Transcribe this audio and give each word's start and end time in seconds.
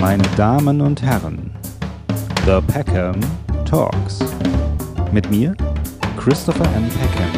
Meine 0.00 0.22
Damen 0.36 0.80
und 0.80 1.02
Herren, 1.02 1.50
The 2.46 2.60
Peckham 2.72 3.18
Talks. 3.64 4.20
Mit 5.12 5.28
mir, 5.28 5.56
Christopher 6.16 6.64
M. 6.76 6.88
Peckham. 6.88 7.30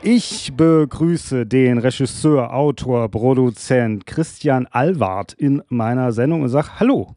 Ich 0.00 0.52
begrüße 0.56 1.44
den 1.44 1.78
Regisseur, 1.78 2.54
Autor, 2.54 3.10
Produzent 3.10 4.06
Christian 4.06 4.66
Alward 4.66 5.32
in 5.32 5.60
meiner 5.68 6.12
Sendung 6.12 6.42
und 6.42 6.50
sage 6.50 6.78
Hallo. 6.78 7.16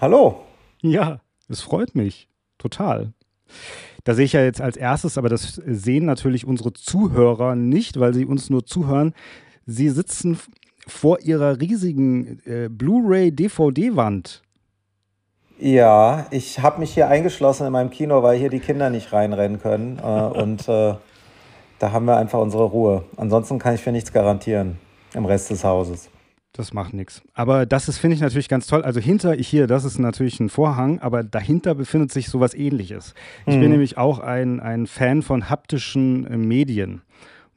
Hallo. 0.00 0.42
Ja, 0.82 1.20
es 1.48 1.62
freut 1.62 1.96
mich. 1.96 2.28
Total. 2.58 3.12
Da 4.04 4.14
sehe 4.14 4.24
ich 4.24 4.34
ja 4.34 4.44
jetzt 4.44 4.60
als 4.60 4.76
erstes, 4.76 5.18
aber 5.18 5.28
das 5.28 5.60
sehen 5.66 6.06
natürlich 6.06 6.46
unsere 6.46 6.72
Zuhörer 6.72 7.56
nicht, 7.56 7.98
weil 7.98 8.14
sie 8.14 8.24
uns 8.24 8.50
nur 8.50 8.64
zuhören. 8.64 9.14
Sie 9.66 9.88
sitzen 9.90 10.38
vor 10.86 11.20
ihrer 11.20 11.60
riesigen 11.60 12.40
äh, 12.44 12.68
Blu-ray-DVD-Wand. 12.68 14.42
Ja, 15.58 16.26
ich 16.30 16.58
habe 16.58 16.80
mich 16.80 16.92
hier 16.92 17.08
eingeschlossen 17.08 17.66
in 17.66 17.72
meinem 17.72 17.90
Kino, 17.90 18.22
weil 18.22 18.38
hier 18.38 18.50
die 18.50 18.58
Kinder 18.58 18.90
nicht 18.90 19.12
reinrennen 19.12 19.60
können. 19.60 19.98
Äh, 19.98 20.02
und 20.42 20.68
äh, 20.68 20.94
da 21.78 21.92
haben 21.92 22.06
wir 22.06 22.16
einfach 22.16 22.40
unsere 22.40 22.64
Ruhe. 22.64 23.04
Ansonsten 23.16 23.58
kann 23.58 23.74
ich 23.74 23.80
für 23.80 23.92
nichts 23.92 24.12
garantieren 24.12 24.78
im 25.14 25.24
Rest 25.24 25.50
des 25.50 25.64
Hauses. 25.64 26.10
Das 26.52 26.74
macht 26.74 26.92
nichts. 26.92 27.22
Aber 27.32 27.64
das 27.64 27.88
ist, 27.88 27.98
finde 27.98 28.14
ich, 28.14 28.20
natürlich 28.20 28.48
ganz 28.48 28.66
toll. 28.66 28.82
Also 28.82 29.00
hinter 29.00 29.34
hier, 29.34 29.66
das 29.66 29.84
ist 29.84 29.98
natürlich 29.98 30.38
ein 30.38 30.50
Vorhang, 30.50 30.98
aber 30.98 31.22
dahinter 31.22 31.74
befindet 31.74 32.12
sich 32.12 32.28
sowas 32.28 32.54
ähnliches. 32.54 33.14
Ich 33.46 33.56
mhm. 33.56 33.60
bin 33.60 33.70
nämlich 33.70 33.96
auch 33.96 34.18
ein, 34.18 34.60
ein 34.60 34.86
Fan 34.86 35.22
von 35.22 35.48
haptischen 35.48 36.26
äh, 36.26 36.36
Medien, 36.36 37.02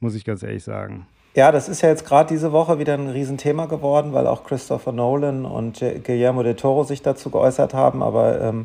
muss 0.00 0.14
ich 0.14 0.24
ganz 0.24 0.42
ehrlich 0.42 0.64
sagen. 0.64 1.06
Ja, 1.36 1.52
das 1.52 1.68
ist 1.68 1.82
ja 1.82 1.90
jetzt 1.90 2.06
gerade 2.06 2.30
diese 2.30 2.50
Woche 2.50 2.78
wieder 2.78 2.94
ein 2.94 3.10
Riesenthema 3.10 3.66
geworden, 3.66 4.14
weil 4.14 4.26
auch 4.26 4.42
Christopher 4.42 4.92
Nolan 4.92 5.44
und 5.44 5.84
Guillermo 6.02 6.42
del 6.42 6.56
Toro 6.56 6.82
sich 6.82 7.02
dazu 7.02 7.28
geäußert 7.28 7.74
haben. 7.74 8.02
Aber 8.02 8.40
ähm, 8.40 8.64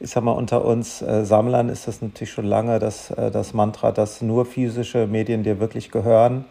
ich 0.00 0.10
sag 0.10 0.24
mal, 0.24 0.32
unter 0.32 0.64
uns 0.64 1.00
äh, 1.00 1.24
Sammlern 1.24 1.68
ist 1.68 1.86
das 1.86 2.02
natürlich 2.02 2.32
schon 2.32 2.46
lange 2.46 2.80
das, 2.80 3.12
äh, 3.12 3.30
das 3.30 3.54
Mantra, 3.54 3.92
dass 3.92 4.20
nur 4.20 4.46
physische 4.46 5.06
Medien 5.06 5.44
dir 5.44 5.60
wirklich 5.60 5.92
gehören. 5.92 6.44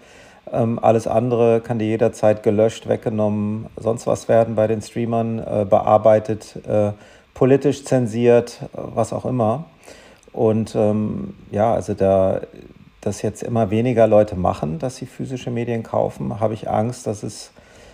Ähm, 0.53 0.79
alles 0.81 1.05
andere 1.05 1.59
kann 1.59 1.79
dir 1.79 1.87
jederzeit 1.87 2.43
gelöscht, 2.43 2.87
weggenommen, 2.87 3.65
sonst 3.75 4.07
was 4.07 4.29
werden 4.29 4.55
bei 4.55 4.67
den 4.67 4.81
Streamern, 4.81 5.39
äh, 5.39 5.65
bearbeitet, 5.69 6.65
äh, 6.65 6.93
politisch 7.33 7.83
zensiert, 7.83 8.61
was 8.71 9.11
auch 9.11 9.25
immer. 9.25 9.65
Und 10.31 10.75
ähm, 10.75 11.33
ja, 11.51 11.73
also 11.73 11.93
da 11.93 12.39
das 13.07 13.21
jetzt 13.21 13.41
immer 13.41 13.71
weniger 13.71 14.05
Leute 14.05 14.35
machen, 14.35 14.79
dass 14.79 14.97
sie 14.97 15.05
physische 15.05 15.49
Medien 15.49 15.81
kaufen, 15.81 16.39
habe 16.39 16.53
ich 16.53 16.69
Angst, 16.69 17.07
dass 17.07 17.23
es 17.23 17.51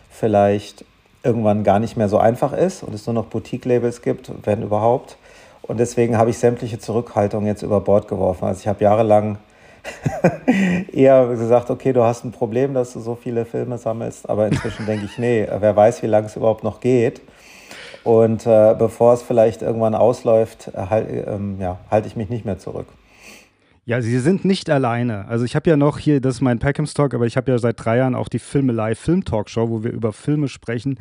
vielleicht 0.09 0.83
irgendwann 1.23 1.63
gar 1.63 1.79
nicht 1.79 1.95
mehr 1.95 2.09
so 2.09 2.17
einfach 2.17 2.51
ist 2.51 2.83
und 2.83 2.93
es 2.93 3.05
nur 3.05 3.13
noch 3.13 3.25
Boutique-Labels 3.25 4.01
gibt, 4.01 4.31
wenn 4.43 4.63
überhaupt. 4.63 5.17
Und 5.61 5.79
deswegen 5.79 6.17
habe 6.17 6.31
ich 6.31 6.37
sämtliche 6.37 6.79
Zurückhaltung 6.79 7.45
jetzt 7.45 7.61
über 7.61 7.79
Bord 7.79 8.07
geworfen. 8.07 8.45
Also 8.45 8.59
ich 8.59 8.67
habe 8.67 8.83
jahrelang 8.83 9.37
eher 10.91 11.27
gesagt, 11.27 11.69
okay, 11.69 11.93
du 11.93 12.03
hast 12.03 12.25
ein 12.25 12.31
Problem, 12.31 12.73
dass 12.73 12.93
du 12.93 12.99
so 12.99 13.15
viele 13.15 13.45
Filme 13.45 13.77
sammelst, 13.77 14.27
aber 14.27 14.47
inzwischen 14.47 14.85
denke 14.85 15.05
ich, 15.05 15.17
nee, 15.17 15.47
wer 15.59 15.75
weiß, 15.75 16.03
wie 16.03 16.07
lange 16.07 16.27
es 16.27 16.35
überhaupt 16.35 16.63
noch 16.63 16.79
geht. 16.79 17.21
Und 18.03 18.45
äh, 18.45 18.75
bevor 18.77 19.13
es 19.13 19.21
vielleicht 19.21 19.61
irgendwann 19.61 19.95
ausläuft, 19.95 20.71
halt, 20.75 21.07
ähm, 21.27 21.57
ja, 21.61 21.77
halte 21.89 22.07
ich 22.07 22.17
mich 22.17 22.29
nicht 22.29 22.43
mehr 22.43 22.59
zurück. 22.59 22.87
Ja, 23.85 24.01
sie 24.01 24.17
sind 24.19 24.45
nicht 24.45 24.69
alleine. 24.69 25.27
Also 25.27 25.43
ich 25.43 25.57
habe 25.57 25.69
ja 25.69 25.75
noch 25.75 25.97
hier, 25.97 26.21
das 26.21 26.35
ist 26.35 26.41
mein 26.41 26.59
Peckhams 26.59 26.93
Talk, 26.93 27.13
aber 27.13 27.25
ich 27.25 27.35
habe 27.35 27.51
ja 27.51 27.57
seit 27.57 27.83
drei 27.83 27.97
Jahren 27.97 28.15
auch 28.15 28.29
die 28.29 28.39
Filmelei 28.39 28.95
Film 28.95 29.25
Talkshow, 29.25 29.69
wo 29.69 29.83
wir 29.83 29.91
über 29.91 30.13
Filme 30.13 30.47
sprechen 30.47 30.99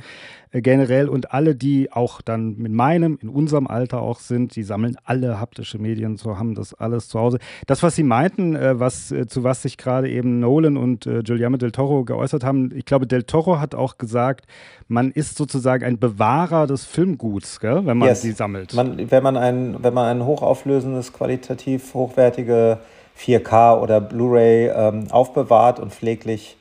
generell 0.61 1.09
und 1.09 1.33
alle, 1.33 1.55
die 1.55 1.91
auch 1.91 2.21
dann 2.21 2.57
mit 2.59 2.73
meinem, 2.73 3.19
in 3.23 3.31
unserem 3.31 3.67
Alter 3.67 4.03
auch 4.03 4.21
sind, 4.21 4.55
die 4.55 4.63
sammeln 4.63 4.97
alle 5.05 5.41
haptische 5.41 5.79
Medien, 5.79 6.17
so 6.17 6.39
haben 6.39 6.55
das 6.55 6.75
alles 6.75 7.09
zu 7.09 7.19
Hause. 7.19 7.39
Das, 7.67 7.83
was 7.83 7.97
Sie 7.97 8.03
meinten, 8.03 8.55
äh, 8.55 8.79
was, 8.79 9.11
äh, 9.11 9.27
zu 9.27 9.45
was 9.45 9.63
sich 9.63 9.79
gerade 9.79 10.11
eben 10.11 10.41
Nolan 10.41 10.77
und 10.77 11.07
äh, 11.07 11.23
Guillermo 11.23 11.57
del 11.57 11.73
Toro 11.73 12.05
geäußert 12.05 12.45
haben, 12.45 12.71
ich 12.75 12.85
glaube, 12.85 13.07
del 13.07 13.23
Toro 13.23 13.61
hat 13.61 13.75
auch 13.75 13.97
gesagt, 13.97 14.47
man 14.89 15.11
ist 15.11 15.39
sozusagen 15.39 15.85
ein 15.85 15.99
Bewahrer 15.99 16.67
des 16.67 16.85
Filmguts, 16.85 17.59
gell, 17.61 17.87
wenn 17.87 17.97
man 17.97 18.09
yes. 18.09 18.21
sie 18.21 18.33
sammelt. 18.33 18.75
Man, 18.75 19.11
wenn, 19.11 19.23
man 19.23 19.39
ein, 19.39 19.77
wenn 19.81 19.95
man 19.95 20.07
ein 20.07 20.27
hochauflösendes, 20.27 21.15
qualitativ 21.15 21.95
hochwertige 21.95 22.79
4K 23.19 23.81
oder 23.81 24.01
Blu-ray 24.01 24.69
ähm, 24.69 25.07
aufbewahrt 25.11 25.81
und 25.81 25.93
pfleglich 25.93 26.57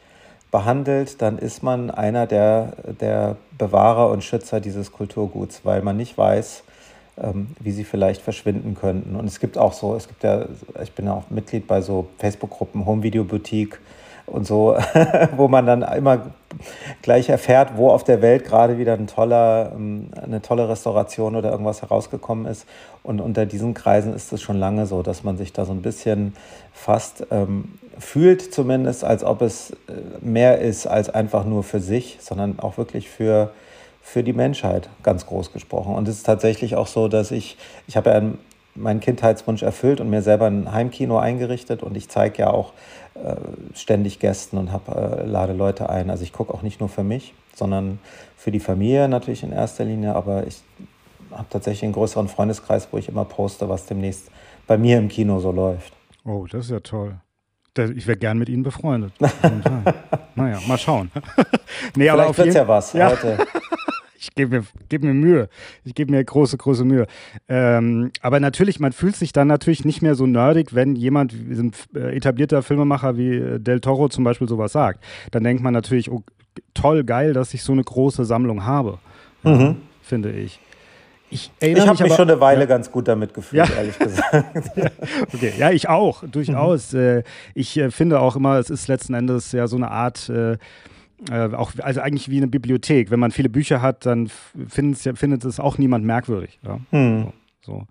behandelt, 0.52 1.22
dann 1.22 1.38
ist 1.38 1.64
man 1.64 1.90
einer 1.90 2.28
der, 2.28 2.74
der 3.00 3.38
Bewahrer 3.58 4.10
und 4.10 4.24
Schützer 4.24 4.60
dieses 4.60 4.92
Kulturguts, 4.92 5.62
weil 5.64 5.82
man 5.82 5.98
nicht 5.98 6.18
weiß, 6.18 6.64
ähm, 7.18 7.48
wie 7.60 7.72
sie 7.72 7.86
vielleicht 7.86 8.22
verschwinden 8.22 8.76
könnten. 8.76 9.16
Und 9.16 9.26
es 9.26 9.40
gibt 9.40 9.58
auch 9.58 9.74
so, 9.74 9.96
es 9.96 10.08
gibt 10.08 10.24
ja, 10.24 10.46
ich 10.84 10.92
bin 10.92 11.08
auch 11.08 11.30
Mitglied 11.30 11.68
bei 11.68 11.82
so 11.82 12.08
Facebook-Gruppen, 12.18 12.86
Home 12.86 13.02
Video 13.02 13.24
Boutique 13.24 13.80
und 14.26 14.46
so, 14.46 14.78
wo 15.38 15.48
man 15.48 15.66
dann 15.66 15.82
immer 15.82 16.32
gleich 17.02 17.30
erfährt, 17.30 17.78
wo 17.78 17.90
auf 17.90 18.04
der 18.04 18.22
Welt 18.22 18.46
gerade 18.46 18.78
wieder 18.78 18.94
ein 18.94 19.08
toller, 19.08 19.72
ähm, 19.74 20.10
eine 20.22 20.42
tolle 20.42 20.68
Restauration 20.68 21.36
oder 21.36 21.52
irgendwas 21.52 21.82
herausgekommen 21.82 22.46
ist. 22.46 22.66
Und 23.04 23.22
unter 23.22 23.46
diesen 23.46 23.74
Kreisen 23.74 24.14
ist 24.14 24.32
es 24.34 24.42
schon 24.42 24.58
lange 24.58 24.86
so, 24.86 25.02
dass 25.02 25.24
man 25.24 25.38
sich 25.38 25.54
da 25.54 25.66
so 25.66 25.72
ein 25.72 25.82
bisschen 25.82 26.36
fast 26.74 27.26
ähm, 27.32 27.80
fühlt, 28.00 28.54
zumindest, 28.54 29.04
als 29.04 29.24
ob 29.24 29.42
es 29.42 29.72
äh, 29.72 29.76
mehr 30.22 30.60
ist 30.60 30.88
als 30.88 31.10
einfach 31.10 31.46
nur 31.46 31.64
für 31.64 31.80
sich, 31.80 32.18
sondern 32.22 32.60
auch 32.60 32.78
wirklich 32.78 33.10
für, 33.10 33.52
für 34.02 34.24
die 34.24 34.34
Menschheit, 34.34 34.90
ganz 35.04 35.26
groß 35.26 35.54
gesprochen. 35.54 35.96
Und 35.96 36.08
es 36.08 36.18
ist 36.18 36.26
tatsächlich 36.26 36.76
auch 36.76 36.88
so, 36.88 37.08
dass 37.08 37.32
ich, 37.32 37.58
ich 37.88 37.98
habe 37.98 38.10
ja 38.10 38.22
meinen 38.76 39.00
Kindheitswunsch 39.00 39.64
erfüllt 39.64 40.00
und 40.00 40.10
mir 40.10 40.22
selber 40.22 40.48
ein 40.48 40.72
Heimkino 40.72 41.18
eingerichtet 41.18 41.84
und 41.84 41.98
ich 41.98 42.10
zeige 42.10 42.44
ja 42.44 42.50
auch 42.52 42.74
äh, 43.16 43.36
ständig 43.74 44.20
Gästen 44.20 44.58
und 44.58 44.72
hab, 44.72 44.88
äh, 44.88 45.26
lade 45.26 45.54
Leute 45.54 45.90
ein. 45.90 46.10
Also 46.10 46.24
ich 46.24 46.32
gucke 46.32 46.54
auch 46.54 46.62
nicht 46.62 46.80
nur 46.80 46.90
für 46.90 47.04
mich, 47.04 47.34
sondern 47.54 48.00
für 48.38 48.52
die 48.52 48.62
Familie 48.62 49.08
natürlich 49.10 49.44
in 49.44 49.52
erster 49.52 49.84
Linie, 49.84 50.16
aber 50.16 50.48
ich 50.48 50.62
habe 51.32 51.48
tatsächlich 51.50 51.84
einen 51.84 51.94
größeren 51.94 52.28
Freundeskreis, 52.28 52.88
wo 52.92 52.98
ich 52.98 53.10
immer 53.10 53.26
poste, 53.26 53.68
was 53.70 53.86
demnächst 53.86 54.32
bei 54.68 54.78
mir 54.78 54.98
im 54.98 55.10
Kino 55.10 55.40
so 55.40 55.52
läuft. 55.52 55.94
Oh, 56.24 56.46
das 56.50 56.66
ist 56.66 56.72
ja 56.72 56.80
toll. 56.80 57.20
Ich 57.78 58.06
wäre 58.06 58.18
gern 58.18 58.38
mit 58.38 58.50
Ihnen 58.50 58.64
befreundet. 58.64 59.14
naja, 60.36 60.60
mal 60.68 60.78
schauen. 60.78 61.10
nee, 61.96 62.10
Vielleicht 62.10 62.38
wird 62.38 62.48
es 62.50 62.56
ja 62.56 62.68
was 62.68 62.92
ja. 62.92 63.12
heute. 63.12 63.38
ich 64.20 64.36
gebe 64.36 64.58
mir, 64.58 64.66
geb 64.90 65.04
mir 65.04 65.14
Mühe. 65.14 65.48
Ich 65.86 65.96
gebe 65.96 66.12
mir 66.12 66.22
große, 66.22 66.58
große 66.58 66.84
Mühe. 66.84 67.08
Ähm, 67.48 68.12
aber 68.22 68.42
natürlich, 68.42 68.82
man 68.82 68.92
fühlt 68.92 69.16
sich 69.16 69.32
dann 69.32 69.48
natürlich 69.48 69.86
nicht 69.86 70.02
mehr 70.02 70.16
so 70.16 70.28
nerdig, 70.28 70.76
wenn 70.76 70.98
jemand, 70.98 71.32
ein 71.32 71.72
äh, 71.96 72.18
etablierter 72.18 72.62
Filmemacher 72.62 73.16
wie 73.16 73.36
äh, 73.36 73.60
Del 73.60 73.80
Toro 73.80 74.10
zum 74.10 74.26
Beispiel 74.26 74.50
sowas 74.50 74.74
sagt. 74.74 75.02
Dann 75.32 75.46
denkt 75.46 75.64
man 75.64 75.74
natürlich, 75.74 76.12
oh, 76.12 76.24
toll, 76.74 77.06
geil, 77.06 77.32
dass 77.32 77.54
ich 77.54 77.64
so 77.64 77.72
eine 77.72 77.86
große 77.86 78.26
Sammlung 78.26 78.66
habe. 78.66 79.00
Mhm. 79.44 79.78
Finde 80.02 80.32
ich. 80.32 80.60
Ich, 81.32 81.50
ich 81.62 81.80
habe 81.80 81.92
mich, 81.92 82.00
mich 82.02 82.14
schon 82.14 82.30
eine 82.30 82.42
Weile 82.42 82.62
ja. 82.62 82.66
ganz 82.66 82.92
gut 82.92 83.08
damit 83.08 83.34
gefühlt, 83.34 83.68
ja. 83.68 83.76
ehrlich 83.76 83.98
gesagt. 83.98 84.34
ja. 84.76 84.90
Okay, 85.34 85.54
ja, 85.58 85.72
ich 85.72 85.88
auch, 85.88 86.24
durchaus. 86.30 86.92
Mhm. 86.92 87.24
Ich 87.56 87.78
äh, 87.78 87.90
finde 87.90 88.20
auch 88.20 88.36
immer, 88.36 88.60
es 88.60 88.70
ist 88.70 88.88
letzten 88.88 89.14
Endes 89.14 89.54
ja 89.54 89.68
so 89.68 89.78
eine 89.78 89.90
Art 89.90 90.30
äh, 90.30 90.58
auch, 91.30 91.72
also 91.82 92.02
eigentlich 92.02 92.30
wie 92.30 92.38
eine 92.38 92.48
Bibliothek. 92.48 93.12
Wenn 93.12 93.20
man 93.20 93.32
viele 93.32 93.50
Bücher 93.50 93.82
hat, 93.82 94.06
dann 94.06 94.30
findet 94.68 95.46
es 95.46 95.60
auch 95.60 95.78
niemand 95.78 96.06
merkwürdig. 96.06 96.60
Ja? 96.64 96.80
Hm. 96.92 97.24
So. 97.24 97.34
So, 97.64 97.86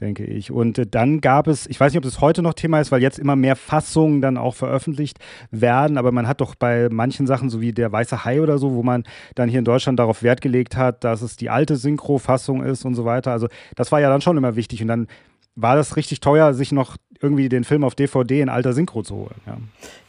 denke 0.00 0.24
ich. 0.24 0.50
Und 0.50 0.78
äh, 0.78 0.86
dann 0.86 1.20
gab 1.20 1.46
es, 1.46 1.66
ich 1.68 1.78
weiß 1.78 1.92
nicht, 1.92 1.98
ob 1.98 2.02
das 2.02 2.20
heute 2.20 2.42
noch 2.42 2.54
Thema 2.54 2.80
ist, 2.80 2.90
weil 2.90 3.02
jetzt 3.02 3.20
immer 3.20 3.36
mehr 3.36 3.54
Fassungen 3.54 4.20
dann 4.20 4.36
auch 4.36 4.56
veröffentlicht 4.56 5.18
werden, 5.52 5.96
aber 5.96 6.10
man 6.10 6.26
hat 6.26 6.40
doch 6.40 6.56
bei 6.56 6.88
manchen 6.90 7.28
Sachen, 7.28 7.48
so 7.48 7.60
wie 7.60 7.72
der 7.72 7.92
Weiße 7.92 8.24
Hai 8.24 8.40
oder 8.40 8.58
so, 8.58 8.74
wo 8.74 8.82
man 8.82 9.04
dann 9.36 9.48
hier 9.48 9.60
in 9.60 9.64
Deutschland 9.64 10.00
darauf 10.00 10.24
Wert 10.24 10.40
gelegt 10.40 10.76
hat, 10.76 11.04
dass 11.04 11.22
es 11.22 11.36
die 11.36 11.50
alte 11.50 11.76
Synchro-Fassung 11.76 12.64
ist 12.64 12.84
und 12.84 12.96
so 12.96 13.04
weiter. 13.04 13.30
Also 13.30 13.46
das 13.76 13.92
war 13.92 14.00
ja 14.00 14.08
dann 14.08 14.22
schon 14.22 14.36
immer 14.36 14.56
wichtig. 14.56 14.82
Und 14.82 14.88
dann 14.88 15.06
war 15.54 15.76
das 15.76 15.96
richtig 15.96 16.20
teuer, 16.20 16.54
sich 16.54 16.72
noch 16.72 16.96
irgendwie 17.20 17.48
den 17.48 17.62
Film 17.62 17.84
auf 17.84 17.94
DVD 17.94 18.40
in 18.40 18.48
alter 18.48 18.72
Synchro 18.72 19.02
zu 19.02 19.14
holen. 19.14 19.40
Ja, 19.46 19.56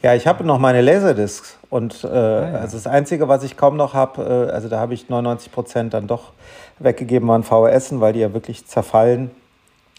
ja 0.02 0.14
ich 0.16 0.26
habe 0.26 0.42
noch 0.42 0.58
meine 0.58 0.80
Laserdiscs 0.80 1.58
und 1.70 2.02
äh, 2.02 2.08
ah, 2.08 2.50
ja. 2.50 2.58
also 2.58 2.76
das 2.76 2.86
Einzige, 2.88 3.28
was 3.28 3.44
ich 3.44 3.56
kaum 3.56 3.76
noch 3.76 3.94
habe, 3.94 4.48
äh, 4.50 4.52
also 4.52 4.68
da 4.68 4.80
habe 4.80 4.94
ich 4.94 5.08
99 5.08 5.52
Prozent 5.52 5.94
dann 5.94 6.08
doch 6.08 6.32
weggegeben, 6.78 7.28
waren 7.28 7.42
VHS, 7.42 8.00
weil 8.00 8.12
die 8.12 8.20
ja 8.20 8.32
wirklich 8.32 8.66
zerfallen 8.66 9.30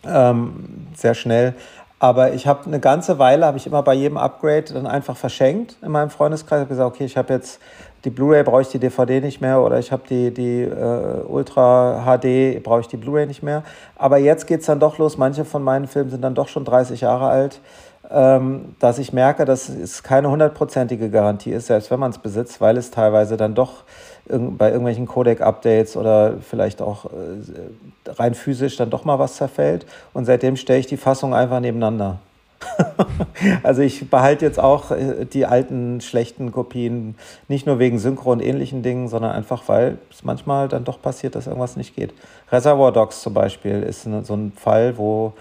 ähm, 0.06 0.88
sehr 0.96 1.14
schnell. 1.14 1.54
Aber 1.98 2.34
ich 2.34 2.46
habe 2.46 2.66
eine 2.66 2.80
ganze 2.80 3.20
Weile, 3.20 3.46
habe 3.46 3.58
ich 3.58 3.66
immer 3.66 3.82
bei 3.82 3.94
jedem 3.94 4.18
Upgrade 4.18 4.74
dann 4.74 4.86
einfach 4.86 5.16
verschenkt 5.16 5.78
in 5.82 5.92
meinem 5.92 6.10
Freundeskreis. 6.10 6.58
Ich 6.58 6.62
habe 6.62 6.70
gesagt, 6.70 6.96
okay, 6.96 7.06
ich 7.06 7.18
habe 7.18 7.34
jetzt 7.34 7.60
die 8.04 8.10
Blu-ray, 8.10 8.44
brauche 8.44 8.62
ich 8.62 8.68
die 8.68 8.80
DVD 8.80 9.22
nicht 9.22 9.42
mehr 9.42 9.62
oder 9.62 9.80
ich 9.80 9.92
habe 9.92 10.04
die, 10.08 10.32
die 10.32 10.62
äh, 10.62 11.24
Ultra 11.28 12.04
HD, 12.06 12.62
brauche 12.62 12.82
ich 12.82 12.88
die 12.88 12.98
Blu-ray 12.98 13.26
nicht 13.26 13.42
mehr. 13.42 13.64
Aber 13.96 14.18
jetzt 14.18 14.46
geht 14.46 14.60
es 14.60 14.66
dann 14.68 14.80
doch 14.80 14.98
los. 14.98 15.18
Manche 15.18 15.46
von 15.46 15.64
meinen 15.64 15.88
Filmen 15.88 16.10
sind 16.12 16.22
dann 16.22 16.36
doch 16.36 16.50
schon 16.50 16.66
30 16.66 17.02
Jahre 17.02 17.28
alt. 17.28 17.62
ähm, 18.12 18.76
dass 18.80 19.00
ich 19.00 19.14
merke, 19.14 19.46
dass 19.46 19.70
es 19.70 20.04
keine 20.04 20.30
hundertprozentige 20.30 21.10
Garantie 21.10 21.52
ist, 21.52 21.68
selbst 21.68 21.90
wenn 21.92 22.00
man 22.00 22.12
es 22.12 22.20
besitzt, 22.20 22.62
weil 22.62 22.78
es 22.78 22.92
teilweise 22.92 23.38
dann 23.38 23.56
doch 23.56 23.84
bei 24.28 24.70
irgendwelchen 24.70 25.06
Codec-Updates 25.06 25.98
oder 25.98 26.36
vielleicht 26.42 26.82
auch 26.82 27.06
äh, 27.06 28.12
rein 28.12 28.34
physisch 28.34 28.76
dann 28.78 28.90
doch 28.90 29.06
mal 29.06 29.20
was 29.20 29.36
zerfällt. 29.36 29.86
Und 30.14 30.26
seitdem 30.26 30.56
stelle 30.56 30.80
ich 30.80 30.88
die 30.88 30.98
Fassung 30.98 31.36
einfach 31.36 31.60
nebeneinander. 31.60 32.20
also 33.64 33.82
ich 33.82 34.10
behalte 34.10 34.46
jetzt 34.46 34.60
auch 34.60 34.92
äh, 34.92 35.26
die 35.26 35.46
alten 35.46 36.02
schlechten 36.02 36.52
Kopien, 36.52 37.16
nicht 37.48 37.68
nur 37.68 37.80
wegen 37.80 38.00
Synchro 38.00 38.32
und 38.32 38.42
ähnlichen 38.42 38.82
Dingen, 38.82 39.08
sondern 39.08 39.32
einfach, 39.32 39.64
weil 39.68 40.00
es 40.10 40.24
manchmal 40.24 40.68
dann 40.68 40.84
doch 40.84 41.02
passiert, 41.02 41.36
dass 41.36 41.48
irgendwas 41.48 41.76
nicht 41.76 41.96
geht. 41.96 42.14
Reservoir 42.52 42.92
Dogs 42.92 43.22
zum 43.22 43.34
Beispiel 43.34 43.84
ist 43.84 44.04
so 44.04 44.34
ein 44.34 44.54
Fall, 44.56 44.98
wo 44.98 45.34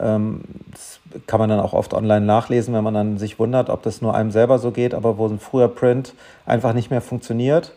ähm, 0.00 0.40
das 0.72 1.00
kann 1.26 1.40
man 1.40 1.48
dann 1.48 1.60
auch 1.60 1.72
oft 1.72 1.94
online 1.94 2.26
nachlesen, 2.26 2.74
wenn 2.74 2.84
man 2.84 2.94
dann 2.94 3.18
sich 3.18 3.38
wundert, 3.38 3.70
ob 3.70 3.82
das 3.82 4.02
nur 4.02 4.14
einem 4.14 4.30
selber 4.30 4.58
so 4.58 4.70
geht, 4.70 4.94
aber 4.94 5.18
wo 5.18 5.26
ein 5.26 5.38
früher 5.38 5.68
Print 5.68 6.14
einfach 6.44 6.72
nicht 6.72 6.90
mehr 6.90 7.00
funktioniert. 7.00 7.72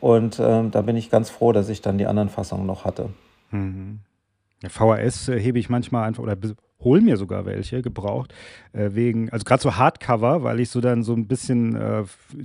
Und 0.00 0.40
ähm, 0.40 0.70
da 0.70 0.82
bin 0.82 0.96
ich 0.96 1.10
ganz 1.10 1.30
froh, 1.30 1.52
dass 1.52 1.68
ich 1.68 1.82
dann 1.82 1.98
die 1.98 2.06
anderen 2.06 2.28
Fassungen 2.28 2.66
noch 2.66 2.84
hatte. 2.84 3.10
Mhm. 3.50 4.00
Ja, 4.62 4.68
VHS 4.68 5.28
äh, 5.28 5.40
hebe 5.40 5.58
ich 5.58 5.68
manchmal 5.68 6.06
einfach 6.06 6.22
oder 6.22 6.36
hol 6.82 7.00
mir 7.00 7.16
sogar 7.16 7.44
welche 7.44 7.82
gebraucht 7.82 8.32
äh, 8.72 8.90
wegen 8.92 9.30
also 9.30 9.44
gerade 9.44 9.62
so 9.62 9.76
Hardcover, 9.76 10.42
weil 10.42 10.60
ich 10.60 10.70
so 10.70 10.80
dann 10.80 11.02
so 11.02 11.12
ein 11.12 11.26
bisschen 11.26 11.76
äh, 11.76 12.04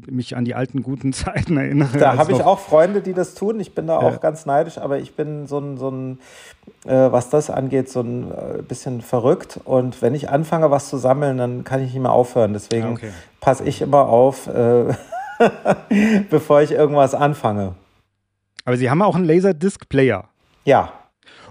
mich 0.09 0.35
an 0.35 0.45
die 0.45 0.55
alten 0.55 0.83
guten 0.83 1.13
Zeiten 1.13 1.57
erinnere. 1.57 1.97
Da 1.97 2.17
habe 2.17 2.33
ich 2.33 2.43
auch 2.43 2.59
Freunde, 2.59 3.01
die 3.01 3.13
das 3.13 3.33
tun. 3.33 3.59
Ich 3.59 3.73
bin 3.73 3.87
da 3.87 3.97
auch 3.97 4.19
ganz 4.19 4.45
neidisch, 4.45 4.77
aber 4.77 4.99
ich 4.99 5.15
bin 5.15 5.47
so 5.47 5.59
ein 5.59 5.77
so 5.77 5.89
ein 5.89 6.19
äh, 6.85 7.11
was 7.11 7.29
das 7.29 7.49
angeht 7.49 7.89
so 7.89 8.01
ein 8.01 8.31
äh, 8.31 8.61
bisschen 8.61 9.01
verrückt 9.01 9.59
und 9.63 10.01
wenn 10.01 10.15
ich 10.15 10.29
anfange 10.29 10.71
was 10.71 10.89
zu 10.89 10.97
sammeln, 10.97 11.37
dann 11.37 11.63
kann 11.63 11.81
ich 11.81 11.93
nicht 11.93 12.01
mehr 12.01 12.11
aufhören. 12.11 12.53
Deswegen 12.53 12.93
okay. 12.93 13.11
passe 13.39 13.63
ich 13.63 13.81
immer 13.81 14.07
auf, 14.09 14.47
äh, 14.47 14.93
bevor 16.29 16.61
ich 16.61 16.71
irgendwas 16.71 17.13
anfange. 17.13 17.75
Aber 18.63 18.77
Sie 18.77 18.89
haben 18.89 19.01
auch 19.01 19.15
einen 19.15 19.25
Laserdisc-Player. 19.25 20.25
Ja. 20.63 20.93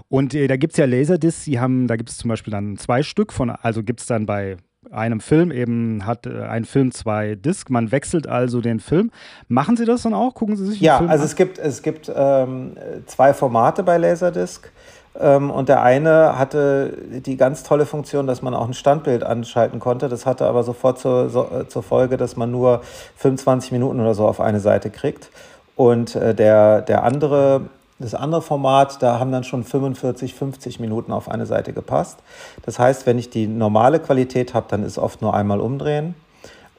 Und 0.08 0.34
äh, 0.34 0.46
da 0.46 0.56
gibt 0.56 0.72
es 0.72 0.78
ja 0.78 0.84
Laserdiscs, 0.84 1.44
die 1.44 1.60
haben, 1.60 1.86
da 1.86 1.96
gibt 1.96 2.10
es 2.10 2.18
zum 2.18 2.28
Beispiel 2.28 2.50
dann 2.50 2.76
zwei 2.76 3.02
Stück 3.02 3.32
von, 3.32 3.50
also 3.50 3.82
gibt 3.82 4.00
es 4.00 4.06
dann 4.06 4.26
bei 4.26 4.56
einem 4.90 5.20
Film 5.20 5.50
eben 5.50 6.06
hat 6.06 6.26
äh, 6.26 6.42
ein 6.42 6.64
Film 6.64 6.92
zwei 6.92 7.34
Discs, 7.34 7.70
man 7.70 7.90
wechselt 7.90 8.26
also 8.26 8.60
den 8.60 8.80
Film. 8.80 9.10
Machen 9.48 9.76
Sie 9.76 9.84
das 9.84 10.02
dann 10.02 10.14
auch? 10.14 10.34
Gucken 10.34 10.56
Sie 10.56 10.66
sich 10.66 10.78
den 10.78 10.84
ja, 10.84 10.98
Film 10.98 11.10
also 11.10 11.22
an? 11.22 11.26
es 11.26 11.36
gibt, 11.36 11.58
es 11.58 11.82
gibt 11.82 12.12
ähm, 12.14 12.76
zwei 13.06 13.32
Formate 13.34 13.82
bei 13.82 13.96
Laserdisc. 13.98 14.70
Ähm, 15.18 15.50
und 15.50 15.68
der 15.68 15.82
eine 15.82 16.38
hatte 16.38 16.96
die 17.08 17.36
ganz 17.36 17.62
tolle 17.62 17.86
Funktion, 17.86 18.26
dass 18.26 18.42
man 18.42 18.54
auch 18.54 18.66
ein 18.66 18.74
Standbild 18.74 19.22
anschalten 19.22 19.80
konnte. 19.80 20.08
Das 20.08 20.26
hatte 20.26 20.46
aber 20.46 20.64
sofort 20.64 20.98
zur, 20.98 21.30
so, 21.30 21.44
äh, 21.44 21.68
zur 21.68 21.82
Folge, 21.82 22.16
dass 22.16 22.36
man 22.36 22.50
nur 22.50 22.82
25 23.16 23.72
Minuten 23.72 24.00
oder 24.00 24.14
so 24.14 24.26
auf 24.26 24.40
eine 24.40 24.60
Seite 24.60 24.90
kriegt. 24.90 25.30
Und 25.76 26.14
äh, 26.16 26.34
der, 26.34 26.82
der 26.82 27.04
andere 27.04 27.62
das 28.00 28.14
andere 28.14 28.42
Format, 28.42 29.02
da 29.02 29.20
haben 29.20 29.30
dann 29.30 29.44
schon 29.44 29.62
45, 29.62 30.34
50 30.34 30.80
Minuten 30.80 31.12
auf 31.12 31.30
eine 31.30 31.46
Seite 31.46 31.72
gepasst. 31.72 32.18
Das 32.66 32.80
heißt, 32.80 33.06
wenn 33.06 33.18
ich 33.18 33.30
die 33.30 33.46
normale 33.46 34.00
Qualität 34.00 34.52
habe, 34.52 34.66
dann 34.68 34.82
ist 34.82 34.98
oft 34.98 35.22
nur 35.22 35.32
einmal 35.32 35.60
umdrehen. 35.60 36.16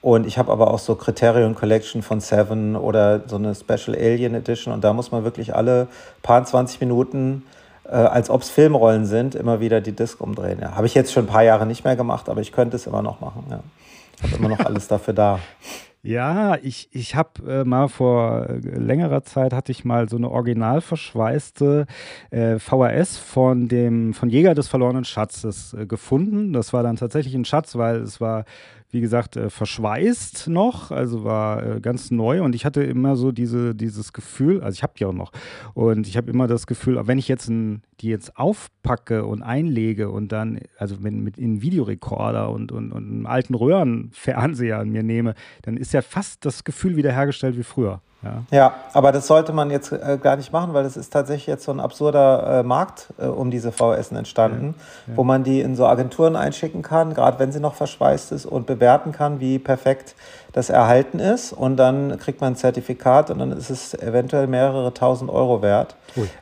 Und 0.01 0.27
ich 0.27 0.37
habe 0.37 0.51
aber 0.51 0.71
auch 0.71 0.77
so 0.77 0.95
Criterion 0.95 1.55
Collection 1.55 2.03
von 2.03 2.19
Seven 2.19 2.75
oder 2.75 3.21
so 3.27 3.37
eine 3.37 3.55
Special 3.55 3.97
Alien 3.97 4.35
Edition. 4.35 4.73
Und 4.73 4.83
da 4.83 4.93
muss 4.93 5.11
man 5.11 5.23
wirklich 5.23 5.55
alle 5.55 5.87
paar 6.21 6.43
20 6.43 6.81
Minuten, 6.81 7.43
äh, 7.87 7.91
als 7.91 8.29
ob 8.29 8.41
es 8.41 8.49
Filmrollen 8.49 9.05
sind, 9.05 9.35
immer 9.35 9.59
wieder 9.59 9.81
die 9.81 9.93
Disc 9.93 10.19
umdrehen. 10.21 10.59
Ja, 10.61 10.75
habe 10.75 10.87
ich 10.87 10.93
jetzt 10.93 11.13
schon 11.13 11.25
ein 11.25 11.27
paar 11.27 11.43
Jahre 11.43 11.65
nicht 11.65 11.83
mehr 11.83 11.95
gemacht, 11.95 12.29
aber 12.29 12.41
ich 12.41 12.51
könnte 12.51 12.75
es 12.75 12.87
immer 12.87 13.01
noch 13.01 13.21
machen. 13.21 13.45
Ja. 13.49 13.59
Ich 14.17 14.23
habe 14.23 14.35
immer 14.35 14.49
noch 14.49 14.59
alles 14.65 14.87
dafür 14.87 15.13
da. 15.13 15.39
Ja, 16.05 16.57
ich, 16.61 16.87
ich 16.91 17.15
habe 17.15 17.31
äh, 17.51 17.63
mal 17.63 17.87
vor 17.87 18.47
äh, 18.47 18.59
längerer 18.59 19.23
Zeit 19.23 19.53
hatte 19.53 19.71
ich 19.71 19.85
mal 19.85 20.07
so 20.07 20.17
eine 20.17 20.29
original 20.29 20.81
verschweißte 20.81 21.87
äh, 22.29 22.59
VHS 22.59 23.17
von 23.17 23.67
dem 23.67 24.13
von 24.13 24.29
Jäger 24.29 24.53
des 24.53 24.67
verlorenen 24.67 25.03
Schatzes 25.03 25.73
äh, 25.73 25.87
gefunden. 25.87 26.53
Das 26.53 26.73
war 26.73 26.83
dann 26.83 26.95
tatsächlich 26.95 27.33
ein 27.33 27.43
Schatz, 27.43 27.75
weil 27.75 28.01
es 28.01 28.21
war 28.21 28.45
wie 28.95 29.01
gesagt, 29.01 29.35
äh, 29.35 29.49
verschweißt 29.49 30.47
noch, 30.47 30.89
also 30.89 31.25
war 31.25 31.63
äh, 31.65 31.81
ganz 31.81 32.11
neu. 32.11 32.41
Und 32.41 32.55
ich 32.55 32.63
hatte 32.63 32.81
immer 32.81 33.17
so 33.17 33.33
diese, 33.33 33.75
dieses 33.75 34.13
Gefühl, 34.13 34.61
also 34.61 34.73
ich 34.73 34.83
habe 34.83 34.93
die 34.97 35.03
auch 35.03 35.11
noch, 35.11 35.33
und 35.73 36.07
ich 36.07 36.15
habe 36.15 36.31
immer 36.31 36.47
das 36.47 36.65
Gefühl, 36.65 36.97
wenn 37.05 37.17
ich 37.17 37.27
jetzt 37.27 37.49
ein, 37.49 37.81
die 38.01 38.09
jetzt 38.09 38.37
aufpacke 38.37 39.25
und 39.25 39.41
einlege 39.41 40.09
und 40.09 40.31
dann, 40.31 40.59
also 40.77 41.03
wenn 41.03 41.21
mit 41.21 41.37
in 41.37 41.61
Videorekorder 41.61 42.49
und, 42.49 42.71
und, 42.71 42.91
und 42.91 43.09
einem 43.09 43.25
alten 43.25 43.55
Röhrenfernseher 43.55 44.83
mir 44.85 45.03
nehme, 45.03 45.35
dann 45.63 45.77
ist 45.77 45.93
ja 45.93 46.01
fast 46.01 46.45
das 46.45 46.63
Gefühl 46.63 46.97
wiederhergestellt 46.97 47.57
wie 47.57 47.63
früher. 47.63 48.01
Ja. 48.25 48.43
ja, 48.49 48.73
aber 48.93 49.11
das 49.11 49.27
sollte 49.27 49.53
man 49.53 49.69
jetzt 49.69 49.91
äh, 49.91 50.17
gar 50.21 50.35
nicht 50.35 50.51
machen, 50.51 50.73
weil 50.73 50.83
es 50.85 50.97
ist 50.97 51.13
tatsächlich 51.13 51.45
jetzt 51.45 51.63
so 51.63 51.71
ein 51.71 51.79
absurder 51.79 52.59
äh, 52.59 52.63
Markt 52.63 53.07
äh, 53.19 53.27
um 53.27 53.51
diese 53.51 53.71
VHS 53.71 54.11
entstanden, 54.13 54.73
ja, 55.05 55.11
ja. 55.11 55.17
wo 55.17 55.23
man 55.23 55.43
die 55.43 55.61
in 55.61 55.75
so 55.75 55.85
Agenturen 55.85 56.35
einschicken 56.35 56.81
kann, 56.81 57.13
gerade 57.13 57.37
wenn 57.37 57.51
sie 57.51 57.59
noch 57.59 57.75
verschweißt 57.75 58.31
ist 58.31 58.47
und 58.47 58.65
bewerten 58.65 59.11
kann, 59.11 59.39
wie 59.39 59.59
perfekt 59.59 60.15
das 60.53 60.69
erhalten 60.69 61.19
ist. 61.19 61.53
Und 61.53 61.77
dann 61.77 62.17
kriegt 62.17 62.41
man 62.41 62.53
ein 62.53 62.55
Zertifikat 62.55 63.29
und 63.29 63.39
dann 63.39 63.51
ist 63.51 63.69
es 63.69 63.93
eventuell 63.93 64.47
mehrere 64.47 64.93
tausend 64.93 65.29
Euro 65.29 65.61
wert. 65.61 65.95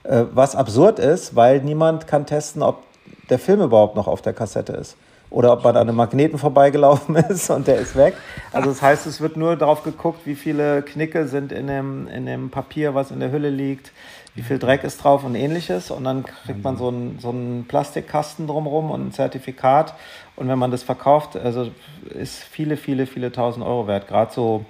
Äh, 0.04 0.26
was 0.32 0.56
absurd 0.56 1.00
ist, 1.00 1.36
weil 1.44 1.60
niemand 1.60 2.08
kann 2.08 2.26
testen, 2.26 2.64
ob 2.64 2.84
der 3.30 3.38
Film 3.38 3.60
überhaupt 3.60 3.98
noch 3.98 4.08
auf 4.08 4.22
der 4.22 4.32
Kassette 4.32 4.72
ist 4.72 4.96
oder 5.30 5.52
ob 5.52 5.66
man 5.66 5.76
an 5.76 5.90
einem 5.90 5.98
Magneten 5.98 6.38
vorbeigelaufen 6.38 7.16
ist 7.34 7.50
und 7.50 7.68
der 7.68 7.80
ist 7.80 7.98
weg. 7.98 8.14
Also 8.54 8.70
das 8.70 8.82
heißt, 8.82 9.06
es 9.08 9.20
wird 9.20 9.36
nur 9.36 9.58
darauf 9.58 9.84
geguckt, 9.84 10.22
wie 10.24 10.36
viele 10.36 10.84
Knicke 10.84 11.28
sind 11.28 11.52
in 11.52 11.68
dem, 11.68 12.08
in 12.08 12.26
dem 12.26 12.50
Papier, 12.50 12.96
was 12.96 13.12
in 13.12 13.20
der 13.20 13.34
Hülle 13.34 13.50
liegt, 13.50 13.92
wie 14.36 14.42
viel 14.42 14.58
Dreck 14.58 14.86
ist 14.86 15.04
drauf 15.04 15.26
und 15.26 15.36
ähnliches. 15.36 15.92
Und 15.92 16.06
dann 16.06 16.24
kriegt 16.24 16.64
man 16.64 16.78
so 16.78 16.88
einen, 16.88 17.20
so 17.20 17.32
einen 17.32 17.66
Plastikkasten 17.68 18.48
drumherum 18.48 18.90
und 18.90 19.08
ein 19.08 19.12
Zertifikat. 19.12 19.96
Und 20.38 20.48
wenn 20.48 20.58
man 20.58 20.72
das 20.72 20.84
verkauft, 20.84 21.36
also 21.36 21.72
ist 22.10 22.42
viele, 22.42 22.78
viele, 22.78 23.06
viele 23.06 23.34
tausend 23.34 23.66
Euro 23.66 23.86
wert. 23.86 24.08
Gerade 24.08 24.32
so 24.32 24.64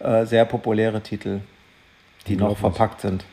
äh, 0.00 0.26
sehr 0.26 0.44
populäre 0.44 1.00
Titel, 1.00 1.40
die 2.26 2.36
noch 2.36 2.58
verpackt 2.58 3.00
sind. 3.00 3.24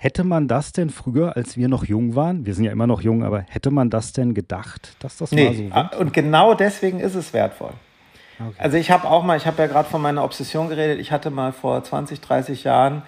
Hätte 0.00 0.22
man 0.22 0.46
das 0.46 0.70
denn 0.70 0.90
früher, 0.90 1.36
als 1.36 1.56
wir 1.56 1.66
noch 1.66 1.84
jung 1.84 2.14
waren, 2.14 2.46
wir 2.46 2.54
sind 2.54 2.62
ja 2.62 2.70
immer 2.70 2.86
noch 2.86 3.00
jung, 3.00 3.24
aber 3.24 3.44
hätte 3.48 3.72
man 3.72 3.90
das 3.90 4.12
denn 4.12 4.32
gedacht, 4.32 4.94
dass 5.00 5.16
das 5.16 5.32
nee, 5.32 5.44
mal 5.44 5.54
so 5.54 5.74
wird? 5.74 5.96
Und 5.96 6.12
genau 6.12 6.54
deswegen 6.54 7.00
ist 7.00 7.16
es 7.16 7.32
wertvoll. 7.32 7.72
Okay. 8.38 8.54
Also 8.58 8.76
ich 8.76 8.92
habe 8.92 9.08
auch 9.08 9.24
mal, 9.24 9.36
ich 9.36 9.48
habe 9.48 9.60
ja 9.60 9.66
gerade 9.66 9.88
von 9.88 10.00
meiner 10.00 10.22
Obsession 10.22 10.68
geredet, 10.68 11.00
ich 11.00 11.10
hatte 11.10 11.30
mal 11.30 11.50
vor 11.50 11.82
20, 11.82 12.20
30 12.20 12.62
Jahren, 12.62 13.02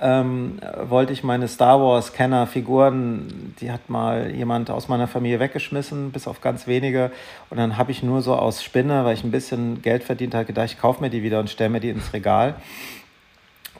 ähm, 0.00 0.58
wollte 0.82 1.12
ich 1.12 1.22
meine 1.22 1.46
Star 1.46 1.80
Wars 1.80 2.12
Kenner 2.12 2.48
Figuren, 2.48 3.54
die 3.60 3.70
hat 3.70 3.88
mal 3.88 4.32
jemand 4.32 4.68
aus 4.68 4.88
meiner 4.88 5.06
Familie 5.06 5.38
weggeschmissen, 5.38 6.10
bis 6.10 6.26
auf 6.26 6.40
ganz 6.40 6.66
wenige. 6.66 7.12
Und 7.50 7.58
dann 7.58 7.76
habe 7.78 7.92
ich 7.92 8.02
nur 8.02 8.20
so 8.20 8.34
aus 8.34 8.64
Spinne, 8.64 9.04
weil 9.04 9.14
ich 9.14 9.22
ein 9.22 9.30
bisschen 9.30 9.80
Geld 9.80 10.02
verdient 10.02 10.34
habe, 10.34 10.46
gedacht, 10.46 10.66
ich 10.72 10.80
kaufe 10.80 11.00
mir 11.00 11.10
die 11.10 11.22
wieder 11.22 11.38
und 11.38 11.50
stelle 11.50 11.70
mir 11.70 11.78
die 11.78 11.90
ins 11.90 12.12
Regal. 12.12 12.56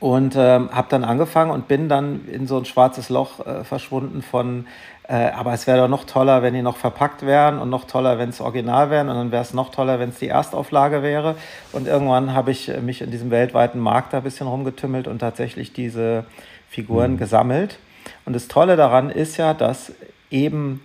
Und 0.03 0.35
ähm, 0.37 0.69
habe 0.73 0.89
dann 0.91 1.05
angefangen 1.05 1.53
und 1.53 1.69
bin 1.69 1.89
dann 1.89 2.27
in 2.27 2.49
so 2.49 2.59
ein 2.59 2.65
schwarzes 2.65 3.09
Loch 3.09 3.47
äh, 3.47 3.63
verschwunden 3.63 4.21
von, 4.21 4.67
äh, 5.07 5.31
aber 5.31 5.53
es 5.53 5.69
wäre 5.69 5.79
doch 5.79 5.87
noch 5.87 6.03
toller, 6.03 6.43
wenn 6.43 6.55
die 6.55 6.63
noch 6.63 6.77
verpackt 6.77 7.25
wären 7.25 7.61
und 7.61 7.71
noch 7.71 7.85
toller, 7.85 8.19
wenn 8.19 8.31
es 8.31 8.41
original 8.41 8.91
wären 8.91 9.09
und 9.09 9.15
dann 9.15 9.31
wäre 9.31 9.43
es 9.43 9.55
noch 9.55 9.71
toller, 9.71 10.01
wenn 10.01 10.09
es 10.09 10.19
die 10.19 10.27
Erstauflage 10.27 11.05
wäre. 11.05 11.37
Und 11.71 11.87
irgendwann 11.87 12.35
habe 12.35 12.51
ich 12.51 12.69
mich 12.81 13.01
in 13.01 13.13
diesem 13.13 13.31
weltweiten 13.31 13.79
Markt 13.79 14.13
da 14.13 14.17
ein 14.17 14.25
bisschen 14.25 14.49
rumgetümmelt 14.49 15.07
und 15.07 15.21
tatsächlich 15.21 15.73
diese 15.73 16.25
Figuren 16.69 17.13
mhm. 17.13 17.19
gesammelt. 17.19 17.79
Und 18.25 18.35
das 18.35 18.49
Tolle 18.49 18.75
daran 18.75 19.09
ist 19.09 19.37
ja, 19.37 19.55
dass 19.55 19.93
eben 20.33 20.83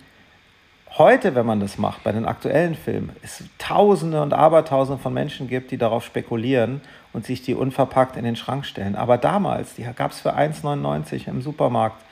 heute, 0.96 1.34
wenn 1.34 1.44
man 1.44 1.58
das 1.58 1.76
macht, 1.76 2.04
bei 2.04 2.12
den 2.12 2.24
aktuellen 2.24 2.76
Filmen, 2.76 3.16
es 3.22 3.42
Tausende 3.58 4.22
und 4.22 4.32
Abertausende 4.32 5.02
von 5.02 5.12
Menschen 5.12 5.48
gibt, 5.48 5.72
die 5.72 5.76
darauf 5.76 6.04
spekulieren 6.04 6.82
und 7.12 7.24
sich 7.24 7.42
die 7.42 7.54
unverpackt 7.54 8.16
in 8.16 8.24
den 8.24 8.36
Schrank 8.36 8.66
stellen. 8.66 8.94
Aber 8.94 9.18
damals, 9.18 9.74
die 9.74 9.82
gab 9.96 10.12
es 10.12 10.20
für 10.20 10.36
1,99 10.36 11.28
im 11.28 11.42
Supermarkt, 11.42 12.02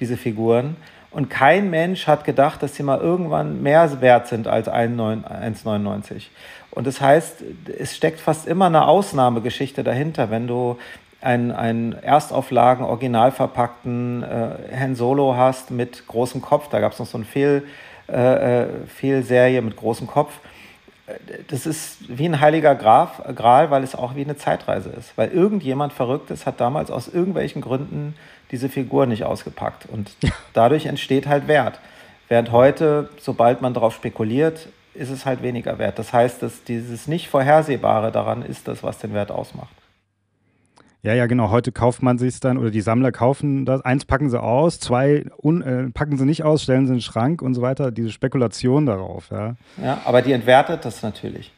diese 0.00 0.16
Figuren. 0.16 0.76
Und 1.10 1.30
kein 1.30 1.70
Mensch 1.70 2.06
hat 2.06 2.24
gedacht, 2.24 2.62
dass 2.62 2.74
sie 2.74 2.82
mal 2.82 2.98
irgendwann 2.98 3.62
mehr 3.62 4.00
wert 4.00 4.28
sind 4.28 4.48
als 4.48 4.68
1,99. 4.68 6.24
Und 6.70 6.86
das 6.86 7.00
heißt, 7.00 7.42
es 7.78 7.96
steckt 7.96 8.20
fast 8.20 8.46
immer 8.46 8.66
eine 8.66 8.86
Ausnahmegeschichte 8.86 9.82
dahinter, 9.82 10.30
wenn 10.30 10.46
du 10.46 10.76
einen, 11.22 11.50
einen 11.52 11.92
Erstauflagen, 11.92 12.84
original 12.84 13.32
verpackten 13.32 14.22
äh, 14.22 14.76
Han 14.78 14.94
Solo 14.94 15.36
hast 15.36 15.70
mit 15.70 16.06
großem 16.06 16.42
Kopf. 16.42 16.68
Da 16.68 16.80
gab 16.80 16.92
es 16.92 16.98
noch 16.98 17.06
so 17.06 17.18
eine 17.18 17.24
Fehl, 17.24 17.64
äh, 18.08 18.64
äh, 18.64 18.68
Fehlserie 18.86 19.62
mit 19.62 19.76
großem 19.76 20.06
Kopf 20.06 20.38
das 21.48 21.66
ist 21.66 21.98
wie 22.08 22.26
ein 22.26 22.40
heiliger 22.40 22.74
Graf, 22.74 23.22
Gral, 23.34 23.70
weil 23.70 23.84
es 23.84 23.94
auch 23.94 24.16
wie 24.16 24.24
eine 24.24 24.36
Zeitreise 24.36 24.90
ist. 24.90 25.16
Weil 25.16 25.30
irgendjemand 25.30 25.92
Verrücktes 25.92 26.46
hat 26.46 26.60
damals 26.60 26.90
aus 26.90 27.08
irgendwelchen 27.08 27.62
Gründen 27.62 28.14
diese 28.50 28.68
Figur 28.68 29.06
nicht 29.06 29.24
ausgepackt. 29.24 29.86
Und 29.86 30.16
dadurch 30.52 30.86
entsteht 30.86 31.26
halt 31.26 31.46
Wert. 31.48 31.78
Während 32.28 32.50
heute, 32.50 33.08
sobald 33.20 33.62
man 33.62 33.72
darauf 33.72 33.94
spekuliert, 33.94 34.68
ist 34.94 35.10
es 35.10 35.26
halt 35.26 35.42
weniger 35.42 35.78
wert. 35.78 35.98
Das 35.98 36.12
heißt, 36.12 36.42
dass 36.42 36.64
dieses 36.64 37.06
nicht 37.06 37.28
Vorhersehbare 37.28 38.10
daran 38.10 38.42
ist 38.42 38.66
das, 38.66 38.82
was 38.82 38.98
den 38.98 39.14
Wert 39.14 39.30
ausmacht. 39.30 39.74
Ja, 41.06 41.14
ja, 41.14 41.26
genau. 41.26 41.50
Heute 41.50 41.70
kauft 41.70 42.02
man 42.02 42.18
sich 42.18 42.40
dann 42.40 42.58
oder 42.58 42.72
die 42.72 42.80
Sammler 42.80 43.12
kaufen 43.12 43.64
das. 43.64 43.80
Eins 43.82 44.04
packen 44.04 44.28
sie 44.28 44.42
aus, 44.42 44.80
zwei 44.80 45.24
un, 45.40 45.62
äh, 45.62 45.88
packen 45.90 46.18
sie 46.18 46.24
nicht 46.24 46.42
aus, 46.42 46.64
stellen 46.64 46.86
sie 46.86 46.94
in 46.94 46.96
den 46.96 47.00
Schrank 47.00 47.42
und 47.42 47.54
so 47.54 47.62
weiter. 47.62 47.92
Diese 47.92 48.10
Spekulation 48.10 48.86
darauf, 48.86 49.30
ja. 49.30 49.54
Ja, 49.80 50.00
aber 50.04 50.20
die 50.20 50.32
entwertet 50.32 50.84
das 50.84 51.04
natürlich. 51.04 51.52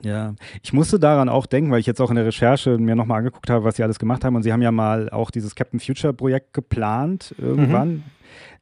Ja, 0.00 0.36
ich 0.62 0.72
musste 0.72 1.00
daran 1.00 1.28
auch 1.28 1.46
denken, 1.46 1.72
weil 1.72 1.80
ich 1.80 1.86
jetzt 1.86 2.00
auch 2.00 2.10
in 2.10 2.14
der 2.14 2.26
Recherche 2.26 2.78
mir 2.78 2.94
nochmal 2.94 3.18
angeguckt 3.18 3.50
habe, 3.50 3.64
was 3.64 3.74
sie 3.74 3.82
alles 3.82 3.98
gemacht 3.98 4.24
haben. 4.24 4.36
Und 4.36 4.44
sie 4.44 4.52
haben 4.52 4.62
ja 4.62 4.70
mal 4.70 5.10
auch 5.10 5.32
dieses 5.32 5.56
Captain 5.56 5.80
Future 5.80 6.12
Projekt 6.12 6.52
geplant 6.52 7.34
irgendwann. 7.36 7.88
Mhm. 7.88 8.04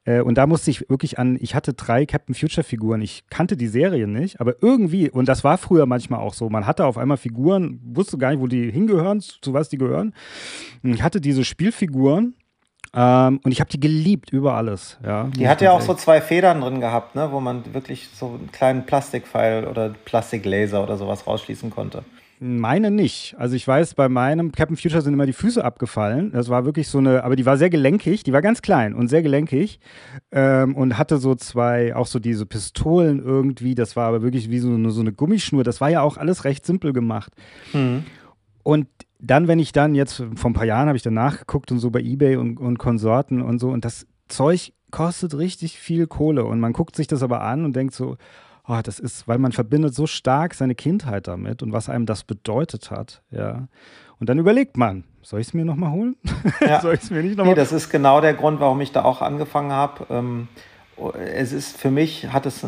Äh, 0.05 0.21
und 0.21 0.37
da 0.37 0.47
musste 0.47 0.71
ich 0.71 0.89
wirklich 0.89 1.19
an, 1.19 1.37
ich 1.39 1.55
hatte 1.55 1.73
drei 1.73 2.05
Captain 2.05 2.35
Future 2.35 2.63
Figuren. 2.63 3.01
Ich 3.01 3.25
kannte 3.29 3.57
die 3.57 3.67
Serie 3.67 4.07
nicht, 4.07 4.39
aber 4.39 4.55
irgendwie, 4.61 5.09
und 5.09 5.27
das 5.27 5.43
war 5.43 5.57
früher 5.57 5.85
manchmal 5.85 6.19
auch 6.19 6.33
so, 6.33 6.49
man 6.49 6.65
hatte 6.65 6.85
auf 6.85 6.97
einmal 6.97 7.17
Figuren, 7.17 7.79
wusste 7.83 8.17
gar 8.17 8.31
nicht, 8.31 8.39
wo 8.39 8.47
die 8.47 8.71
hingehören, 8.71 9.21
zu, 9.21 9.39
zu 9.41 9.53
was 9.53 9.69
die 9.69 9.77
gehören. 9.77 10.13
Und 10.83 10.93
ich 10.93 11.03
hatte 11.03 11.21
diese 11.21 11.43
Spielfiguren 11.43 12.35
ähm, 12.95 13.39
und 13.43 13.51
ich 13.51 13.59
habe 13.59 13.69
die 13.69 13.79
geliebt 13.79 14.31
über 14.31 14.53
alles. 14.53 14.97
Ja, 15.05 15.25
die 15.25 15.47
hat 15.47 15.61
ja 15.61 15.71
auch 15.71 15.81
so 15.81 15.93
zwei 15.93 16.21
Federn 16.21 16.61
drin 16.61 16.79
gehabt, 16.79 17.15
ne, 17.15 17.31
wo 17.31 17.39
man 17.39 17.73
wirklich 17.73 18.09
so 18.13 18.27
einen 18.27 18.51
kleinen 18.51 18.85
Plastikpfeil 18.85 19.67
oder 19.67 19.89
Plastiklaser 20.05 20.81
oder 20.81 20.97
sowas 20.97 21.27
rausschließen 21.27 21.69
konnte. 21.69 22.03
Meine 22.39 22.91
nicht. 22.91 23.35
Also 23.39 23.55
ich 23.55 23.67
weiß, 23.67 23.95
bei 23.95 24.09
meinem 24.09 24.51
Captain 24.51 24.77
Future 24.77 25.01
sind 25.01 25.13
immer 25.13 25.25
die 25.25 25.33
Füße 25.33 25.63
abgefallen. 25.63 26.31
Das 26.31 26.49
war 26.49 26.65
wirklich 26.65 26.87
so 26.87 26.99
eine, 26.99 27.23
aber 27.23 27.35
die 27.35 27.47
war 27.47 27.57
sehr 27.57 27.71
gelenkig, 27.71 28.23
die 28.23 28.33
war 28.33 28.43
ganz 28.43 28.61
klein 28.61 28.93
und 28.93 29.07
sehr 29.07 29.23
gelenkig 29.23 29.79
ähm, 30.31 30.75
und 30.75 30.99
hatte 30.99 31.17
so 31.17 31.33
zwei, 31.33 31.95
auch 31.95 32.05
so 32.05 32.19
diese 32.19 32.45
Pistolen 32.45 33.19
irgendwie. 33.19 33.73
Das 33.73 33.95
war 33.95 34.07
aber 34.07 34.21
wirklich 34.21 34.51
wie 34.51 34.59
so 34.59 34.69
eine, 34.69 34.91
so 34.91 35.01
eine 35.01 35.13
Gummischnur. 35.13 35.63
Das 35.63 35.81
war 35.81 35.89
ja 35.89 36.01
auch 36.01 36.17
alles 36.17 36.43
recht 36.43 36.63
simpel 36.63 36.93
gemacht. 36.93 37.33
Mhm. 37.73 38.03
Und 38.61 38.87
dann, 39.19 39.47
wenn 39.47 39.57
ich 39.57 39.71
dann 39.71 39.95
jetzt, 39.95 40.23
vor 40.35 40.51
ein 40.51 40.53
paar 40.53 40.65
Jahren 40.65 40.87
habe 40.87 40.97
ich 40.97 41.03
dann 41.03 41.15
nachgeguckt 41.15 41.71
und 41.71 41.79
so 41.79 41.89
bei 41.89 42.01
Ebay 42.01 42.35
und, 42.35 42.59
und 42.59 42.77
Konsorten 42.77 43.41
und 43.41 43.57
so 43.57 43.69
und 43.69 43.83
das 43.83 44.05
Zeug 44.27 44.73
kostet 44.91 45.35
richtig 45.37 45.79
viel 45.79 46.05
Kohle 46.05 46.45
und 46.45 46.59
man 46.59 46.73
guckt 46.73 46.95
sich 46.95 47.07
das 47.07 47.23
aber 47.23 47.41
an 47.41 47.65
und 47.65 47.75
denkt 47.75 47.95
so, 47.95 48.17
oh, 48.67 48.79
das 48.83 48.99
ist, 48.99 49.27
weil 49.27 49.37
man 49.37 49.51
verbindet 49.51 49.95
so 49.95 50.07
stark 50.07 50.53
seine 50.53 50.75
Kindheit 50.75 51.27
damit 51.27 51.63
und 51.63 51.71
was 51.71 51.89
einem 51.89 52.05
das 52.05 52.23
bedeutet 52.23 52.91
hat, 52.91 53.21
ja. 53.31 53.67
Und 54.19 54.29
dann 54.29 54.39
überlegt 54.39 54.77
man, 54.77 55.03
soll 55.21 55.41
ich 55.41 55.47
es 55.47 55.53
mir 55.53 55.63
nochmal 55.63 55.91
holen? 55.91 56.15
Ja. 56.61 56.81
soll 56.81 56.95
ich 56.95 57.01
es 57.01 57.11
mir 57.11 57.21
nicht 57.21 57.37
nochmal? 57.37 57.53
Nee, 57.53 57.59
das 57.59 57.71
ist 57.71 57.89
genau 57.89 58.19
der 58.19 58.33
Grund, 58.33 58.59
warum 58.59 58.81
ich 58.81 58.91
da 58.91 59.03
auch 59.03 59.21
angefangen 59.21 59.71
habe. 59.71 60.07
Ähm, 60.09 60.47
es 61.35 61.51
ist 61.51 61.77
für 61.77 61.91
mich, 61.91 62.31
hat 62.33 62.47
es 62.47 62.65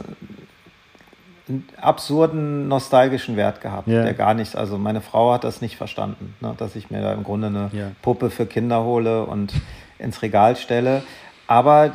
einen 1.47 1.67
absurden 1.81 2.67
nostalgischen 2.67 3.35
Wert 3.35 3.61
gehabt, 3.61 3.87
ja. 3.87 4.03
der 4.03 4.13
gar 4.13 4.35
nichts, 4.35 4.55
also 4.55 4.77
meine 4.77 5.01
Frau 5.01 5.33
hat 5.33 5.43
das 5.43 5.61
nicht 5.61 5.77
verstanden, 5.77 6.35
ne, 6.41 6.53
dass 6.55 6.75
ich 6.75 6.91
mir 6.91 7.01
da 7.01 7.13
im 7.13 7.23
Grunde 7.23 7.47
eine 7.47 7.69
ja. 7.73 7.91
Puppe 8.03 8.29
für 8.29 8.45
Kinder 8.45 8.83
hole 8.83 9.23
und 9.23 9.53
ins 9.97 10.21
Regal 10.21 10.55
stelle. 10.55 11.01
Aber 11.47 11.91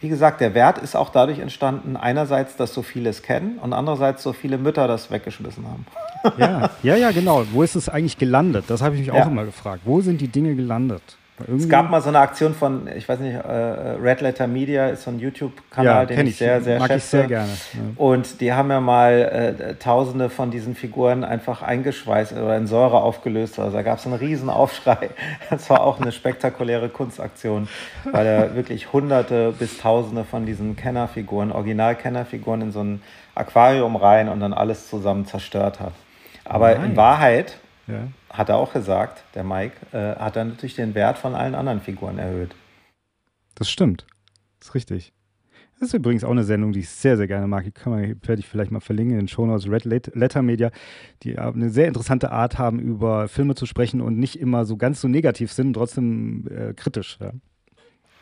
wie 0.00 0.08
gesagt, 0.08 0.40
der 0.40 0.54
Wert 0.54 0.78
ist 0.78 0.94
auch 0.94 1.10
dadurch 1.10 1.40
entstanden, 1.40 1.96
einerseits, 1.96 2.56
dass 2.56 2.72
so 2.72 2.82
viele 2.82 3.10
es 3.10 3.22
kennen 3.22 3.58
und 3.58 3.72
andererseits 3.72 4.22
so 4.22 4.32
viele 4.32 4.56
Mütter 4.56 4.86
das 4.86 5.10
weggeschmissen 5.10 5.66
haben. 5.66 5.86
Ja, 6.38 6.70
ja, 6.82 6.96
ja, 6.96 7.10
genau. 7.10 7.44
Wo 7.52 7.62
ist 7.62 7.74
es 7.74 7.88
eigentlich 7.88 8.18
gelandet? 8.18 8.64
Das 8.68 8.82
habe 8.82 8.94
ich 8.94 9.00
mich 9.00 9.08
ja. 9.08 9.22
auch 9.22 9.26
immer 9.26 9.44
gefragt. 9.44 9.82
Wo 9.84 10.00
sind 10.00 10.20
die 10.20 10.28
Dinge 10.28 10.54
gelandet? 10.54 11.02
Es 11.56 11.68
gab 11.68 11.90
mal 11.90 12.00
so 12.00 12.08
eine 12.08 12.18
Aktion 12.18 12.54
von, 12.54 12.88
ich 12.96 13.08
weiß 13.08 13.20
nicht, 13.20 13.34
äh, 13.34 13.38
Red 13.38 14.20
Letter 14.20 14.46
Media 14.46 14.88
ist 14.88 15.04
so 15.04 15.10
ein 15.10 15.20
YouTube-Kanal, 15.20 15.94
ja, 15.94 16.04
den 16.04 16.20
ich, 16.26 16.32
ich 16.32 16.38
sehr, 16.38 16.60
sehr 16.60 16.78
mag 16.78 16.88
schätze. 16.88 16.98
Ich 16.98 17.04
sehr 17.04 17.26
gerne. 17.26 17.50
Ja. 17.74 17.80
Und 17.96 18.40
die 18.40 18.52
haben 18.52 18.70
ja 18.70 18.80
mal 18.80 19.56
äh, 19.58 19.74
tausende 19.74 20.30
von 20.30 20.50
diesen 20.50 20.74
Figuren 20.74 21.22
einfach 21.22 21.62
eingeschweißt 21.62 22.32
oder 22.32 22.56
in 22.56 22.66
Säure 22.66 23.00
aufgelöst. 23.00 23.58
Also 23.58 23.76
da 23.76 23.82
gab 23.82 23.98
es 23.98 24.06
einen 24.06 24.14
riesen 24.14 24.50
Aufschrei. 24.50 25.10
Das 25.50 25.70
war 25.70 25.82
auch 25.82 26.00
eine 26.00 26.12
spektakuläre 26.12 26.88
Kunstaktion, 26.88 27.68
weil 28.10 28.26
er 28.26 28.54
wirklich 28.54 28.92
hunderte 28.92 29.52
bis 29.52 29.78
tausende 29.78 30.24
von 30.24 30.46
diesen 30.46 30.76
Kennerfiguren, 30.76 31.52
Original-Kennerfiguren 31.52 32.62
in 32.62 32.72
so 32.72 32.82
ein 32.82 33.02
Aquarium 33.34 33.96
rein 33.96 34.28
und 34.28 34.40
dann 34.40 34.52
alles 34.52 34.88
zusammen 34.88 35.26
zerstört 35.26 35.80
hat. 35.80 35.92
Aber 36.44 36.74
Nein. 36.74 36.90
in 36.90 36.96
Wahrheit 36.96 37.58
ja. 37.86 38.00
Hat 38.30 38.48
er 38.48 38.56
auch 38.56 38.72
gesagt, 38.72 39.22
der 39.34 39.44
Mike, 39.44 39.74
äh, 39.92 40.16
hat 40.16 40.36
er 40.36 40.44
natürlich 40.44 40.76
den 40.76 40.94
Wert 40.94 41.18
von 41.18 41.34
allen 41.34 41.54
anderen 41.54 41.80
Figuren 41.80 42.18
erhöht. 42.18 42.54
Das 43.54 43.70
stimmt. 43.70 44.06
Das 44.58 44.68
ist 44.68 44.74
richtig. 44.74 45.12
Das 45.78 45.90
ist 45.90 45.94
übrigens 45.94 46.24
auch 46.24 46.32
eine 46.32 46.42
Sendung, 46.42 46.72
die 46.72 46.80
ich 46.80 46.90
sehr, 46.90 47.16
sehr 47.16 47.28
gerne 47.28 47.46
mag. 47.46 47.64
Die 47.64 47.70
kann 47.70 47.92
man, 47.92 48.02
werde 48.02 48.40
ich 48.40 48.48
vielleicht 48.48 48.72
mal 48.72 48.80
verlinken 48.80 49.14
in 49.14 49.20
den 49.20 49.28
Shownotes. 49.28 49.70
Red 49.70 49.84
Letter 50.14 50.42
Media, 50.42 50.70
die 51.22 51.38
eine 51.38 51.70
sehr 51.70 51.86
interessante 51.86 52.32
Art 52.32 52.58
haben, 52.58 52.80
über 52.80 53.28
Filme 53.28 53.54
zu 53.54 53.64
sprechen 53.64 54.00
und 54.00 54.18
nicht 54.18 54.40
immer 54.40 54.64
so 54.64 54.76
ganz 54.76 55.00
so 55.00 55.06
negativ 55.06 55.52
sind, 55.52 55.74
trotzdem 55.74 56.48
äh, 56.48 56.74
kritisch. 56.74 57.18
Ja. 57.20 57.30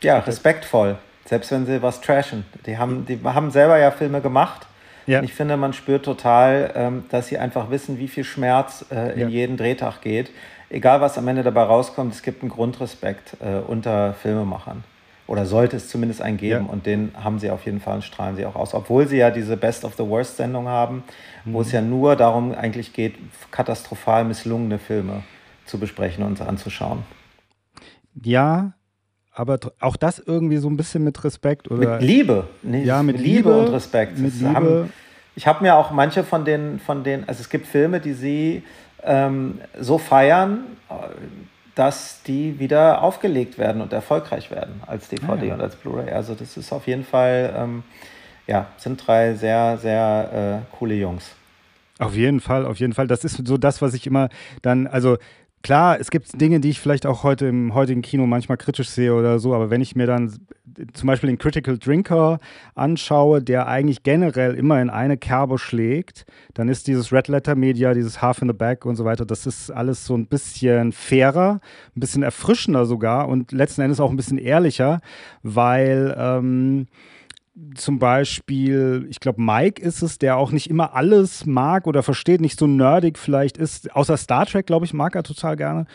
ja, 0.01 0.19
respektvoll. 0.19 0.99
Selbst 1.25 1.51
wenn 1.51 1.65
sie 1.65 1.81
was 1.81 1.99
trashen. 1.99 2.45
Die 2.67 2.77
haben, 2.77 3.05
die 3.07 3.19
haben 3.23 3.49
selber 3.49 3.79
ja 3.79 3.89
Filme 3.89 4.21
gemacht 4.21 4.67
ja. 5.07 5.23
Ich 5.23 5.33
finde, 5.33 5.57
man 5.57 5.73
spürt 5.73 6.05
total, 6.05 6.71
ähm, 6.75 7.05
dass 7.09 7.27
sie 7.27 7.37
einfach 7.37 7.71
wissen, 7.71 7.97
wie 7.97 8.09
viel 8.09 8.25
Schmerz 8.25 8.85
äh, 8.91 9.13
in 9.13 9.19
ja. 9.21 9.27
jeden 9.29 9.57
Drehtag 9.57 10.01
geht. 10.01 10.31
Egal, 10.69 10.99
was 10.99 11.17
am 11.17 11.27
Ende 11.29 11.43
dabei 11.43 11.63
rauskommt, 11.63 12.13
es 12.13 12.21
gibt 12.21 12.41
einen 12.41 12.51
Grundrespekt 12.51 13.37
äh, 13.39 13.59
unter 13.65 14.13
Filmemachern. 14.13 14.83
Oder 15.25 15.45
sollte 15.45 15.77
es 15.77 15.89
zumindest 15.89 16.21
einen 16.21 16.37
geben. 16.37 16.65
Ja. 16.65 16.71
Und 16.71 16.85
den 16.85 17.11
haben 17.21 17.39
sie 17.39 17.49
auf 17.49 17.65
jeden 17.65 17.79
Fall 17.79 17.95
und 17.95 18.03
strahlen 18.03 18.35
sie 18.35 18.45
auch 18.45 18.55
aus. 18.55 18.73
Obwohl 18.73 19.07
sie 19.07 19.17
ja 19.17 19.31
diese 19.31 19.55
Best 19.55 19.85
of 19.85 19.95
the 19.95 20.05
Worst-Sendung 20.05 20.67
haben, 20.67 21.03
mhm. 21.45 21.53
wo 21.53 21.61
es 21.61 21.71
ja 21.71 21.81
nur 21.81 22.17
darum 22.17 22.53
eigentlich 22.53 22.91
geht, 22.91 23.15
katastrophal 23.49 24.25
misslungene 24.25 24.77
Filme 24.77 25.23
zu 25.65 25.79
besprechen 25.79 26.23
und 26.23 26.41
anzuschauen. 26.41 27.03
Ja, 28.23 28.73
aber 29.37 29.59
auch 29.79 29.95
das 29.97 30.17
irgendwie 30.19 30.57
so 30.57 30.67
ein 30.67 30.77
bisschen 30.77 31.03
mit 31.03 31.23
Respekt 31.23 31.69
oder 31.69 31.91
mit 31.91 32.01
Liebe, 32.01 32.47
nee, 32.63 32.83
ja 32.83 33.03
mit, 33.03 33.17
mit 33.17 33.25
Liebe, 33.25 33.49
Liebe, 33.49 33.59
und 33.59 33.67
Respekt. 33.67 34.17
Mit 34.17 34.33
Liebe. 34.33 34.53
Haben, 34.53 34.93
ich 35.35 35.45
habe 35.45 35.63
mir 35.63 35.75
auch 35.75 35.91
manche 35.91 36.23
von 36.23 36.43
den 36.43 36.79
von 36.79 37.03
den, 37.03 37.27
also 37.27 37.41
es 37.41 37.49
gibt 37.49 37.67
Filme, 37.67 37.99
die 37.99 38.13
sie 38.13 38.63
ähm, 39.03 39.61
so 39.79 39.99
feiern, 39.99 40.63
dass 41.75 42.23
die 42.23 42.59
wieder 42.59 43.03
aufgelegt 43.03 43.59
werden 43.59 43.83
und 43.83 43.93
erfolgreich 43.93 44.49
werden 44.49 44.81
als 44.87 45.07
DVD 45.07 45.31
ah, 45.31 45.43
ja. 45.43 45.53
und 45.53 45.61
als 45.61 45.75
Blu-ray. 45.75 46.09
Also 46.09 46.33
das 46.33 46.57
ist 46.57 46.73
auf 46.73 46.87
jeden 46.87 47.03
Fall, 47.03 47.53
ähm, 47.55 47.83
ja, 48.47 48.65
sind 48.77 49.05
drei 49.05 49.35
sehr 49.35 49.77
sehr 49.77 50.63
äh, 50.73 50.75
coole 50.77 50.95
Jungs. 50.95 51.35
Auf 51.99 52.15
jeden 52.15 52.39
Fall, 52.39 52.65
auf 52.65 52.77
jeden 52.79 52.93
Fall. 52.93 53.05
Das 53.07 53.23
ist 53.23 53.47
so 53.47 53.57
das, 53.57 53.83
was 53.83 53.93
ich 53.93 54.07
immer 54.07 54.29
dann, 54.63 54.87
also 54.87 55.17
klar, 55.63 55.99
es 55.99 56.11
gibt 56.11 56.39
Dinge, 56.39 56.59
die 56.59 56.69
ich 56.69 56.79
vielleicht 56.79 57.05
auch 57.05 57.23
heute 57.23 57.47
im 57.47 57.73
heutigen 57.73 58.01
Kino 58.01 58.25
manchmal 58.25 58.57
kritisch 58.57 58.89
sehe 58.89 59.13
oder 59.13 59.39
so, 59.39 59.53
aber 59.53 59.69
wenn 59.69 59.81
ich 59.81 59.95
mir 59.95 60.07
dann 60.07 60.33
zum 60.93 61.07
Beispiel 61.07 61.27
den 61.27 61.37
Critical 61.37 61.77
Drinker 61.77 62.39
anschaue, 62.75 63.41
der 63.41 63.67
eigentlich 63.67 64.03
generell 64.03 64.53
immer 64.53 64.81
in 64.81 64.89
eine 64.89 65.17
Kerbe 65.17 65.57
schlägt, 65.57 66.25
dann 66.53 66.69
ist 66.69 66.87
dieses 66.87 67.11
Red 67.11 67.27
Letter 67.27 67.55
Media, 67.55 67.93
dieses 67.93 68.21
Half 68.21 68.41
in 68.41 68.47
the 68.47 68.53
Back 68.53 68.85
und 68.85 68.95
so 68.95 69.05
weiter, 69.05 69.25
das 69.25 69.45
ist 69.45 69.71
alles 69.71 70.05
so 70.05 70.15
ein 70.15 70.27
bisschen 70.27 70.91
fairer, 70.91 71.59
ein 71.95 71.99
bisschen 71.99 72.23
erfrischender 72.23 72.85
sogar 72.85 73.27
und 73.27 73.51
letzten 73.51 73.81
Endes 73.81 73.99
auch 73.99 74.11
ein 74.11 74.17
bisschen 74.17 74.37
ehrlicher, 74.37 75.01
weil 75.41 76.15
ähm, 76.17 76.87
zum 77.75 77.99
Beispiel, 77.99 79.07
ich 79.09 79.19
glaube, 79.19 79.41
Mike 79.41 79.81
ist 79.81 80.01
es, 80.01 80.19
der 80.19 80.37
auch 80.37 80.51
nicht 80.51 80.69
immer 80.69 80.95
alles 80.95 81.45
mag 81.45 81.87
oder 81.87 82.03
versteht, 82.03 82.41
nicht 82.41 82.59
so 82.59 82.67
nerdig 82.67 83.17
vielleicht 83.17 83.57
ist. 83.57 83.95
Außer 83.95 84.17
Star 84.17 84.45
Trek, 84.45 84.65
glaube 84.65 84.85
ich, 84.85 84.93
mag 84.93 85.15
er 85.15 85.23
total 85.23 85.55
gerne. 85.55 85.85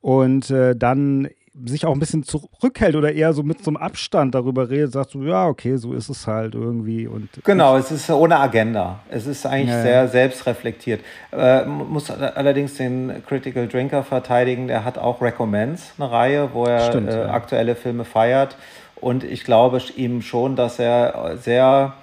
Und 0.00 0.50
äh, 0.50 0.74
dann 0.74 1.28
sich 1.64 1.84
auch 1.84 1.92
ein 1.92 2.00
bisschen 2.00 2.22
zurückhält 2.22 2.96
oder 2.96 3.12
eher 3.12 3.34
so 3.34 3.42
mit 3.42 3.62
so 3.62 3.70
einem 3.70 3.76
Abstand 3.76 4.34
darüber 4.34 4.70
redet, 4.70 4.92
sagt 4.92 5.10
so, 5.10 5.22
ja, 5.22 5.46
okay, 5.46 5.76
so 5.76 5.92
ist 5.92 6.08
es 6.08 6.26
halt 6.26 6.54
irgendwie. 6.54 7.06
Und 7.06 7.28
genau, 7.44 7.76
es 7.76 7.90
ist 7.90 8.08
ohne 8.10 8.40
Agenda. 8.40 9.00
Es 9.10 9.26
ist 9.26 9.44
eigentlich 9.44 9.68
ja, 9.68 9.82
sehr 9.82 10.08
selbstreflektiert. 10.08 11.02
Äh, 11.30 11.66
muss 11.66 12.10
allerdings 12.10 12.74
den 12.78 13.22
Critical 13.26 13.68
Drinker 13.68 14.02
verteidigen, 14.02 14.66
der 14.66 14.84
hat 14.84 14.96
auch 14.96 15.20
Recommends, 15.20 15.92
eine 15.98 16.10
Reihe, 16.10 16.50
wo 16.54 16.64
er 16.64 16.80
Stimmt, 16.80 17.10
äh, 17.10 17.20
ja. 17.20 17.30
aktuelle 17.30 17.74
Filme 17.74 18.04
feiert. 18.04 18.56
Und 19.02 19.24
ich 19.24 19.42
glaube 19.42 19.82
ihm 19.96 20.22
schon, 20.22 20.54
dass 20.54 20.78
er 20.78 21.36
sehr, 21.36 21.94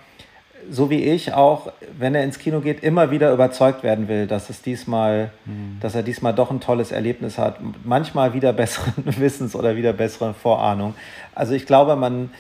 so 0.70 0.90
wie 0.90 1.02
ich 1.02 1.34
auch, 1.34 1.72
wenn 1.98 2.14
er 2.14 2.26
ins 2.26 2.40
Kino 2.40 2.60
geht, 2.60 2.84
immer 2.84 3.10
wieder 3.10 3.32
überzeugt 3.32 3.84
werden 3.84 4.10
will, 4.10 4.28
dass 4.28 4.50
es 4.50 4.62
diesmal, 4.62 5.32
mhm. 5.46 5.78
dass 5.80 5.96
er 5.96 6.04
diesmal 6.04 6.34
doch 6.34 6.52
ein 6.52 6.60
tolles 6.60 6.92
Erlebnis 6.92 7.38
hat. 7.38 7.60
Manchmal 7.86 8.34
wieder 8.34 8.52
besseren 8.52 8.94
Wissens 9.18 9.56
oder 9.56 9.78
wieder 9.78 9.94
besseren 9.94 10.36
Vorahnung. 10.36 10.94
Also 11.34 11.54
ich 11.54 11.66
glaube, 11.66 11.96
man 11.96 12.32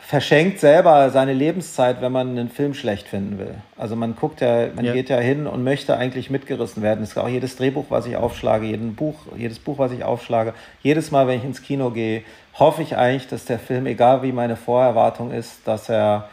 verschenkt 0.00 0.60
selber 0.60 1.10
seine 1.10 1.32
Lebenszeit, 1.32 2.00
wenn 2.02 2.12
man 2.12 2.38
einen 2.38 2.50
Film 2.50 2.72
schlecht 2.72 3.08
finden 3.08 3.40
will. 3.40 3.56
Also 3.76 3.96
man 3.96 4.14
guckt 4.14 4.42
ja, 4.42 4.68
man 4.76 4.84
ja. 4.84 4.92
geht 4.92 5.08
ja 5.08 5.18
hin 5.18 5.48
und 5.48 5.64
möchte 5.64 5.96
eigentlich 5.96 6.30
mitgerissen 6.30 6.84
werden. 6.84 7.02
Es 7.02 7.10
ist 7.10 7.18
auch 7.18 7.28
jedes 7.28 7.56
Drehbuch, 7.56 7.86
was 7.88 8.06
ich 8.06 8.16
aufschlage, 8.16 8.66
jeden 8.66 8.94
Buch, 8.94 9.16
jedes 9.36 9.58
Buch, 9.58 9.78
was 9.78 9.90
ich 9.90 10.04
aufschlage, 10.04 10.54
jedes 10.82 11.10
Mal, 11.10 11.26
wenn 11.26 11.38
ich 11.38 11.44
ins 11.44 11.62
Kino 11.62 11.90
gehe, 11.90 12.22
hoffe 12.58 12.82
ich 12.82 12.96
eigentlich, 12.96 13.28
dass 13.28 13.44
der 13.44 13.58
Film, 13.58 13.86
egal 13.86 14.22
wie 14.22 14.32
meine 14.32 14.56
Vorerwartung 14.56 15.32
ist, 15.32 15.66
dass 15.66 15.88
er 15.88 16.28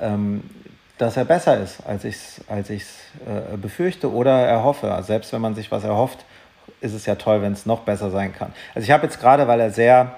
ähm, 0.00 0.42
dass 0.98 1.16
er 1.16 1.24
besser 1.24 1.58
ist, 1.58 1.80
als 1.86 2.04
ich 2.04 2.14
es 2.14 2.40
als 2.48 2.70
äh, 2.70 3.56
befürchte 3.56 4.10
oder 4.10 4.46
erhoffe. 4.46 4.92
Also 4.92 5.08
selbst 5.08 5.32
wenn 5.32 5.40
man 5.40 5.54
sich 5.54 5.70
was 5.70 5.84
erhofft, 5.84 6.24
ist 6.80 6.94
es 6.94 7.06
ja 7.06 7.16
toll, 7.16 7.42
wenn 7.42 7.52
es 7.52 7.66
noch 7.66 7.80
besser 7.80 8.10
sein 8.10 8.32
kann. 8.32 8.52
Also 8.74 8.86
ich 8.86 8.90
habe 8.90 9.04
jetzt 9.04 9.20
gerade, 9.20 9.46
weil 9.46 9.60
er 9.60 9.70
sehr 9.70 10.16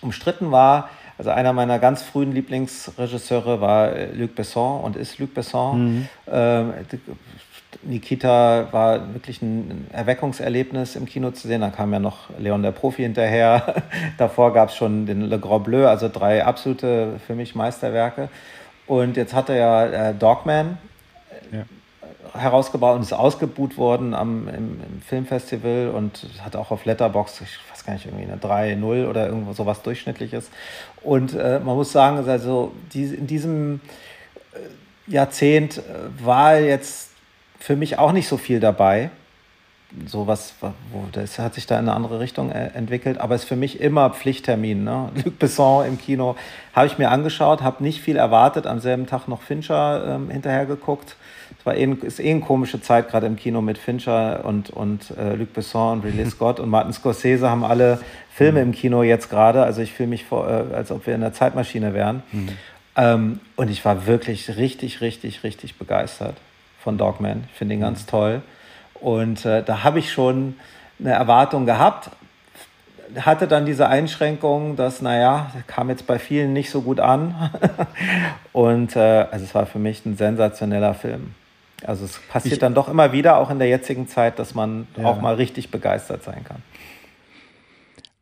umstritten 0.00 0.52
war, 0.52 0.88
also 1.18 1.30
einer 1.30 1.52
meiner 1.52 1.78
ganz 1.78 2.02
frühen 2.02 2.32
Lieblingsregisseure 2.32 3.60
war 3.60 3.92
äh, 3.92 4.12
Luc 4.12 4.34
Besson 4.34 4.80
und 4.80 4.96
ist 4.96 5.18
Luc 5.18 5.34
Besson. 5.34 5.84
Mhm. 5.84 6.08
Ähm, 6.30 6.72
Nikita 7.82 8.68
war 8.72 9.14
wirklich 9.14 9.42
ein 9.42 9.86
Erweckungserlebnis 9.92 10.96
im 10.96 11.06
Kino 11.06 11.30
zu 11.30 11.48
sehen. 11.48 11.60
Dann 11.60 11.72
kam 11.72 11.92
ja 11.92 11.98
noch 11.98 12.30
Leon 12.38 12.62
der 12.62 12.72
Profi 12.72 13.02
hinterher. 13.02 13.82
Davor 14.18 14.52
gab 14.52 14.70
es 14.70 14.76
schon 14.76 15.06
den 15.06 15.22
Le 15.22 15.38
Grand 15.38 15.64
Bleu, 15.64 15.86
also 15.86 16.08
drei 16.08 16.44
absolute 16.44 17.20
für 17.26 17.34
mich 17.34 17.54
Meisterwerke. 17.54 18.28
Und 18.86 19.16
jetzt 19.16 19.34
hat 19.34 19.48
er 19.48 19.56
ja 19.56 19.86
äh, 19.86 20.14
Dogman. 20.14 20.78
Herausgebracht 22.34 22.96
und 22.96 23.02
ist 23.02 23.12
ausgebuht 23.12 23.78
worden 23.78 24.14
am, 24.14 24.48
im, 24.48 24.80
im, 24.80 25.02
Filmfestival 25.06 25.90
und 25.94 26.26
hat 26.44 26.56
auch 26.56 26.70
auf 26.70 26.84
Letterbox, 26.84 27.40
ich 27.40 27.58
weiß 27.70 27.84
gar 27.84 27.92
nicht, 27.94 28.06
irgendwie 28.06 28.24
eine 28.24 28.36
3-0 28.36 29.08
oder 29.08 29.26
irgendwo 29.26 29.52
sowas 29.52 29.82
Durchschnittliches. 29.82 30.50
Und 31.02 31.34
äh, 31.34 31.60
man 31.60 31.76
muss 31.76 31.92
sagen, 31.92 32.28
also 32.28 32.72
die, 32.92 33.04
in 33.04 33.26
diesem 33.26 33.80
äh, 34.52 35.12
Jahrzehnt 35.12 35.78
äh, 35.78 35.82
war 36.24 36.58
jetzt 36.58 37.10
für 37.58 37.76
mich 37.76 37.98
auch 37.98 38.12
nicht 38.12 38.28
so 38.28 38.36
viel 38.36 38.60
dabei. 38.60 39.10
So 40.06 40.26
was, 40.26 40.54
wo, 40.60 40.72
das 41.12 41.38
hat 41.38 41.54
sich 41.54 41.66
da 41.66 41.78
in 41.78 41.88
eine 41.88 41.94
andere 41.94 42.18
Richtung 42.18 42.50
äh, 42.50 42.70
entwickelt, 42.74 43.18
aber 43.18 43.36
ist 43.36 43.44
für 43.44 43.54
mich 43.54 43.80
immer 43.80 44.10
Pflichttermin. 44.10 44.82
Ne? 44.82 45.10
Luc 45.24 45.38
Besson 45.38 45.86
im 45.86 45.98
Kino 45.98 46.34
habe 46.74 46.88
ich 46.88 46.98
mir 46.98 47.10
angeschaut, 47.10 47.62
habe 47.62 47.82
nicht 47.84 48.00
viel 48.00 48.16
erwartet, 48.16 48.66
am 48.66 48.80
selben 48.80 49.06
Tag 49.06 49.28
noch 49.28 49.42
Fincher 49.42 50.16
ähm, 50.16 50.30
hinterher 50.30 50.66
geguckt. 50.66 51.16
Es 51.58 51.66
war 51.66 51.76
eh, 51.76 51.84
ist 52.02 52.20
eh 52.20 52.30
eine 52.30 52.40
komische 52.40 52.80
Zeit 52.80 53.08
gerade 53.08 53.26
im 53.26 53.36
Kino 53.36 53.60
mit 53.60 53.78
Fincher 53.78 54.44
und, 54.44 54.70
und 54.70 55.12
äh, 55.18 55.34
Luc 55.34 55.52
Besson 55.52 55.98
und 55.98 56.04
Ridley 56.04 56.26
Scott 56.30 56.60
und 56.60 56.68
Martin 56.70 56.92
Scorsese 56.92 57.48
haben 57.48 57.64
alle 57.64 58.00
Filme 58.32 58.60
im 58.60 58.72
Kino 58.72 59.02
jetzt 59.02 59.30
gerade. 59.30 59.62
Also 59.62 59.82
ich 59.82 59.92
fühle 59.92 60.08
mich 60.08 60.24
vor, 60.24 60.48
äh, 60.48 60.74
als 60.74 60.90
ob 60.90 61.06
wir 61.06 61.14
in 61.14 61.20
der 61.20 61.32
Zeitmaschine 61.32 61.94
wären. 61.94 62.22
Mhm. 62.32 62.48
Ähm, 62.96 63.40
und 63.56 63.70
ich 63.70 63.84
war 63.84 64.06
wirklich 64.06 64.56
richtig, 64.56 65.00
richtig, 65.00 65.42
richtig 65.42 65.78
begeistert 65.78 66.36
von 66.82 66.98
Dogman. 66.98 67.44
Ich 67.50 67.58
finde 67.58 67.74
ihn 67.74 67.80
ganz 67.80 68.02
mhm. 68.02 68.10
toll. 68.10 68.42
Und 68.94 69.44
äh, 69.44 69.62
da 69.62 69.84
habe 69.84 69.98
ich 69.98 70.12
schon 70.12 70.56
eine 70.98 71.12
Erwartung 71.12 71.66
gehabt, 71.66 72.10
hatte 73.20 73.46
dann 73.46 73.66
diese 73.66 73.88
Einschränkung, 73.88 74.76
dass, 74.76 75.02
naja, 75.02 75.50
kam 75.66 75.88
jetzt 75.90 76.06
bei 76.06 76.18
vielen 76.18 76.52
nicht 76.52 76.70
so 76.70 76.82
gut 76.82 77.00
an. 77.00 77.50
und 78.52 78.96
äh, 78.96 79.26
also 79.30 79.44
es 79.44 79.54
war 79.54 79.66
für 79.66 79.78
mich 79.78 80.04
ein 80.06 80.16
sensationeller 80.16 80.94
Film. 80.94 81.34
Also 81.86 82.04
es 82.04 82.18
passiert 82.28 82.54
ich, 82.54 82.58
dann 82.58 82.74
doch 82.74 82.88
immer 82.88 83.12
wieder, 83.12 83.38
auch 83.38 83.50
in 83.50 83.58
der 83.58 83.68
jetzigen 83.68 84.08
Zeit, 84.08 84.38
dass 84.38 84.54
man 84.54 84.86
ja. 84.96 85.04
auch 85.04 85.20
mal 85.20 85.34
richtig 85.34 85.70
begeistert 85.70 86.22
sein 86.22 86.44
kann. 86.44 86.62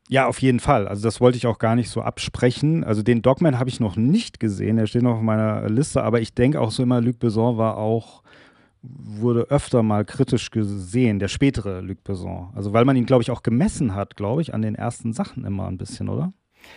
Ja, 0.08 0.26
auf 0.26 0.42
jeden 0.42 0.60
Fall. 0.60 0.88
Also 0.88 1.04
das 1.04 1.20
wollte 1.20 1.38
ich 1.38 1.46
auch 1.46 1.58
gar 1.58 1.74
nicht 1.74 1.88
so 1.88 2.02
absprechen. 2.02 2.84
Also 2.84 3.02
den 3.02 3.22
Dogman 3.22 3.58
habe 3.58 3.70
ich 3.70 3.80
noch 3.80 3.96
nicht 3.96 4.40
gesehen, 4.40 4.76
der 4.76 4.86
steht 4.86 5.02
noch 5.02 5.16
auf 5.16 5.22
meiner 5.22 5.68
Liste, 5.70 6.02
aber 6.02 6.20
ich 6.20 6.34
denke 6.34 6.60
auch 6.60 6.70
so 6.70 6.82
immer, 6.82 7.00
Luc 7.00 7.18
Besson 7.18 7.56
war 7.56 7.78
auch 7.78 8.21
wurde 8.82 9.42
öfter 9.42 9.82
mal 9.82 10.04
kritisch 10.04 10.50
gesehen, 10.50 11.18
der 11.18 11.28
spätere 11.28 11.80
Luc 11.80 12.02
Besson. 12.02 12.50
Also 12.54 12.72
weil 12.72 12.84
man 12.84 12.96
ihn, 12.96 13.06
glaube 13.06 13.22
ich, 13.22 13.30
auch 13.30 13.42
gemessen 13.42 13.94
hat, 13.94 14.16
glaube 14.16 14.42
ich, 14.42 14.54
an 14.54 14.62
den 14.62 14.74
ersten 14.74 15.12
Sachen 15.12 15.44
immer 15.44 15.68
ein 15.68 15.78
bisschen, 15.78 16.08
oder? 16.08 16.32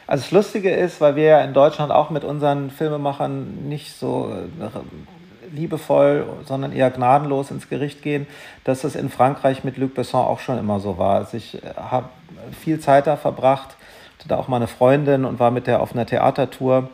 Also 0.08 0.24
das 0.24 0.32
Lustige 0.32 0.72
ist, 0.72 1.02
weil 1.02 1.16
wir 1.16 1.24
ja 1.24 1.42
in 1.42 1.54
Deutschland 1.54 1.92
auch 1.92 2.10
mit 2.10 2.24
unseren 2.24 2.70
Filmemachern 2.70 3.68
nicht 3.68 3.94
so 3.94 4.32
äh, 4.32 5.56
liebevoll, 5.56 6.26
sondern 6.46 6.72
eher 6.72 6.92
gnadenlos 6.92 7.52
ins 7.52 7.70
Gericht 7.70 8.02
gehen, 8.02 8.28
dass 8.64 8.82
das 8.82 8.96
in 8.96 9.10
Frankreich 9.10 9.64
mit 9.64 9.78
Luc 9.78 9.96
Besson 9.96 10.26
auch 10.26 10.40
schon 10.40 10.58
immer 10.58 10.80
so 10.80 10.98
war. 10.98 11.18
Also 11.18 11.38
ich 11.38 11.64
äh, 11.64 11.74
habe 11.76 12.10
viel 12.60 12.80
Zeit 12.80 13.08
da 13.08 13.18
verbracht, 13.18 13.78
hatte 14.20 14.28
da 14.28 14.38
auch 14.38 14.48
mal 14.48 14.58
eine 14.58 14.68
Freundin 14.68 15.26
und 15.26 15.40
war 15.40 15.52
mit 15.52 15.66
der 15.66 15.82
auf 15.82 15.94
einer 15.94 16.06
Theatertour 16.06 16.90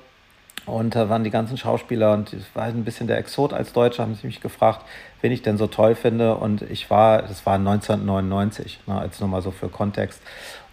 und 0.65 0.95
da 0.95 1.09
waren 1.09 1.23
die 1.23 1.31
ganzen 1.31 1.57
Schauspieler 1.57 2.13
und 2.13 2.33
es 2.33 2.43
war 2.53 2.63
ein 2.63 2.83
bisschen 2.83 3.07
der 3.07 3.17
Exot 3.17 3.53
als 3.53 3.73
Deutscher, 3.73 4.03
haben 4.03 4.15
sie 4.15 4.27
mich 4.27 4.41
gefragt, 4.41 4.85
wen 5.21 5.31
ich 5.31 5.41
denn 5.41 5.57
so 5.57 5.67
toll 5.67 5.95
finde. 5.95 6.35
Und 6.35 6.61
ich 6.61 6.89
war, 6.89 7.23
das 7.23 7.45
war 7.45 7.55
1999, 7.55 8.81
ne, 8.85 8.99
als 8.99 9.19
nochmal 9.19 9.41
so 9.41 9.51
für 9.51 9.69
Kontext. 9.69 10.21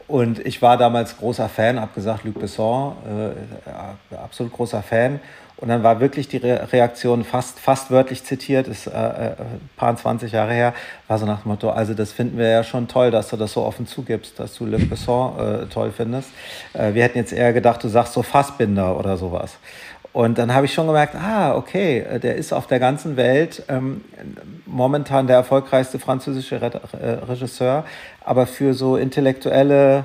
Und 0.07 0.38
ich 0.40 0.62
war 0.62 0.77
damals 0.77 1.18
großer 1.18 1.48
Fan, 1.48 1.81
habe 1.81 1.92
gesagt, 1.94 2.24
Luc 2.24 2.38
Besson, 2.38 2.96
äh, 3.07 4.16
absolut 4.16 4.53
großer 4.53 4.83
Fan. 4.83 5.20
Und 5.59 5.68
dann 5.68 5.83
war 5.83 5.99
wirklich 5.99 6.29
die 6.29 6.37
Reaktion 6.37 7.25
fast, 7.25 7.59
fast 7.59 7.90
wörtlich 7.90 8.23
zitiert, 8.23 8.68
ist 8.68 8.87
äh, 8.87 8.90
äh, 8.90 8.94
ein 9.31 9.71
paar 9.77 9.97
20 9.97 10.31
Jahre 10.31 10.53
her, 10.53 10.73
war 11.09 11.18
so 11.18 11.27
nach 11.27 11.42
dem 11.42 11.49
Motto, 11.51 11.71
also 11.71 11.94
das 11.94 12.12
finden 12.12 12.38
wir 12.38 12.49
ja 12.49 12.62
schon 12.62 12.87
toll, 12.87 13.11
dass 13.11 13.29
du 13.29 13.37
das 13.37 13.55
so 13.55 13.62
offen 13.62 13.88
zugibst, 13.88 14.38
dass 14.38 14.55
du 14.55 14.66
Luc 14.66 14.88
Besson 14.88 15.37
äh, 15.38 15.66
toll 15.66 15.92
findest. 15.94 16.31
Äh, 16.75 16.94
wir 16.94 17.03
hätten 17.03 17.18
jetzt 17.18 17.33
eher 17.33 17.53
gedacht, 17.53 17.83
du 17.83 17.88
sagst 17.88 18.12
so 18.12 18.23
Fassbinder 18.23 18.97
oder 18.97 19.16
sowas. 19.16 19.59
Und 20.12 20.38
dann 20.38 20.55
habe 20.55 20.66
ich 20.66 20.73
schon 20.73 20.87
gemerkt, 20.87 21.16
ah, 21.16 21.57
okay, 21.57 22.01
äh, 22.01 22.21
der 22.21 22.37
ist 22.37 22.53
auf 22.53 22.68
der 22.68 22.79
ganzen 22.79 23.16
Welt 23.16 23.64
ähm, 23.68 24.03
momentan 24.64 25.27
der 25.27 25.37
erfolgreichste 25.37 25.99
französische 25.99 26.62
Re 26.62 26.81
äh, 27.01 27.25
Regisseur, 27.29 27.85
aber 28.25 28.47
für 28.47 28.75
so 28.75 28.97
intellektuelle 28.97 30.05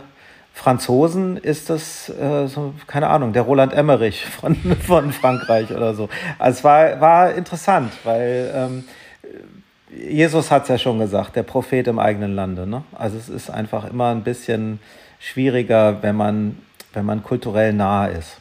Franzosen 0.53 1.37
ist 1.37 1.69
das, 1.69 2.09
äh, 2.09 2.47
so, 2.47 2.73
keine 2.85 3.09
Ahnung, 3.09 3.33
der 3.33 3.41
Roland 3.41 3.73
Emmerich 3.73 4.25
von, 4.25 4.55
von 4.87 5.11
Frankreich 5.11 5.71
oder 5.71 5.95
so. 5.95 6.09
Also 6.37 6.57
es 6.57 6.63
war, 6.63 7.01
war 7.01 7.33
interessant, 7.33 7.91
weil 8.03 8.51
ähm, 8.55 8.83
Jesus 9.89 10.51
hat 10.51 10.63
es 10.63 10.69
ja 10.69 10.77
schon 10.77 10.99
gesagt, 10.99 11.35
der 11.35 11.43
Prophet 11.43 11.87
im 11.87 11.99
eigenen 11.99 12.35
Lande. 12.35 12.67
Ne? 12.67 12.83
Also 12.93 13.17
es 13.17 13.29
ist 13.29 13.49
einfach 13.49 13.89
immer 13.89 14.11
ein 14.11 14.23
bisschen 14.23 14.79
schwieriger, 15.19 16.01
wenn 16.01 16.15
man, 16.15 16.57
wenn 16.93 17.05
man 17.05 17.23
kulturell 17.23 17.73
nahe 17.73 18.11
ist 18.11 18.37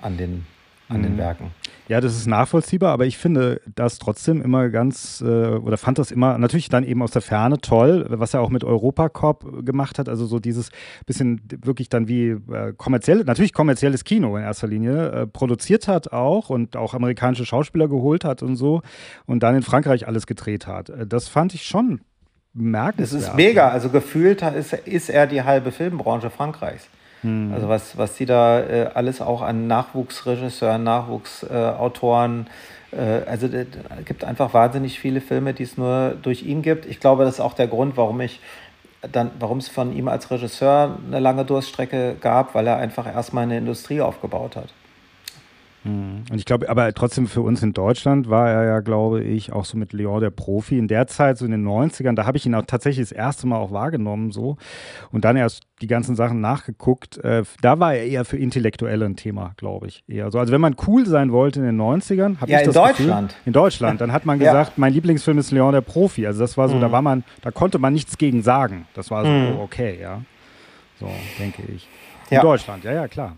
an 0.00 0.16
den, 0.16 0.46
an 0.92 1.00
mhm. 1.00 1.04
den 1.04 1.18
Werken. 1.18 1.50
Ja, 1.88 2.00
das 2.00 2.16
ist 2.16 2.26
nachvollziehbar, 2.26 2.92
aber 2.92 3.06
ich 3.06 3.18
finde 3.18 3.60
das 3.74 3.98
trotzdem 3.98 4.40
immer 4.40 4.68
ganz, 4.68 5.20
äh, 5.20 5.24
oder 5.26 5.76
fand 5.76 5.98
das 5.98 6.10
immer 6.10 6.38
natürlich 6.38 6.68
dann 6.68 6.84
eben 6.84 7.02
aus 7.02 7.10
der 7.10 7.22
Ferne 7.22 7.58
toll, 7.60 8.06
was 8.08 8.34
er 8.34 8.40
auch 8.40 8.50
mit 8.50 8.64
Europacorp 8.64 9.64
gemacht 9.66 9.98
hat, 9.98 10.08
also 10.08 10.24
so 10.26 10.38
dieses 10.38 10.70
bisschen 11.06 11.42
wirklich 11.62 11.88
dann 11.88 12.08
wie 12.08 12.30
äh, 12.30 12.72
kommerziell, 12.76 13.24
natürlich 13.24 13.52
kommerzielles 13.52 14.04
Kino 14.04 14.36
in 14.36 14.44
erster 14.44 14.68
Linie, 14.68 15.10
äh, 15.10 15.26
produziert 15.26 15.88
hat 15.88 16.12
auch 16.12 16.50
und 16.50 16.76
auch 16.76 16.94
amerikanische 16.94 17.44
Schauspieler 17.44 17.88
geholt 17.88 18.24
hat 18.24 18.42
und 18.42 18.56
so 18.56 18.82
und 19.26 19.42
dann 19.42 19.56
in 19.56 19.62
Frankreich 19.62 20.06
alles 20.06 20.26
gedreht 20.26 20.66
hat. 20.66 20.88
Äh, 20.88 21.06
das 21.06 21.28
fand 21.28 21.52
ich 21.52 21.64
schon 21.64 22.00
merkenswert. 22.54 23.22
Das 23.22 23.28
ist 23.28 23.34
mega, 23.34 23.68
also 23.68 23.88
gefühlt 23.88 24.42
ist, 24.42 24.72
ist 24.72 25.10
er 25.10 25.26
die 25.26 25.42
halbe 25.42 25.72
Filmbranche 25.72 26.30
Frankreichs. 26.30 26.88
Hm. 27.22 27.52
Also 27.54 27.68
was, 27.68 27.96
was 27.96 28.14
die 28.14 28.26
da 28.26 28.60
äh, 28.60 28.90
alles 28.94 29.20
auch 29.20 29.42
an 29.42 29.66
Nachwuchsregisseuren, 29.66 30.82
Nachwuchsautoren, 30.82 32.46
äh, 32.92 33.22
also 33.26 33.46
es 33.46 33.66
gibt 34.04 34.24
einfach 34.24 34.52
wahnsinnig 34.54 34.98
viele 34.98 35.20
Filme, 35.20 35.54
die 35.54 35.62
es 35.62 35.76
nur 35.76 36.16
durch 36.22 36.42
ihn 36.42 36.62
gibt. 36.62 36.86
Ich 36.86 37.00
glaube, 37.00 37.24
das 37.24 37.34
ist 37.34 37.40
auch 37.40 37.54
der 37.54 37.68
Grund, 37.68 37.96
warum 37.96 38.20
ich 38.20 38.40
dann, 39.10 39.30
warum 39.38 39.58
es 39.58 39.68
von 39.68 39.92
ihm 39.92 40.08
als 40.08 40.30
Regisseur 40.30 40.98
eine 41.06 41.18
lange 41.18 41.44
Durststrecke 41.44 42.16
gab, 42.20 42.54
weil 42.54 42.66
er 42.66 42.76
einfach 42.76 43.06
erstmal 43.06 43.44
eine 43.44 43.58
Industrie 43.58 44.00
aufgebaut 44.00 44.56
hat. 44.56 44.68
Mhm. 45.84 46.24
Und 46.30 46.38
ich 46.38 46.44
glaube, 46.44 46.68
aber 46.68 46.92
trotzdem 46.94 47.26
für 47.26 47.42
uns 47.42 47.62
in 47.62 47.72
Deutschland 47.72 48.30
war 48.30 48.48
er 48.48 48.64
ja, 48.64 48.80
glaube 48.80 49.22
ich, 49.22 49.52
auch 49.52 49.64
so 49.64 49.76
mit 49.76 49.92
Leon 49.92 50.20
der 50.20 50.30
Profi 50.30 50.78
in 50.78 50.88
der 50.88 51.06
Zeit, 51.06 51.38
so 51.38 51.44
in 51.44 51.50
den 51.50 51.66
90ern, 51.66 52.14
da 52.14 52.26
habe 52.26 52.36
ich 52.36 52.46
ihn 52.46 52.54
auch 52.54 52.64
tatsächlich 52.66 53.08
das 53.08 53.12
erste 53.12 53.46
Mal 53.46 53.56
auch 53.56 53.72
wahrgenommen 53.72 54.30
so 54.30 54.56
und 55.10 55.24
dann 55.24 55.36
erst 55.36 55.64
die 55.80 55.86
ganzen 55.88 56.14
Sachen 56.14 56.40
nachgeguckt. 56.40 57.18
Äh, 57.18 57.42
da 57.60 57.80
war 57.80 57.94
er 57.94 58.06
eher 58.06 58.24
für 58.24 58.36
Intellektuelle 58.36 59.04
ein 59.04 59.16
Thema, 59.16 59.54
glaube 59.56 59.88
ich, 59.88 60.04
eher 60.06 60.30
so. 60.30 60.38
Also 60.38 60.52
wenn 60.52 60.60
man 60.60 60.76
cool 60.86 61.06
sein 61.06 61.32
wollte 61.32 61.60
in 61.60 61.66
den 61.66 61.80
90ern, 61.80 62.40
habe 62.40 62.50
ja, 62.50 62.60
ich 62.60 62.66
das 62.66 62.76
in 62.76 62.82
Deutschland. 62.82 63.28
Gefühl, 63.30 63.46
in 63.46 63.52
Deutschland, 63.52 64.00
dann 64.00 64.12
hat 64.12 64.24
man 64.24 64.38
gesagt, 64.38 64.70
ja. 64.70 64.74
mein 64.76 64.92
Lieblingsfilm 64.92 65.38
ist 65.38 65.50
Leon 65.50 65.72
der 65.72 65.80
Profi. 65.80 66.26
Also 66.26 66.40
das 66.40 66.56
war 66.56 66.68
so, 66.68 66.76
mhm. 66.76 66.80
da 66.80 66.92
war 66.92 67.02
man, 67.02 67.24
da 67.42 67.50
konnte 67.50 67.78
man 67.78 67.92
nichts 67.92 68.18
gegen 68.18 68.42
sagen. 68.42 68.86
Das 68.94 69.10
war 69.10 69.24
so, 69.24 69.30
mhm. 69.30 69.58
okay, 69.60 69.98
ja. 70.00 70.22
So, 71.00 71.10
denke 71.38 71.62
ich. 71.62 71.88
In 72.30 72.36
ja. 72.36 72.42
Deutschland, 72.42 72.84
ja, 72.84 72.92
ja, 72.92 73.08
klar. 73.08 73.36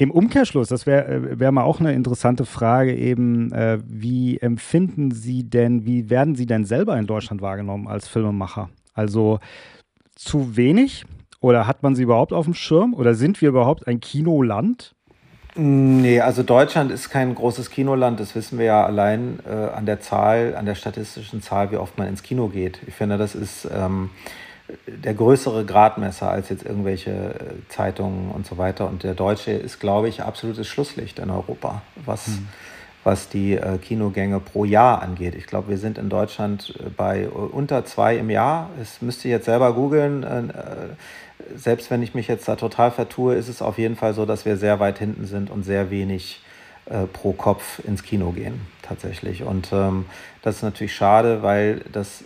Im 0.00 0.10
Umkehrschluss, 0.10 0.68
das 0.68 0.86
wäre 0.86 1.04
äh, 1.08 1.40
wär 1.40 1.52
mal 1.52 1.64
auch 1.64 1.78
eine 1.78 1.92
interessante 1.92 2.46
Frage 2.46 2.96
eben, 2.96 3.52
äh, 3.52 3.80
wie 3.84 4.38
empfinden 4.38 5.10
Sie 5.10 5.42
denn, 5.42 5.84
wie 5.84 6.08
werden 6.08 6.36
Sie 6.36 6.46
denn 6.46 6.64
selber 6.64 6.98
in 6.98 7.06
Deutschland 7.06 7.42
wahrgenommen 7.42 7.86
als 7.86 8.08
Filmemacher? 8.08 8.70
Also 8.94 9.40
zu 10.14 10.56
wenig 10.56 11.04
oder 11.40 11.66
hat 11.66 11.82
man 11.82 11.94
sie 11.94 12.04
überhaupt 12.04 12.32
auf 12.32 12.46
dem 12.46 12.54
Schirm 12.54 12.94
oder 12.94 13.14
sind 13.14 13.42
wir 13.42 13.50
überhaupt 13.50 13.86
ein 13.86 14.00
Kinoland? 14.00 14.94
Nee, 15.54 16.22
also 16.22 16.44
Deutschland 16.44 16.90
ist 16.90 17.10
kein 17.10 17.34
großes 17.34 17.68
Kinoland, 17.68 18.20
das 18.20 18.34
wissen 18.34 18.58
wir 18.58 18.64
ja 18.64 18.86
allein 18.86 19.40
äh, 19.46 19.52
an 19.52 19.84
der 19.84 20.00
Zahl, 20.00 20.56
an 20.56 20.64
der 20.64 20.76
statistischen 20.76 21.42
Zahl, 21.42 21.72
wie 21.72 21.76
oft 21.76 21.98
man 21.98 22.08
ins 22.08 22.22
Kino 22.22 22.48
geht. 22.48 22.80
Ich 22.86 22.94
finde, 22.94 23.18
das 23.18 23.34
ist 23.34 23.68
ähm, 23.70 24.08
der 24.86 25.14
größere 25.14 25.64
Gradmesser 25.64 26.30
als 26.30 26.48
jetzt 26.48 26.64
irgendwelche 26.64 27.10
äh, 27.10 27.34
Zeitungen 27.68 28.30
und 28.30 28.46
so 28.46 28.58
weiter. 28.58 28.88
Und 28.88 29.02
der 29.02 29.14
Deutsche 29.14 29.52
ist, 29.52 29.80
glaube 29.80 30.08
ich, 30.08 30.22
absolutes 30.22 30.66
Schlusslicht 30.68 31.18
in 31.18 31.30
Europa, 31.30 31.82
was, 32.04 32.28
mhm. 32.28 32.48
was 33.04 33.28
die 33.28 33.54
äh, 33.54 33.78
Kinogänge 33.78 34.40
pro 34.40 34.64
Jahr 34.64 35.02
angeht. 35.02 35.34
Ich 35.34 35.46
glaube, 35.46 35.68
wir 35.68 35.78
sind 35.78 35.98
in 35.98 36.08
Deutschland 36.08 36.74
äh, 36.78 36.90
bei 36.90 37.22
äh, 37.22 37.28
unter 37.28 37.84
zwei 37.84 38.16
im 38.16 38.30
Jahr. 38.30 38.70
Das 38.78 39.02
müsst 39.02 39.24
ihr 39.24 39.30
jetzt 39.30 39.46
selber 39.46 39.74
googeln. 39.74 40.22
Äh, 40.22 40.42
selbst 41.56 41.90
wenn 41.90 42.02
ich 42.02 42.14
mich 42.14 42.28
jetzt 42.28 42.46
da 42.48 42.56
total 42.56 42.90
vertue, 42.90 43.34
ist 43.34 43.48
es 43.48 43.62
auf 43.62 43.78
jeden 43.78 43.96
Fall 43.96 44.14
so, 44.14 44.26
dass 44.26 44.44
wir 44.44 44.56
sehr 44.56 44.78
weit 44.80 44.98
hinten 44.98 45.26
sind 45.26 45.50
und 45.50 45.64
sehr 45.64 45.90
wenig 45.90 46.42
äh, 46.86 47.06
pro 47.06 47.32
Kopf 47.32 47.80
ins 47.84 48.02
Kino 48.02 48.32
gehen, 48.32 48.60
tatsächlich. 48.82 49.42
Und 49.42 49.70
ähm, 49.72 50.06
das 50.42 50.56
ist 50.56 50.62
natürlich 50.62 50.94
schade, 50.94 51.42
weil 51.42 51.82
das 51.92 52.24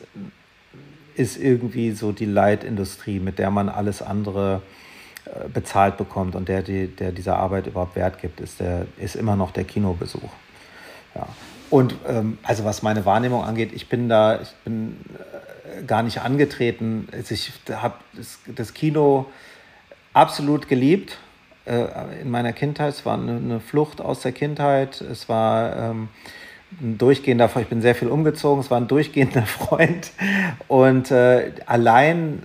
ist 1.16 1.37
irgendwie 1.37 1.92
so 1.92 2.12
die 2.12 2.24
Leitindustrie, 2.24 3.20
mit 3.20 3.38
der 3.38 3.50
man 3.50 3.68
alles 3.68 4.03
andere 4.03 4.62
äh, 5.27 5.48
bezahlt 5.48 5.96
bekommt 5.96 6.35
und 6.35 6.48
der, 6.48 6.62
der 6.62 7.12
dieser 7.12 7.37
Arbeit 7.37 7.66
überhaupt 7.66 7.96
Wert 7.96 8.20
gibt, 8.20 8.40
ist, 8.40 8.61
der, 8.61 8.87
ist 8.98 9.16
immer 9.16 9.37
noch 9.37 9.53
der 9.53 9.64
Kinobesuch. 9.64 10.31
Ja. 11.14 11.27
Und 11.70 11.94
ähm, 12.07 12.38
also 12.42 12.64
was 12.64 12.83
meine 12.83 13.05
Wahrnehmung 13.05 13.42
angeht, 13.42 13.72
ich 13.72 13.88
bin 13.88 14.09
da, 14.09 14.40
ich 14.40 14.53
bin 14.64 14.96
äh, 15.79 15.83
gar 15.85 16.03
nicht 16.03 16.20
angetreten. 16.20 17.09
Also 17.12 17.35
ich 17.35 17.53
habe 17.72 17.94
das, 18.12 18.38
das, 18.46 18.74
Kino 18.74 19.27
absolut 20.12 20.68
geliebt 20.68 21.18
äh, 21.64 22.20
in 22.20 22.31
meiner 22.31 22.53
Kindheit. 22.53 22.94
Es 22.94 23.07
war 23.07 23.18
eine, 23.18 23.37
eine, 23.37 23.61
Flucht 23.61 24.00
aus 24.00 24.20
der 24.20 24.33
Kindheit. 24.33 25.00
Es 25.00 25.29
war 25.29 25.77
ähm, 25.77 26.09
ein 26.80 26.98
durchgehender, 26.98 27.50
ich 27.60 27.66
bin 27.66 27.80
sehr 27.80 27.94
viel 27.94 28.08
umgezogen, 28.08 28.60
es 28.60 28.70
war 28.70 28.78
ein 28.78 28.88
durchgehender 28.88 29.42
Freund. 29.46 30.10
Und 30.68 31.10
äh, 31.10 31.52
allein 31.66 32.42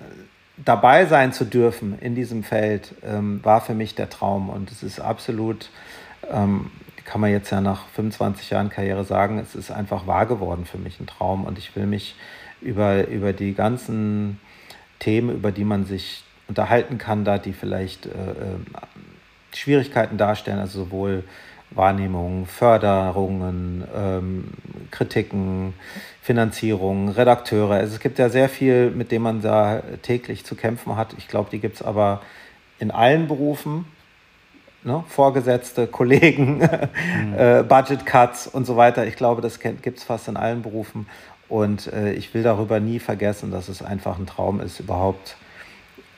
dabei 0.57 1.05
sein 1.05 1.33
zu 1.33 1.45
dürfen 1.45 1.97
in 1.99 2.15
diesem 2.15 2.43
Feld 2.43 2.93
ähm, 3.03 3.39
war 3.43 3.61
für 3.61 3.73
mich 3.73 3.95
der 3.95 4.09
Traum. 4.09 4.49
Und 4.49 4.71
es 4.71 4.83
ist 4.83 4.99
absolut, 4.99 5.69
ähm, 6.31 6.71
kann 7.05 7.21
man 7.21 7.31
jetzt 7.31 7.49
ja 7.49 7.61
nach 7.61 7.87
25 7.89 8.49
Jahren 8.49 8.69
Karriere 8.69 9.03
sagen, 9.03 9.39
es 9.39 9.55
ist 9.55 9.71
einfach 9.71 10.05
wahr 10.05 10.25
geworden 10.25 10.65
für 10.65 10.77
mich 10.77 10.99
ein 10.99 11.07
Traum. 11.07 11.45
Und 11.45 11.57
ich 11.57 11.75
will 11.75 11.85
mich 11.85 12.15
über, 12.61 13.07
über 13.07 13.33
die 13.33 13.53
ganzen 13.53 14.39
Themen, 14.99 15.33
über 15.33 15.51
die 15.51 15.63
man 15.63 15.85
sich 15.85 16.23
unterhalten 16.47 16.97
kann, 16.97 17.25
da 17.25 17.37
die 17.37 17.53
vielleicht 17.53 18.05
äh, 18.05 18.09
äh 18.09 19.55
Schwierigkeiten 19.55 20.17
darstellen, 20.17 20.59
also 20.59 20.83
sowohl 20.85 21.23
Wahrnehmungen, 21.71 22.45
Förderungen, 22.45 23.83
ähm, 23.95 24.45
Kritiken, 24.91 25.73
Finanzierung, 26.21 27.09
Redakteure. 27.09 27.71
Also 27.71 27.95
es 27.95 27.99
gibt 27.99 28.19
ja 28.19 28.29
sehr 28.29 28.49
viel, 28.49 28.91
mit 28.91 29.11
dem 29.11 29.21
man 29.21 29.41
da 29.41 29.81
täglich 30.01 30.45
zu 30.45 30.55
kämpfen 30.55 30.95
hat. 30.95 31.13
Ich 31.17 31.27
glaube, 31.27 31.49
die 31.51 31.59
gibt 31.59 31.75
es 31.75 31.81
aber 31.81 32.21
in 32.79 32.91
allen 32.91 33.27
Berufen. 33.27 33.85
Ne? 34.83 35.03
Vorgesetzte, 35.07 35.87
Kollegen, 35.91 36.57
mhm. 36.57 37.33
äh, 37.37 37.63
Budget 37.63 38.05
Cuts 38.05 38.47
und 38.47 38.65
so 38.65 38.77
weiter. 38.77 39.05
Ich 39.05 39.15
glaube, 39.15 39.41
das 39.41 39.59
gibt 39.59 39.97
es 39.97 40.03
fast 40.03 40.27
in 40.27 40.37
allen 40.37 40.61
Berufen. 40.61 41.07
Und 41.47 41.91
äh, 41.91 42.13
ich 42.13 42.33
will 42.33 42.43
darüber 42.43 42.79
nie 42.79 42.99
vergessen, 42.99 43.51
dass 43.51 43.69
es 43.69 43.81
einfach 43.81 44.19
ein 44.19 44.27
Traum 44.27 44.61
ist, 44.61 44.79
überhaupt 44.79 45.35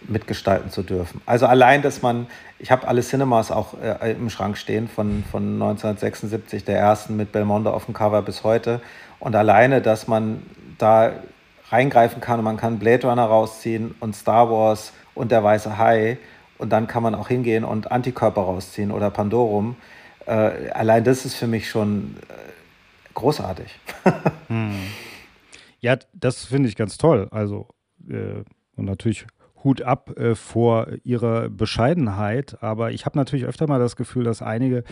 mitgestalten 0.08 0.72
zu 0.72 0.84
dürfen. 0.84 1.22
Also 1.26 1.46
allein, 1.46 1.82
dass 1.82 2.02
man, 2.02 2.28
ich 2.60 2.72
habe 2.72 2.88
alle 2.88 3.02
Cinemas 3.02 3.52
auch 3.52 3.76
äh, 3.82 4.12
im 4.12 4.30
Schrank 4.30 4.58
stehen, 4.58 4.88
von, 4.88 5.24
von 5.30 5.54
1976, 5.54 6.64
der 6.66 6.78
ersten 6.80 7.16
mit 7.16 7.32
Belmondo 7.32 7.72
auf 7.72 7.86
dem 7.86 7.94
Cover 7.94 8.22
bis 8.22 8.44
heute. 8.44 8.82
Und 9.20 9.36
alleine, 9.36 9.82
dass 9.82 10.08
man 10.08 10.44
da 10.78 11.12
reingreifen 11.70 12.22
kann 12.22 12.40
und 12.40 12.46
man 12.46 12.58
kann 12.58 12.80
Blade 12.80 13.08
Runner 13.08 13.24
rausziehen 13.24 13.96
und 14.00 14.16
Star 14.16 14.50
Wars 14.50 14.94
und 15.14 15.32
der 15.32 15.44
weiße 15.44 15.78
Hai 15.78 16.18
und 16.58 16.70
dann 16.70 16.88
kann 16.88 17.04
man 17.04 17.16
auch 17.16 17.28
hingehen 17.28 17.64
und 17.64 17.92
Antikörper 17.92 18.42
rausziehen 18.42 18.92
oder 18.92 19.10
Pandorum. 19.10 19.76
Äh, 20.26 20.70
allein 20.72 21.04
das 21.04 21.26
ist 21.26 21.36
für 21.36 21.48
mich 21.48 21.70
schon 21.70 22.16
äh, 22.28 23.14
großartig. 23.14 23.80
hm. 24.48 24.76
Ja, 25.80 25.98
das 26.14 26.46
finde 26.46 26.70
ich 26.70 26.76
ganz 26.76 26.98
toll. 26.98 27.28
Also 27.32 27.68
äh, 28.10 28.44
und 28.76 28.86
natürlich 28.86 29.26
Hut 29.64 29.82
ab 29.82 30.18
äh, 30.18 30.36
vor 30.36 30.88
ihrer 31.04 31.50
Bescheidenheit. 31.50 32.62
Aber 32.62 32.92
ich 32.92 33.06
habe 33.06 33.18
natürlich 33.18 33.46
öfter 33.46 33.68
mal 33.68 33.80
das 33.80 33.96
Gefühl, 33.96 34.24
dass 34.24 34.42
einige 34.42 34.84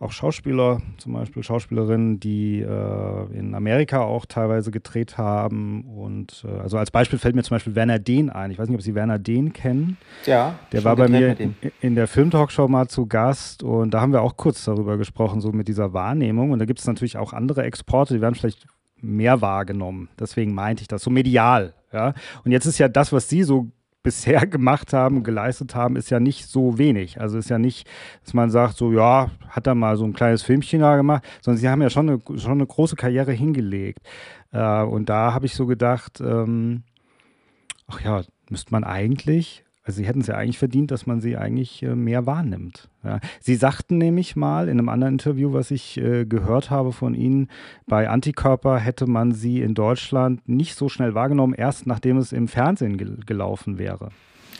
auch 0.00 0.12
Schauspieler, 0.12 0.80
zum 0.98 1.14
Beispiel 1.14 1.42
Schauspielerinnen, 1.42 2.20
die 2.20 2.60
äh, 2.60 3.36
in 3.36 3.54
Amerika 3.54 4.00
auch 4.00 4.26
teilweise 4.26 4.70
gedreht 4.70 5.18
haben. 5.18 5.82
Und 5.82 6.44
äh, 6.46 6.60
also 6.60 6.78
als 6.78 6.92
Beispiel 6.92 7.18
fällt 7.18 7.34
mir 7.34 7.42
zum 7.42 7.56
Beispiel 7.56 7.74
Werner 7.74 7.98
Dehn 7.98 8.30
ein. 8.30 8.52
Ich 8.52 8.58
weiß 8.58 8.68
nicht, 8.68 8.76
ob 8.76 8.82
Sie 8.82 8.94
Werner 8.94 9.18
Dehn 9.18 9.52
kennen. 9.52 9.96
Ja. 10.24 10.54
Der 10.70 10.84
war 10.84 10.94
bei 10.94 11.08
mir 11.08 11.38
in, 11.40 11.56
in 11.80 11.94
der 11.96 12.06
Filmtalkshow 12.06 12.68
mal 12.68 12.86
zu 12.86 13.06
Gast 13.06 13.64
und 13.64 13.92
da 13.92 14.00
haben 14.00 14.12
wir 14.12 14.22
auch 14.22 14.36
kurz 14.36 14.64
darüber 14.64 14.98
gesprochen, 14.98 15.40
so 15.40 15.50
mit 15.50 15.66
dieser 15.66 15.92
Wahrnehmung. 15.92 16.52
Und 16.52 16.60
da 16.60 16.64
gibt 16.64 16.78
es 16.78 16.86
natürlich 16.86 17.16
auch 17.16 17.32
andere 17.32 17.64
Exporte, 17.64 18.14
die 18.14 18.20
werden 18.20 18.36
vielleicht 18.36 18.66
mehr 19.00 19.40
wahrgenommen. 19.40 20.08
Deswegen 20.18 20.54
meinte 20.54 20.82
ich 20.82 20.88
das 20.88 21.02
so 21.02 21.10
medial. 21.10 21.74
Ja? 21.92 22.14
Und 22.44 22.52
jetzt 22.52 22.66
ist 22.66 22.78
ja 22.78 22.88
das, 22.88 23.12
was 23.12 23.28
Sie 23.28 23.42
so 23.42 23.68
bisher 24.08 24.46
gemacht 24.46 24.94
haben, 24.94 25.22
geleistet 25.22 25.74
haben, 25.74 25.96
ist 25.96 26.08
ja 26.08 26.18
nicht 26.18 26.46
so 26.46 26.78
wenig. 26.78 27.20
Also 27.20 27.36
ist 27.36 27.50
ja 27.50 27.58
nicht, 27.58 27.86
dass 28.24 28.32
man 28.32 28.48
sagt, 28.48 28.78
so 28.78 28.90
ja, 28.90 29.30
hat 29.50 29.66
er 29.66 29.74
mal 29.74 29.98
so 29.98 30.04
ein 30.04 30.14
kleines 30.14 30.42
Filmchen 30.42 30.80
da 30.80 30.96
gemacht, 30.96 31.24
sondern 31.42 31.60
sie 31.60 31.68
haben 31.68 31.82
ja 31.82 31.90
schon 31.90 32.08
eine, 32.08 32.38
schon 32.38 32.52
eine 32.52 32.66
große 32.66 32.96
Karriere 32.96 33.32
hingelegt. 33.32 34.00
Äh, 34.50 34.82
und 34.82 35.10
da 35.10 35.34
habe 35.34 35.44
ich 35.44 35.54
so 35.54 35.66
gedacht, 35.66 36.22
ähm, 36.22 36.84
ach 37.86 38.00
ja, 38.00 38.22
müsste 38.48 38.72
man 38.72 38.82
eigentlich 38.82 39.66
also 39.88 40.02
sie 40.02 40.06
hätten 40.06 40.20
es 40.20 40.26
ja 40.26 40.34
eigentlich 40.34 40.58
verdient, 40.58 40.90
dass 40.90 41.06
man 41.06 41.22
sie 41.22 41.38
eigentlich 41.38 41.82
äh, 41.82 41.94
mehr 41.94 42.26
wahrnimmt. 42.26 42.90
Ja. 43.02 43.20
Sie 43.40 43.54
sagten 43.54 43.96
nämlich 43.96 44.36
mal 44.36 44.68
in 44.68 44.78
einem 44.78 44.90
anderen 44.90 45.14
Interview, 45.14 45.54
was 45.54 45.70
ich 45.70 45.96
äh, 45.96 46.26
gehört 46.26 46.68
habe 46.68 46.92
von 46.92 47.14
Ihnen, 47.14 47.48
bei 47.86 48.10
Antikörper 48.10 48.78
hätte 48.78 49.06
man 49.06 49.32
sie 49.32 49.62
in 49.62 49.72
Deutschland 49.72 50.46
nicht 50.46 50.74
so 50.74 50.90
schnell 50.90 51.14
wahrgenommen, 51.14 51.54
erst 51.54 51.86
nachdem 51.86 52.18
es 52.18 52.32
im 52.32 52.48
Fernsehen 52.48 52.98
gel 52.98 53.16
gelaufen 53.24 53.78
wäre. 53.78 54.10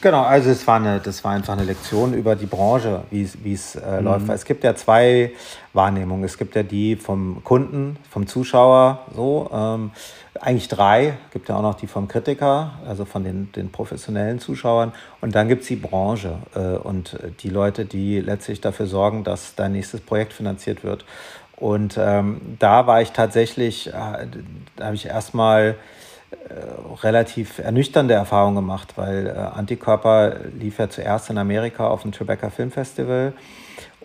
Genau, 0.01 0.23
also 0.23 0.51
es 0.51 0.65
war 0.67 0.77
eine, 0.77 1.01
das 1.01 1.25
war 1.25 1.33
einfach 1.33 1.55
eine 1.55 1.65
Lektion 1.65 2.15
über 2.15 2.37
die 2.37 2.47
Branche, 2.47 3.03
wie 3.11 3.23
es 3.53 3.75
äh, 3.75 3.99
mhm. 3.99 4.05
läuft. 4.05 4.29
Es 4.29 4.45
gibt 4.45 4.63
ja 4.63 4.77
zwei 4.77 5.33
Wahrnehmungen. 5.73 6.25
Es 6.25 6.39
gibt 6.39 6.55
ja 6.55 6.63
die 6.63 6.95
vom 6.95 7.43
Kunden, 7.43 7.97
vom 8.09 8.27
Zuschauer, 8.27 9.01
so. 9.15 9.51
Ähm, 9.53 9.91
eigentlich 10.41 10.69
drei. 10.69 11.15
Es 11.27 11.33
gibt 11.33 11.49
ja 11.49 11.57
auch 11.57 11.63
noch 11.63 11.75
die 11.75 11.89
vom 11.89 12.07
Kritiker, 12.07 12.75
also 12.87 13.05
von 13.05 13.25
den, 13.25 13.51
den 13.53 13.73
professionellen 13.73 14.39
Zuschauern. 14.39 14.93
Und 15.21 15.35
dann 15.35 15.49
gibt 15.49 15.63
es 15.63 15.69
die 15.69 15.77
Branche 15.77 16.39
äh, 16.55 16.77
und 16.77 17.19
die 17.41 17.51
Leute, 17.51 17.85
die 17.85 18.21
letztlich 18.21 18.61
dafür 18.61 18.87
sorgen, 18.87 19.25
dass 19.25 19.57
dein 19.57 19.73
nächstes 19.73 20.01
Projekt 20.01 20.33
finanziert 20.33 20.85
wird. 20.85 21.05
Und 21.57 21.99
ähm, 21.99 22.57
da 22.61 22.87
war 22.87 23.03
ich 23.03 23.11
tatsächlich, 23.11 23.89
äh, 23.89 23.93
da 24.77 24.85
habe 24.85 24.95
ich 24.95 25.07
erstmal 25.07 25.75
relativ 27.03 27.59
ernüchternde 27.59 28.15
Erfahrung 28.15 28.55
gemacht, 28.55 28.95
weil 28.97 29.27
äh, 29.27 29.31
Antikörper 29.31 30.37
lief 30.59 30.79
ja 30.79 30.89
zuerst 30.89 31.31
in 31.31 31.39
Amerika 31.39 31.87
auf 31.87 32.03
dem 32.03 32.13
Tribeca 32.13 32.51
Film 32.51 32.71
Festival 32.71 33.33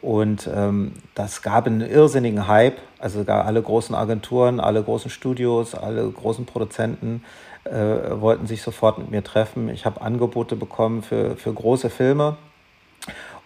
und 0.03 0.49
ähm, 0.53 0.95
das 1.15 1.41
gab 1.41 1.65
einen 1.65 1.79
irrsinnigen 1.79 2.49
Hype. 2.49 2.77
Also 2.99 3.23
gar 3.23 3.45
alle 3.45 3.61
großen 3.61 3.95
Agenturen, 3.95 4.59
alle 4.59 4.83
großen 4.83 5.09
Studios, 5.09 5.75
alle 5.75 6.09
großen 6.09 6.45
Produzenten 6.45 7.23
äh, 7.63 7.71
wollten 7.71 8.45
sich 8.45 8.61
sofort 8.61 8.97
mit 8.97 9.11
mir 9.11 9.23
treffen. 9.23 9.69
Ich 9.69 9.85
habe 9.85 10.01
Angebote 10.01 10.57
bekommen 10.57 11.03
für, 11.03 11.37
für 11.37 11.53
große 11.53 11.89
Filme. 11.89 12.35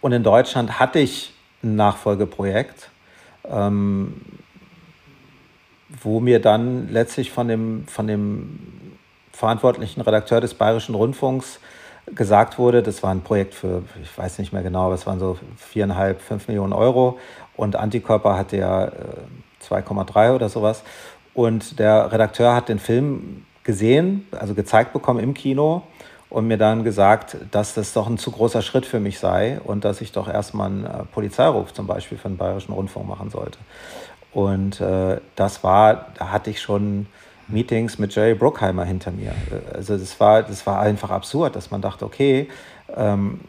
Und 0.02 0.14
in 0.14 0.24
Deutschland 0.24 0.80
hatte 0.80 0.98
ich 0.98 1.32
ein 1.64 1.76
Nachfolgeprojekt. 1.76 2.90
Ähm, 3.48 4.22
wo 6.08 6.22
mir 6.22 6.40
dann 6.40 6.90
letztlich 6.90 7.32
von 7.32 7.48
dem, 7.48 7.86
von 7.88 8.08
dem 8.08 8.60
verantwortlichen 9.34 10.02
Redakteur 10.02 10.40
des 10.42 10.54
Bayerischen 10.54 10.96
Rundfunks 10.96 11.60
gesagt 12.16 12.58
wurde, 12.58 12.82
das 12.82 13.04
war 13.04 13.12
ein 13.12 13.22
Projekt 13.22 13.54
für, 13.54 13.84
ich 14.02 14.18
weiß 14.18 14.40
nicht 14.40 14.54
mehr 14.54 14.64
genau, 14.64 14.86
aber 14.86 14.96
es 14.96 15.06
waren 15.06 15.20
so 15.20 15.38
viereinhalb, 15.58 16.22
fünf 16.22 16.48
Millionen 16.48 16.72
Euro 16.72 17.20
und 17.58 17.76
Antikörper 17.76 18.38
hatte 18.38 18.58
ja 18.58 18.92
2,3 19.70 20.30
äh, 20.30 20.32
oder 20.32 20.48
sowas. 20.48 20.84
Und 21.34 21.78
der 21.80 22.12
Redakteur 22.12 22.56
hat 22.56 22.70
den 22.70 22.80
Film 22.80 23.46
gesehen, 23.64 24.26
also 24.32 24.54
gezeigt 24.54 24.94
bekommen 24.94 25.20
im 25.20 25.34
Kino 25.34 25.84
und 26.30 26.48
mir 26.48 26.58
dann 26.58 26.84
gesagt, 26.84 27.38
dass 27.52 27.74
das 27.74 27.94
doch 27.94 28.08
ein 28.08 28.18
zu 28.18 28.32
großer 28.32 28.62
Schritt 28.62 28.86
für 28.86 29.00
mich 29.00 29.20
sei 29.20 29.60
und 29.64 29.84
dass 29.86 30.02
ich 30.02 30.12
doch 30.12 30.28
erstmal 30.28 30.68
einen 30.68 30.86
äh, 30.86 31.04
Polizeiruf 31.12 31.74
zum 31.74 31.88
Beispiel 31.88 32.18
für 32.18 32.30
den 32.30 32.38
Bayerischen 32.38 32.74
Rundfunk 32.74 33.08
machen 33.08 33.30
sollte. 33.30 33.60
Und 34.34 34.82
äh, 34.82 35.20
das 35.36 35.64
war, 35.64 36.08
da 36.18 36.32
hatte 36.32 36.50
ich 36.50 36.62
schon 36.62 37.08
Meetings 37.48 37.98
mit 37.98 38.14
Jerry 38.14 38.36
Bruckheimer 38.36 38.84
hinter 38.84 39.12
mir. 39.12 39.34
Also 39.74 39.98
das 39.98 40.20
war, 40.20 40.44
das 40.44 40.66
war 40.68 40.80
einfach 40.80 41.10
absurd, 41.10 41.56
dass 41.56 41.72
man 41.72 41.82
dachte, 41.82 42.06
okay, 42.06 42.50
ähm, 42.96 43.40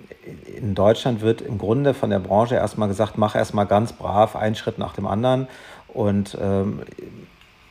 in 0.57 0.75
Deutschland 0.75 1.21
wird 1.21 1.41
im 1.41 1.59
Grunde 1.59 1.95
von 1.95 2.11
der 2.11 2.19
Branche 2.19 2.55
erstmal 2.55 2.88
gesagt, 2.88 3.19
mach 3.19 3.35
erstmal 3.35 3.67
ganz 3.67 3.93
brav 3.93 4.37
einen 4.37 4.55
Schritt 4.55 4.79
nach 4.79 4.95
dem 4.95 5.07
anderen. 5.07 5.49
Und 5.88 6.37
ähm, 6.41 6.83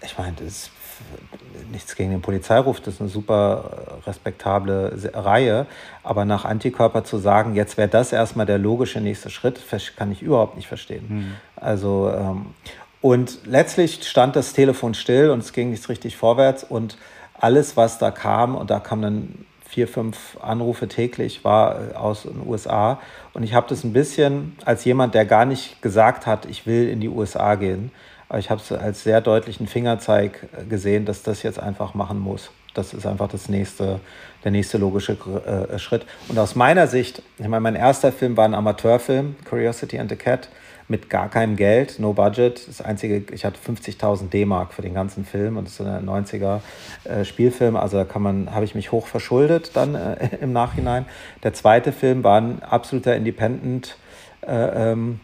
ich 0.03 0.17
meine, 0.17 0.33
das 0.37 0.47
ist 0.47 0.71
nichts 1.71 1.95
gegen 1.95 2.11
den 2.11 2.21
Polizeiruf, 2.21 2.79
das 2.79 2.95
ist 2.95 3.01
eine 3.01 3.09
super 3.09 3.99
respektable 4.05 4.97
Reihe. 5.13 5.67
Aber 6.03 6.25
nach 6.25 6.45
Antikörper 6.45 7.03
zu 7.03 7.17
sagen, 7.17 7.55
jetzt 7.55 7.77
wäre 7.77 7.87
das 7.87 8.11
erstmal 8.11 8.45
der 8.45 8.57
logische 8.57 9.01
nächste 9.01 9.29
Schritt, 9.29 9.61
kann 9.95 10.11
ich 10.11 10.21
überhaupt 10.21 10.55
nicht 10.55 10.67
verstehen. 10.67 11.05
Mhm. 11.07 11.35
Also, 11.55 12.11
ähm, 12.15 12.47
Und 13.01 13.39
letztlich 13.45 14.03
stand 14.07 14.35
das 14.35 14.53
Telefon 14.53 14.93
still 14.93 15.29
und 15.29 15.39
es 15.39 15.53
ging 15.53 15.69
nicht 15.69 15.87
richtig 15.87 16.17
vorwärts 16.17 16.63
und 16.63 16.97
alles, 17.39 17.77
was 17.77 17.99
da 17.99 18.11
kam, 18.11 18.55
und 18.55 18.71
da 18.71 18.79
kamen 18.79 19.01
dann 19.01 19.45
vier, 19.67 19.87
fünf 19.87 20.37
Anrufe 20.41 20.87
täglich, 20.87 21.43
war 21.43 21.91
äh, 21.91 21.93
aus 21.95 22.23
den 22.23 22.47
USA. 22.47 22.99
Und 23.33 23.43
ich 23.43 23.53
habe 23.53 23.67
das 23.69 23.83
ein 23.83 23.93
bisschen 23.93 24.55
als 24.65 24.85
jemand, 24.85 25.13
der 25.13 25.25
gar 25.25 25.45
nicht 25.45 25.81
gesagt 25.81 26.25
hat, 26.25 26.45
ich 26.45 26.65
will 26.65 26.89
in 26.89 26.99
die 26.99 27.09
USA 27.09 27.55
gehen, 27.55 27.91
aber 28.29 28.39
ich 28.39 28.49
habe 28.49 28.61
es 28.61 28.71
als 28.71 29.03
sehr 29.03 29.21
deutlichen 29.21 29.67
Fingerzeig 29.67 30.47
äh, 30.57 30.65
gesehen, 30.65 31.05
dass 31.05 31.21
das 31.21 31.43
jetzt 31.43 31.59
einfach 31.59 31.93
machen 31.93 32.19
muss. 32.19 32.49
Das 32.73 32.93
ist 32.93 33.05
einfach 33.05 33.27
das 33.27 33.49
nächste, 33.49 33.99
der 34.43 34.51
nächste 34.51 34.77
logische 34.77 35.13
äh, 35.13 35.77
Schritt. 35.79 36.05
Und 36.29 36.37
aus 36.39 36.55
meiner 36.55 36.87
Sicht, 36.87 37.21
ich 37.37 37.47
meine, 37.47 37.61
mein 37.61 37.75
erster 37.75 38.11
Film 38.11 38.37
war 38.37 38.45
ein 38.45 38.53
Amateurfilm, 38.53 39.35
Curiosity 39.47 39.99
and 39.99 40.09
the 40.09 40.15
Cat 40.15 40.49
mit 40.87 41.09
gar 41.09 41.29
keinem 41.29 41.55
Geld, 41.55 41.99
no 41.99 42.13
budget. 42.13 42.67
Das 42.67 42.81
einzige, 42.81 43.23
ich 43.33 43.43
hatte 43.43 43.59
50.000 43.59 44.29
D-Mark 44.29 44.73
für 44.73 44.81
den 44.81 44.93
ganzen 44.93 45.25
Film 45.25 45.57
und 45.57 45.65
das 45.65 45.79
ist 45.79 45.85
ein 45.85 46.07
90er 46.07 46.61
äh, 47.03 47.25
Spielfilm, 47.25 47.75
also 47.75 47.97
da 47.97 48.05
kann 48.05 48.21
man, 48.21 48.53
habe 48.53 48.65
ich 48.65 48.73
mich 48.73 48.91
hoch 48.91 49.07
verschuldet 49.07 49.71
dann 49.75 49.95
äh, 49.95 50.29
im 50.41 50.53
Nachhinein. 50.53 51.05
Der 51.43 51.53
zweite 51.53 51.91
Film 51.91 52.23
war 52.23 52.39
ein 52.39 52.63
absoluter 52.63 53.15
Independent 53.15 53.97
äh, 54.41 54.91
ähm, 54.91 55.19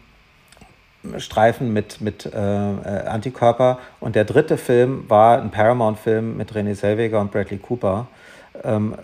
Streifen 1.18 1.72
mit, 1.72 2.00
mit 2.00 2.26
äh, 2.26 2.30
äh, 2.30 3.06
Antikörper 3.06 3.78
und 4.00 4.16
der 4.16 4.24
dritte 4.24 4.56
Film 4.56 5.04
war 5.08 5.40
ein 5.40 5.50
Paramount-Film 5.50 6.36
mit 6.36 6.52
René 6.52 6.74
Selweger 6.74 7.20
und 7.20 7.30
Bradley 7.30 7.58
Cooper. 7.58 8.06
Ähm, 8.62 8.94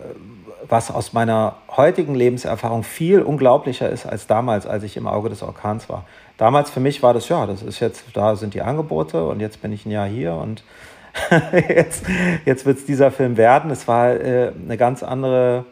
was 0.67 0.91
aus 0.91 1.11
meiner 1.11 1.57
heutigen 1.75 2.15
Lebenserfahrung 2.15 2.83
viel 2.83 3.21
unglaublicher 3.21 3.89
ist 3.89 4.05
als 4.05 4.27
damals, 4.27 4.65
als 4.65 4.83
ich 4.83 4.95
im 4.95 5.07
Auge 5.07 5.29
des 5.29 5.43
Orkans 5.43 5.89
war 5.89 6.05
damals 6.41 6.71
für 6.71 6.79
mich 6.79 7.03
war 7.03 7.13
das, 7.13 7.29
ja, 7.29 7.45
das 7.45 7.61
ist 7.61 7.79
jetzt, 7.79 8.03
da 8.13 8.35
sind 8.35 8.55
die 8.55 8.63
Angebote 8.63 9.27
und 9.27 9.41
jetzt 9.41 9.61
bin 9.61 9.71
ich 9.71 9.85
ein 9.85 9.91
Jahr 9.91 10.07
hier 10.07 10.33
und 10.33 10.63
jetzt, 11.69 12.03
jetzt 12.45 12.65
wird 12.65 12.79
es 12.79 12.85
dieser 12.85 13.11
Film 13.11 13.37
werden. 13.37 13.69
Es 13.69 13.87
war 13.87 14.09
äh, 14.09 14.51
eine 14.51 14.75
ganz 14.75 15.03
andere 15.03 15.65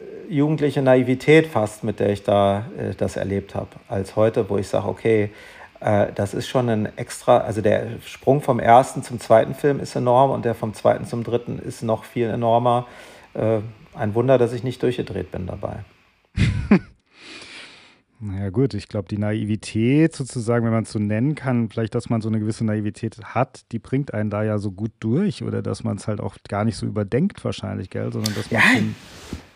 äh, 0.00 0.32
jugendliche 0.32 0.82
Naivität 0.82 1.46
fast, 1.46 1.84
mit 1.84 2.00
der 2.00 2.10
ich 2.10 2.24
da 2.24 2.66
äh, 2.76 2.94
das 2.96 3.16
erlebt 3.16 3.54
habe, 3.54 3.68
als 3.88 4.16
heute, 4.16 4.50
wo 4.50 4.58
ich 4.58 4.66
sage, 4.66 4.88
okay, 4.88 5.30
äh, 5.78 6.08
das 6.12 6.34
ist 6.34 6.48
schon 6.48 6.68
ein 6.68 6.98
extra, 6.98 7.38
also 7.38 7.60
der 7.60 7.86
Sprung 8.04 8.40
vom 8.40 8.58
ersten 8.58 9.04
zum 9.04 9.20
zweiten 9.20 9.54
Film 9.54 9.78
ist 9.78 9.94
enorm 9.94 10.32
und 10.32 10.44
der 10.44 10.56
vom 10.56 10.74
zweiten 10.74 11.04
zum 11.04 11.22
dritten 11.22 11.60
ist 11.60 11.84
noch 11.84 12.02
viel 12.02 12.28
enormer. 12.30 12.86
Äh, 13.34 13.58
ein 13.94 14.14
Wunder, 14.16 14.38
dass 14.38 14.52
ich 14.52 14.64
nicht 14.64 14.82
durchgedreht 14.82 15.30
bin 15.30 15.46
dabei. 15.46 15.84
Naja 18.18 18.48
gut, 18.48 18.72
ich 18.72 18.88
glaube, 18.88 19.08
die 19.08 19.18
Naivität 19.18 20.16
sozusagen, 20.16 20.64
wenn 20.64 20.72
man 20.72 20.84
es 20.84 20.92
so 20.92 20.98
nennen 20.98 21.34
kann, 21.34 21.68
vielleicht, 21.68 21.94
dass 21.94 22.08
man 22.08 22.22
so 22.22 22.28
eine 22.28 22.40
gewisse 22.40 22.64
Naivität 22.64 23.18
hat, 23.22 23.60
die 23.72 23.78
bringt 23.78 24.14
einen 24.14 24.30
da 24.30 24.42
ja 24.42 24.58
so 24.58 24.70
gut 24.70 24.92
durch 25.00 25.42
oder 25.42 25.60
dass 25.60 25.84
man 25.84 25.98
es 25.98 26.08
halt 26.08 26.20
auch 26.20 26.36
gar 26.48 26.64
nicht 26.64 26.76
so 26.76 26.86
überdenkt 26.86 27.44
wahrscheinlich, 27.44 27.90
gell, 27.90 28.10
sondern 28.12 28.34
dass 28.34 28.50
man 28.50 28.62
ja. 28.62 28.80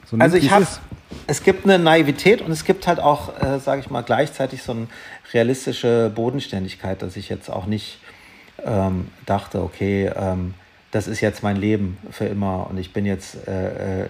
so 0.05 0.16
Also 0.18 0.37
ich 0.37 0.51
habe, 0.51 0.66
es 1.27 1.42
gibt 1.42 1.64
eine 1.64 1.79
Naivität 1.79 2.42
und 2.42 2.51
es 2.51 2.64
gibt 2.64 2.87
halt 2.87 3.01
auch, 3.01 3.40
äh, 3.40 3.59
sage 3.61 3.81
ich 3.81 3.88
mal, 3.88 4.03
gleichzeitig 4.03 4.62
so 4.62 4.73
eine 4.73 4.88
realistische 5.33 6.12
Bodenständigkeit, 6.14 7.01
dass 7.01 7.16
ich 7.16 7.31
jetzt 7.31 7.49
auch 7.49 7.64
nicht 7.64 7.99
ähm, 8.62 9.09
dachte, 9.25 9.62
okay, 9.62 10.12
ähm, 10.14 10.53
das 10.90 11.09
ist 11.09 11.23
jetzt 11.23 11.42
mein 11.42 11.57
Leben 11.57 11.96
für 12.11 12.27
immer 12.27 12.68
und 12.68 12.77
ich 12.77 12.92
bin 12.92 13.07
jetzt 13.07 13.49
äh, 13.49 14.03
äh, 14.03 14.09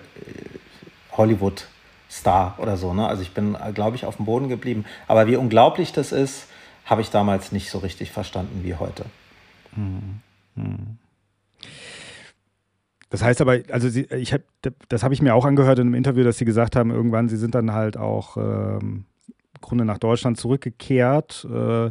Hollywood 1.13 1.67
Star 2.11 2.57
oder 2.59 2.77
so. 2.77 2.93
Ne? 2.93 3.07
Also 3.07 3.23
ich 3.23 3.33
bin, 3.33 3.57
glaube 3.75 3.97
ich, 3.97 4.05
auf 4.05 4.17
dem 4.17 4.27
Boden 4.27 4.49
geblieben. 4.49 4.85
Aber 5.07 5.27
wie 5.27 5.37
unglaublich 5.37 5.93
das 5.93 6.13
ist, 6.13 6.47
habe 6.85 7.03
ich 7.03 7.11
damals 7.11 7.53
nicht 7.53 7.71
so 7.71 7.79
richtig 7.79 8.11
verstanden 8.11 8.61
wie 8.65 8.75
heute. 8.75 9.05
Hm. 9.75 10.21
Das 13.11 13.23
heißt 13.23 13.41
aber, 13.41 13.59
also 13.71 13.89
Sie, 13.89 14.03
ich 14.05 14.33
hab, 14.33 14.43
das 14.89 15.03
habe 15.03 15.15
ich 15.15 15.23
mir 15.23 15.35
auch 15.35 15.45
angehört 15.45 15.79
in 15.79 15.89
einem 15.89 15.95
Interview, 15.95 16.25
dass 16.25 16.39
Sie 16.39 16.45
gesagt 16.45 16.77
haben, 16.77 16.91
irgendwann, 16.91 17.29
Sie 17.29 17.37
sind 17.37 17.55
dann 17.55 17.73
halt 17.73 17.97
auch 17.97 18.37
ähm, 18.37 19.05
im 19.29 19.61
Grunde 19.61 19.85
nach 19.85 19.99
Deutschland 19.99 20.39
zurückgekehrt. 20.39 21.47
Äh, 21.49 21.91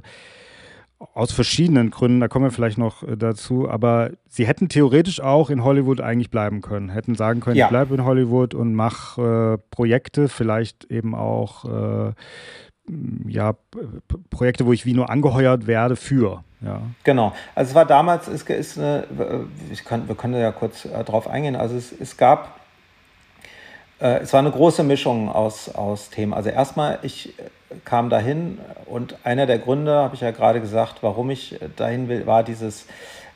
aus 1.13 1.31
verschiedenen 1.31 1.91
Gründen, 1.91 2.19
da 2.19 2.27
kommen 2.27 2.45
wir 2.45 2.51
vielleicht 2.51 2.77
noch 2.77 3.03
äh, 3.03 3.15
dazu, 3.15 3.69
aber 3.69 4.11
sie 4.27 4.45
hätten 4.45 4.67
theoretisch 4.69 5.21
auch 5.21 5.49
in 5.49 5.63
Hollywood 5.63 6.01
eigentlich 6.01 6.29
bleiben 6.29 6.61
können, 6.61 6.89
hätten 6.89 7.15
sagen 7.15 7.39
können, 7.39 7.55
ja. 7.55 7.65
ich 7.65 7.69
bleibe 7.69 7.95
in 7.95 8.03
Hollywood 8.03 8.53
und 8.53 8.73
mache 8.73 9.57
äh, 9.59 9.73
Projekte, 9.73 10.27
vielleicht 10.27 10.85
eben 10.85 11.15
auch 11.15 11.65
äh, 11.65 12.13
ja, 13.27 13.53
Projekte, 14.29 14.65
wo 14.65 14.73
ich 14.73 14.85
wie 14.85 14.93
nur 14.93 15.09
angeheuert 15.09 15.67
werde 15.67 15.95
für. 15.95 16.43
Ja. 16.61 16.81
Genau. 17.03 17.33
Also 17.55 17.69
es 17.69 17.75
war 17.75 17.85
damals, 17.85 18.27
es 18.27 18.43
ist 18.43 18.77
eine, 18.77 19.05
ich 19.71 19.85
kann, 19.85 20.07
wir 20.07 20.15
können 20.15 20.33
ja 20.33 20.51
kurz 20.51 20.85
äh, 20.85 21.03
drauf 21.03 21.27
eingehen. 21.27 21.55
Also 21.55 21.75
es, 21.75 21.93
es 21.97 22.17
gab, 22.17 22.59
äh, 24.01 24.19
es 24.19 24.33
war 24.33 24.39
eine 24.39 24.51
große 24.51 24.83
Mischung 24.83 25.29
aus, 25.29 25.69
aus 25.69 26.09
Themen. 26.09 26.33
Also 26.33 26.49
erstmal, 26.49 26.99
ich 27.03 27.35
kam 27.85 28.09
dahin 28.09 28.59
und 28.85 29.15
einer 29.23 29.45
der 29.45 29.59
Gründe, 29.59 29.93
habe 29.93 30.15
ich 30.15 30.21
ja 30.21 30.31
gerade 30.31 30.61
gesagt, 30.61 30.97
warum 31.01 31.29
ich 31.29 31.59
dahin 31.75 32.07
will, 32.09 32.25
war 32.25 32.43
dieses, 32.43 32.87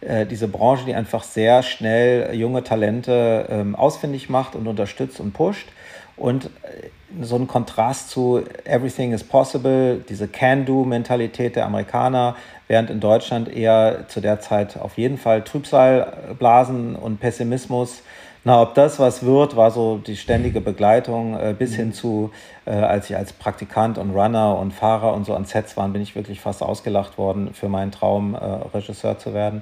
äh, 0.02 0.26
diese 0.26 0.48
Branche, 0.48 0.86
die 0.86 0.96
einfach 0.96 1.24
sehr 1.24 1.64
schnell 1.64 2.34
junge 2.36 2.64
Talente 2.64 3.46
ähm, 3.50 3.76
ausfindig 3.76 4.30
macht 4.30 4.56
und 4.56 4.68
unterstützt 4.68 5.20
und 5.20 5.34
pusht. 5.34 5.68
Und 6.16 6.46
äh, 6.46 6.90
so 7.22 7.36
ein 7.36 7.48
Kontrast 7.48 8.10
zu 8.10 8.44
Everything 8.66 9.14
is 9.14 9.24
Possible, 9.24 10.04
diese 10.10 10.28
Can-Do-Mentalität 10.28 11.56
der 11.56 11.66
Amerikaner, 11.66 12.36
während 12.68 12.90
in 12.90 13.00
Deutschland 13.00 13.54
eher 13.56 14.08
zu 14.08 14.20
der 14.20 14.40
Zeit 14.40 14.78
auf 14.78 14.98
jeden 14.98 15.18
Fall 15.18 15.44
Trübsalblasen 15.44 16.96
und 16.96 17.20
Pessimismus 17.20 18.02
na, 18.44 18.62
ob 18.62 18.74
das 18.76 19.00
was 19.00 19.24
wird, 19.24 19.56
war 19.56 19.72
so 19.72 19.98
die 19.98 20.18
ständige 20.18 20.60
Begleitung 20.60 21.38
äh, 21.38 21.56
bis 21.58 21.76
hin 21.76 21.94
zu, 21.94 22.32
äh, 22.66 22.72
als 22.72 23.10
ich 23.10 23.16
als 23.16 23.32
Praktikant 23.32 23.98
und 23.98 24.12
Runner 24.12 24.58
und 24.58 24.74
Fahrer 24.74 25.14
und 25.14 25.26
so 25.26 25.34
an 25.34 25.46
Sets 25.46 25.78
waren, 25.78 25.94
bin 25.94 26.02
ich 26.02 26.16
wirklich 26.16 26.42
fast 26.42 26.62
ausgelacht 26.62 27.18
worden 27.18 27.54
für 27.54 27.70
meinen 27.70 27.92
Traum, 27.92 28.36
äh, 28.36 28.38
Regisseur 28.38 29.18
zu 29.18 29.34
werden. 29.34 29.62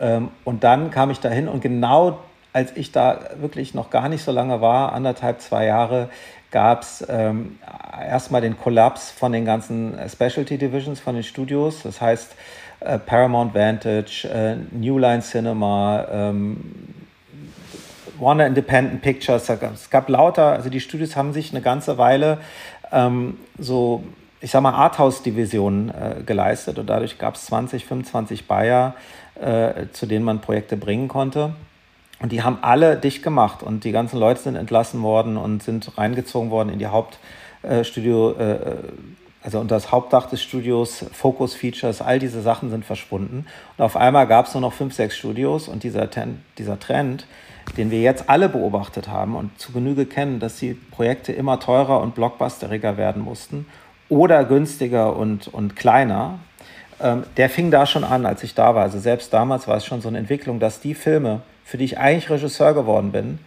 Ähm, 0.00 0.28
und 0.44 0.64
dann 0.64 0.90
kam 0.90 1.10
ich 1.10 1.20
dahin 1.20 1.46
und 1.46 1.60
genau 1.60 2.18
als 2.52 2.76
ich 2.76 2.90
da 2.90 3.20
wirklich 3.40 3.74
noch 3.74 3.90
gar 3.90 4.08
nicht 4.08 4.24
so 4.24 4.32
lange 4.32 4.60
war, 4.60 4.92
anderthalb, 4.92 5.40
zwei 5.40 5.66
Jahre, 5.66 6.08
gab 6.50 6.82
es 6.82 7.06
ähm, 7.08 7.58
erstmal 7.96 8.40
den 8.40 8.58
Kollaps 8.58 9.10
von 9.10 9.32
den 9.32 9.44
ganzen 9.44 9.94
Specialty 10.08 10.58
Divisions, 10.58 10.98
von 10.98 11.14
den 11.14 11.22
Studios. 11.22 11.82
Das 11.84 12.00
heißt, 12.00 12.34
äh, 12.80 12.98
Paramount 12.98 13.54
Vantage, 13.54 14.28
äh, 14.28 14.56
New 14.72 14.98
Line 14.98 15.22
Cinema, 15.22 16.06
ähm, 16.10 16.96
Warner 18.20 18.46
Independent 18.46 19.02
Pictures, 19.02 19.48
es 19.48 19.90
gab 19.90 20.08
lauter, 20.08 20.52
also 20.52 20.68
die 20.68 20.80
Studios 20.80 21.16
haben 21.16 21.32
sich 21.32 21.52
eine 21.52 21.62
ganze 21.62 21.98
Weile 21.98 22.38
ähm, 22.92 23.38
so, 23.58 24.02
ich 24.40 24.50
sag 24.50 24.62
mal, 24.62 24.72
Arthouse-Divisionen 24.72 25.90
äh, 25.90 26.22
geleistet 26.24 26.78
und 26.78 26.88
dadurch 26.88 27.18
gab 27.18 27.34
es 27.34 27.46
20, 27.46 27.84
25 27.86 28.46
Bayer, 28.46 28.94
äh, 29.40 29.86
zu 29.92 30.06
denen 30.06 30.24
man 30.24 30.40
Projekte 30.40 30.76
bringen 30.76 31.08
konnte. 31.08 31.54
Und 32.20 32.32
die 32.32 32.42
haben 32.42 32.58
alle 32.62 32.96
dicht 32.96 33.22
gemacht 33.22 33.62
und 33.62 33.84
die 33.84 33.92
ganzen 33.92 34.18
Leute 34.18 34.40
sind 34.40 34.56
entlassen 34.56 35.02
worden 35.02 35.36
und 35.36 35.62
sind 35.62 35.96
reingezogen 35.96 36.50
worden 36.50 36.68
in 36.68 36.78
die 36.78 36.88
Hauptstudio, 36.88 38.32
äh, 38.32 38.52
äh, 38.52 38.76
also 39.42 39.58
unter 39.58 39.76
das 39.76 39.90
Hauptdach 39.90 40.26
des 40.26 40.42
Studios, 40.42 41.04
Focus 41.12 41.54
Features, 41.54 42.02
all 42.02 42.18
diese 42.18 42.42
Sachen 42.42 42.70
sind 42.70 42.84
verschwunden. 42.84 43.46
Und 43.76 43.84
auf 43.84 43.96
einmal 43.96 44.26
gab 44.26 44.46
es 44.46 44.54
nur 44.54 44.60
noch 44.60 44.72
fünf, 44.72 44.94
sechs 44.94 45.16
Studios 45.16 45.68
und 45.68 45.82
dieser, 45.82 46.08
dieser 46.58 46.78
Trend, 46.78 47.26
den 47.76 47.90
wir 47.90 48.00
jetzt 48.00 48.28
alle 48.28 48.48
beobachtet 48.48 49.08
haben 49.08 49.36
und 49.36 49.58
zu 49.58 49.72
Genüge 49.72 50.06
kennen, 50.06 50.40
dass 50.40 50.56
die 50.56 50.74
Projekte 50.74 51.32
immer 51.32 51.58
teurer 51.60 52.00
und 52.00 52.14
blockbusteriger 52.14 52.96
werden 52.96 53.22
mussten 53.22 53.66
oder 54.08 54.44
günstiger 54.44 55.16
und, 55.16 55.48
und 55.48 55.76
kleiner, 55.76 56.40
ähm, 57.00 57.24
der 57.36 57.48
fing 57.48 57.70
da 57.70 57.86
schon 57.86 58.04
an, 58.04 58.26
als 58.26 58.42
ich 58.42 58.54
da 58.54 58.74
war. 58.74 58.82
Also 58.82 58.98
selbst 58.98 59.32
damals 59.32 59.68
war 59.68 59.76
es 59.76 59.86
schon 59.86 60.02
so 60.02 60.08
eine 60.08 60.18
Entwicklung, 60.18 60.60
dass 60.60 60.80
die 60.80 60.94
Filme, 60.94 61.42
für 61.64 61.78
die 61.78 61.84
ich 61.84 61.98
eigentlich 61.98 62.28
Regisseur 62.28 62.74
geworden 62.74 63.12
bin, 63.12 63.38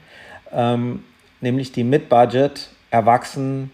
ähm, 0.52 1.04
nämlich 1.42 1.72
die 1.72 1.84
Mid-Budget, 1.84 2.70
Erwachsen, 2.90 3.72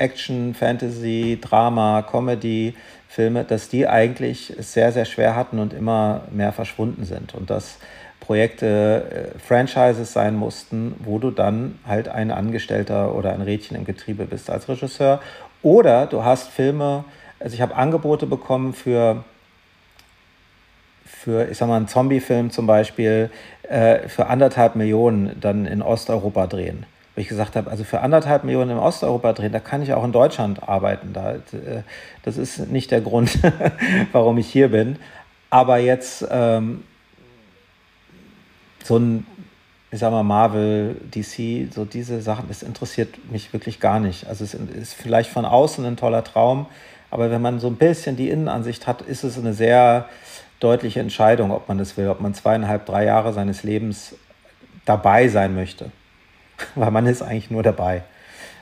Action, 0.00 0.54
Fantasy, 0.54 1.38
Drama, 1.40 2.02
Comedy, 2.02 2.74
Filme, 3.08 3.44
dass 3.44 3.68
die 3.68 3.86
eigentlich 3.86 4.54
sehr, 4.58 4.92
sehr 4.92 5.04
schwer 5.04 5.36
hatten 5.36 5.58
und 5.58 5.72
immer 5.72 6.22
mehr 6.30 6.52
verschwunden 6.52 7.04
sind. 7.04 7.34
Und 7.34 7.50
das 7.50 7.78
Projekte, 8.20 9.32
äh, 9.34 9.38
Franchises 9.38 10.12
sein 10.12 10.36
mussten, 10.36 10.94
wo 11.00 11.18
du 11.18 11.30
dann 11.30 11.78
halt 11.86 12.08
ein 12.08 12.30
Angestellter 12.30 13.14
oder 13.14 13.32
ein 13.32 13.40
Rädchen 13.40 13.76
im 13.76 13.84
Getriebe 13.84 14.26
bist 14.26 14.50
als 14.50 14.68
Regisseur. 14.68 15.20
Oder 15.62 16.06
du 16.06 16.22
hast 16.22 16.48
Filme, 16.48 17.04
also 17.40 17.54
ich 17.54 17.60
habe 17.60 17.74
Angebote 17.74 18.26
bekommen 18.26 18.72
für, 18.72 19.24
für 21.04 21.50
ich 21.50 21.58
sag 21.58 21.66
mal, 21.66 21.76
einen 21.76 21.88
Zombie-Film 21.88 22.50
zum 22.50 22.66
Beispiel, 22.66 23.30
äh, 23.68 24.08
für 24.08 24.28
anderthalb 24.28 24.76
Millionen 24.76 25.40
dann 25.40 25.66
in 25.66 25.82
Osteuropa 25.82 26.46
drehen. 26.46 26.86
Wo 27.14 27.20
ich 27.20 27.28
gesagt 27.28 27.56
habe, 27.56 27.70
also 27.70 27.84
für 27.84 28.00
anderthalb 28.00 28.44
Millionen 28.44 28.72
in 28.72 28.78
Osteuropa 28.78 29.32
drehen, 29.32 29.52
da 29.52 29.60
kann 29.60 29.82
ich 29.82 29.92
auch 29.92 30.04
in 30.04 30.12
Deutschland 30.12 30.68
arbeiten. 30.68 31.12
Da, 31.12 31.34
äh, 31.34 31.82
das 32.22 32.36
ist 32.36 32.70
nicht 32.70 32.90
der 32.90 33.00
Grund, 33.00 33.38
warum 34.12 34.38
ich 34.38 34.48
hier 34.48 34.68
bin. 34.68 34.96
Aber 35.50 35.78
jetzt 35.78 36.24
ähm, 36.30 36.84
so 38.84 38.96
ein, 38.96 39.26
ich 39.90 39.98
sag 39.98 40.12
mal, 40.12 40.22
Marvel, 40.22 40.96
DC, 41.12 41.72
so 41.72 41.84
diese 41.84 42.22
Sachen, 42.22 42.46
das 42.48 42.62
interessiert 42.62 43.30
mich 43.30 43.52
wirklich 43.52 43.80
gar 43.80 43.98
nicht. 43.98 44.28
Also 44.28 44.44
es 44.44 44.54
ist 44.54 44.94
vielleicht 44.94 45.30
von 45.30 45.44
außen 45.44 45.84
ein 45.84 45.96
toller 45.96 46.22
Traum, 46.22 46.66
aber 47.10 47.32
wenn 47.32 47.42
man 47.42 47.58
so 47.58 47.66
ein 47.66 47.76
bisschen 47.76 48.16
die 48.16 48.30
Innenansicht 48.30 48.86
hat, 48.86 49.02
ist 49.02 49.24
es 49.24 49.36
eine 49.36 49.52
sehr 49.52 50.08
deutliche 50.60 51.00
Entscheidung, 51.00 51.50
ob 51.50 51.68
man 51.68 51.78
das 51.78 51.96
will, 51.96 52.08
ob 52.08 52.20
man 52.20 52.34
zweieinhalb, 52.34 52.86
drei 52.86 53.04
Jahre 53.04 53.32
seines 53.32 53.64
Lebens 53.64 54.14
dabei 54.84 55.26
sein 55.28 55.54
möchte. 55.54 55.90
Weil 56.74 56.90
man 56.90 57.06
ist 57.06 57.22
eigentlich 57.22 57.50
nur 57.50 57.62
dabei. 57.62 58.02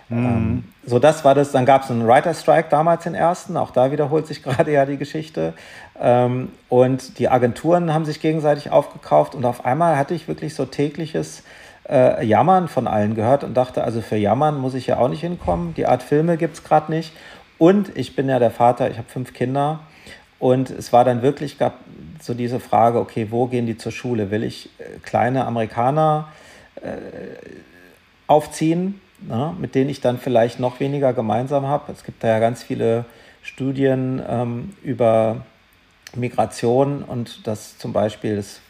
Mhm. 0.09 0.17
Ähm, 0.17 0.65
so, 0.87 0.99
das 0.99 1.25
war 1.25 1.35
das. 1.35 1.53
Dann 1.53 1.67
gab 1.67 1.85
es 1.85 1.91
einen 1.91 2.07
Writer 2.07 2.35
Strike 2.35 2.69
damals 2.71 3.05
den 3.05 3.15
ersten. 3.15 3.57
Auch 3.57 3.71
da 3.71 3.93
wiederholt 3.93 4.27
sich 4.27 4.43
gerade 4.45 4.73
ja 4.73 4.87
die 4.87 4.97
Geschichte. 4.97 5.55
Ähm, 6.01 6.51
und 6.69 7.19
die 7.19 7.29
Agenturen 7.29 7.93
haben 7.93 8.05
sich 8.05 8.21
gegenseitig 8.21 8.71
aufgekauft. 8.71 9.35
Und 9.35 9.45
auf 9.45 9.65
einmal 9.65 9.97
hatte 9.97 10.15
ich 10.15 10.29
wirklich 10.29 10.55
so 10.55 10.65
tägliches 10.65 11.43
äh, 11.89 12.25
Jammern 12.25 12.69
von 12.69 12.87
allen 12.87 13.15
gehört 13.15 13.45
und 13.45 13.55
dachte, 13.55 13.85
also 13.85 14.01
für 14.01 14.17
Jammern 14.17 14.59
muss 14.59 14.75
ich 14.75 14.87
ja 14.87 14.99
auch 14.99 15.09
nicht 15.09 15.21
hinkommen. 15.21 15.75
Die 15.75 15.87
Art 15.87 16.03
Filme 16.03 16.37
gibt 16.37 16.55
es 16.55 16.65
gerade 16.65 16.91
nicht. 16.93 17.13
Und 17.59 17.97
ich 17.97 18.15
bin 18.15 18.29
ja 18.29 18.39
der 18.39 18.51
Vater, 18.51 18.91
ich 18.91 18.99
habe 18.99 19.09
fünf 19.09 19.35
Kinder. 19.35 19.81
Und 20.39 20.71
es 20.71 20.93
war 20.93 21.05
dann 21.05 21.23
wirklich, 21.23 21.59
gab 21.59 21.75
so 22.21 22.35
diese 22.35 22.61
Frage, 22.61 22.99
okay, 23.01 23.29
wo 23.31 23.47
gehen 23.47 23.67
die 23.67 23.77
zur 23.77 23.93
Schule? 23.93 24.31
Will 24.31 24.45
ich 24.45 24.71
äh, 24.79 24.99
kleine 25.03 25.45
Amerikaner 25.47 26.29
äh, 26.77 26.99
aufziehen, 28.29 29.01
na, 29.27 29.49
ne, 29.49 29.57
mit 29.59 29.75
denen 29.75 29.91
ich 29.91 30.01
dann 30.01 30.19
vielleicht 30.19 30.61
noch 30.61 30.79
weniger 30.79 31.12
gemeinsam 31.12 31.67
habe? 31.67 31.91
Es 31.91 32.05
gibt 32.05 32.23
da 32.23 32.29
ja 32.29 32.38
ganz 32.38 32.62
viele 32.62 33.05
Studien 33.43 34.23
ähm, 34.29 34.75
über 34.85 35.45
Migration 36.14 37.03
und 37.03 37.47
dass 37.47 37.79
zum 37.79 37.93
Beispiel 37.93 38.37
das 38.37 38.61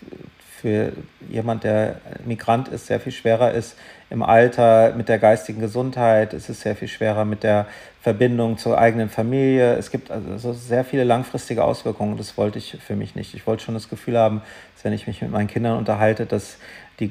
für 0.61 0.92
jemand, 1.31 1.62
der 1.62 2.01
Migrant 2.25 2.66
ist, 2.68 2.87
sehr 2.88 2.99
viel 2.99 3.12
schwerer 3.12 3.53
ist 3.53 3.77
im 4.11 4.23
Alter 4.23 4.92
mit 4.97 5.09
der 5.09 5.18
geistigen 5.18 5.61
Gesundheit. 5.61 6.35
Es 6.35 6.49
ist 6.49 6.62
sehr 6.62 6.75
viel 6.75 6.88
schwerer 6.88 7.25
mit 7.25 7.44
der 7.44 7.66
Verbindung 8.01 8.59
zur 8.59 8.77
eigenen 8.77 9.09
Familie. 9.09 9.75
Es 9.75 9.90
gibt 9.90 10.11
also 10.11 10.53
sehr 10.53 10.85
viele 10.85 11.05
langfristige 11.05 11.62
Auswirkungen. 11.62 12.16
Das 12.16 12.37
wollte 12.37 12.59
ich 12.59 12.77
für 12.85 12.97
mich 12.97 13.14
nicht. 13.14 13.35
Ich 13.35 13.47
wollte 13.47 13.64
schon 13.64 13.75
das 13.75 13.88
Gefühl 13.88 14.18
haben, 14.18 14.42
dass 14.75 14.85
wenn 14.85 14.92
ich 14.92 15.07
mich 15.07 15.23
mit 15.23 15.31
meinen 15.31 15.47
Kindern 15.47 15.79
unterhalte, 15.79 16.27
dass 16.27 16.57
die 16.99 17.09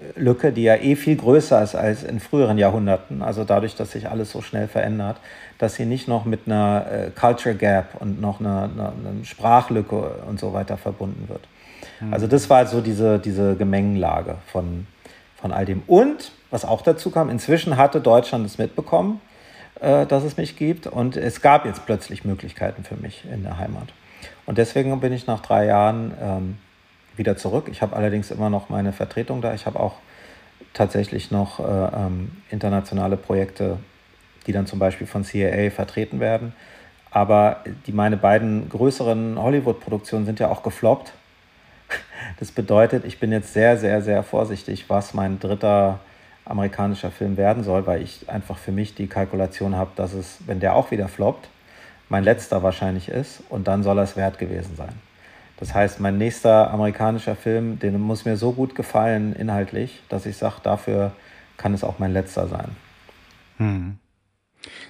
Generationslücke, 0.00 0.52
die 0.52 0.62
ja 0.62 0.76
eh 0.76 0.96
viel 0.96 1.16
größer 1.16 1.62
ist 1.62 1.74
als 1.74 2.02
in 2.02 2.20
früheren 2.20 2.58
Jahrhunderten, 2.58 3.22
also 3.22 3.44
dadurch, 3.44 3.74
dass 3.76 3.92
sich 3.92 4.08
alles 4.08 4.30
so 4.30 4.42
schnell 4.42 4.68
verändert, 4.68 5.18
dass 5.58 5.74
sie 5.74 5.84
nicht 5.84 6.08
noch 6.08 6.24
mit 6.24 6.40
einer 6.46 6.86
äh, 6.90 7.10
Culture 7.10 7.54
Gap 7.54 8.00
und 8.00 8.20
noch 8.20 8.40
einer, 8.40 8.64
einer, 8.64 8.92
einer, 8.92 9.24
Sprachlücke 9.24 10.22
und 10.26 10.40
so 10.40 10.52
weiter 10.52 10.76
verbunden 10.76 11.28
wird. 11.28 11.46
Mhm. 12.00 12.12
Also 12.12 12.26
das 12.26 12.48
war 12.50 12.66
so 12.66 12.80
diese, 12.80 13.18
diese 13.18 13.56
Gemengenlage 13.56 14.36
von, 14.46 14.86
von 15.36 15.52
all 15.52 15.66
dem. 15.66 15.82
Und 15.86 16.32
was 16.50 16.64
auch 16.64 16.82
dazu 16.82 17.10
kam, 17.10 17.30
inzwischen 17.30 17.76
hatte 17.76 18.00
Deutschland 18.00 18.46
es 18.46 18.58
mitbekommen, 18.58 19.20
äh, 19.80 20.06
dass 20.06 20.24
es 20.24 20.36
mich 20.36 20.56
gibt 20.56 20.86
und 20.86 21.16
es 21.16 21.42
gab 21.42 21.66
jetzt 21.66 21.86
plötzlich 21.86 22.24
Möglichkeiten 22.24 22.84
für 22.84 22.96
mich 22.96 23.24
in 23.30 23.42
der 23.42 23.58
Heimat. 23.58 23.88
Und 24.46 24.58
deswegen 24.58 24.98
bin 25.00 25.12
ich 25.12 25.26
nach 25.26 25.40
drei 25.40 25.66
Jahren 25.66 26.12
ähm, 26.20 26.58
wieder 27.16 27.36
zurück. 27.36 27.68
Ich 27.70 27.82
habe 27.82 27.96
allerdings 27.96 28.30
immer 28.30 28.50
noch 28.50 28.68
meine 28.68 28.92
Vertretung 28.92 29.40
da. 29.40 29.54
Ich 29.54 29.66
habe 29.66 29.78
auch 29.78 29.94
tatsächlich 30.72 31.30
noch 31.30 31.60
äh, 31.60 31.62
ähm, 31.62 32.42
internationale 32.50 33.16
Projekte 33.16 33.78
die 34.46 34.52
dann 34.52 34.66
zum 34.66 34.78
Beispiel 34.78 35.06
von 35.06 35.24
CAA 35.24 35.70
vertreten 35.70 36.20
werden. 36.20 36.52
Aber 37.10 37.64
die, 37.86 37.92
meine 37.92 38.16
beiden 38.16 38.68
größeren 38.68 39.38
Hollywood-Produktionen 39.40 40.26
sind 40.26 40.40
ja 40.40 40.48
auch 40.48 40.62
gefloppt. 40.62 41.12
Das 42.38 42.52
bedeutet, 42.52 43.04
ich 43.04 43.18
bin 43.18 43.32
jetzt 43.32 43.52
sehr, 43.52 43.76
sehr, 43.76 44.02
sehr 44.02 44.22
vorsichtig, 44.22 44.88
was 44.88 45.14
mein 45.14 45.40
dritter 45.40 45.98
amerikanischer 46.44 47.10
Film 47.10 47.36
werden 47.36 47.64
soll, 47.64 47.86
weil 47.86 48.02
ich 48.02 48.28
einfach 48.28 48.58
für 48.58 48.72
mich 48.72 48.94
die 48.94 49.06
Kalkulation 49.06 49.74
habe, 49.74 49.90
dass 49.96 50.12
es, 50.12 50.38
wenn 50.46 50.60
der 50.60 50.76
auch 50.76 50.90
wieder 50.90 51.08
floppt, 51.08 51.48
mein 52.08 52.22
letzter 52.22 52.62
wahrscheinlich 52.62 53.08
ist 53.08 53.42
und 53.48 53.66
dann 53.68 53.82
soll 53.82 53.98
er 53.98 54.04
es 54.04 54.16
wert 54.16 54.38
gewesen 54.38 54.76
sein. 54.76 54.92
Das 55.60 55.74
heißt, 55.74 56.00
mein 56.00 56.16
nächster 56.18 56.70
amerikanischer 56.72 57.36
Film, 57.36 57.78
den 57.78 58.00
muss 58.00 58.24
mir 58.24 58.36
so 58.36 58.52
gut 58.52 58.74
gefallen 58.74 59.34
inhaltlich, 59.34 60.02
dass 60.08 60.26
ich 60.26 60.36
sage, 60.36 60.56
dafür 60.62 61.12
kann 61.58 61.74
es 61.74 61.84
auch 61.84 61.98
mein 61.98 62.12
letzter 62.12 62.48
sein. 62.48 62.70
Hm. 63.58 63.98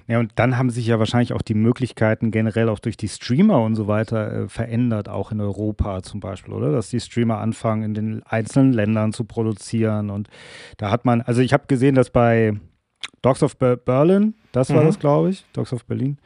Ja, 0.06 0.18
und 0.18 0.32
dann 0.36 0.56
haben 0.56 0.70
sich 0.70 0.86
ja 0.86 0.98
wahrscheinlich 0.98 1.32
auch 1.32 1.42
die 1.42 1.54
Möglichkeiten 1.54 2.30
generell 2.30 2.68
auch 2.68 2.78
durch 2.78 2.96
die 2.96 3.08
Streamer 3.08 3.62
und 3.62 3.74
so 3.74 3.86
weiter 3.86 4.32
äh, 4.32 4.48
verändert, 4.48 5.08
auch 5.08 5.30
in 5.32 5.40
Europa 5.40 6.02
zum 6.02 6.20
Beispiel, 6.20 6.54
oder? 6.54 6.72
Dass 6.72 6.90
die 6.90 7.00
Streamer 7.00 7.38
anfangen, 7.38 7.82
in 7.82 7.94
den 7.94 8.22
einzelnen 8.24 8.72
Ländern 8.72 9.12
zu 9.12 9.24
produzieren. 9.24 10.10
Und 10.10 10.28
da 10.76 10.90
hat 10.90 11.04
man, 11.04 11.20
also 11.20 11.40
ich 11.40 11.52
habe 11.52 11.64
gesehen, 11.68 11.94
dass 11.94 12.10
bei 12.10 12.54
Dogs 13.22 13.42
of 13.42 13.56
Berlin, 13.58 14.34
das 14.52 14.70
war 14.70 14.82
mhm. 14.82 14.86
das, 14.86 14.98
glaube 14.98 15.30
ich, 15.30 15.44
Dogs 15.52 15.72
of 15.72 15.84
Berlin, 15.84 16.18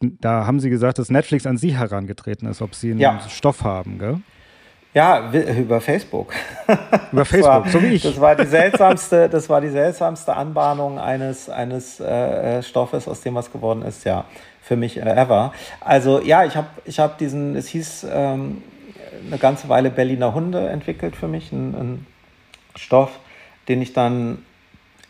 das, 0.00 0.10
da 0.20 0.46
haben 0.46 0.60
sie 0.60 0.70
gesagt, 0.70 0.98
dass 0.98 1.10
Netflix 1.10 1.46
an 1.46 1.56
sie 1.56 1.76
herangetreten 1.76 2.48
ist, 2.48 2.62
ob 2.62 2.74
sie 2.74 2.92
einen 2.92 3.00
ja. 3.00 3.20
Stoff 3.28 3.64
haben, 3.64 3.98
gell? 3.98 4.18
Ja, 4.94 5.32
über 5.32 5.80
Facebook. 5.80 6.34
Über 7.12 7.24
Facebook, 7.24 7.48
war, 7.50 7.68
so 7.68 7.82
wie 7.82 7.94
ich. 7.94 8.02
Das 8.02 8.20
war 8.20 8.36
die 8.36 8.44
seltsamste, 8.44 9.30
das 9.30 9.48
war 9.48 9.62
die 9.62 9.70
seltsamste 9.70 10.36
Anbahnung 10.36 10.98
eines, 10.98 11.48
eines 11.48 11.98
äh, 11.98 12.58
äh, 12.58 12.62
Stoffes, 12.62 13.08
aus 13.08 13.22
dem 13.22 13.34
was 13.34 13.50
geworden 13.50 13.80
ist, 13.82 14.04
ja, 14.04 14.26
für 14.60 14.76
mich 14.76 14.98
äh, 14.98 15.00
ever. 15.00 15.54
Also 15.80 16.20
ja, 16.20 16.44
ich 16.44 16.56
habe 16.56 16.66
ich 16.84 17.00
hab 17.00 17.16
diesen, 17.16 17.56
es 17.56 17.68
hieß 17.68 18.06
ähm, 18.12 18.62
eine 19.26 19.38
ganze 19.38 19.70
Weile 19.70 19.88
Berliner 19.88 20.34
Hunde 20.34 20.68
entwickelt 20.68 21.16
für 21.16 21.28
mich, 21.28 21.52
ein, 21.52 21.74
ein 21.74 22.06
Stoff, 22.76 23.18
den 23.68 23.80
ich 23.80 23.94
dann 23.94 24.44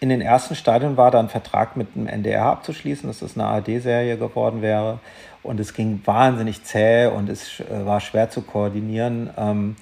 in 0.03 0.09
den 0.09 0.21
ersten 0.21 0.57
Stadien 0.57 0.97
war, 0.97 1.13
da 1.13 1.21
einen 1.21 1.29
Vertrag 1.29 1.77
mit 1.77 1.95
dem 1.95 2.09
NDR 2.09 2.47
abzuschließen, 2.47 3.07
dass 3.09 3.21
das 3.21 3.39
eine 3.39 3.47
ARD-Serie 3.47 4.19
geworden 4.19 4.61
wäre. 4.61 4.99
Und 5.45 5.61
es 5.61 5.75
ging 5.75 6.03
wahnsinnig 6.05 6.65
zäh 6.65 7.07
und 7.07 7.29
es 7.29 7.61
äh, 7.61 7.87
war 7.87 8.01
schwer 8.01 8.29
zu 8.29 8.43
koordinieren, 8.43 9.31
ähm, 9.37 9.77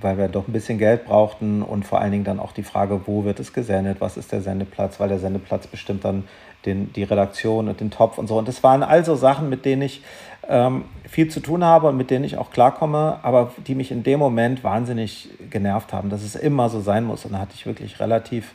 weil 0.00 0.16
wir 0.16 0.28
doch 0.28 0.48
ein 0.48 0.52
bisschen 0.52 0.78
Geld 0.78 1.04
brauchten 1.04 1.60
und 1.60 1.84
vor 1.84 2.00
allen 2.00 2.12
Dingen 2.12 2.24
dann 2.24 2.40
auch 2.40 2.52
die 2.52 2.62
Frage, 2.62 3.02
wo 3.04 3.24
wird 3.24 3.38
es 3.38 3.52
gesendet, 3.52 3.98
was 4.00 4.16
ist 4.16 4.32
der 4.32 4.40
Sendeplatz, 4.40 4.98
weil 4.98 5.10
der 5.10 5.18
Sendeplatz 5.18 5.66
bestimmt 5.66 6.06
dann 6.06 6.24
den, 6.64 6.90
die 6.94 7.02
Redaktion 7.02 7.68
und 7.68 7.80
den 7.80 7.90
Topf 7.90 8.16
und 8.16 8.26
so. 8.26 8.38
Und 8.38 8.48
das 8.48 8.62
waren 8.62 8.82
also 8.82 9.14
Sachen, 9.14 9.50
mit 9.50 9.66
denen 9.66 9.82
ich 9.82 10.02
ähm, 10.48 10.84
viel 11.06 11.28
zu 11.28 11.40
tun 11.40 11.64
habe 11.64 11.88
und 11.88 11.98
mit 11.98 12.10
denen 12.10 12.24
ich 12.24 12.38
auch 12.38 12.50
klarkomme, 12.50 13.18
aber 13.22 13.52
die 13.66 13.74
mich 13.74 13.90
in 13.90 14.04
dem 14.04 14.20
Moment 14.20 14.64
wahnsinnig 14.64 15.28
genervt 15.50 15.92
haben, 15.92 16.08
dass 16.08 16.22
es 16.22 16.34
immer 16.34 16.70
so 16.70 16.80
sein 16.80 17.04
muss. 17.04 17.26
Und 17.26 17.32
da 17.32 17.40
hatte 17.40 17.52
ich 17.54 17.66
wirklich 17.66 18.00
relativ 18.00 18.54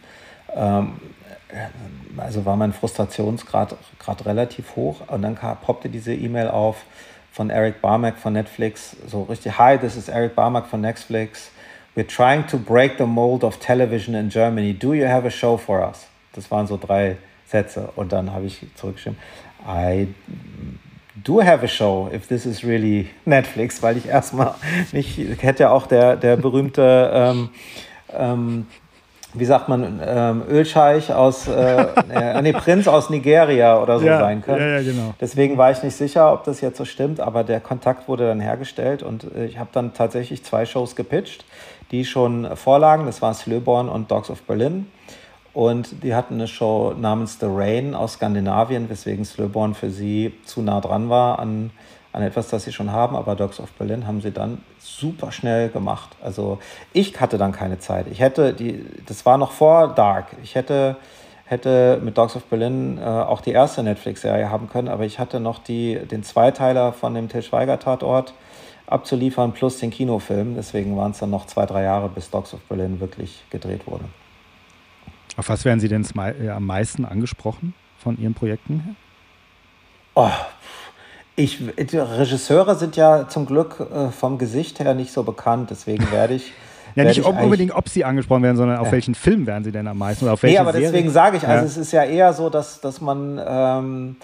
also 2.18 2.46
war 2.46 2.56
mein 2.56 2.74
Frustrationsgrad 2.74 3.76
grad 4.00 4.26
relativ 4.26 4.76
hoch 4.76 5.02
und 5.08 5.22
dann 5.22 5.36
kam, 5.36 5.58
poppte 5.58 5.90
diese 5.90 6.14
E-Mail 6.14 6.48
auf 6.48 6.78
von 7.32 7.50
Eric 7.50 7.82
Barmack 7.82 8.18
von 8.18 8.34
Netflix, 8.34 8.96
so 9.08 9.24
richtig, 9.24 9.58
hi, 9.58 9.78
this 9.78 9.96
is 9.96 10.10
Eric 10.10 10.36
Barmack 10.36 10.68
von 10.68 10.82
Netflix. 10.82 11.52
We're 11.96 12.08
trying 12.08 12.46
to 12.48 12.58
break 12.58 12.98
the 12.98 13.06
mold 13.06 13.44
of 13.44 13.60
television 13.60 14.16
in 14.16 14.30
Germany. 14.30 14.74
Do 14.74 14.94
you 14.94 15.08
have 15.08 15.26
a 15.26 15.32
show 15.32 15.58
for 15.58 15.82
us? 15.82 16.08
Das 16.34 16.50
waren 16.52 16.68
so 16.68 16.78
drei 16.78 17.18
Sätze 17.48 17.90
und 17.96 18.12
dann 18.12 18.32
habe 18.32 18.46
ich 18.46 18.66
zurückgeschrieben, 18.76 19.18
I 19.68 20.08
do 21.16 21.42
have 21.42 21.64
a 21.64 21.68
show 21.68 22.10
if 22.14 22.28
this 22.28 22.46
is 22.46 22.64
really 22.64 23.10
Netflix, 23.26 23.82
weil 23.82 23.98
ich 23.98 24.08
erstmal 24.08 24.56
nicht, 24.92 25.18
hätte 25.42 25.64
ja 25.64 25.72
auch 25.72 25.88
der, 25.88 26.16
der 26.16 26.38
berühmte 26.38 27.12
ähm, 27.14 27.50
ähm, 28.18 28.68
wie 29.34 29.46
sagt 29.46 29.70
man, 29.70 30.02
ähm, 30.04 30.44
Ölscheich 30.50 31.14
aus, 31.14 31.48
äh, 31.48 31.86
äh, 32.12 32.42
nee, 32.42 32.54
Prinz 32.54 32.88
aus 32.88 33.10
Nigeria 33.10 33.82
oder 33.82 34.00
so 34.00 34.06
ja, 34.06 34.20
sein 34.20 34.42
können. 34.42 34.60
Ja, 34.60 34.80
ja, 34.80 34.82
genau. 34.82 35.14
Deswegen 35.22 35.58
war 35.58 35.72
ich 35.72 35.84
nicht 35.84 35.96
sicher, 35.96 36.34
ob 36.34 36.44
das 36.44 36.62
jetzt 36.62 36.78
so 36.78 36.86
stimmt, 36.86 37.20
aber 37.20 37.44
der 37.44 37.60
Kontakt 37.60 38.08
wurde 38.08 38.28
dann 38.28 38.40
hergestellt 38.40 39.04
und 39.04 39.26
äh, 39.36 39.46
ich 39.46 39.60
habe 39.60 39.70
dann 39.72 39.94
tatsächlich 39.94 40.44
zwei 40.44 40.66
Shows 40.66 40.96
gepitcht, 40.96 41.46
die 41.92 42.06
schon 42.06 42.56
vorlagen. 42.56 43.06
Das 43.06 43.22
war 43.22 43.34
Slöborn 43.34 43.90
und 43.90 44.12
Dogs 44.12 44.30
of 44.30 44.42
Berlin. 44.44 44.88
Und 45.54 46.04
die 46.04 46.14
hatten 46.14 46.36
eine 46.36 46.48
Show 46.48 46.94
namens 46.98 47.40
The 47.40 47.48
Rain 47.50 47.96
aus 47.96 48.14
Skandinavien, 48.14 48.90
weswegen 48.90 49.26
Slöborn 49.26 49.74
für 49.74 49.90
sie 49.90 50.34
zu 50.46 50.62
nah 50.62 50.80
dran 50.80 51.10
war 51.10 51.40
an 51.40 51.72
an 52.12 52.24
etwas, 52.24 52.50
das 52.50 52.64
sie 52.64 52.74
schon 52.74 52.92
haben, 52.92 53.16
aber 53.16 53.36
Dogs 53.36 53.60
of 53.60 53.72
Berlin 53.74 54.08
haben 54.08 54.22
sie 54.22 54.32
dann 54.32 54.60
super 54.98 55.32
schnell 55.32 55.70
gemacht. 55.70 56.16
Also 56.22 56.60
ich 56.94 57.20
hatte 57.20 57.38
dann 57.38 57.52
keine 57.52 57.80
Zeit. 57.80 58.08
Ich 58.08 58.20
hätte 58.20 58.54
die, 58.54 58.86
das 59.06 59.26
war 59.26 59.38
noch 59.38 59.52
vor 59.52 59.94
Dark. 59.94 60.28
Ich 60.44 60.56
hätte, 60.56 60.98
hätte 61.46 62.00
mit 62.04 62.18
Dogs 62.18 62.36
of 62.36 62.46
Berlin 62.46 62.98
äh, 62.98 63.04
auch 63.04 63.42
die 63.42 63.52
erste 63.52 63.84
Netflix-Serie 63.84 64.50
haben 64.50 64.70
können, 64.70 64.88
aber 64.88 65.06
ich 65.06 65.20
hatte 65.20 65.40
noch 65.40 65.60
die, 65.60 65.96
den 65.96 66.24
Zweiteiler 66.24 66.94
von 66.94 67.14
dem 67.14 67.30
Til 67.30 67.42
Schweiger-Tatort 67.42 68.34
abzuliefern, 68.88 69.54
plus 69.54 69.78
den 69.78 69.92
Kinofilm. 69.92 70.56
Deswegen 70.56 70.98
waren 70.98 71.12
es 71.12 71.20
dann 71.20 71.30
noch 71.30 71.46
zwei, 71.46 71.66
drei 71.66 71.84
Jahre, 71.84 72.10
bis 72.10 72.30
Dogs 72.30 72.54
of 72.54 72.62
Berlin 72.62 73.00
wirklich 73.00 73.44
gedreht 73.50 73.86
wurde. 73.86 74.06
Auf 75.38 75.50
was 75.50 75.64
werden 75.64 75.80
Sie 75.80 75.88
denn 75.88 76.06
am 76.50 76.66
meisten 76.66 77.06
angesprochen 77.06 77.74
von 77.98 78.20
Ihren 78.20 78.34
Projekten? 78.34 78.96
Oh, 80.16 80.30
ich, 81.40 81.60
Regisseure 81.78 82.76
sind 82.76 82.96
ja 82.96 83.28
zum 83.28 83.46
Glück 83.46 83.80
äh, 83.80 84.12
vom 84.12 84.38
Gesicht 84.38 84.80
her 84.80 84.94
nicht 84.94 85.14
so 85.14 85.24
bekannt, 85.24 85.70
deswegen 85.70 86.12
werde 86.12 86.36
ich. 86.36 86.52
ja, 86.96 87.06
nicht 87.06 87.24
ob, 87.26 87.42
unbedingt, 87.42 87.74
ob 87.74 87.88
sie 87.88 88.04
angesprochen 88.04 88.44
werden, 88.44 88.58
sondern 88.58 88.78
auf 88.78 88.88
ja. 88.88 88.92
welchen 88.92 89.16
Film 89.16 89.48
werden 89.48 89.64
sie 89.64 89.72
denn 89.72 89.88
am 89.88 89.98
meisten 89.98 90.26
oder 90.26 90.34
auf 90.34 90.44
Nee, 90.44 90.58
aber 90.58 90.72
Serie? 90.74 90.88
deswegen 90.88 91.10
sage 91.10 91.38
ich, 91.38 91.48
also 91.48 91.64
ja. 91.64 91.66
es 91.66 91.78
ist 91.78 91.92
ja 91.92 92.04
eher 92.04 92.34
so, 92.34 92.50
dass, 92.50 92.82
dass 92.82 93.00
man. 93.02 93.42
Ähm, 93.46 94.16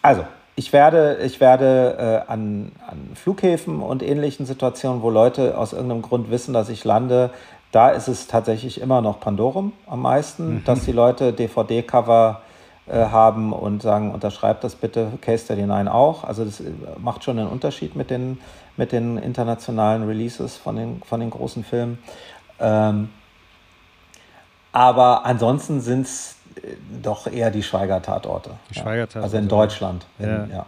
also, 0.00 0.24
ich 0.54 0.72
werde, 0.72 1.18
ich 1.24 1.40
werde 1.40 2.24
äh, 2.28 2.32
an, 2.32 2.72
an 2.86 3.10
Flughäfen 3.14 3.82
und 3.82 4.02
ähnlichen 4.02 4.46
Situationen, 4.46 5.02
wo 5.02 5.10
Leute 5.10 5.58
aus 5.58 5.72
irgendeinem 5.72 6.02
Grund 6.02 6.30
wissen, 6.30 6.54
dass 6.54 6.68
ich 6.68 6.84
lande, 6.84 7.30
da 7.72 7.90
ist 7.90 8.08
es 8.08 8.26
tatsächlich 8.26 8.80
immer 8.80 9.02
noch 9.02 9.20
Pandorum 9.20 9.72
am 9.86 10.02
meisten, 10.02 10.54
mhm. 10.54 10.64
dass 10.64 10.84
die 10.84 10.92
Leute 10.92 11.32
DVD-Cover 11.32 12.40
haben 12.92 13.52
und 13.52 13.82
sagen, 13.82 14.12
unterschreibt 14.12 14.62
das 14.64 14.76
bitte, 14.76 15.12
Case 15.20 15.44
Study 15.44 15.62
9 15.62 15.88
auch. 15.88 16.24
Also 16.24 16.44
das 16.44 16.60
äh, 16.60 16.70
macht 16.98 17.24
schon 17.24 17.38
einen 17.38 17.48
Unterschied 17.48 17.96
mit 17.96 18.10
den, 18.10 18.38
mit 18.76 18.92
den 18.92 19.18
internationalen 19.18 20.04
Releases 20.04 20.56
von 20.56 20.76
den, 20.76 21.02
von 21.02 21.20
den 21.20 21.30
großen 21.30 21.64
Filmen. 21.64 21.98
Ähm, 22.60 23.08
aber 24.72 25.24
ansonsten 25.24 25.80
sind 25.80 26.06
es 26.06 26.36
äh, 26.56 26.76
doch 27.02 27.26
eher 27.26 27.50
die 27.50 27.62
Schweiger-Tatorte. 27.62 28.50
Die 28.70 28.74
Schweiger-Tatorte. 28.74 29.18
Ja. 29.18 29.24
Also 29.24 29.36
in 29.36 29.48
Deutschland. 29.48 30.06
In, 30.18 30.28
ja. 30.28 30.46
ja. 30.46 30.66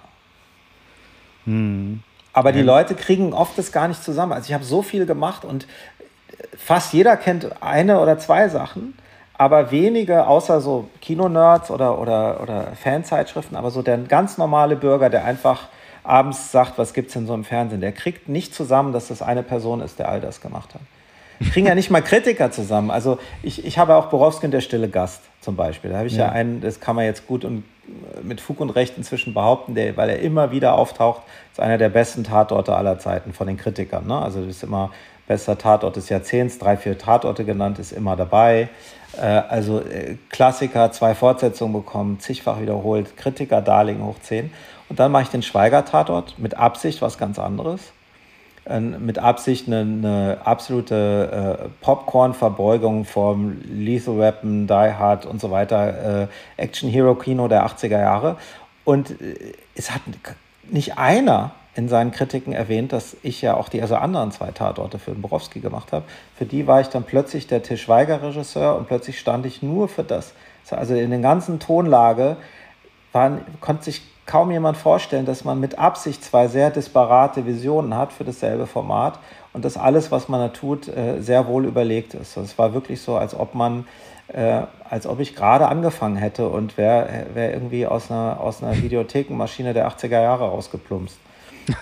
Hm. 1.45 2.03
Aber 2.33 2.53
die 2.53 2.63
Leute 2.63 2.95
kriegen 2.95 3.33
oft 3.33 3.59
das 3.59 3.73
gar 3.73 3.89
nicht 3.89 4.03
zusammen. 4.03 4.33
Also 4.33 4.47
ich 4.47 4.55
habe 4.55 4.65
so 4.65 4.83
viel 4.83 5.07
gemacht 5.07 5.45
und 5.45 5.67
fast 6.57 6.93
jeder 6.93 7.17
kennt 7.17 7.63
eine 7.63 8.01
oder 8.01 8.19
zwei 8.19 8.49
Sachen, 8.49 8.95
aber 9.39 9.71
wenige, 9.71 10.27
außer 10.27 10.61
so 10.61 10.89
Kinonerds 11.01 11.71
oder, 11.71 11.99
oder, 12.01 12.43
oder 12.43 12.73
Fanzeitschriften, 12.75 13.57
aber 13.57 13.71
so 13.71 13.83
der 13.83 13.97
ganz 13.99 14.37
normale 14.37 14.75
Bürger, 14.77 15.09
der 15.09 15.25
einfach 15.25 15.69
abends 16.03 16.51
sagt, 16.51 16.77
was 16.77 16.93
gibt 16.93 17.09
es 17.09 17.15
denn 17.15 17.27
so 17.27 17.35
im 17.35 17.45
Fernsehen, 17.45 17.81
der 17.81 17.93
kriegt 17.93 18.29
nicht 18.29 18.53
zusammen, 18.53 18.93
dass 18.93 19.09
das 19.09 19.23
eine 19.23 19.45
Person 19.45 19.81
ist, 19.81 19.99
der 20.01 20.09
all 20.09 20.21
das 20.21 20.41
gemacht 20.41 20.75
hat. 20.75 20.81
Kriegen 21.53 21.69
ja 21.69 21.77
nicht 21.77 21.89
mal 21.91 22.03
Kritiker 22.03 22.51
zusammen. 22.51 22.91
Also 22.91 23.19
ich, 23.45 23.65
ich 23.65 23.79
habe 23.79 23.95
auch 23.95 24.07
Borowski 24.07 24.47
und 24.47 24.51
der 24.51 24.61
stille 24.61 24.89
Gast 24.89 25.23
zum 25.41 25.55
Beispiel. 25.55 25.91
Da 25.91 25.99
habe 25.99 26.09
ich 26.09 26.17
ja. 26.17 26.27
ja 26.27 26.33
einen, 26.33 26.61
das 26.61 26.81
kann 26.81 26.97
man 26.97 27.05
jetzt 27.05 27.29
gut 27.29 27.45
und 27.45 27.63
mit 28.23 28.41
Fug 28.41 28.59
und 28.59 28.71
Recht 28.71 28.97
inzwischen 28.97 29.35
behaupten, 29.35 29.77
der, 29.77 29.97
weil 29.97 30.11
er 30.11 30.19
immer 30.19 30.51
wieder 30.51 30.75
auftaucht, 30.75 31.23
ist 31.53 31.61
einer 31.61 31.79
der 31.79 31.91
besten 31.91 32.25
Tatorte 32.25 32.75
aller 32.75 32.99
Zeiten 32.99 33.33
von 33.33 33.47
den 33.47 33.57
Kritikern. 33.57 34.07
Ne? 34.07 34.21
Also 34.21 34.41
das 34.41 34.57
ist 34.57 34.63
immer 34.65 34.91
bester 35.29 35.57
Tatort 35.57 35.95
des 35.95 36.09
Jahrzehnts, 36.09 36.59
drei, 36.59 36.77
vier 36.77 36.99
Tatorte 36.99 37.45
genannt, 37.45 37.79
ist 37.79 37.93
immer 37.93 38.17
dabei. 38.17 38.69
Äh, 39.17 39.21
also 39.21 39.81
äh, 39.81 40.17
Klassiker, 40.31 40.91
zwei 40.91 41.15
Fortsetzungen 41.15 41.73
bekommen, 41.73 42.19
zigfach 42.19 42.61
wiederholt, 42.61 43.17
Kritiker, 43.17 43.61
Darling 43.61 44.03
hoch 44.03 44.19
10. 44.21 44.51
Und 44.89 44.99
dann 44.99 45.13
mache 45.13 45.25
ich 45.25 45.29
den 45.29 45.43
Schweiger-Tatort 45.43 46.39
mit 46.39 46.57
Absicht 46.57 47.03
was 47.03 47.19
ganz 47.19 47.39
anderes. 47.39 47.93
Mit 48.69 49.19
Absicht 49.19 49.67
eine, 49.67 49.81
eine 49.81 50.39
absolute 50.45 51.59
äh, 51.63 51.69
Popcorn-Verbeugung 51.81 53.07
vom 53.07 53.57
Lethal 53.65 54.19
Weapon, 54.19 54.67
Die 54.67 54.73
Hard 54.73 55.25
und 55.25 55.41
so 55.41 55.51
weiter, 55.51 56.29
Action-Hero-Kino 56.59 57.49
der 57.49 57.67
80er 57.67 57.99
Jahre. 57.99 58.37
Und 58.85 59.15
es 59.75 59.91
hat 59.91 60.03
nicht 60.71 60.99
einer 60.99 61.53
in 61.79 61.89
seinen 61.89 62.11
Kritiken 62.11 62.53
erwähnt, 62.53 62.93
dass 62.93 63.17
ich 63.23 63.41
ja 63.41 63.57
auch 63.57 63.69
die 63.69 63.81
also 63.81 63.95
anderen 63.95 64.33
zwei 64.33 64.51
Tatorte 64.51 64.99
für 64.99 65.13
den 65.13 65.23
Borowski 65.23 65.61
gemacht 65.61 65.93
habe. 65.93 66.05
Für 66.35 66.45
die 66.45 66.67
war 66.67 66.81
ich 66.81 66.89
dann 66.89 67.05
plötzlich 67.05 67.47
der 67.47 67.63
Til 67.63 67.77
Schweiger-Regisseur 67.77 68.75
und 68.77 68.89
plötzlich 68.89 69.21
stand 69.21 69.47
ich 69.47 69.63
nur 69.63 69.87
für 69.87 70.03
das. 70.03 70.35
Also 70.71 70.97
in 70.97 71.11
der 71.11 71.21
ganzen 71.21 71.61
Tonlage 71.61 72.37
waren, 73.13 73.43
konnte 73.61 73.85
sich 73.85 74.03
kaum 74.27 74.51
jemand 74.51 74.77
vorstellen, 74.77 75.25
dass 75.25 75.45
man 75.45 75.61
mit 75.61 75.79
Absicht 75.79 76.25
zwei 76.25 76.49
sehr 76.49 76.71
disparate 76.71 77.47
Visionen 77.47 77.95
hat 77.95 78.13
für 78.13 78.25
dasselbe 78.25 78.67
Format 78.67 79.21
und 79.53 79.65
dass 79.65 79.77
alles, 79.77 80.11
was 80.11 80.29
man 80.29 80.41
da 80.41 80.49
tut, 80.49 80.89
äh, 80.89 81.21
sehr 81.21 81.47
wohl 81.47 81.65
überlegt 81.65 82.13
ist. 82.13 82.37
Es 82.37 82.59
war 82.59 82.75
wirklich 82.75 83.01
so, 83.01 83.17
als 83.17 83.37
ob 83.37 83.55
man 83.55 83.87
äh, 84.27 84.63
als 84.91 85.07
ob 85.07 85.21
ich 85.21 85.37
gerade 85.37 85.69
angefangen 85.69 86.17
hätte 86.17 86.49
und 86.49 86.77
wäre 86.77 87.27
wär 87.35 87.55
irgendwie 87.55 87.87
aus 87.87 88.11
einer, 88.11 88.41
aus 88.41 88.65
einer 88.65 88.77
Videothekenmaschine 88.83 89.75
der 89.75 89.89
80er 89.89 90.21
Jahre 90.21 90.49
rausgeplumpst. 90.49 91.19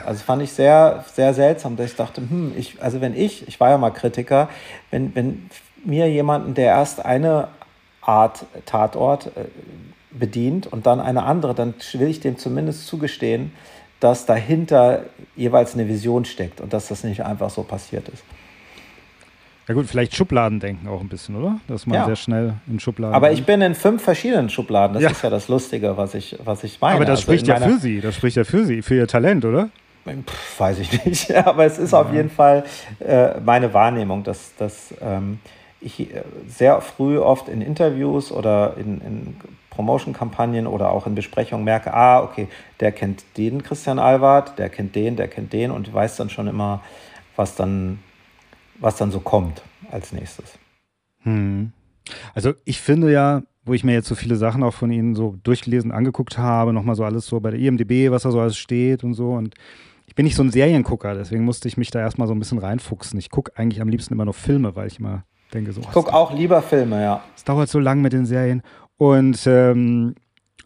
Also 0.04 0.22
fand 0.24 0.42
ich 0.42 0.52
sehr, 0.52 1.04
sehr 1.14 1.34
seltsam, 1.34 1.76
dass 1.76 1.90
ich 1.90 1.96
dachte, 1.96 2.20
hm, 2.20 2.52
ich, 2.56 2.82
also 2.82 3.00
wenn 3.00 3.16
ich, 3.16 3.46
ich 3.48 3.60
war 3.60 3.70
ja 3.70 3.78
mal 3.78 3.90
Kritiker, 3.90 4.48
wenn, 4.90 5.14
wenn 5.14 5.50
mir 5.84 6.10
jemanden, 6.10 6.54
der 6.54 6.66
erst 6.66 7.04
eine 7.04 7.48
Art 8.00 8.46
Tatort 8.66 9.26
äh, 9.36 9.44
bedient 10.10 10.66
und 10.66 10.86
dann 10.86 11.00
eine 11.00 11.24
andere, 11.24 11.54
dann 11.54 11.74
will 11.92 12.08
ich 12.08 12.20
dem 12.20 12.38
zumindest 12.38 12.86
zugestehen, 12.86 13.52
dass 14.00 14.26
dahinter 14.26 15.04
jeweils 15.36 15.74
eine 15.74 15.88
Vision 15.88 16.24
steckt 16.24 16.60
und 16.60 16.72
dass 16.72 16.88
das 16.88 17.04
nicht 17.04 17.24
einfach 17.24 17.50
so 17.50 17.62
passiert 17.62 18.08
ist. 18.08 18.22
Ja 19.68 19.74
gut, 19.74 19.86
vielleicht 19.86 20.14
Schubladendenken 20.14 20.88
auch 20.88 21.00
ein 21.00 21.08
bisschen, 21.08 21.34
oder? 21.34 21.58
Dass 21.66 21.86
man 21.86 21.98
ja. 21.98 22.06
sehr 22.06 22.16
schnell 22.16 22.54
in 22.68 22.78
Schubladen. 22.78 23.14
Aber 23.14 23.32
ich 23.32 23.44
bin 23.44 23.60
in 23.62 23.74
fünf 23.74 24.02
verschiedenen 24.02 24.48
Schubladen. 24.48 24.94
Das 24.94 25.02
ja. 25.02 25.10
ist 25.10 25.22
ja 25.22 25.30
das 25.30 25.48
Lustige, 25.48 25.96
was 25.96 26.14
ich, 26.14 26.38
was 26.44 26.62
ich 26.62 26.80
meine. 26.80 26.96
Aber 26.96 27.04
das 27.04 27.18
also 27.18 27.22
spricht 27.22 27.48
ja 27.48 27.56
für 27.56 27.78
Sie. 27.78 28.00
Das 28.00 28.14
spricht 28.14 28.36
ja 28.36 28.44
für 28.44 28.64
Sie, 28.64 28.82
für 28.82 28.94
Ihr 28.94 29.08
Talent, 29.08 29.44
oder? 29.44 29.70
Pff, 30.04 30.60
weiß 30.60 30.78
ich 30.78 31.04
nicht. 31.04 31.34
Aber 31.46 31.64
es 31.64 31.78
ist 31.78 31.92
ja. 31.92 32.00
auf 32.00 32.12
jeden 32.12 32.30
Fall 32.30 32.64
äh, 33.00 33.40
meine 33.40 33.74
Wahrnehmung, 33.74 34.22
dass, 34.22 34.54
dass 34.56 34.94
ähm, 35.00 35.40
ich 35.80 36.00
äh, 36.00 36.22
sehr 36.48 36.80
früh 36.80 37.18
oft 37.18 37.48
in 37.48 37.60
Interviews 37.60 38.30
oder 38.30 38.74
in, 38.76 39.00
in 39.00 39.36
Promotion-Kampagnen 39.70 40.68
oder 40.68 40.90
auch 40.90 41.08
in 41.08 41.16
Besprechungen 41.16 41.64
merke, 41.64 41.92
ah, 41.92 42.22
okay, 42.22 42.46
der 42.78 42.92
kennt 42.92 43.24
den 43.36 43.64
Christian 43.64 43.98
Alward, 43.98 44.58
der 44.58 44.68
kennt 44.68 44.94
den, 44.94 45.16
der 45.16 45.26
kennt 45.26 45.52
den 45.52 45.72
und 45.72 45.92
weiß 45.92 46.16
dann 46.16 46.30
schon 46.30 46.46
immer, 46.46 46.82
was 47.34 47.56
dann 47.56 47.98
was 48.80 48.96
dann 48.96 49.10
so 49.10 49.20
kommt 49.20 49.62
als 49.90 50.12
nächstes. 50.12 50.58
Hm. 51.22 51.72
Also 52.34 52.54
ich 52.64 52.80
finde 52.80 53.10
ja, 53.10 53.42
wo 53.64 53.74
ich 53.74 53.82
mir 53.82 53.92
jetzt 53.92 54.08
so 54.08 54.14
viele 54.14 54.36
Sachen 54.36 54.62
auch 54.62 54.74
von 54.74 54.90
Ihnen 54.90 55.14
so 55.14 55.36
durchgelesen, 55.42 55.90
angeguckt 55.90 56.38
habe, 56.38 56.72
nochmal 56.72 56.94
so 56.94 57.04
alles 57.04 57.26
so 57.26 57.40
bei 57.40 57.50
der 57.50 57.60
IMDB, 57.60 58.10
was 58.10 58.22
da 58.22 58.30
so 58.30 58.40
alles 58.40 58.56
steht 58.56 59.02
und 59.02 59.14
so. 59.14 59.32
Und 59.32 59.54
ich 60.06 60.14
bin 60.14 60.24
nicht 60.24 60.36
so 60.36 60.42
ein 60.44 60.50
Seriengucker, 60.50 61.14
deswegen 61.14 61.44
musste 61.44 61.66
ich 61.66 61.76
mich 61.76 61.90
da 61.90 61.98
erstmal 61.98 62.28
so 62.28 62.34
ein 62.34 62.38
bisschen 62.38 62.58
reinfuchsen. 62.58 63.18
Ich 63.18 63.28
gucke 63.28 63.52
eigentlich 63.56 63.80
am 63.80 63.88
liebsten 63.88 64.14
immer 64.14 64.24
noch 64.24 64.36
Filme, 64.36 64.76
weil 64.76 64.86
ich 64.86 65.00
immer 65.00 65.24
denke 65.52 65.72
so. 65.72 65.80
Ich 65.80 65.90
gucke 65.90 66.14
auch 66.14 66.32
lieber 66.32 66.62
Filme, 66.62 67.02
ja. 67.02 67.22
Es 67.36 67.42
dauert 67.42 67.68
so 67.68 67.80
lang 67.80 68.00
mit 68.00 68.12
den 68.12 68.24
Serien. 68.24 68.62
Und 68.98 69.46
ähm, 69.46 70.14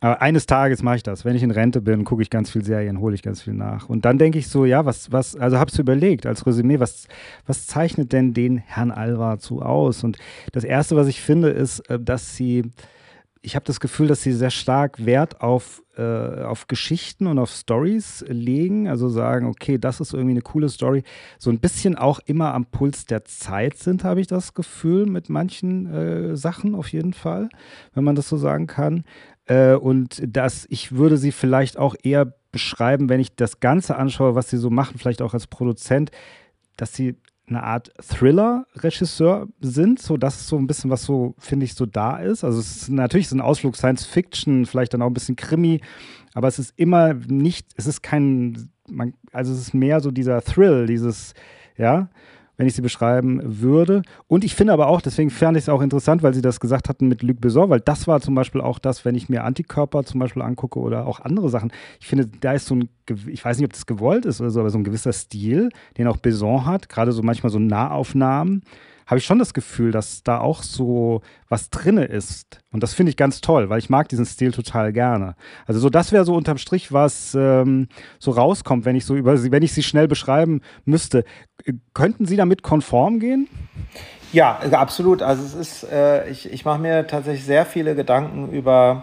aber 0.01 0.23
eines 0.23 0.47
Tages 0.47 0.83
mache 0.83 0.97
ich 0.97 1.03
das. 1.03 1.27
Wenn 1.27 1.37
ich 1.37 1.43
in 1.43 1.51
Rente 1.51 1.83
bin, 1.83 2.05
gucke 2.05 2.23
ich 2.23 2.31
ganz 2.31 2.51
viel 2.51 2.65
Serien, 2.65 3.01
hole 3.01 3.15
ich 3.15 3.23
ganz 3.23 3.43
viel 3.43 3.53
nach. 3.53 3.91
Und 3.91 4.07
dann 4.07 4.17
denke 4.17 4.39
ich 4.39 4.49
so, 4.49 4.65
ja, 4.65 4.87
was, 4.87 5.13
was, 5.13 5.37
also 5.37 5.59
habe 5.59 5.71
du 5.71 5.83
überlegt 5.83 6.25
als 6.25 6.47
Resümee, 6.47 6.81
was, 6.81 7.07
was 7.47 7.67
zeichnet 7.67 8.13
denn 8.13 8.33
den 8.33 8.57
Herrn 8.57 8.91
Alvar 8.91 9.39
zu 9.39 9.61
aus? 9.61 10.03
Und 10.03 10.17
das 10.53 10.65
Erste, 10.65 10.97
was 10.97 11.07
ich 11.07 11.21
finde, 11.21 11.51
ist, 11.51 11.81
äh, 11.91 12.01
dass 12.01 12.35
sie, 12.35 12.71
ich 13.43 13.55
habe 13.57 13.67
das 13.67 13.79
Gefühl, 13.79 14.09
dass 14.09 14.23
sie 14.23 14.33
sehr 14.33 14.51
stark 14.51 15.05
Wert 15.05 15.43
auf, 15.43 15.83
äh, 15.99 16.45
auf 16.45 16.67
Geschichten 16.67 17.27
und 17.27 17.39
auf 17.39 17.51
Stories 17.51 18.25
legen. 18.27 18.89
Also 18.89 19.11
sagen, 19.11 19.47
okay, 19.47 19.77
das 19.77 20.01
ist 20.01 20.15
irgendwie 20.15 20.33
eine 20.33 20.43
coole 20.43 20.71
Story. 20.71 21.03
So 21.39 21.51
ein 21.51 21.61
bisschen 21.61 21.97
auch 21.97 22.21
immer 22.25 22.55
am 22.55 22.65
Puls 22.65 23.05
der 23.05 23.27
Zeit 23.27 23.77
sind, 23.77 24.03
habe 24.03 24.23
ich 24.23 24.27
das 24.27 24.55
Gefühl, 24.55 25.05
mit 25.05 25.29
manchen 25.29 25.93
äh, 25.93 26.37
Sachen 26.39 26.75
auf 26.75 26.89
jeden 26.89 27.13
Fall, 27.13 27.51
wenn 27.93 28.05
man 28.05 28.15
das 28.15 28.31
so 28.31 28.39
sagen 28.39 28.67
kann. 28.67 29.05
Äh, 29.51 29.75
und 29.75 30.23
das, 30.25 30.65
ich 30.71 30.93
würde 30.93 31.17
sie 31.17 31.33
vielleicht 31.33 31.77
auch 31.77 31.97
eher 32.01 32.33
beschreiben, 32.53 33.09
wenn 33.09 33.19
ich 33.19 33.35
das 33.35 33.59
Ganze 33.59 33.97
anschaue, 33.97 34.37
was 34.37 34.49
sie 34.49 34.59
so 34.59 34.71
machen, 34.71 34.97
vielleicht 34.97 35.23
auch 35.23 35.35
als 35.35 35.49
Produzent, 35.49 36.13
dass 36.77 36.95
sie 36.95 37.17
eine 37.49 37.65
Art 37.65 37.93
Thriller-Regisseur 38.01 39.49
sind. 39.61 39.99
So, 40.01 40.17
das 40.17 40.37
ist 40.37 40.47
so 40.47 40.57
ein 40.57 40.69
bisschen, 40.69 40.89
was 40.89 41.03
so, 41.03 41.35
finde 41.39 41.65
ich, 41.65 41.75
so 41.75 41.85
da 41.85 42.19
ist. 42.19 42.45
Also 42.45 42.61
es 42.61 42.83
ist 42.83 42.91
natürlich 42.91 43.29
so 43.29 43.37
ein 43.37 43.41
Ausflug 43.41 43.77
Science 43.77 44.07
Fiction, 44.07 44.67
vielleicht 44.67 44.95
dann 44.95 45.03
auch 45.03 45.09
ein 45.09 45.15
bisschen 45.15 45.35
Krimi, 45.35 45.81
aber 46.33 46.47
es 46.47 46.61
ist 46.61 46.73
immer 46.77 47.15
nicht, 47.15 47.67
es 47.75 47.89
ist 47.89 48.03
kein, 48.03 48.71
man, 48.89 49.15
also 49.33 49.53
es 49.53 49.59
ist 49.59 49.75
mehr 49.75 49.99
so 49.99 50.13
dieser 50.13 50.43
Thrill, 50.43 50.87
dieses, 50.87 51.35
ja, 51.77 52.09
wenn 52.61 52.67
ich 52.67 52.75
sie 52.75 52.83
beschreiben 52.83 53.41
würde. 53.43 54.03
Und 54.27 54.45
ich 54.45 54.55
finde 54.55 54.75
aber 54.75 54.89
auch, 54.89 55.01
deswegen 55.01 55.31
fand 55.31 55.57
ich 55.57 55.65
es 55.65 55.69
auch 55.71 55.81
interessant, 55.81 56.23
weil 56.23 56.35
Sie 56.35 56.43
das 56.43 56.61
gesagt 56.61 56.91
hatten 56.91 57.09
mit 57.09 57.23
Luc 57.23 57.41
Besson, 57.41 57.71
weil 57.71 57.81
das 57.81 58.07
war 58.07 58.21
zum 58.21 58.35
Beispiel 58.35 58.61
auch 58.61 58.79
das, 58.79 59.07
wenn 59.07 59.15
ich 59.15 59.31
mir 59.31 59.45
Antikörper 59.45 60.05
zum 60.05 60.21
Beispiel 60.21 60.43
angucke 60.43 60.79
oder 60.79 61.07
auch 61.07 61.21
andere 61.21 61.49
Sachen. 61.49 61.73
Ich 62.01 62.07
finde, 62.07 62.27
da 62.27 62.53
ist 62.53 62.67
so 62.67 62.75
ein, 62.75 62.91
ich 63.29 63.43
weiß 63.43 63.57
nicht, 63.57 63.65
ob 63.65 63.73
das 63.73 63.87
gewollt 63.87 64.27
ist 64.27 64.43
oder 64.43 64.51
so, 64.51 64.61
aber 64.61 64.69
so 64.69 64.77
ein 64.77 64.85
gewisser 64.85 65.15
Stil, 65.15 65.71
den 65.97 66.07
auch 66.07 66.19
Besson 66.19 66.67
hat, 66.67 66.91
gerade 66.91 67.13
so 67.13 67.23
manchmal 67.23 67.51
so 67.51 67.59
Nahaufnahmen 67.59 68.63
habe 69.11 69.19
ich 69.19 69.27
schon 69.27 69.41
das 69.41 69.55
Gefühl, 69.55 69.91
dass 69.91 70.23
da 70.23 70.39
auch 70.39 70.63
so 70.63 71.21
was 71.49 71.69
drinne 71.69 72.05
ist. 72.05 72.61
Und 72.71 72.85
das 72.85 72.95
finde 72.95 73.11
ich 73.11 73.17
ganz 73.17 73.41
toll, 73.41 73.69
weil 73.69 73.81
ich 73.81 73.91
mag 73.91 74.09
diesen 74.09 74.25
Stil 74.25 74.53
total 74.53 74.93
gerne. 74.93 75.35
Also 75.67 75.81
so, 75.81 75.91
das 75.91 76.13
wäre 76.13 76.25
so 76.25 76.37
unterm 76.37 76.59
Strich, 76.59 76.93
was 76.93 77.35
ähm, 77.35 77.89
so 78.21 78.31
rauskommt, 78.31 78.85
wenn 78.85 78.95
ich 78.95 79.05
so 79.05 79.17
über 79.17 79.37
sie, 79.37 79.51
wenn 79.51 79.65
ich 79.65 79.73
sie 79.73 79.83
schnell 79.83 80.07
beschreiben 80.07 80.61
müsste. 80.85 81.25
Könnten 81.93 82.25
Sie 82.25 82.37
damit 82.37 82.63
konform 82.63 83.19
gehen? 83.19 83.49
Ja, 84.33 84.61
absolut. 84.71 85.23
Also 85.23 85.43
es 85.43 85.55
ist, 85.55 85.91
äh, 85.91 86.31
ich, 86.31 86.53
ich 86.53 86.65
mache 86.65 86.79
mir 86.79 87.05
tatsächlich 87.09 87.45
sehr 87.45 87.67
viele 87.67 87.97
Gedanken 87.97 88.53
über, 88.53 89.03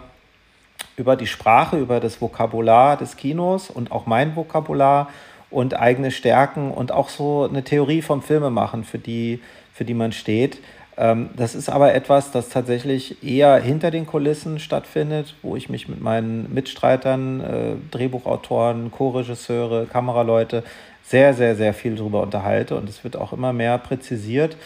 über 0.96 1.16
die 1.16 1.26
Sprache, 1.26 1.76
über 1.76 2.00
das 2.00 2.22
Vokabular 2.22 2.96
des 2.96 3.18
Kinos 3.18 3.68
und 3.68 3.92
auch 3.92 4.06
mein 4.06 4.34
Vokabular 4.34 5.10
und 5.50 5.78
eigene 5.78 6.10
Stärken 6.10 6.70
und 6.70 6.92
auch 6.92 7.10
so 7.10 7.44
eine 7.44 7.62
Theorie 7.62 8.00
vom 8.00 8.22
Filmemachen, 8.22 8.84
für 8.84 8.98
die, 8.98 9.40
für 9.78 9.84
die 9.84 9.94
man 9.94 10.10
steht. 10.10 10.58
Ähm, 10.96 11.30
das 11.36 11.54
ist 11.54 11.68
aber 11.68 11.94
etwas, 11.94 12.32
das 12.32 12.48
tatsächlich 12.48 13.22
eher 13.22 13.60
hinter 13.60 13.92
den 13.92 14.06
Kulissen 14.06 14.58
stattfindet, 14.58 15.36
wo 15.42 15.54
ich 15.54 15.68
mich 15.68 15.88
mit 15.88 16.00
meinen 16.00 16.52
Mitstreitern, 16.52 17.40
äh, 17.40 17.74
Drehbuchautoren, 17.92 18.90
Co-Regisseure, 18.90 19.86
Kameraleute 19.86 20.64
sehr, 21.04 21.32
sehr, 21.32 21.54
sehr 21.54 21.72
viel 21.74 21.94
darüber 21.94 22.22
unterhalte 22.22 22.76
und 22.76 22.88
es 22.88 23.04
wird 23.04 23.16
auch 23.16 23.32
immer 23.32 23.52
mehr 23.52 23.78
präzisiert. 23.78 24.56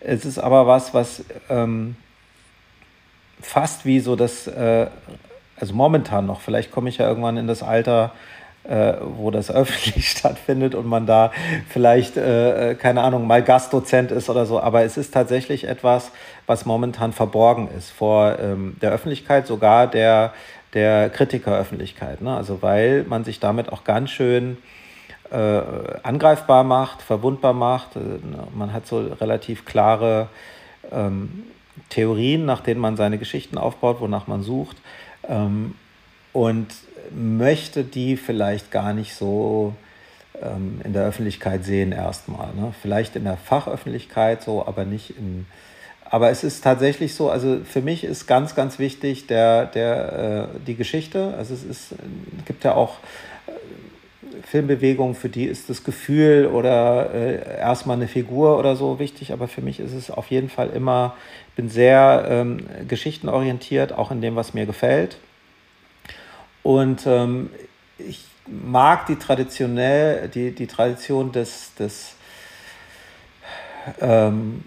Es 0.00 0.24
ist 0.24 0.38
aber 0.38 0.66
was, 0.66 0.94
was 0.94 1.22
ähm, 1.50 1.96
fast 3.42 3.84
wie 3.84 4.00
so 4.00 4.16
das, 4.16 4.46
äh, 4.46 4.86
also 5.56 5.74
momentan 5.74 6.24
noch, 6.24 6.40
vielleicht 6.40 6.70
komme 6.70 6.88
ich 6.88 6.96
ja 6.96 7.06
irgendwann 7.06 7.36
in 7.36 7.46
das 7.46 7.62
Alter, 7.62 8.12
äh, 8.64 8.94
wo 9.16 9.30
das 9.30 9.50
öffentlich 9.54 10.10
stattfindet 10.10 10.74
und 10.74 10.86
man 10.86 11.06
da 11.06 11.32
vielleicht, 11.68 12.16
äh, 12.16 12.76
keine 12.78 13.02
Ahnung, 13.02 13.26
mal 13.26 13.42
Gastdozent 13.42 14.10
ist 14.10 14.30
oder 14.30 14.46
so. 14.46 14.60
Aber 14.60 14.82
es 14.82 14.96
ist 14.96 15.12
tatsächlich 15.12 15.64
etwas, 15.68 16.12
was 16.46 16.64
momentan 16.66 17.12
verborgen 17.12 17.68
ist 17.76 17.90
vor 17.90 18.38
ähm, 18.38 18.76
der 18.80 18.92
Öffentlichkeit, 18.92 19.46
sogar 19.46 19.86
der, 19.86 20.32
der 20.74 21.10
Kritikeröffentlichkeit. 21.10 22.20
Ne? 22.20 22.36
Also 22.36 22.62
weil 22.62 23.04
man 23.08 23.24
sich 23.24 23.40
damit 23.40 23.72
auch 23.72 23.84
ganz 23.84 24.10
schön 24.10 24.58
äh, 25.30 25.62
angreifbar 26.02 26.62
macht, 26.62 27.02
verwundbar 27.02 27.54
macht. 27.54 27.96
Äh, 27.96 28.00
man 28.54 28.72
hat 28.72 28.86
so 28.86 29.00
relativ 29.20 29.64
klare 29.64 30.28
ähm, 30.90 31.44
Theorien, 31.88 32.44
nach 32.44 32.60
denen 32.60 32.80
man 32.80 32.96
seine 32.96 33.18
Geschichten 33.18 33.58
aufbaut, 33.58 34.00
wonach 34.00 34.26
man 34.26 34.42
sucht. 34.42 34.76
Ähm, 35.28 35.74
und 36.32 36.68
möchte 37.10 37.84
die 37.84 38.16
vielleicht 38.16 38.70
gar 38.70 38.94
nicht 38.94 39.14
so 39.14 39.74
ähm, 40.40 40.80
in 40.84 40.92
der 40.92 41.04
Öffentlichkeit 41.04 41.64
sehen 41.64 41.92
erstmal. 41.92 42.54
Ne? 42.54 42.74
Vielleicht 42.80 43.16
in 43.16 43.24
der 43.24 43.36
Fachöffentlichkeit 43.36 44.42
so, 44.42 44.66
aber 44.66 44.84
nicht 44.84 45.16
in. 45.16 45.46
Aber 46.04 46.28
es 46.28 46.44
ist 46.44 46.62
tatsächlich 46.62 47.14
so, 47.14 47.30
also 47.30 47.60
für 47.64 47.80
mich 47.80 48.04
ist 48.04 48.26
ganz, 48.26 48.54
ganz 48.54 48.78
wichtig 48.78 49.28
der, 49.28 49.64
der, 49.64 50.48
äh, 50.52 50.58
die 50.66 50.74
Geschichte. 50.74 51.32
Also 51.38 51.54
es 51.54 51.64
ist, 51.64 51.94
gibt 52.44 52.64
ja 52.64 52.74
auch 52.74 52.96
äh, 53.46 53.52
Filmbewegungen, 54.46 55.14
für 55.14 55.30
die 55.30 55.44
ist 55.46 55.70
das 55.70 55.84
Gefühl 55.84 56.48
oder 56.48 57.14
äh, 57.14 57.58
erstmal 57.58 57.96
eine 57.96 58.08
Figur 58.08 58.58
oder 58.58 58.76
so 58.76 58.98
wichtig, 58.98 59.32
aber 59.32 59.48
für 59.48 59.62
mich 59.62 59.80
ist 59.80 59.94
es 59.94 60.10
auf 60.10 60.30
jeden 60.30 60.50
Fall 60.50 60.68
immer, 60.70 61.16
ich 61.48 61.54
bin 61.54 61.70
sehr 61.70 62.26
ähm, 62.28 62.58
geschichtenorientiert, 62.86 63.92
auch 63.92 64.10
in 64.10 64.20
dem, 64.20 64.36
was 64.36 64.52
mir 64.52 64.66
gefällt. 64.66 65.16
Und 66.62 67.06
ähm, 67.06 67.50
ich 67.98 68.24
mag 68.46 69.06
die 69.06 69.16
traditionell, 69.16 70.28
die, 70.28 70.52
die 70.52 70.66
Tradition 70.66 71.32
des, 71.32 71.74
des 71.74 72.14
ähm, 74.00 74.64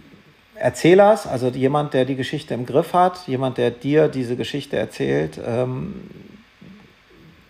Erzählers, 0.56 1.28
also 1.28 1.50
jemand, 1.50 1.94
der 1.94 2.06
die 2.06 2.16
Geschichte 2.16 2.54
im 2.54 2.66
Griff 2.66 2.94
hat, 2.94 3.28
jemand, 3.28 3.58
der 3.58 3.72
dir 3.72 4.08
diese 4.08 4.36
Geschichte 4.36 4.78
erzählt. 4.78 5.40
Ähm, 5.46 6.10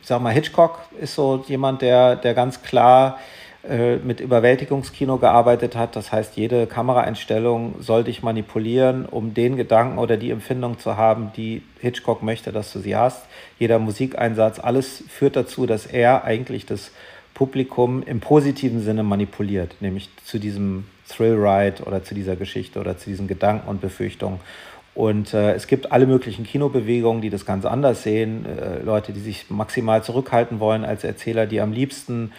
sag 0.02 0.22
mal, 0.22 0.34
Hitchcock 0.34 0.80
ist 1.00 1.16
so 1.16 1.44
jemand, 1.48 1.82
der, 1.82 2.16
der 2.16 2.34
ganz 2.34 2.62
klar 2.62 3.20
mit 4.04 4.20
Überwältigungskino 4.20 5.18
gearbeitet 5.18 5.76
hat. 5.76 5.96
Das 5.96 6.12
heißt, 6.12 6.38
jede 6.38 6.68
Kameraeinstellung 6.68 7.76
soll 7.80 8.04
dich 8.04 8.22
manipulieren, 8.22 9.06
um 9.06 9.34
den 9.34 9.56
Gedanken 9.56 9.98
oder 9.98 10.18
die 10.18 10.32
Empfindung 10.32 10.78
zu 10.78 10.98
haben, 10.98 11.32
die 11.36 11.64
Hitchcock 11.80 12.22
möchte, 12.22 12.52
dass 12.52 12.72
du 12.74 12.80
sie 12.80 12.96
hast. 12.96 13.26
Jeder 13.58 13.80
Musikeinsatz, 13.80 14.60
alles 14.60 15.04
führt 15.10 15.36
dazu, 15.36 15.66
dass 15.66 15.86
er 15.86 16.24
eigentlich 16.24 16.66
das 16.66 16.92
Publikum 17.34 18.04
im 18.04 18.20
positiven 18.20 18.82
Sinne 18.82 19.04
manipuliert, 19.04 19.76
nämlich 19.80 20.10
zu 20.24 20.40
diesem 20.40 20.86
Thrill-Ride 21.10 21.84
oder 21.84 22.04
zu 22.04 22.16
dieser 22.16 22.36
Geschichte 22.36 22.80
oder 22.80 22.98
zu 22.98 23.10
diesen 23.10 23.28
Gedanken 23.28 23.68
und 23.68 23.82
Befürchtungen. 23.82 24.40
Und 24.96 25.34
äh, 25.34 25.54
es 25.54 25.68
gibt 25.68 25.92
alle 25.92 26.08
möglichen 26.08 26.46
Kinobewegungen, 26.46 27.22
die 27.22 27.30
das 27.30 27.46
ganz 27.46 27.66
anders 27.66 28.04
sehen. 28.04 28.46
Äh, 28.46 28.82
Leute, 28.82 29.12
die 29.12 29.20
sich 29.20 29.50
maximal 29.50 30.02
zurückhalten 30.02 30.62
wollen 30.62 30.86
als 30.86 31.04
Erzähler, 31.04 31.46
die 31.46 31.60
am 31.60 31.74
liebsten 31.74 32.32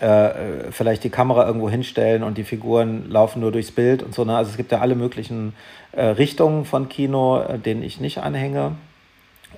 äh, 0.00 0.72
vielleicht 0.72 1.04
die 1.04 1.10
Kamera 1.10 1.46
irgendwo 1.46 1.70
hinstellen 1.70 2.22
und 2.22 2.36
die 2.36 2.44
Figuren 2.44 3.08
laufen 3.08 3.40
nur 3.40 3.52
durchs 3.52 3.70
Bild 3.70 4.02
und 4.02 4.14
so. 4.14 4.24
Ne? 4.24 4.36
Also 4.36 4.50
es 4.50 4.56
gibt 4.56 4.72
ja 4.72 4.80
alle 4.80 4.94
möglichen 4.94 5.54
äh, 5.92 6.04
Richtungen 6.06 6.64
von 6.64 6.88
Kino, 6.88 7.40
äh, 7.40 7.58
denen 7.58 7.82
ich 7.82 8.00
nicht 8.00 8.18
anhänge. 8.18 8.72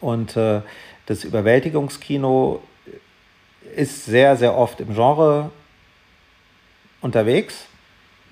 Und 0.01 0.37
äh, 0.37 0.61
das 1.07 1.24
Überwältigungskino 1.24 2.61
ist 3.74 4.05
sehr, 4.05 4.37
sehr 4.37 4.57
oft 4.57 4.80
im 4.80 4.95
Genre 4.95 5.51
unterwegs. 7.01 7.66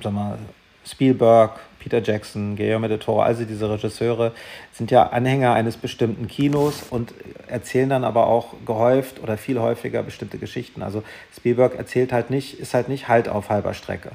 Sag 0.03 0.13
mal, 0.13 0.39
Spielberg, 0.87 1.59
Peter 1.85 2.03
Jackson, 2.03 2.57
Guillermo 2.57 2.89
del 2.89 2.99
Toro, 2.99 3.20
also 3.20 3.45
diese 3.45 3.70
Regisseure 3.70 4.32
sind 4.72 4.91
ja 4.91 5.09
Anhänger 5.09 5.53
eines 5.53 5.76
bestimmten 5.76 6.28
Kinos 6.28 6.82
und 6.89 7.12
erzählen 7.47 7.91
dann 7.91 8.05
aber 8.05 8.26
auch 8.26 8.55
gehäuft 8.64 9.22
oder 9.22 9.37
viel 9.37 9.61
häufiger 9.61 10.03
bestimmte 10.03 10.39
Geschichten. 10.39 10.82
Also 10.82 11.03
Spielberg 11.37 11.74
erzählt 11.76 12.11
halt 12.12 12.30
nicht, 12.30 12.59
ist 12.59 12.72
halt 12.72 12.89
nicht 12.89 13.05
Halt 13.09 13.28
auf 13.28 13.51
halber 13.51 13.74
Strecke. 13.74 14.12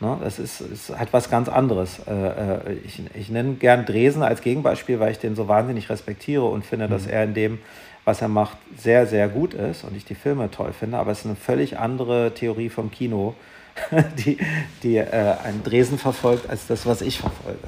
Ne? 0.00 0.18
Das 0.20 0.40
ist, 0.40 0.60
ist 0.60 0.98
halt 0.98 1.12
was 1.12 1.30
ganz 1.30 1.48
anderes. 1.48 2.00
Äh, 2.08 2.12
äh, 2.12 2.72
ich, 2.84 3.00
ich 3.14 3.30
nenne 3.30 3.54
gern 3.54 3.86
Dresen 3.86 4.24
als 4.24 4.42
Gegenbeispiel, 4.42 4.98
weil 4.98 5.12
ich 5.12 5.20
den 5.20 5.36
so 5.36 5.46
wahnsinnig 5.46 5.88
respektiere 5.88 6.44
und 6.44 6.66
finde, 6.66 6.88
mhm. 6.88 6.90
dass 6.90 7.06
er 7.06 7.22
in 7.22 7.34
dem, 7.34 7.58
was 8.04 8.20
er 8.20 8.28
macht, 8.28 8.58
sehr, 8.76 9.06
sehr 9.06 9.28
gut 9.28 9.54
ist 9.54 9.84
und 9.84 9.96
ich 9.96 10.04
die 10.04 10.16
Filme 10.16 10.50
toll 10.50 10.72
finde. 10.72 10.98
Aber 10.98 11.12
es 11.12 11.20
ist 11.20 11.26
eine 11.26 11.36
völlig 11.36 11.78
andere 11.78 12.34
Theorie 12.34 12.68
vom 12.68 12.90
Kino 12.90 13.36
die, 14.24 14.38
die 14.82 14.96
äh, 14.96 15.34
einen 15.44 15.62
Dresen 15.62 15.98
verfolgt, 15.98 16.48
als 16.48 16.66
das, 16.66 16.86
was 16.86 17.02
ich 17.02 17.18
verfolge. 17.18 17.58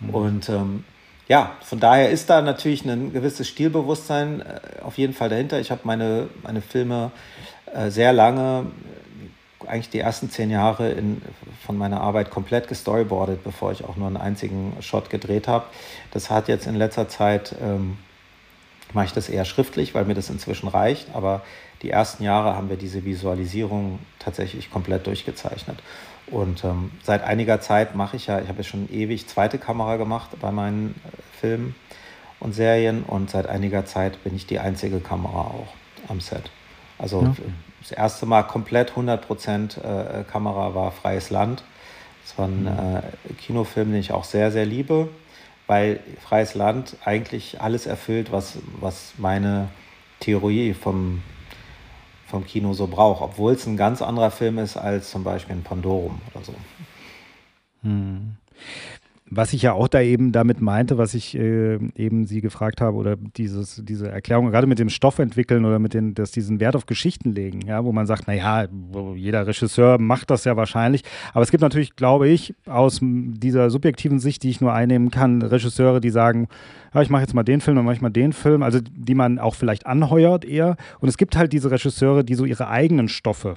Mhm. 0.00 0.10
Und 0.10 0.48
ähm, 0.48 0.84
ja, 1.28 1.52
von 1.62 1.80
daher 1.80 2.10
ist 2.10 2.28
da 2.30 2.42
natürlich 2.42 2.84
ein 2.84 3.12
gewisses 3.12 3.48
Stilbewusstsein 3.48 4.40
äh, 4.40 4.82
auf 4.82 4.98
jeden 4.98 5.14
Fall 5.14 5.28
dahinter. 5.28 5.60
Ich 5.60 5.70
habe 5.70 5.82
meine, 5.84 6.28
meine 6.42 6.60
Filme 6.60 7.10
äh, 7.72 7.90
sehr 7.90 8.12
lange, 8.12 8.66
eigentlich 9.66 9.90
die 9.90 10.00
ersten 10.00 10.28
zehn 10.28 10.50
Jahre 10.50 10.90
in, 10.90 11.22
von 11.64 11.78
meiner 11.78 12.00
Arbeit 12.00 12.30
komplett 12.30 12.68
gestoryboardet, 12.68 13.44
bevor 13.44 13.72
ich 13.72 13.84
auch 13.84 13.96
nur 13.96 14.08
einen 14.08 14.16
einzigen 14.16 14.76
Shot 14.80 15.10
gedreht 15.10 15.48
habe. 15.48 15.66
Das 16.10 16.30
hat 16.30 16.48
jetzt 16.48 16.66
in 16.66 16.74
letzter 16.74 17.08
Zeit, 17.08 17.54
ähm, 17.62 17.98
mache 18.92 19.06
ich 19.06 19.12
das 19.12 19.28
eher 19.28 19.44
schriftlich, 19.44 19.94
weil 19.94 20.04
mir 20.04 20.14
das 20.14 20.28
inzwischen 20.28 20.68
reicht, 20.68 21.14
aber 21.14 21.42
die 21.82 21.90
ersten 21.90 22.22
Jahre 22.22 22.56
haben 22.56 22.68
wir 22.68 22.76
diese 22.76 23.04
Visualisierung 23.04 23.98
tatsächlich 24.18 24.70
komplett 24.70 25.06
durchgezeichnet. 25.06 25.82
Und 26.28 26.64
ähm, 26.64 26.92
seit 27.02 27.24
einiger 27.24 27.60
Zeit 27.60 27.94
mache 27.96 28.16
ich 28.16 28.28
ja, 28.28 28.40
ich 28.40 28.48
habe 28.48 28.58
ja 28.58 28.64
schon 28.64 28.88
ewig 28.90 29.28
zweite 29.28 29.58
Kamera 29.58 29.96
gemacht 29.96 30.30
bei 30.40 30.52
meinen 30.52 30.94
äh, 31.04 31.38
Filmen 31.40 31.74
und 32.38 32.54
Serien 32.54 33.02
und 33.02 33.30
seit 33.30 33.46
einiger 33.46 33.84
Zeit 33.84 34.22
bin 34.22 34.34
ich 34.34 34.46
die 34.46 34.60
einzige 34.60 35.00
Kamera 35.00 35.42
auch 35.42 35.74
am 36.08 36.20
Set. 36.20 36.50
Also 36.98 37.22
ja. 37.22 37.34
das 37.80 37.92
erste 37.92 38.26
Mal 38.26 38.44
komplett 38.44 38.92
100% 38.92 39.80
äh, 39.80 40.24
Kamera 40.24 40.74
war 40.74 40.92
Freies 40.92 41.30
Land. 41.30 41.64
Das 42.24 42.38
war 42.38 42.46
ein 42.46 42.62
mhm. 42.62 42.96
äh, 43.28 43.32
Kinofilm, 43.40 43.90
den 43.90 44.00
ich 44.00 44.12
auch 44.12 44.24
sehr, 44.24 44.52
sehr 44.52 44.64
liebe, 44.64 45.08
weil 45.66 45.98
Freies 46.20 46.54
Land 46.54 46.96
eigentlich 47.04 47.60
alles 47.60 47.86
erfüllt, 47.86 48.30
was, 48.30 48.58
was 48.80 49.14
meine 49.18 49.68
Theorie 50.20 50.72
vom 50.72 51.22
vom 52.32 52.46
Kino 52.46 52.72
so 52.72 52.86
braucht, 52.86 53.20
obwohl 53.20 53.52
es 53.52 53.66
ein 53.66 53.76
ganz 53.76 54.00
anderer 54.00 54.30
Film 54.30 54.56
ist 54.58 54.78
als 54.78 55.10
zum 55.10 55.22
Beispiel 55.22 55.54
ein 55.54 55.62
Pandorum 55.62 56.18
oder 56.32 56.42
so. 56.42 56.54
Hm. 57.82 58.36
Was 59.34 59.54
ich 59.54 59.62
ja 59.62 59.72
auch 59.72 59.88
da 59.88 60.02
eben 60.02 60.30
damit 60.30 60.60
meinte, 60.60 60.98
was 60.98 61.14
ich 61.14 61.34
äh, 61.34 61.78
eben 61.96 62.26
Sie 62.26 62.42
gefragt 62.42 62.82
habe, 62.82 62.98
oder 62.98 63.16
dieses, 63.16 63.82
diese 63.82 64.10
Erklärung, 64.10 64.50
gerade 64.50 64.66
mit 64.66 64.78
dem 64.78 64.90
Stoff 64.90 65.18
entwickeln 65.18 65.64
oder 65.64 65.78
mit 65.78 65.94
den, 65.94 66.12
dass 66.12 66.32
diesen 66.32 66.60
Wert 66.60 66.76
auf 66.76 66.84
Geschichten 66.84 67.32
legen, 67.32 67.62
ja, 67.66 67.82
wo 67.82 67.92
man 67.92 68.06
sagt, 68.06 68.26
naja, 68.26 68.66
jeder 69.14 69.46
Regisseur 69.46 69.98
macht 69.98 70.30
das 70.30 70.44
ja 70.44 70.56
wahrscheinlich. 70.58 71.02
Aber 71.32 71.42
es 71.42 71.50
gibt 71.50 71.62
natürlich, 71.62 71.96
glaube 71.96 72.28
ich, 72.28 72.54
aus 72.66 72.98
dieser 73.00 73.70
subjektiven 73.70 74.18
Sicht, 74.18 74.42
die 74.42 74.50
ich 74.50 74.60
nur 74.60 74.74
einnehmen 74.74 75.10
kann, 75.10 75.40
Regisseure, 75.40 76.02
die 76.02 76.10
sagen, 76.10 76.48
ja, 76.92 77.00
ich 77.00 77.08
mache 77.08 77.22
jetzt 77.22 77.32
mal 77.32 77.42
den 77.42 77.62
Film, 77.62 77.76
dann 77.76 77.86
mache 77.86 77.94
ich 77.94 78.02
mal 78.02 78.10
den 78.10 78.34
Film, 78.34 78.62
also 78.62 78.80
die 78.82 79.14
man 79.14 79.38
auch 79.38 79.54
vielleicht 79.54 79.86
anheuert 79.86 80.44
eher. 80.44 80.76
Und 81.00 81.08
es 81.08 81.16
gibt 81.16 81.36
halt 81.36 81.54
diese 81.54 81.70
Regisseure, 81.70 82.22
die 82.22 82.34
so 82.34 82.44
ihre 82.44 82.68
eigenen 82.68 83.08
Stoffe 83.08 83.54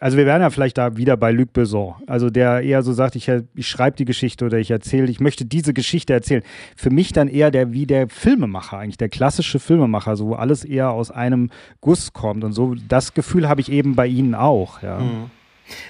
Also 0.00 0.16
wir 0.16 0.26
wären 0.26 0.40
ja 0.42 0.50
vielleicht 0.50 0.78
da 0.78 0.96
wieder 0.96 1.16
bei 1.16 1.32
Luc 1.32 1.52
Besson, 1.52 1.94
also 2.06 2.30
der 2.30 2.60
eher 2.62 2.82
so 2.82 2.92
sagt, 2.92 3.16
ich, 3.16 3.28
ich 3.54 3.68
schreibe 3.68 3.96
die 3.96 4.04
Geschichte 4.04 4.44
oder 4.44 4.58
ich 4.58 4.70
erzähle, 4.70 5.10
ich 5.10 5.18
möchte 5.18 5.44
diese 5.44 5.74
Geschichte 5.74 6.12
erzählen. 6.12 6.42
Für 6.76 6.90
mich 6.90 7.12
dann 7.12 7.26
eher 7.26 7.50
der 7.50 7.72
wie 7.72 7.86
der 7.86 8.08
Filmemacher 8.08 8.78
eigentlich, 8.78 8.98
der 8.98 9.08
klassische 9.08 9.58
Filmemacher, 9.58 10.16
so 10.16 10.28
wo 10.28 10.34
alles 10.34 10.64
eher 10.64 10.90
aus 10.90 11.10
einem 11.10 11.50
Guss 11.80 12.12
kommt 12.12 12.44
und 12.44 12.52
so. 12.52 12.76
Das 12.88 13.12
Gefühl 13.14 13.48
habe 13.48 13.60
ich 13.60 13.72
eben 13.72 13.96
bei 13.96 14.06
Ihnen 14.06 14.36
auch. 14.36 14.82
Ja. 14.82 15.00
Mhm. 15.00 15.30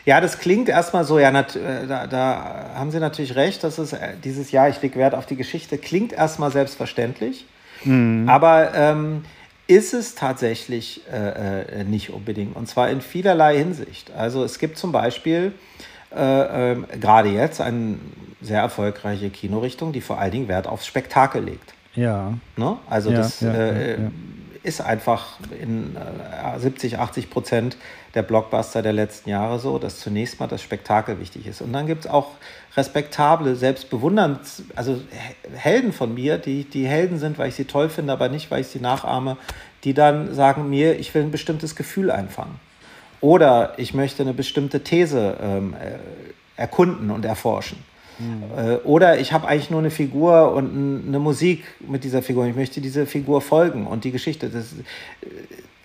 Ja, 0.04 0.20
das 0.20 0.38
klingt 0.38 0.68
erstmal 0.68 1.04
so, 1.04 1.18
ja, 1.18 1.28
äh, 1.30 1.86
da, 1.86 2.06
da, 2.06 2.70
haben 2.74 2.90
Sie 2.90 2.98
natürlich 2.98 3.36
recht, 3.36 3.62
dass 3.62 3.78
es 3.78 3.92
äh, 3.92 4.14
dieses 4.24 4.50
Jahr, 4.50 4.68
ich 4.68 4.80
lege 4.82 4.98
Wert 4.98 5.14
auf 5.14 5.26
die 5.26 5.36
Geschichte, 5.36 5.78
klingt 5.78 6.12
erstmal 6.12 6.50
selbstverständlich. 6.50 7.46
Mhm. 7.84 8.28
Aber 8.28 8.74
ähm, 8.74 9.22
ist 9.68 9.92
es 9.92 10.14
tatsächlich 10.14 11.02
äh, 11.12 11.80
äh, 11.80 11.84
nicht 11.84 12.10
unbedingt. 12.10 12.56
Und 12.56 12.68
zwar 12.68 12.88
in 12.88 13.00
vielerlei 13.00 13.58
Hinsicht. 13.58 14.10
Also 14.16 14.42
es 14.42 14.58
gibt 14.58 14.78
zum 14.78 14.92
Beispiel 14.92 15.52
äh, 16.10 16.72
äh, 16.72 16.76
gerade 16.98 17.28
jetzt 17.28 17.60
eine 17.60 17.98
sehr 18.40 18.60
erfolgreiche 18.60 19.28
Kinorichtung, 19.28 19.92
die 19.92 20.00
vor 20.00 20.18
allen 20.18 20.32
Dingen 20.32 20.48
Wert 20.48 20.66
aufs 20.66 20.86
Spektakel 20.86 21.44
legt. 21.44 21.74
Ja. 21.94 22.32
Ne? 22.56 22.78
Also 22.88 23.10
ja, 23.10 23.18
das 23.18 23.40
ja, 23.40 23.72
ja, 23.72 23.96
ist 24.62 24.80
einfach 24.80 25.38
in 25.60 25.96
70, 26.56 26.98
80 26.98 27.30
Prozent 27.30 27.76
der 28.14 28.22
Blockbuster 28.22 28.80
der 28.82 28.92
letzten 28.92 29.30
Jahre 29.30 29.58
so, 29.58 29.78
dass 29.78 30.00
zunächst 30.00 30.40
mal 30.40 30.46
das 30.46 30.62
Spektakel 30.62 31.20
wichtig 31.20 31.46
ist. 31.46 31.60
Und 31.60 31.72
dann 31.72 31.86
gibt 31.86 32.06
es 32.06 32.10
auch 32.10 32.32
respektable, 32.78 33.56
selbst 33.56 33.90
bewundernd, 33.90 34.38
also 34.76 35.00
Helden 35.52 35.92
von 35.92 36.14
mir, 36.14 36.38
die, 36.38 36.64
die 36.64 36.86
Helden 36.86 37.18
sind, 37.18 37.36
weil 37.36 37.48
ich 37.48 37.56
sie 37.56 37.64
toll 37.64 37.88
finde, 37.88 38.12
aber 38.12 38.28
nicht, 38.28 38.50
weil 38.50 38.60
ich 38.60 38.68
sie 38.68 38.78
nachahme, 38.78 39.36
die 39.84 39.94
dann 39.94 40.32
sagen 40.32 40.70
mir, 40.70 40.98
ich 40.98 41.12
will 41.14 41.22
ein 41.22 41.32
bestimmtes 41.32 41.74
Gefühl 41.76 42.10
einfangen. 42.10 42.54
Oder 43.20 43.74
ich 43.78 43.94
möchte 43.94 44.22
eine 44.22 44.32
bestimmte 44.32 44.84
These 44.84 45.36
ähm, 45.42 45.74
äh, 45.74 46.60
erkunden 46.60 47.10
und 47.10 47.24
erforschen. 47.24 47.78
Mhm. 48.20 48.80
oder 48.82 49.20
ich 49.20 49.32
habe 49.32 49.46
eigentlich 49.46 49.70
nur 49.70 49.78
eine 49.78 49.92
Figur 49.92 50.52
und 50.52 51.04
eine 51.06 51.20
Musik 51.20 51.62
mit 51.78 52.02
dieser 52.02 52.20
Figur. 52.20 52.46
Ich 52.46 52.56
möchte 52.56 52.80
dieser 52.80 53.06
Figur 53.06 53.40
folgen 53.40 53.86
und 53.86 54.02
die 54.02 54.10
Geschichte. 54.10 54.48
Das, 54.48 54.72
äh, 54.72 55.26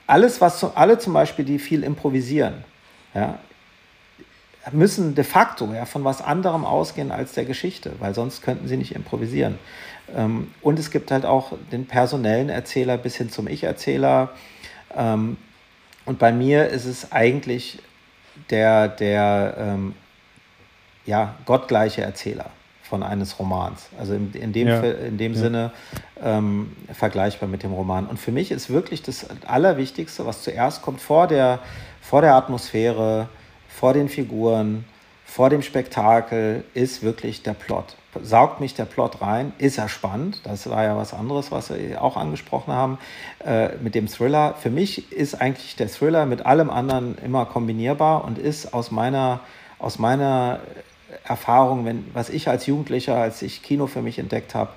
alles, 0.08 0.42
was 0.42 0.64
alle 0.76 0.98
zum 0.98 1.14
Beispiel, 1.14 1.46
die 1.46 1.60
viel 1.60 1.84
improvisieren, 1.84 2.56
ja, 3.14 3.38
müssen 4.72 5.16
de 5.16 5.24
facto 5.24 5.72
ja, 5.74 5.86
von 5.86 6.04
was 6.04 6.22
anderem 6.22 6.66
ausgehen 6.66 7.12
als 7.12 7.34
der 7.34 7.46
Geschichte, 7.46 7.94
weil 8.00 8.14
sonst 8.14 8.42
könnten 8.42 8.68
sie 8.68 8.78
nicht 8.78 8.96
improvisieren. 8.96 9.60
Ähm, 10.16 10.52
und 10.62 10.80
es 10.80 10.92
gibt 10.92 11.12
halt 11.12 11.26
auch 11.26 11.54
den 11.72 11.86
personellen 11.86 12.50
Erzähler 12.50 12.98
bis 12.98 13.16
hin 13.16 13.30
zum 13.30 13.48
Ich-Erzähler. 13.48 14.30
Ähm, 14.96 15.38
und 16.06 16.20
bei 16.20 16.32
mir 16.32 16.68
ist 16.68 16.86
es 16.86 17.12
eigentlich 17.12 17.80
der, 18.50 18.88
der 18.88 19.56
ähm, 19.58 19.96
ja, 21.06 21.36
gottgleiche 21.46 22.02
Erzähler 22.02 22.50
von 22.84 23.04
eines 23.04 23.40
Romans. 23.40 23.90
Also 23.98 24.14
in, 24.14 24.34
in 24.34 24.54
dem, 24.54 24.68
ja. 24.68 24.82
in 24.82 25.18
dem 25.18 25.34
ja. 25.34 25.40
Sinne 25.40 25.72
ähm, 26.22 26.76
vergleichbar 26.94 27.50
mit 27.50 27.64
dem 27.64 27.74
Roman. 27.74 28.06
Und 28.08 28.20
für 28.20 28.32
mich 28.32 28.52
ist 28.52 28.70
wirklich 28.70 29.02
das 29.02 29.28
Allerwichtigste, 29.46 30.26
was 30.26 30.44
zuerst 30.44 30.82
kommt, 30.82 31.02
vor 31.02 31.28
der, 31.28 31.60
vor 32.02 32.22
der 32.22 32.36
Atmosphäre, 32.36 33.30
vor 33.84 33.92
den 33.92 34.08
Figuren, 34.08 34.86
vor 35.26 35.50
dem 35.50 35.62
Spektakel, 35.62 36.64
ist 36.74 37.04
wirklich 37.04 37.44
der 37.44 37.52
Plot. 37.52 37.98
Saugt 38.22 38.62
mich 38.62 38.76
der 38.76 38.86
Plot 38.86 39.22
rein, 39.22 39.52
ist 39.58 39.78
er 39.78 39.90
spannend. 39.90 40.40
Das 40.46 40.70
war 40.70 40.86
ja 40.86 40.96
was 40.96 41.14
anderes, 41.14 41.52
was 41.52 41.70
wir 41.70 42.02
auch 42.02 42.16
angesprochen 42.16 42.72
haben 42.72 42.98
äh, 43.46 43.76
mit 43.84 43.94
dem 43.94 44.08
Thriller. 44.08 44.56
Für 44.58 44.70
mich 44.70 45.12
ist 45.12 45.36
eigentlich 45.36 45.76
der 45.76 45.90
Thriller 45.90 46.26
mit 46.26 46.46
allem 46.46 46.70
anderen 46.70 47.18
immer 47.18 47.46
kombinierbar 47.46 48.24
und 48.24 48.38
ist 48.38 48.74
aus 48.74 48.90
meiner, 48.90 49.42
aus 49.80 50.00
meiner 50.00 50.62
Erfahrung, 51.26 51.84
wenn, 51.84 52.06
was 52.14 52.30
ich 52.30 52.48
als 52.48 52.66
Jugendlicher, 52.66 53.18
als 53.18 53.42
ich 53.42 53.64
Kino 53.64 53.88
für 53.88 54.02
mich 54.02 54.18
entdeckt 54.18 54.56
habe, 54.56 54.72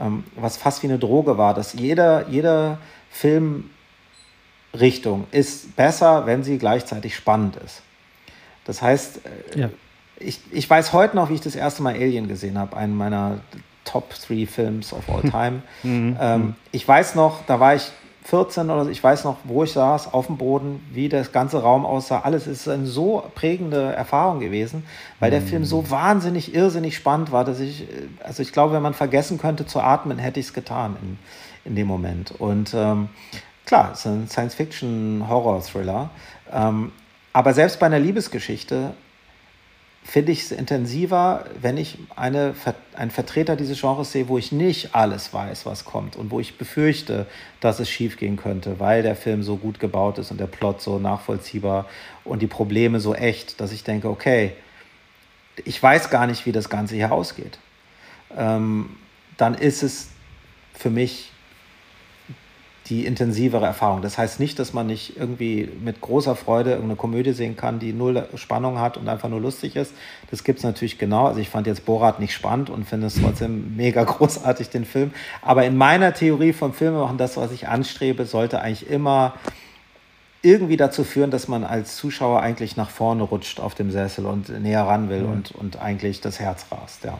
ähm, 0.00 0.24
was 0.34 0.56
fast 0.56 0.82
wie 0.82 0.86
eine 0.86 0.98
Droge 0.98 1.36
war, 1.36 1.52
dass 1.52 1.74
jeder, 1.74 2.26
jeder 2.30 2.78
Filmrichtung 3.10 3.66
ist 5.30 5.76
besser, 5.76 6.24
wenn 6.24 6.42
sie 6.42 6.56
gleichzeitig 6.56 7.14
spannend 7.14 7.56
ist. 7.56 7.82
Das 8.66 8.82
heißt, 8.82 9.20
äh, 9.54 9.60
ja. 9.60 9.70
ich, 10.18 10.40
ich 10.50 10.68
weiß 10.68 10.92
heute 10.92 11.16
noch, 11.16 11.30
wie 11.30 11.34
ich 11.34 11.40
das 11.40 11.56
erste 11.56 11.82
Mal 11.82 11.94
Alien 11.94 12.28
gesehen 12.28 12.58
habe, 12.58 12.76
einen 12.76 12.96
meiner 12.96 13.38
Top 13.84 14.14
3 14.26 14.46
Films 14.46 14.92
of 14.92 15.08
all 15.08 15.22
time. 15.30 15.62
Mhm. 15.82 16.16
ähm, 16.20 16.54
ich 16.72 16.86
weiß 16.86 17.14
noch, 17.14 17.46
da 17.46 17.58
war 17.60 17.74
ich 17.74 17.90
14 18.26 18.70
oder 18.70 18.84
so, 18.84 18.90
ich 18.90 19.02
weiß 19.02 19.22
noch, 19.22 19.36
wo 19.44 19.62
ich 19.62 19.72
saß, 19.72 20.12
auf 20.12 20.26
dem 20.26 20.36
Boden, 20.36 20.84
wie 20.92 21.08
das 21.08 21.30
ganze 21.30 21.62
Raum 21.62 21.86
aussah. 21.86 22.20
Alles 22.20 22.48
ist 22.48 22.68
eine 22.68 22.86
so 22.86 23.22
prägende 23.36 23.92
Erfahrung 23.92 24.40
gewesen, 24.40 24.84
weil 25.20 25.30
der 25.30 25.40
Film 25.40 25.64
so 25.64 25.82
mhm. 25.82 25.90
wahnsinnig, 25.90 26.52
irrsinnig 26.52 26.96
spannend 26.96 27.30
war, 27.30 27.44
dass 27.44 27.60
ich, 27.60 27.82
äh, 27.82 28.08
also 28.24 28.42
ich 28.42 28.52
glaube, 28.52 28.74
wenn 28.74 28.82
man 28.82 28.94
vergessen 28.94 29.38
könnte 29.38 29.64
zu 29.64 29.80
atmen, 29.80 30.18
hätte 30.18 30.40
ich 30.40 30.46
es 30.46 30.52
getan 30.52 30.96
in, 31.00 31.18
in 31.64 31.76
dem 31.76 31.86
Moment. 31.86 32.32
Und 32.32 32.74
ähm, 32.74 33.10
klar, 33.64 33.90
es 33.92 34.00
ist 34.00 34.06
ein 34.06 34.28
Science-Fiction-Horror-Thriller. 34.28 36.10
Ähm, 36.52 36.90
aber 37.36 37.52
selbst 37.52 37.78
bei 37.80 37.84
einer 37.84 37.98
Liebesgeschichte 37.98 38.94
finde 40.02 40.32
ich 40.32 40.44
es 40.44 40.52
intensiver, 40.52 41.44
wenn 41.60 41.76
ich 41.76 41.98
eine, 42.16 42.54
einen 42.94 43.10
Vertreter 43.10 43.56
dieses 43.56 43.78
Genres 43.78 44.10
sehe, 44.10 44.28
wo 44.28 44.38
ich 44.38 44.52
nicht 44.52 44.94
alles 44.94 45.34
weiß, 45.34 45.66
was 45.66 45.84
kommt 45.84 46.16
und 46.16 46.30
wo 46.30 46.40
ich 46.40 46.56
befürchte, 46.56 47.26
dass 47.60 47.78
es 47.78 47.90
schiefgehen 47.90 48.38
könnte, 48.38 48.80
weil 48.80 49.02
der 49.02 49.16
Film 49.16 49.42
so 49.42 49.58
gut 49.58 49.80
gebaut 49.80 50.16
ist 50.16 50.30
und 50.30 50.40
der 50.40 50.46
Plot 50.46 50.80
so 50.80 50.98
nachvollziehbar 50.98 51.84
und 52.24 52.40
die 52.40 52.46
Probleme 52.46 53.00
so 53.00 53.14
echt, 53.14 53.60
dass 53.60 53.70
ich 53.70 53.84
denke, 53.84 54.08
okay, 54.08 54.52
ich 55.62 55.82
weiß 55.82 56.08
gar 56.08 56.26
nicht, 56.26 56.46
wie 56.46 56.52
das 56.52 56.70
Ganze 56.70 56.94
hier 56.94 57.12
ausgeht. 57.12 57.58
Ähm, 58.34 58.96
dann 59.36 59.52
ist 59.52 59.82
es 59.82 60.08
für 60.72 60.88
mich 60.88 61.32
die 62.88 63.04
intensivere 63.04 63.66
Erfahrung. 63.66 64.00
Das 64.00 64.16
heißt 64.16 64.38
nicht, 64.38 64.58
dass 64.58 64.72
man 64.72 64.86
nicht 64.86 65.16
irgendwie 65.16 65.68
mit 65.82 66.00
großer 66.00 66.36
Freude 66.36 66.70
irgendeine 66.70 66.96
Komödie 66.96 67.32
sehen 67.32 67.56
kann, 67.56 67.78
die 67.78 67.92
null 67.92 68.28
Spannung 68.36 68.78
hat 68.78 68.96
und 68.96 69.08
einfach 69.08 69.28
nur 69.28 69.40
lustig 69.40 69.74
ist. 69.74 69.92
Das 70.30 70.44
gibt 70.44 70.58
es 70.58 70.64
natürlich 70.64 70.98
genau. 70.98 71.26
Also 71.26 71.40
ich 71.40 71.48
fand 71.48 71.66
jetzt 71.66 71.84
Borat 71.84 72.20
nicht 72.20 72.32
spannend 72.32 72.70
und 72.70 72.88
finde 72.88 73.08
es 73.08 73.20
trotzdem 73.20 73.76
mega 73.76 74.04
großartig, 74.04 74.70
den 74.70 74.84
Film. 74.84 75.12
Aber 75.42 75.64
in 75.64 75.76
meiner 75.76 76.14
Theorie 76.14 76.52
vom 76.52 76.72
Filmemachen, 76.72 77.18
das, 77.18 77.36
was 77.36 77.50
ich 77.50 77.66
anstrebe, 77.66 78.24
sollte 78.24 78.60
eigentlich 78.60 78.88
immer 78.88 79.34
irgendwie 80.42 80.76
dazu 80.76 81.02
führen, 81.02 81.32
dass 81.32 81.48
man 81.48 81.64
als 81.64 81.96
Zuschauer 81.96 82.40
eigentlich 82.40 82.76
nach 82.76 82.90
vorne 82.90 83.24
rutscht 83.24 83.58
auf 83.58 83.74
dem 83.74 83.90
Sessel 83.90 84.26
und 84.26 84.48
näher 84.62 84.82
ran 84.82 85.08
will 85.08 85.22
mhm. 85.22 85.32
und, 85.32 85.50
und 85.52 85.80
eigentlich 85.80 86.20
das 86.20 86.38
Herz 86.38 86.66
rast, 86.70 87.04
ja. 87.04 87.18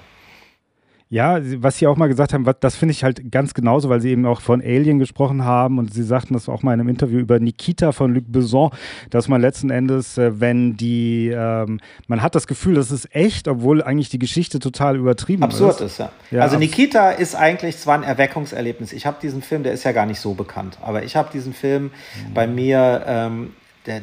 Ja, 1.08 1.38
was 1.62 1.78
Sie 1.78 1.86
auch 1.86 1.96
mal 1.96 2.08
gesagt 2.08 2.32
haben, 2.32 2.44
das 2.58 2.74
finde 2.74 2.90
ich 2.90 3.04
halt 3.04 3.30
ganz 3.30 3.54
genauso, 3.54 3.88
weil 3.88 4.00
Sie 4.00 4.10
eben 4.10 4.26
auch 4.26 4.40
von 4.40 4.60
Alien 4.60 4.98
gesprochen 4.98 5.44
haben 5.44 5.78
und 5.78 5.94
Sie 5.94 6.02
sagten 6.02 6.34
das 6.34 6.48
auch 6.48 6.64
mal 6.64 6.74
in 6.74 6.80
einem 6.80 6.88
Interview 6.88 7.20
über 7.20 7.38
Nikita 7.38 7.92
von 7.92 8.12
Luc 8.12 8.24
Besson, 8.26 8.70
dass 9.10 9.28
man 9.28 9.40
letzten 9.40 9.70
Endes, 9.70 10.18
äh, 10.18 10.40
wenn 10.40 10.76
die, 10.76 11.32
ähm, 11.32 11.78
man 12.08 12.22
hat 12.22 12.34
das 12.34 12.48
Gefühl, 12.48 12.74
das 12.74 12.90
ist 12.90 13.14
echt, 13.14 13.46
obwohl 13.46 13.84
eigentlich 13.84 14.08
die 14.08 14.18
Geschichte 14.18 14.58
total 14.58 14.96
übertrieben 14.96 15.44
Absurd 15.44 15.80
ist. 15.80 16.00
Absurd 16.00 16.10
ist, 16.22 16.32
ja. 16.32 16.38
ja 16.38 16.42
also 16.42 16.58
Nikita 16.58 17.12
ist 17.12 17.36
eigentlich 17.36 17.78
zwar 17.78 17.94
ein 17.94 18.02
Erweckungserlebnis. 18.02 18.92
Ich 18.92 19.06
habe 19.06 19.18
diesen 19.22 19.42
Film, 19.42 19.62
der 19.62 19.74
ist 19.74 19.84
ja 19.84 19.92
gar 19.92 20.06
nicht 20.06 20.18
so 20.18 20.34
bekannt, 20.34 20.76
aber 20.82 21.04
ich 21.04 21.14
habe 21.14 21.28
diesen 21.32 21.54
Film 21.54 21.84
mhm. 21.84 22.34
bei 22.34 22.48
mir, 22.48 23.04
ähm, 23.06 23.52
der 23.86 24.02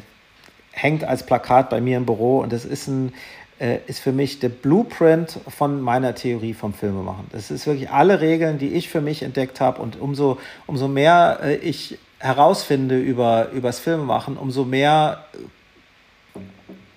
hängt 0.72 1.04
als 1.04 1.24
Plakat 1.24 1.68
bei 1.68 1.82
mir 1.82 1.98
im 1.98 2.06
Büro 2.06 2.40
und 2.40 2.50
das 2.50 2.64
ist 2.64 2.88
ein 2.88 3.12
äh, 3.58 3.78
ist 3.86 4.00
für 4.00 4.12
mich 4.12 4.40
der 4.40 4.48
Blueprint 4.48 5.38
von 5.48 5.80
meiner 5.80 6.14
Theorie 6.14 6.54
vom 6.54 6.74
Filmemachen. 6.74 7.26
Das 7.32 7.50
ist 7.50 7.66
wirklich 7.66 7.90
alle 7.90 8.20
Regeln, 8.20 8.58
die 8.58 8.74
ich 8.74 8.88
für 8.88 9.00
mich 9.00 9.22
entdeckt 9.22 9.60
habe 9.60 9.80
und 9.80 10.00
umso, 10.00 10.38
umso 10.66 10.88
mehr 10.88 11.40
äh, 11.42 11.56
ich 11.56 11.98
herausfinde 12.18 12.98
über 12.98 13.48
das 13.62 13.78
Filmemachen, 13.78 14.36
umso 14.36 14.64
mehr 14.64 15.24
äh, 15.34 16.40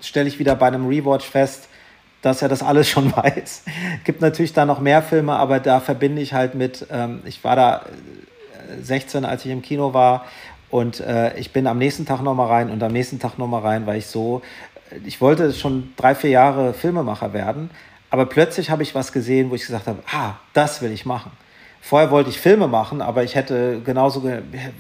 stelle 0.02 0.28
ich 0.28 0.40
wieder 0.40 0.56
bei 0.56 0.68
einem 0.68 0.88
Rewatch 0.88 1.26
fest, 1.26 1.68
dass 2.22 2.42
er 2.42 2.50
das 2.50 2.64
alles 2.64 2.90
schon 2.90 3.16
weiß. 3.16 3.64
Gibt 4.04 4.22
natürlich 4.22 4.54
da 4.54 4.66
noch 4.66 4.80
mehr 4.80 5.02
Filme, 5.02 5.34
aber 5.34 5.60
da 5.60 5.80
verbinde 5.80 6.22
ich 6.22 6.34
halt 6.34 6.56
mit, 6.56 6.88
ähm, 6.92 7.22
ich 7.26 7.44
war 7.44 7.56
da 7.56 7.86
16, 8.82 9.24
äh, 9.24 9.28
als 9.28 9.46
ich 9.46 9.52
im 9.52 9.62
Kino 9.62 9.94
war 9.94 10.26
und 10.70 11.00
äh, 11.00 11.38
ich 11.38 11.54
bin 11.54 11.66
am 11.66 11.78
nächsten 11.78 12.06
Tag 12.06 12.22
nochmal 12.22 12.48
rein 12.48 12.70
und 12.70 12.84
am 12.84 12.92
nächsten 12.92 13.20
Tag 13.20 13.38
nochmal 13.38 13.62
rein, 13.62 13.86
weil 13.86 13.98
ich 13.98 14.08
so 14.08 14.42
ich 15.06 15.22
wollte 15.22 15.54
schon 15.54 15.94
drei, 15.98 16.16
vier 16.16 16.30
Jahre 16.30 16.74
Filmemacher 16.74 17.34
werden, 17.34 17.70
aber 18.10 18.26
plötzlich 18.26 18.70
habe 18.70 18.84
ich 18.84 18.96
was 18.96 19.12
gesehen, 19.12 19.50
wo 19.50 19.56
ich 19.56 19.66
gesagt 19.66 19.88
habe, 19.88 20.00
ah, 20.12 20.36
das 20.54 20.82
will 20.82 20.92
ich 20.92 21.06
machen. 21.06 21.32
Vorher 21.88 22.12
wollte 22.12 22.30
ich 22.30 22.40
Filme 22.40 22.68
machen, 22.68 23.02
aber 23.02 23.24
ich 23.24 23.36
hätte 23.36 23.80
genauso, 23.80 24.22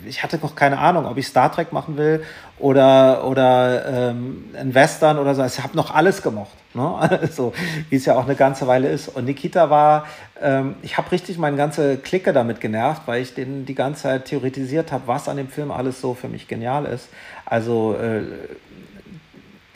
ich 0.05 0.23
hatte 0.23 0.39
noch 0.41 0.55
keine 0.55 0.77
Ahnung, 0.77 1.05
ob 1.05 1.15
ich 1.17 1.27
Star 1.27 1.49
Trek 1.49 1.71
machen 1.71 1.95
will 1.95 2.21
oder, 2.59 3.23
oder 3.25 4.09
ähm, 4.09 4.49
ein 4.59 4.73
Western 4.73 5.17
oder 5.17 5.33
so. 5.33 5.45
Ich 5.45 5.63
habe 5.63 5.77
noch 5.77 5.93
alles 5.95 6.21
gemocht, 6.21 6.57
ne? 6.73 7.21
so, 7.31 7.53
wie 7.89 7.95
es 7.95 8.05
ja 8.05 8.15
auch 8.17 8.25
eine 8.25 8.35
ganze 8.35 8.67
Weile 8.67 8.89
ist. 8.89 9.07
Und 9.07 9.23
Nikita 9.23 9.69
war, 9.69 10.05
ähm, 10.41 10.75
ich 10.81 10.97
habe 10.97 11.09
richtig 11.13 11.37
meine 11.37 11.55
ganze 11.55 11.95
Clique 11.95 12.33
damit 12.33 12.59
genervt, 12.59 13.03
weil 13.05 13.21
ich 13.21 13.33
den 13.33 13.65
die 13.65 13.75
ganze 13.75 14.03
Zeit 14.03 14.25
theoretisiert 14.25 14.91
habe, 14.91 15.03
was 15.05 15.29
an 15.29 15.37
dem 15.37 15.47
Film 15.47 15.71
alles 15.71 16.01
so 16.01 16.13
für 16.13 16.27
mich 16.27 16.49
genial 16.49 16.85
ist. 16.85 17.07
Also 17.45 17.95
äh, 17.95 18.23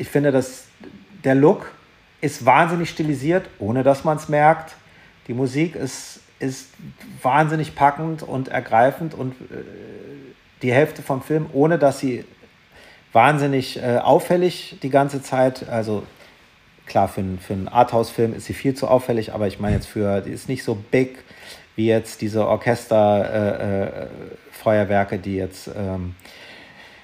ich 0.02 0.10
finde, 0.10 0.32
dass 0.32 0.66
der 1.24 1.36
Look 1.36 1.72
ist 2.22 2.43
wahnsinnig 2.43 2.89
stilisiert, 2.89 3.47
ohne 3.60 3.84
dass 3.84 4.04
man 4.04 4.18
es 4.18 4.30
merkt. 4.30 4.74
Die 5.28 5.34
Musik 5.34 5.76
ist, 5.76 6.22
ist 6.39 6.70
wahnsinnig 7.22 7.76
packend 7.76 8.24
und 8.24 8.47
ergreifend 8.47 9.14
und 9.14 9.34
äh, 9.34 9.36
die 10.64 10.74
Hälfte 10.74 11.04
vom 11.04 11.22
Film, 11.22 11.45
ohne 11.54 11.78
dass 11.78 11.99
sie 11.99 12.26
wahnsinnig 13.14 13.78
äh, 13.78 13.97
auffällig 13.97 14.78
die 14.82 14.89
ganze 14.89 15.22
Zeit, 15.22 15.70
also 15.70 16.02
klar, 16.88 17.08
für, 17.08 17.24
für 17.39 17.54
einen 17.54 17.68
Arthouse-Film 17.68 18.34
ist 18.34 18.45
sie 18.45 18.54
viel 18.54 18.74
zu 18.74 18.88
auffällig, 18.88 19.34
aber 19.34 19.45
ich 19.45 19.60
meine 19.60 19.76
jetzt 19.76 19.88
für, 19.88 20.22
die 20.22 20.32
ist 20.32 20.49
nicht 20.49 20.64
so 20.64 20.74
big 20.74 21.24
wie 21.76 21.86
jetzt 21.86 22.22
diese 22.22 22.47
Orchesterfeuerwerke, 22.47 25.16
äh, 25.16 25.18
äh, 25.18 25.22
die 25.22 25.36
jetzt, 25.36 25.68
ähm, 25.68 26.16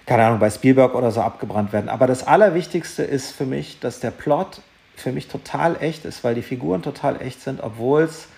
keine 0.07 0.23
Ahnung, 0.23 0.39
bei 0.39 0.49
Spielberg 0.49 0.95
oder 0.95 1.11
so 1.11 1.21
abgebrannt 1.21 1.73
werden. 1.73 1.89
Aber 1.89 2.07
das 2.07 2.25
Allerwichtigste 2.25 3.03
ist 3.03 3.31
für 3.31 3.45
mich, 3.45 3.79
dass 3.79 3.99
der 3.99 4.11
Plot 4.11 4.61
für 4.95 5.11
mich 5.11 5.27
total 5.27 5.75
echt 5.81 6.05
ist, 6.05 6.23
weil 6.23 6.33
die 6.33 6.41
Figuren 6.41 6.81
total 6.81 7.21
echt 7.21 7.41
sind, 7.41 7.61
obwohl 7.61 8.03
es 8.03 8.29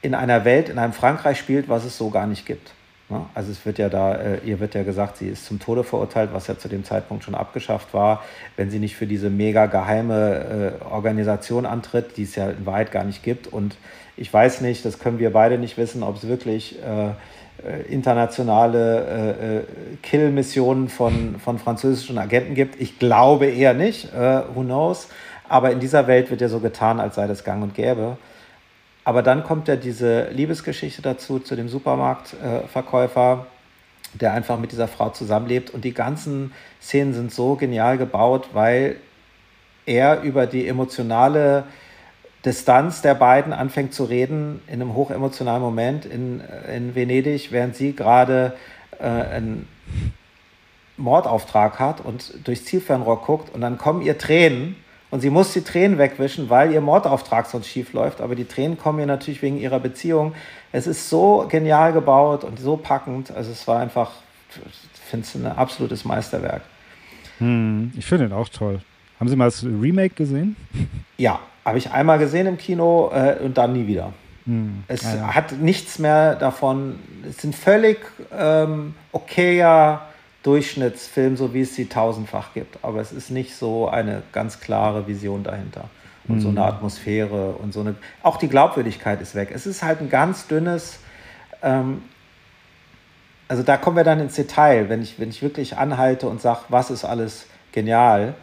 in 0.00 0.14
einer 0.14 0.44
Welt, 0.44 0.68
in 0.68 0.78
einem 0.78 0.92
Frankreich 0.92 1.38
spielt, 1.38 1.68
was 1.68 1.84
es 1.84 1.98
so 1.98 2.10
gar 2.10 2.28
nicht 2.28 2.46
gibt. 2.46 2.72
Ne? 3.08 3.26
Also 3.34 3.50
es 3.50 3.66
wird 3.66 3.78
ja 3.78 3.88
da, 3.88 4.14
äh, 4.14 4.38
ihr 4.44 4.60
wird 4.60 4.74
ja 4.74 4.84
gesagt, 4.84 5.16
sie 5.16 5.28
ist 5.28 5.46
zum 5.46 5.58
Tode 5.58 5.82
verurteilt, 5.82 6.30
was 6.32 6.46
ja 6.46 6.56
zu 6.56 6.68
dem 6.68 6.84
Zeitpunkt 6.84 7.24
schon 7.24 7.34
abgeschafft 7.34 7.92
war, 7.92 8.22
wenn 8.56 8.70
sie 8.70 8.78
nicht 8.78 8.94
für 8.94 9.06
diese 9.08 9.30
mega 9.30 9.66
geheime 9.66 10.78
äh, 10.80 10.84
Organisation 10.84 11.66
antritt, 11.66 12.16
die 12.16 12.22
es 12.22 12.36
ja 12.36 12.50
in 12.50 12.66
Wahrheit 12.66 12.92
gar 12.92 13.02
nicht 13.02 13.24
gibt. 13.24 13.48
Und 13.48 13.76
ich 14.18 14.32
weiß 14.32 14.60
nicht, 14.60 14.84
das 14.84 14.98
können 14.98 15.18
wir 15.18 15.32
beide 15.32 15.58
nicht 15.58 15.76
wissen, 15.76 16.02
ob 16.02 16.16
es 16.16 16.28
wirklich 16.28 16.78
äh, 16.82 17.08
äh 17.08 17.82
internationale 17.88 19.06
äh, 19.06 19.56
äh, 19.58 19.62
Kill-Missionen 20.02 20.88
von, 20.88 21.38
von 21.38 21.58
französischen 21.58 22.18
Agenten 22.18 22.54
gibt. 22.54 22.80
Ich 22.80 22.98
glaube 22.98 23.46
eher 23.46 23.74
nicht, 23.74 24.12
who 24.12 24.62
knows. 24.62 25.08
Aber 25.48 25.70
in 25.70 25.80
dieser 25.80 26.06
Welt 26.06 26.30
wird 26.30 26.40
ja 26.40 26.48
so 26.48 26.60
getan, 26.60 27.00
als 27.00 27.14
sei 27.14 27.26
das 27.26 27.42
gang 27.42 27.62
und 27.62 27.74
gäbe. 27.74 28.18
Aber 29.04 29.22
dann 29.22 29.42
kommt 29.42 29.68
ja 29.68 29.76
diese 29.76 30.28
Liebesgeschichte 30.28 31.00
dazu, 31.00 31.38
zu 31.38 31.56
dem 31.56 31.70
Supermarktverkäufer, 31.70 33.46
äh, 33.46 34.18
der 34.18 34.34
einfach 34.34 34.58
mit 34.58 34.72
dieser 34.72 34.86
Frau 34.86 35.08
zusammenlebt. 35.08 35.70
Und 35.70 35.84
die 35.84 35.94
ganzen 35.94 36.52
Szenen 36.82 37.14
sind 37.14 37.32
so 37.32 37.54
genial 37.56 37.96
gebaut, 37.96 38.50
weil 38.52 38.96
er 39.86 40.20
über 40.20 40.46
die 40.46 40.68
emotionale 40.68 41.64
Distanz 42.48 43.02
der 43.02 43.14
beiden 43.14 43.52
anfängt 43.52 43.92
zu 43.92 44.04
reden 44.04 44.60
in 44.66 44.80
einem 44.80 44.94
hochemotionalen 44.94 45.62
Moment 45.62 46.06
in, 46.06 46.40
in 46.74 46.94
Venedig, 46.94 47.52
während 47.52 47.76
sie 47.76 47.94
gerade 47.94 48.54
äh, 48.98 49.04
einen 49.04 49.68
Mordauftrag 50.96 51.78
hat 51.78 52.00
und 52.00 52.46
durchs 52.46 52.64
Zielfernrohr 52.64 53.20
guckt 53.20 53.54
und 53.54 53.60
dann 53.60 53.76
kommen 53.76 54.00
ihr 54.00 54.16
Tränen 54.16 54.76
und 55.10 55.20
sie 55.20 55.30
muss 55.30 55.52
die 55.52 55.62
Tränen 55.62 55.98
wegwischen, 55.98 56.50
weil 56.50 56.72
ihr 56.72 56.80
Mordauftrag 56.80 57.46
sonst 57.46 57.68
schief 57.68 57.92
läuft. 57.92 58.20
Aber 58.20 58.34
die 58.34 58.46
Tränen 58.46 58.78
kommen 58.78 58.98
ihr 58.98 59.06
natürlich 59.06 59.42
wegen 59.42 59.58
ihrer 59.58 59.80
Beziehung. 59.80 60.34
Es 60.72 60.86
ist 60.86 61.08
so 61.08 61.46
genial 61.48 61.92
gebaut 61.92 62.44
und 62.44 62.58
so 62.58 62.76
packend. 62.76 63.30
Also 63.30 63.50
es 63.50 63.66
war 63.68 63.80
einfach, 63.80 64.10
ich 64.54 65.00
finde 65.00 65.26
es 65.26 65.34
ein 65.34 65.46
absolutes 65.46 66.04
Meisterwerk. 66.04 66.62
Hm, 67.38 67.92
ich 67.96 68.06
finde 68.06 68.26
ihn 68.26 68.32
auch 68.32 68.48
toll. 68.48 68.80
Haben 69.20 69.28
Sie 69.28 69.36
mal 69.36 69.46
das 69.46 69.64
Remake 69.64 70.14
gesehen? 70.14 70.56
Ja, 71.16 71.40
habe 71.68 71.78
ich 71.78 71.90
einmal 71.90 72.18
gesehen 72.18 72.46
im 72.46 72.58
Kino 72.58 73.10
äh, 73.12 73.36
und 73.42 73.56
dann 73.58 73.72
nie 73.72 73.86
wieder. 73.86 74.12
Hm, 74.44 74.84
es 74.88 75.02
ja, 75.02 75.16
ja. 75.16 75.34
hat 75.34 75.52
nichts 75.52 75.98
mehr 75.98 76.34
davon. 76.34 76.98
Es 77.28 77.38
sind 77.38 77.54
völlig 77.54 77.98
ähm, 78.36 78.94
okayer 79.12 80.06
Durchschnittsfilm, 80.42 81.36
so 81.36 81.52
wie 81.52 81.60
es 81.60 81.74
sie 81.74 81.86
tausendfach 81.86 82.54
gibt. 82.54 82.82
Aber 82.82 83.00
es 83.00 83.12
ist 83.12 83.30
nicht 83.30 83.54
so 83.54 83.88
eine 83.88 84.22
ganz 84.32 84.60
klare 84.60 85.06
Vision 85.06 85.42
dahinter. 85.42 85.84
Und 86.26 86.36
mhm. 86.36 86.40
so 86.40 86.48
eine 86.48 86.60
mhm. 86.60 86.66
Atmosphäre 86.66 87.52
und 87.52 87.72
so 87.74 87.80
eine. 87.80 87.94
Auch 88.22 88.38
die 88.38 88.48
Glaubwürdigkeit 88.48 89.20
ist 89.20 89.34
weg. 89.34 89.50
Es 89.52 89.66
ist 89.66 89.82
halt 89.82 90.00
ein 90.00 90.08
ganz 90.08 90.46
dünnes. 90.46 91.00
Ähm, 91.62 92.02
also 93.48 93.62
da 93.62 93.76
kommen 93.76 93.96
wir 93.96 94.04
dann 94.04 94.20
ins 94.20 94.34
Detail, 94.34 94.88
wenn 94.88 95.02
ich, 95.02 95.18
wenn 95.18 95.30
ich 95.30 95.42
wirklich 95.42 95.76
anhalte 95.76 96.28
und 96.28 96.40
sage, 96.40 96.60
was 96.68 96.90
ist 96.90 97.04
alles 97.04 97.46
genial. 97.72 98.34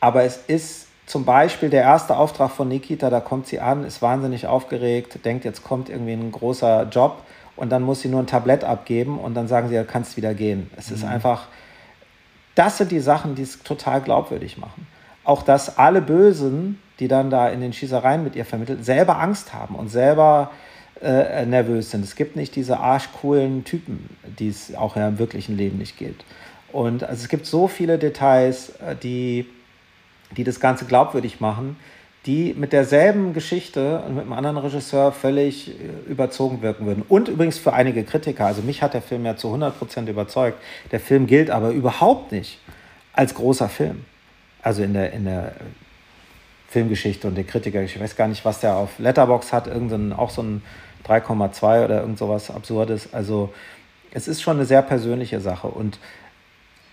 Aber 0.00 0.24
es 0.24 0.36
ist 0.48 0.86
zum 1.06 1.24
Beispiel 1.24 1.68
der 1.68 1.82
erste 1.82 2.16
Auftrag 2.16 2.50
von 2.50 2.68
Nikita, 2.68 3.10
da 3.10 3.20
kommt 3.20 3.46
sie 3.46 3.60
an, 3.60 3.84
ist 3.84 4.02
wahnsinnig 4.02 4.46
aufgeregt, 4.46 5.24
denkt, 5.24 5.44
jetzt 5.44 5.64
kommt 5.64 5.88
irgendwie 5.88 6.12
ein 6.12 6.32
großer 6.32 6.88
Job 6.90 7.22
und 7.56 7.70
dann 7.70 7.82
muss 7.82 8.00
sie 8.00 8.08
nur 8.08 8.20
ein 8.20 8.26
Tablett 8.26 8.64
abgeben 8.64 9.18
und 9.18 9.34
dann 9.34 9.48
sagen 9.48 9.68
sie, 9.68 9.74
du 9.74 9.84
kannst 9.84 10.16
wieder 10.16 10.34
gehen. 10.34 10.70
Es 10.76 10.90
mhm. 10.90 10.96
ist 10.96 11.04
einfach, 11.04 11.48
das 12.54 12.78
sind 12.78 12.90
die 12.92 13.00
Sachen, 13.00 13.34
die 13.34 13.42
es 13.42 13.62
total 13.62 14.00
glaubwürdig 14.00 14.58
machen. 14.58 14.86
Auch 15.24 15.42
dass 15.42 15.78
alle 15.78 16.02
Bösen, 16.02 16.80
die 16.98 17.08
dann 17.08 17.30
da 17.30 17.48
in 17.48 17.60
den 17.60 17.72
Schießereien 17.72 18.24
mit 18.24 18.36
ihr 18.36 18.44
vermittelt, 18.44 18.84
selber 18.84 19.18
Angst 19.18 19.54
haben 19.54 19.74
und 19.74 19.88
selber 19.88 20.50
äh, 21.00 21.44
nervös 21.46 21.90
sind. 21.90 22.04
Es 22.04 22.16
gibt 22.16 22.36
nicht 22.36 22.54
diese 22.54 22.78
arschcoolen 22.78 23.64
Typen, 23.64 24.08
die 24.38 24.48
es 24.48 24.74
auch 24.74 24.96
ja 24.96 25.08
im 25.08 25.18
wirklichen 25.18 25.56
Leben 25.56 25.78
nicht 25.78 25.96
gibt. 25.96 26.24
Und 26.72 27.04
also 27.04 27.22
es 27.22 27.28
gibt 27.28 27.46
so 27.46 27.68
viele 27.68 27.98
Details, 27.98 28.70
äh, 28.86 28.96
die, 28.96 29.46
die 30.36 30.44
das 30.44 30.60
Ganze 30.60 30.84
glaubwürdig 30.84 31.40
machen, 31.40 31.76
die 32.26 32.54
mit 32.56 32.72
derselben 32.72 33.32
Geschichte 33.32 34.00
und 34.06 34.14
mit 34.14 34.24
einem 34.24 34.32
anderen 34.32 34.58
Regisseur 34.58 35.10
völlig 35.10 35.70
äh, 35.70 36.10
überzogen 36.10 36.62
wirken 36.62 36.86
würden. 36.86 37.02
Und 37.08 37.28
übrigens 37.28 37.58
für 37.58 37.72
einige 37.72 38.04
Kritiker, 38.04 38.46
also 38.46 38.62
mich 38.62 38.82
hat 38.82 38.94
der 38.94 39.02
Film 39.02 39.24
ja 39.24 39.36
zu 39.36 39.48
100% 39.48 40.08
überzeugt. 40.08 40.58
Der 40.92 41.00
Film 41.00 41.26
gilt 41.26 41.50
aber 41.50 41.70
überhaupt 41.70 42.30
nicht 42.30 42.60
als 43.12 43.34
großer 43.34 43.68
Film. 43.68 44.04
Also 44.62 44.82
in 44.84 44.94
der, 44.94 45.12
in 45.12 45.24
der 45.24 45.54
Filmgeschichte 46.68 47.26
und 47.26 47.34
der 47.34 47.44
Kritiker, 47.44 47.82
ich 47.82 48.00
weiß 48.00 48.14
gar 48.14 48.28
nicht, 48.28 48.44
was 48.44 48.60
der 48.60 48.76
auf 48.76 48.98
Letterbox 48.98 49.52
hat, 49.52 49.66
irgendein, 49.66 50.12
auch 50.12 50.30
so 50.30 50.42
ein 50.42 50.62
3,2 51.06 51.84
oder 51.84 52.00
irgend 52.00 52.18
sowas 52.18 52.50
Absurdes. 52.50 53.12
Also 53.12 53.52
es 54.12 54.28
ist 54.28 54.42
schon 54.42 54.56
eine 54.56 54.66
sehr 54.66 54.82
persönliche 54.82 55.40
Sache 55.40 55.66
und 55.66 55.98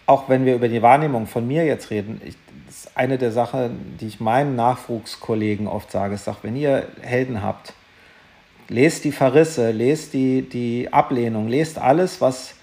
auch 0.08 0.28
wenn 0.28 0.44
wir 0.44 0.56
über 0.56 0.68
die 0.68 0.82
Wahrnehmung 0.82 1.28
von 1.28 1.48
mir 1.48 1.66
jetzt 1.66 1.92
reden, 1.92 2.20
ich, 2.26 2.36
ist 2.70 2.92
eine 2.96 3.18
der 3.18 3.32
Sachen, 3.32 3.98
die 4.00 4.08
ich 4.08 4.20
meinen 4.20 4.56
Nachwuchskollegen 4.56 5.68
oft 5.68 5.92
sage. 5.92 6.16
Ich 6.16 6.22
sage, 6.22 6.38
wenn 6.44 6.56
ihr 6.56 6.88
Helden 7.02 7.44
habt, 7.44 7.74
lest 8.68 9.04
die 9.04 9.12
Verrisse, 9.12 9.72
lest 9.72 10.14
die, 10.14 10.44
die 10.44 10.94
Ablehnung, 10.94 11.48
lest 11.48 11.80
alles, 11.80 12.22
was 12.22 12.56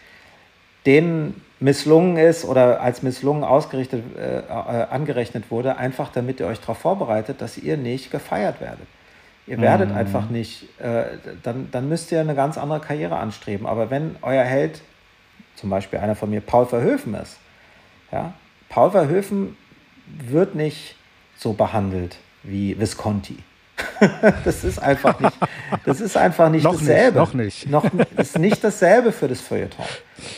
denen 0.86 1.42
misslungen 1.58 2.16
ist 2.16 2.44
oder 2.44 2.80
als 2.80 3.02
misslungen 3.02 3.42
ausgerichtet, 3.42 4.04
äh, 4.16 4.38
äh, 4.38 4.42
angerechnet 4.48 5.50
wurde, 5.50 5.76
einfach 5.76 6.12
damit 6.12 6.38
ihr 6.38 6.46
euch 6.46 6.60
darauf 6.60 6.78
vorbereitet, 6.78 7.40
dass 7.40 7.58
ihr 7.58 7.76
nicht 7.76 8.10
gefeiert 8.10 8.60
werdet. 8.60 8.86
Ihr 9.48 9.60
werdet 9.60 9.90
mhm. 9.90 9.96
einfach 9.96 10.28
nicht, 10.28 10.64
äh, 10.80 11.04
dann, 11.42 11.68
dann 11.70 11.88
müsst 11.88 12.10
ihr 12.12 12.20
eine 12.20 12.34
ganz 12.34 12.58
andere 12.58 12.80
Karriere 12.80 13.16
anstreben. 13.16 13.66
Aber 13.66 13.90
wenn 13.90 14.16
euer 14.22 14.42
Held 14.42 14.80
zum 15.56 15.70
Beispiel 15.70 15.98
einer 15.98 16.14
von 16.14 16.30
mir 16.30 16.40
Paul 16.40 16.66
Verhoeven 16.66 17.14
ist. 17.14 17.38
Ja? 18.12 18.34
Paul 18.68 18.90
Verhoeven 18.90 19.56
wird 20.06 20.54
nicht 20.54 20.96
so 21.36 21.52
behandelt 21.52 22.16
wie 22.42 22.78
Visconti. 22.78 23.38
das 24.44 24.64
ist 24.64 24.78
einfach 24.78 25.20
nicht, 25.20 25.36
das 25.84 26.00
ist 26.00 26.16
einfach 26.16 26.48
nicht 26.48 26.64
noch 26.64 26.72
dasselbe. 26.78 27.20
Nicht, 27.20 27.68
noch 27.70 27.84
nicht. 27.84 28.06
Noch, 28.06 28.18
ist 28.18 28.38
nicht 28.38 28.64
dasselbe 28.64 29.12
für 29.12 29.28
das 29.28 29.40
Feuilleton. 29.40 29.84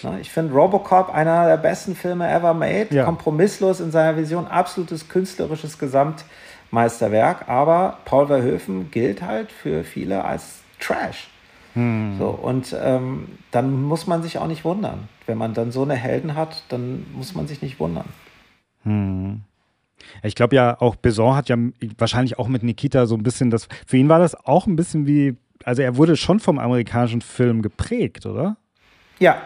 Ne, 0.02 0.18
ich 0.20 0.30
finde 0.30 0.54
Robocop 0.54 1.10
einer 1.10 1.46
der 1.46 1.56
besten 1.56 1.94
Filme 1.94 2.28
ever 2.28 2.54
made, 2.54 2.88
ja. 2.90 3.04
kompromisslos 3.04 3.80
in 3.80 3.90
seiner 3.90 4.16
Vision, 4.16 4.46
absolutes 4.46 5.08
künstlerisches 5.08 5.78
Gesamtmeisterwerk, 5.78 7.48
aber 7.48 7.98
Paul 8.04 8.26
Verhoeven 8.26 8.90
gilt 8.90 9.22
halt 9.22 9.52
für 9.52 9.84
viele 9.84 10.24
als 10.24 10.60
Trash. 10.80 11.28
Hm. 11.74 12.16
So, 12.18 12.28
und 12.30 12.74
ähm, 12.80 13.28
dann 13.50 13.82
muss 13.82 14.06
man 14.06 14.22
sich 14.22 14.38
auch 14.38 14.46
nicht 14.46 14.64
wundern. 14.64 15.08
Wenn 15.26 15.38
man 15.38 15.54
dann 15.54 15.70
so 15.70 15.82
eine 15.82 15.94
Helden 15.94 16.34
hat, 16.34 16.64
dann 16.70 17.06
muss 17.14 17.34
man 17.34 17.46
sich 17.46 17.62
nicht 17.62 17.78
wundern. 17.78 18.06
Hm. 18.84 19.42
Ich 20.22 20.34
glaube 20.34 20.56
ja, 20.56 20.80
auch 20.80 20.96
Besson 20.96 21.36
hat 21.36 21.48
ja 21.48 21.56
wahrscheinlich 21.96 22.38
auch 22.38 22.48
mit 22.48 22.62
Nikita 22.62 23.06
so 23.06 23.14
ein 23.14 23.22
bisschen 23.22 23.50
das. 23.50 23.68
Für 23.86 23.96
ihn 23.96 24.08
war 24.08 24.18
das 24.18 24.34
auch 24.46 24.66
ein 24.66 24.76
bisschen 24.76 25.06
wie. 25.06 25.36
Also 25.64 25.82
er 25.82 25.96
wurde 25.96 26.16
schon 26.16 26.40
vom 26.40 26.58
amerikanischen 26.58 27.20
Film 27.20 27.62
geprägt, 27.62 28.26
oder? 28.26 28.56
Ja, 29.18 29.42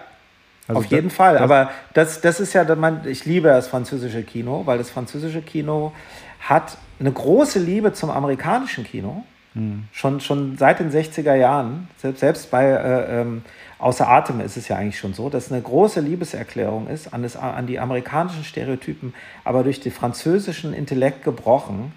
also 0.69 0.81
auf 0.81 0.87
jeden 0.87 1.11
Fall. 1.11 1.39
Aber 1.39 1.71
das, 1.95 2.21
das 2.21 2.41
ist 2.41 2.53
ja, 2.53 2.67
ich 3.05 3.25
liebe 3.25 3.49
das 3.49 3.69
französische 3.69 4.23
Kino, 4.23 4.63
weil 4.65 4.79
das 4.79 4.91
französische 4.91 5.43
Kino 5.43 5.93
hat 6.41 6.77
eine 7.01 7.13
große 7.13 7.59
Liebe 7.59 7.93
zum 7.93 8.11
amerikanischen 8.11 8.85
Kino. 8.85 9.25
Mhm. 9.55 9.85
Schon, 9.93 10.21
schon 10.21 10.57
seit 10.57 10.81
den 10.81 10.91
60er 10.91 11.35
Jahren, 11.35 11.89
selbst, 11.99 12.21
selbst 12.21 12.51
bei 12.51 12.65
äh, 12.65 13.21
ähm, 13.21 13.43
Außer 13.83 14.09
Atem 14.09 14.39
ist 14.41 14.57
es 14.57 14.69
ja 14.69 14.77
eigentlich 14.77 15.01
schon 15.01 15.13
so, 15.13 15.29
dass 15.29 15.51
eine 15.51 15.61
große 15.61 15.99
Liebeserklärung 16.01 16.87
ist 16.87 17.13
an, 17.13 17.25
das, 17.25 17.35
an 17.35 17.67
die 17.67 17.81
amerikanischen 17.81 18.45
Stereotypen, 18.45 19.13
aber 19.43 19.65
durch 19.65 19.81
den 19.81 19.91
französischen 19.91 20.73
Intellekt 20.73 21.25
gebrochen, 21.25 21.93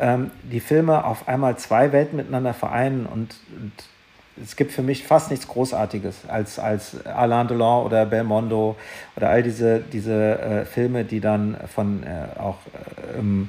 ähm, 0.00 0.32
die 0.42 0.58
Filme 0.58 1.04
auf 1.04 1.28
einmal 1.28 1.56
zwei 1.56 1.92
Welten 1.92 2.16
miteinander 2.16 2.54
vereinen 2.54 3.06
und, 3.06 3.36
und 3.56 3.70
es 4.42 4.56
gibt 4.56 4.72
für 4.72 4.82
mich 4.82 5.04
fast 5.06 5.30
nichts 5.30 5.46
Großartiges 5.46 6.26
als, 6.26 6.58
als 6.58 7.06
Alain 7.06 7.46
Delon 7.46 7.86
oder 7.86 8.04
Belmondo 8.04 8.74
oder 9.14 9.28
all 9.30 9.44
diese, 9.44 9.78
diese 9.78 10.40
äh, 10.40 10.64
Filme, 10.64 11.04
die 11.04 11.20
dann 11.20 11.56
von 11.72 12.02
äh, 12.02 12.36
auch 12.36 12.56
äh, 12.66 13.20
ähm, 13.20 13.48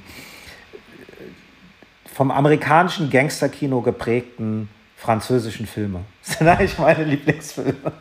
vom 2.13 2.29
amerikanischen 2.29 3.09
Gangsterkino 3.09 3.81
geprägten 3.81 4.69
französischen 4.99 5.65
Filme. 5.65 6.01
Das 6.29 6.37
sind 6.37 6.47
eigentlich 6.47 6.77
meine 6.77 7.03
Lieblingsfilme. 7.05 7.91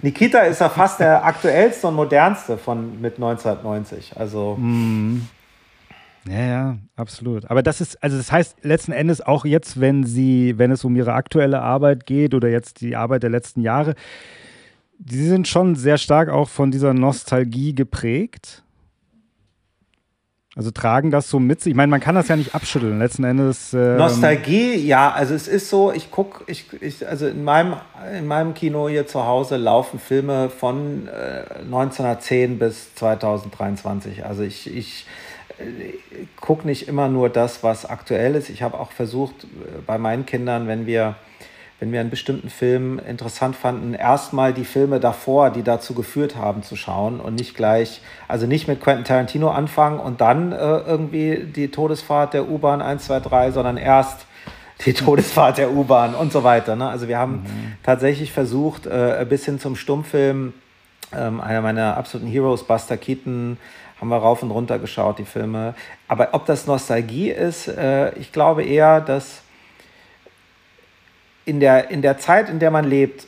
Nikita 0.00 0.40
ist 0.40 0.62
ja 0.62 0.70
fast 0.70 0.98
der 0.98 1.22
aktuellste 1.22 1.88
und 1.88 1.94
modernste 1.94 2.56
von 2.56 2.98
mit 3.02 3.16
1990. 3.16 4.16
Also. 4.16 4.56
Mm. 4.58 5.28
Ja, 6.26 6.40
ja, 6.40 6.78
absolut. 6.96 7.50
Aber 7.50 7.62
das 7.62 7.82
ist, 7.82 8.02
also 8.02 8.16
das 8.16 8.32
heißt 8.32 8.56
letzten 8.62 8.92
Endes 8.92 9.20
auch 9.20 9.44
jetzt, 9.44 9.78
wenn 9.78 10.04
sie, 10.04 10.54
wenn 10.56 10.70
es 10.70 10.84
um 10.84 10.96
ihre 10.96 11.12
aktuelle 11.12 11.60
Arbeit 11.60 12.06
geht 12.06 12.34
oder 12.34 12.48
jetzt 12.48 12.80
die 12.80 12.96
Arbeit 12.96 13.22
der 13.22 13.30
letzten 13.30 13.60
Jahre, 13.60 13.94
die 14.98 15.26
sind 15.26 15.46
schon 15.48 15.74
sehr 15.76 15.98
stark 15.98 16.30
auch 16.30 16.48
von 16.48 16.70
dieser 16.70 16.94
Nostalgie 16.94 17.74
geprägt. 17.74 18.62
Also 20.58 20.72
tragen 20.72 21.12
das 21.12 21.30
so 21.30 21.38
mit 21.38 21.60
sich. 21.60 21.70
Ich 21.70 21.76
meine, 21.76 21.88
man 21.88 22.00
kann 22.00 22.16
das 22.16 22.26
ja 22.26 22.34
nicht 22.34 22.52
abschütteln. 22.52 22.98
Letzten 22.98 23.22
Endes. 23.22 23.72
Ähm 23.72 23.96
Nostalgie, 23.96 24.74
ja. 24.74 25.12
Also 25.12 25.32
es 25.32 25.46
ist 25.46 25.70
so, 25.70 25.92
ich 25.92 26.10
gucke, 26.10 26.42
ich, 26.48 26.64
ich, 26.80 27.06
also 27.06 27.28
in 27.28 27.44
meinem, 27.44 27.76
in 28.12 28.26
meinem 28.26 28.54
Kino 28.54 28.88
hier 28.88 29.06
zu 29.06 29.24
Hause 29.24 29.56
laufen 29.56 30.00
Filme 30.00 30.50
von 30.50 31.06
äh, 31.06 31.60
1910 31.60 32.58
bis 32.58 32.92
2023. 32.96 34.26
Also 34.26 34.42
ich, 34.42 34.76
ich 34.76 35.06
äh, 35.58 35.92
gucke 36.40 36.66
nicht 36.66 36.88
immer 36.88 37.08
nur 37.08 37.28
das, 37.28 37.62
was 37.62 37.86
aktuell 37.86 38.34
ist. 38.34 38.50
Ich 38.50 38.64
habe 38.64 38.80
auch 38.80 38.90
versucht, 38.90 39.44
äh, 39.44 39.46
bei 39.86 39.96
meinen 39.96 40.26
Kindern, 40.26 40.66
wenn 40.66 40.86
wir 40.86 41.14
wenn 41.80 41.92
wir 41.92 42.00
einen 42.00 42.10
bestimmten 42.10 42.50
Film 42.50 42.98
interessant 42.98 43.54
fanden, 43.54 43.94
erstmal 43.94 44.52
die 44.52 44.64
Filme 44.64 44.98
davor, 44.98 45.50
die 45.50 45.62
dazu 45.62 45.94
geführt 45.94 46.34
haben, 46.34 46.62
zu 46.62 46.74
schauen 46.74 47.20
und 47.20 47.36
nicht 47.36 47.54
gleich, 47.54 48.00
also 48.26 48.46
nicht 48.46 48.66
mit 48.66 48.80
Quentin 48.80 49.04
Tarantino 49.04 49.50
anfangen 49.50 50.00
und 50.00 50.20
dann 50.20 50.52
äh, 50.52 50.56
irgendwie 50.56 51.44
die 51.44 51.68
Todesfahrt 51.68 52.34
der 52.34 52.48
U-Bahn 52.48 52.82
1, 52.82 53.04
2, 53.04 53.20
3, 53.20 53.50
sondern 53.52 53.76
erst 53.76 54.26
die 54.84 54.92
Todesfahrt 54.92 55.58
der 55.58 55.72
U-Bahn 55.72 56.14
und 56.14 56.32
so 56.32 56.42
weiter. 56.42 56.74
Ne? 56.74 56.88
Also 56.88 57.06
wir 57.06 57.18
haben 57.18 57.42
mhm. 57.42 57.72
tatsächlich 57.82 58.32
versucht, 58.32 58.86
äh, 58.86 59.24
bis 59.28 59.44
hin 59.44 59.60
zum 59.60 59.76
Stummfilm, 59.76 60.54
ähm, 61.16 61.40
einer 61.40 61.62
meiner 61.62 61.96
absoluten 61.96 62.30
Heroes, 62.30 62.64
Buster 62.64 62.96
Keaton, 62.96 63.56
haben 64.00 64.08
wir 64.08 64.16
rauf 64.16 64.42
und 64.42 64.50
runter 64.50 64.78
geschaut, 64.78 65.18
die 65.18 65.24
Filme. 65.24 65.74
Aber 66.06 66.28
ob 66.32 66.46
das 66.46 66.66
Nostalgie 66.66 67.30
ist, 67.30 67.68
äh, 67.68 68.14
ich 68.16 68.32
glaube 68.32 68.64
eher, 68.64 69.00
dass 69.00 69.42
in 71.48 71.60
der, 71.60 71.90
in 71.90 72.02
der 72.02 72.18
Zeit, 72.18 72.50
in 72.50 72.58
der 72.58 72.70
man 72.70 72.84
lebt, 72.84 73.26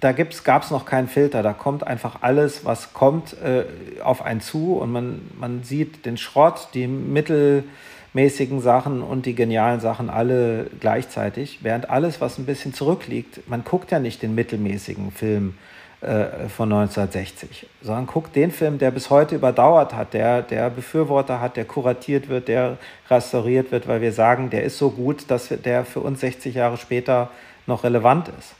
da 0.00 0.12
gab 0.12 0.62
es 0.62 0.70
noch 0.70 0.86
keinen 0.86 1.08
Filter. 1.08 1.42
Da 1.42 1.52
kommt 1.52 1.86
einfach 1.86 2.22
alles, 2.22 2.64
was 2.64 2.94
kommt, 2.94 3.36
äh, 3.42 3.64
auf 4.02 4.22
einen 4.22 4.40
zu 4.40 4.78
und 4.78 4.90
man, 4.90 5.20
man 5.38 5.62
sieht 5.62 6.06
den 6.06 6.16
Schrott, 6.16 6.68
die 6.72 6.86
mittelmäßigen 6.86 8.62
Sachen 8.62 9.02
und 9.02 9.26
die 9.26 9.34
genialen 9.34 9.80
Sachen 9.80 10.08
alle 10.08 10.68
gleichzeitig. 10.80 11.58
Während 11.60 11.90
alles, 11.90 12.22
was 12.22 12.38
ein 12.38 12.46
bisschen 12.46 12.72
zurückliegt, 12.72 13.46
man 13.48 13.62
guckt 13.62 13.90
ja 13.90 13.98
nicht 13.98 14.22
den 14.22 14.34
mittelmäßigen 14.34 15.12
Film 15.12 15.54
äh, 16.00 16.48
von 16.48 16.72
1960, 16.72 17.66
sondern 17.82 18.06
guckt 18.06 18.34
den 18.34 18.52
Film, 18.52 18.78
der 18.78 18.90
bis 18.90 19.10
heute 19.10 19.34
überdauert 19.34 19.94
hat, 19.94 20.14
der, 20.14 20.40
der 20.40 20.70
Befürworter 20.70 21.42
hat, 21.42 21.58
der 21.58 21.66
kuratiert 21.66 22.30
wird, 22.30 22.48
der 22.48 22.78
restauriert 23.10 23.70
wird, 23.70 23.86
weil 23.86 24.00
wir 24.00 24.12
sagen, 24.12 24.48
der 24.48 24.64
ist 24.64 24.78
so 24.78 24.88
gut, 24.88 25.30
dass 25.30 25.48
der 25.48 25.84
für 25.84 26.00
uns 26.00 26.20
60 26.20 26.54
Jahre 26.54 26.78
später 26.78 27.28
noch 27.70 27.84
relevant 27.84 28.28
ist. 28.38 28.54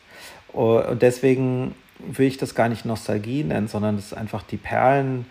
Und 0.52 1.02
deswegen 1.02 1.74
will 1.98 2.26
ich 2.26 2.38
das 2.38 2.54
gar 2.54 2.68
nicht 2.68 2.84
Nostalgie 2.84 3.44
nennen, 3.44 3.68
sondern 3.68 3.96
das 3.96 4.06
ist 4.06 4.14
einfach 4.14 4.42
die 4.42 4.56
Perlen 4.56 5.26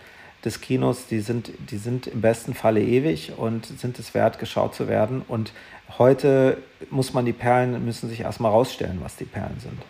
des 0.45 0.61
Kinos, 0.61 1.07
die 1.07 1.19
sind, 1.19 1.51
die 1.69 1.77
sind 1.77 2.07
im 2.07 2.21
besten 2.21 2.53
Falle 2.53 2.81
ewig 2.81 3.33
und 3.35 3.65
sind 3.65 3.99
es 3.99 4.13
wert, 4.13 4.39
geschaut 4.39 4.73
zu 4.73 4.87
werden. 4.87 5.23
Und 5.27 5.51
heute 5.97 6.57
muss 6.89 7.13
man 7.13 7.25
die 7.25 7.33
Perlen, 7.33 7.83
müssen 7.83 8.09
sich 8.09 8.21
erstmal 8.21 8.51
rausstellen, 8.51 8.99
was 9.01 9.17
die 9.17 9.25
Perlen 9.25 9.59
sind. 9.59 9.81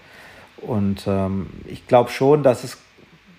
Und 0.68 1.06
ähm, 1.08 1.50
ich 1.66 1.88
glaube 1.88 2.10
schon, 2.10 2.42
dass 2.42 2.64
es 2.64 2.78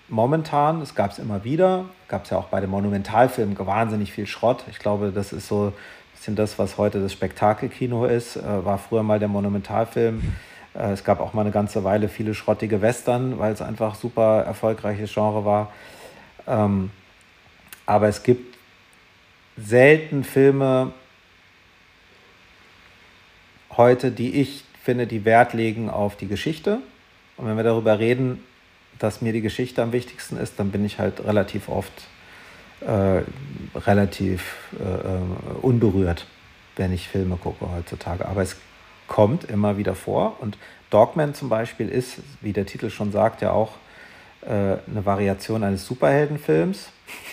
momentan, 0.07 0.79
das 0.79 0.95
gab 0.95 1.11
es 1.11 1.19
immer 1.19 1.43
wieder, 1.43 1.85
gab 2.07 2.23
es 2.23 2.29
ja 2.29 2.37
auch 2.37 2.47
bei 2.47 2.61
den 2.61 2.69
Monumentalfilmen 2.69 3.57
wahnsinnig 3.59 4.11
viel 4.11 4.27
Schrott. 4.27 4.63
Ich 4.69 4.79
glaube, 4.79 5.11
das 5.11 5.33
ist 5.33 5.47
so 5.47 5.73
bisschen 6.21 6.35
das, 6.35 6.59
was 6.59 6.77
heute 6.77 7.01
das 7.01 7.13
Spektakelkino 7.13 8.05
ist, 8.05 8.35
äh, 8.35 8.43
war 8.43 8.77
früher 8.77 9.01
mal 9.01 9.17
der 9.17 9.27
Monumentalfilm. 9.27 10.21
Äh, 10.75 10.91
es 10.91 11.03
gab 11.03 11.19
auch 11.19 11.33
mal 11.33 11.41
eine 11.41 11.49
ganze 11.49 11.83
Weile 11.83 12.09
viele 12.09 12.35
schrottige 12.35 12.79
Western, 12.79 13.39
weil 13.39 13.51
es 13.51 13.59
einfach 13.59 13.95
super 13.95 14.43
erfolgreiches 14.43 15.11
Genre 15.11 15.45
war. 15.45 15.73
Ähm, 16.45 16.91
aber 17.87 18.07
es 18.07 18.21
gibt 18.21 18.55
selten 19.57 20.23
Filme 20.23 20.91
heute, 23.75 24.11
die 24.11 24.41
ich 24.41 24.63
finde, 24.83 25.07
die 25.07 25.25
Wert 25.25 25.53
legen 25.53 25.89
auf 25.89 26.17
die 26.17 26.27
Geschichte. 26.27 26.81
Und 27.35 27.47
wenn 27.47 27.57
wir 27.57 27.63
darüber 27.63 27.97
reden, 27.97 28.43
dass 28.99 29.23
mir 29.23 29.33
die 29.33 29.41
Geschichte 29.41 29.81
am 29.81 29.91
wichtigsten 29.91 30.37
ist, 30.37 30.59
dann 30.59 30.69
bin 30.69 30.85
ich 30.85 30.99
halt 30.99 31.25
relativ 31.25 31.67
oft 31.67 31.93
äh, 32.81 33.21
relativ 33.77 34.55
äh, 34.79 34.83
äh, 34.83 35.21
unberührt, 35.61 36.25
wenn 36.75 36.91
ich 36.91 37.07
Filme 37.07 37.37
gucke 37.37 37.71
heutzutage. 37.71 38.27
Aber 38.27 38.41
es 38.41 38.57
kommt 39.07 39.43
immer 39.45 39.77
wieder 39.77 39.95
vor. 39.95 40.37
Und 40.39 40.57
Dogman 40.89 41.33
zum 41.33 41.49
Beispiel 41.49 41.89
ist, 41.89 42.19
wie 42.41 42.53
der 42.53 42.65
Titel 42.65 42.89
schon 42.89 43.11
sagt, 43.11 43.41
ja 43.41 43.51
auch 43.51 43.73
äh, 44.41 44.77
eine 44.89 45.05
Variation 45.05 45.63
eines 45.63 45.85
Superheldenfilms. 45.85 46.89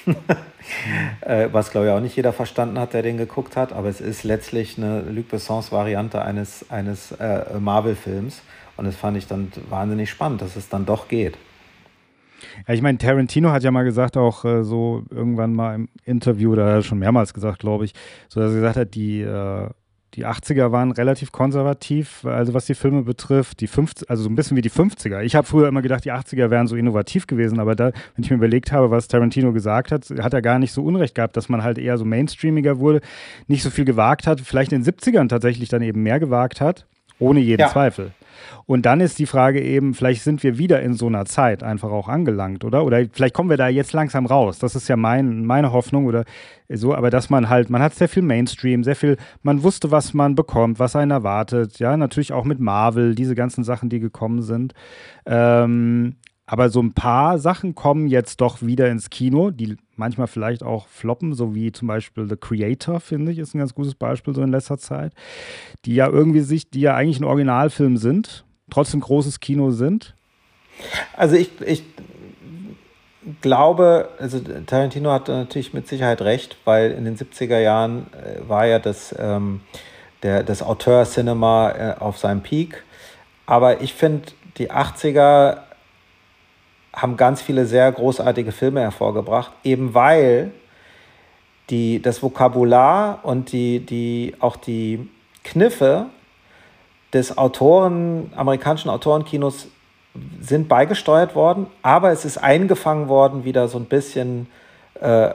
äh, 1.22 1.48
was, 1.52 1.70
glaube 1.70 1.86
ich, 1.86 1.92
auch 1.92 2.00
nicht 2.00 2.16
jeder 2.16 2.32
verstanden 2.32 2.78
hat, 2.78 2.92
der 2.92 3.02
den 3.02 3.16
geguckt 3.16 3.56
hat. 3.56 3.72
Aber 3.72 3.88
es 3.88 4.00
ist 4.00 4.24
letztlich 4.24 4.76
eine 4.76 5.00
Luc 5.00 5.28
Bessons 5.28 5.72
Variante 5.72 6.22
eines, 6.22 6.70
eines 6.70 7.14
Marvel-Films. 7.58 8.42
Und 8.76 8.84
das 8.84 8.96
fand 8.96 9.16
ich 9.16 9.26
dann 9.26 9.50
wahnsinnig 9.68 10.10
spannend, 10.10 10.42
dass 10.42 10.56
es 10.56 10.68
dann 10.68 10.86
doch 10.86 11.08
geht. 11.08 11.36
Ja, 12.66 12.74
ich 12.74 12.82
meine, 12.82 12.98
Tarantino 12.98 13.50
hat 13.50 13.62
ja 13.62 13.70
mal 13.70 13.84
gesagt, 13.84 14.16
auch 14.16 14.44
äh, 14.44 14.64
so 14.64 15.04
irgendwann 15.10 15.54
mal 15.54 15.74
im 15.74 15.88
Interview, 16.04 16.54
da 16.54 16.66
hat 16.66 16.72
er 16.72 16.82
schon 16.82 16.98
mehrmals 16.98 17.34
gesagt, 17.34 17.58
glaube 17.58 17.84
ich, 17.84 17.94
so 18.28 18.40
dass 18.40 18.50
er 18.50 18.56
gesagt 18.56 18.76
hat, 18.76 18.94
die, 18.94 19.20
äh, 19.22 19.68
die 20.14 20.26
80er 20.26 20.72
waren 20.72 20.90
relativ 20.90 21.32
konservativ, 21.32 22.24
also 22.24 22.54
was 22.54 22.66
die 22.66 22.74
Filme 22.74 23.02
betrifft, 23.02 23.60
die 23.60 23.66
50, 23.66 24.08
also 24.08 24.22
so 24.22 24.28
ein 24.28 24.34
bisschen 24.34 24.56
wie 24.56 24.62
die 24.62 24.70
50er. 24.70 25.20
Ich 25.22 25.36
habe 25.36 25.46
früher 25.46 25.68
immer 25.68 25.82
gedacht, 25.82 26.04
die 26.04 26.12
80er 26.12 26.50
wären 26.50 26.66
so 26.66 26.76
innovativ 26.76 27.26
gewesen, 27.26 27.60
aber 27.60 27.76
da, 27.76 27.92
wenn 28.14 28.24
ich 28.24 28.30
mir 28.30 28.36
überlegt 28.36 28.72
habe, 28.72 28.90
was 28.90 29.08
Tarantino 29.08 29.52
gesagt 29.52 29.92
hat, 29.92 30.08
hat 30.20 30.34
er 30.34 30.42
gar 30.42 30.58
nicht 30.58 30.72
so 30.72 30.82
Unrecht 30.82 31.14
gehabt, 31.14 31.36
dass 31.36 31.48
man 31.48 31.62
halt 31.62 31.78
eher 31.78 31.98
so 31.98 32.04
mainstreamiger 32.04 32.78
wurde, 32.78 33.00
nicht 33.46 33.62
so 33.62 33.70
viel 33.70 33.84
gewagt 33.84 34.26
hat, 34.26 34.40
vielleicht 34.40 34.72
in 34.72 34.82
den 34.82 34.92
70ern 34.92 35.28
tatsächlich 35.28 35.68
dann 35.68 35.82
eben 35.82 36.02
mehr 36.02 36.18
gewagt 36.18 36.60
hat, 36.60 36.86
ohne 37.18 37.40
jeden 37.40 37.60
ja. 37.60 37.68
Zweifel. 37.68 38.12
Und 38.66 38.86
dann 38.86 39.00
ist 39.00 39.18
die 39.18 39.26
Frage 39.26 39.62
eben, 39.62 39.94
vielleicht 39.94 40.22
sind 40.22 40.42
wir 40.42 40.58
wieder 40.58 40.80
in 40.82 40.94
so 40.94 41.06
einer 41.06 41.24
Zeit 41.24 41.62
einfach 41.62 41.90
auch 41.90 42.08
angelangt, 42.08 42.64
oder? 42.64 42.84
Oder 42.84 43.04
vielleicht 43.10 43.34
kommen 43.34 43.50
wir 43.50 43.56
da 43.56 43.68
jetzt 43.68 43.92
langsam 43.92 44.26
raus. 44.26 44.58
Das 44.58 44.74
ist 44.74 44.88
ja 44.88 44.96
mein, 44.96 45.44
meine 45.44 45.72
Hoffnung 45.72 46.06
oder 46.06 46.24
so, 46.68 46.94
aber 46.94 47.10
dass 47.10 47.30
man 47.30 47.48
halt, 47.48 47.70
man 47.70 47.80
hat 47.82 47.94
sehr 47.94 48.08
viel 48.08 48.22
Mainstream, 48.22 48.84
sehr 48.84 48.96
viel, 48.96 49.16
man 49.42 49.62
wusste, 49.62 49.90
was 49.90 50.12
man 50.12 50.34
bekommt, 50.34 50.78
was 50.78 50.96
einen 50.96 51.10
erwartet, 51.10 51.78
ja, 51.78 51.96
natürlich 51.96 52.32
auch 52.32 52.44
mit 52.44 52.60
Marvel, 52.60 53.14
diese 53.14 53.34
ganzen 53.34 53.64
Sachen, 53.64 53.88
die 53.88 54.00
gekommen 54.00 54.42
sind. 54.42 54.74
Ähm, 55.24 56.16
aber 56.50 56.70
so 56.70 56.80
ein 56.80 56.94
paar 56.94 57.38
Sachen 57.38 57.74
kommen 57.74 58.08
jetzt 58.08 58.40
doch 58.40 58.62
wieder 58.62 58.88
ins 58.88 59.10
Kino, 59.10 59.50
die 59.50 59.76
manchmal 59.96 60.28
vielleicht 60.28 60.62
auch 60.62 60.88
floppen, 60.88 61.34
so 61.34 61.54
wie 61.54 61.72
zum 61.72 61.88
Beispiel 61.88 62.26
The 62.26 62.36
Creator, 62.36 63.00
finde 63.00 63.32
ich, 63.32 63.38
ist 63.38 63.54
ein 63.54 63.58
ganz 63.58 63.74
gutes 63.74 63.94
Beispiel 63.94 64.34
so 64.34 64.40
in 64.40 64.50
letzter 64.50 64.78
Zeit, 64.78 65.12
die 65.84 65.94
ja 65.94 66.08
irgendwie 66.08 66.40
sich, 66.40 66.70
die 66.70 66.80
ja 66.80 66.94
eigentlich 66.94 67.20
ein 67.20 67.24
Originalfilm 67.24 67.98
sind, 67.98 68.46
trotzdem 68.70 69.00
großes 69.00 69.40
Kino 69.40 69.72
sind. 69.72 70.14
Also 71.18 71.36
ich, 71.36 71.50
ich 71.60 71.82
glaube, 73.42 74.08
also 74.18 74.40
Tarantino 74.40 75.10
hat 75.10 75.28
natürlich 75.28 75.74
mit 75.74 75.86
Sicherheit 75.86 76.22
recht, 76.22 76.56
weil 76.64 76.92
in 76.92 77.04
den 77.04 77.18
70er 77.18 77.58
Jahren 77.58 78.06
äh, 78.14 78.48
war 78.48 78.64
ja 78.64 78.78
das, 78.78 79.14
ähm, 79.18 79.60
der, 80.22 80.44
das 80.44 80.62
Auteur-Cinema 80.62 81.70
äh, 81.72 81.94
auf 81.98 82.16
seinem 82.16 82.40
Peak. 82.40 82.84
Aber 83.44 83.82
ich 83.82 83.92
finde, 83.92 84.28
die 84.56 84.70
80er 84.70 85.67
haben 87.00 87.16
ganz 87.16 87.40
viele 87.40 87.64
sehr 87.64 87.90
großartige 87.90 88.52
Filme 88.52 88.80
hervorgebracht, 88.80 89.52
eben 89.64 89.94
weil 89.94 90.52
die, 91.70 92.02
das 92.02 92.22
Vokabular 92.22 93.20
und 93.22 93.52
die, 93.52 93.80
die, 93.80 94.34
auch 94.40 94.56
die 94.56 95.08
Kniffe 95.44 96.06
des 97.12 97.38
Autoren, 97.38 98.32
amerikanischen 98.34 98.90
Autorenkinos 98.90 99.68
sind 100.40 100.68
beigesteuert 100.68 101.34
worden, 101.34 101.66
aber 101.82 102.10
es 102.10 102.24
ist 102.24 102.38
eingefangen 102.38 103.08
worden, 103.08 103.44
wieder 103.44 103.68
so 103.68 103.78
ein 103.78 103.84
bisschen 103.84 104.48
äh, 105.00 105.30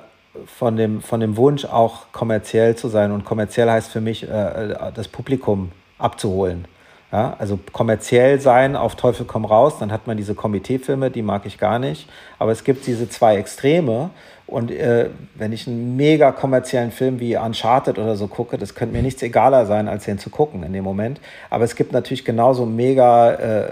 von, 0.45 0.76
dem, 0.76 1.01
von 1.01 1.20
dem 1.20 1.38
Wunsch, 1.38 1.66
auch 1.66 2.11
kommerziell 2.11 2.76
zu 2.76 2.89
sein. 2.89 3.11
Und 3.11 3.24
kommerziell 3.24 3.70
heißt 3.70 3.91
für 3.91 4.01
mich, 4.01 4.24
äh, 4.24 4.76
das 4.93 5.07
Publikum 5.07 5.72
abzuholen. 5.97 6.66
Ja, 7.14 7.36
also 7.38 7.59
kommerziell 7.72 8.41
sein 8.41 8.76
auf 8.76 8.95
Teufel 8.95 9.28
komm 9.28 9.45
raus, 9.45 9.76
dann 9.80 9.91
hat 9.91 10.07
man 10.07 10.18
diese 10.18 10.34
Komiteefilme, 10.34 11.11
die 11.11 11.22
mag 11.22 11.45
ich 11.45 11.59
gar 11.59 11.78
nicht. 11.78 12.09
Aber 12.39 12.51
es 12.51 12.64
gibt 12.64 12.88
diese 12.88 13.07
zwei 13.07 13.38
Extreme. 13.38 14.09
Und 14.47 14.72
äh, 14.72 15.11
wenn 15.36 15.53
ich 15.53 15.68
einen 15.68 15.95
mega 15.95 16.32
kommerziellen 16.32 16.91
Film 16.91 17.20
wie 17.20 17.38
Uncharted 17.38 17.99
oder 17.99 18.16
so 18.16 18.26
gucke, 18.26 18.57
das 18.57 18.74
könnte 18.74 18.95
mir 18.95 19.03
nichts 19.03 19.22
egaler 19.22 19.68
sein, 19.68 19.88
als 19.88 20.05
den 20.05 20.18
zu 20.18 20.32
gucken 20.32 20.64
in 20.64 20.74
dem 20.74 20.84
Moment. 20.84 21.22
Aber 21.51 21.64
es 21.66 21.76
gibt 21.76 21.91
natürlich 21.91 22.26
genauso 22.26 22.66
mega 22.66 23.32
äh, 23.34 23.68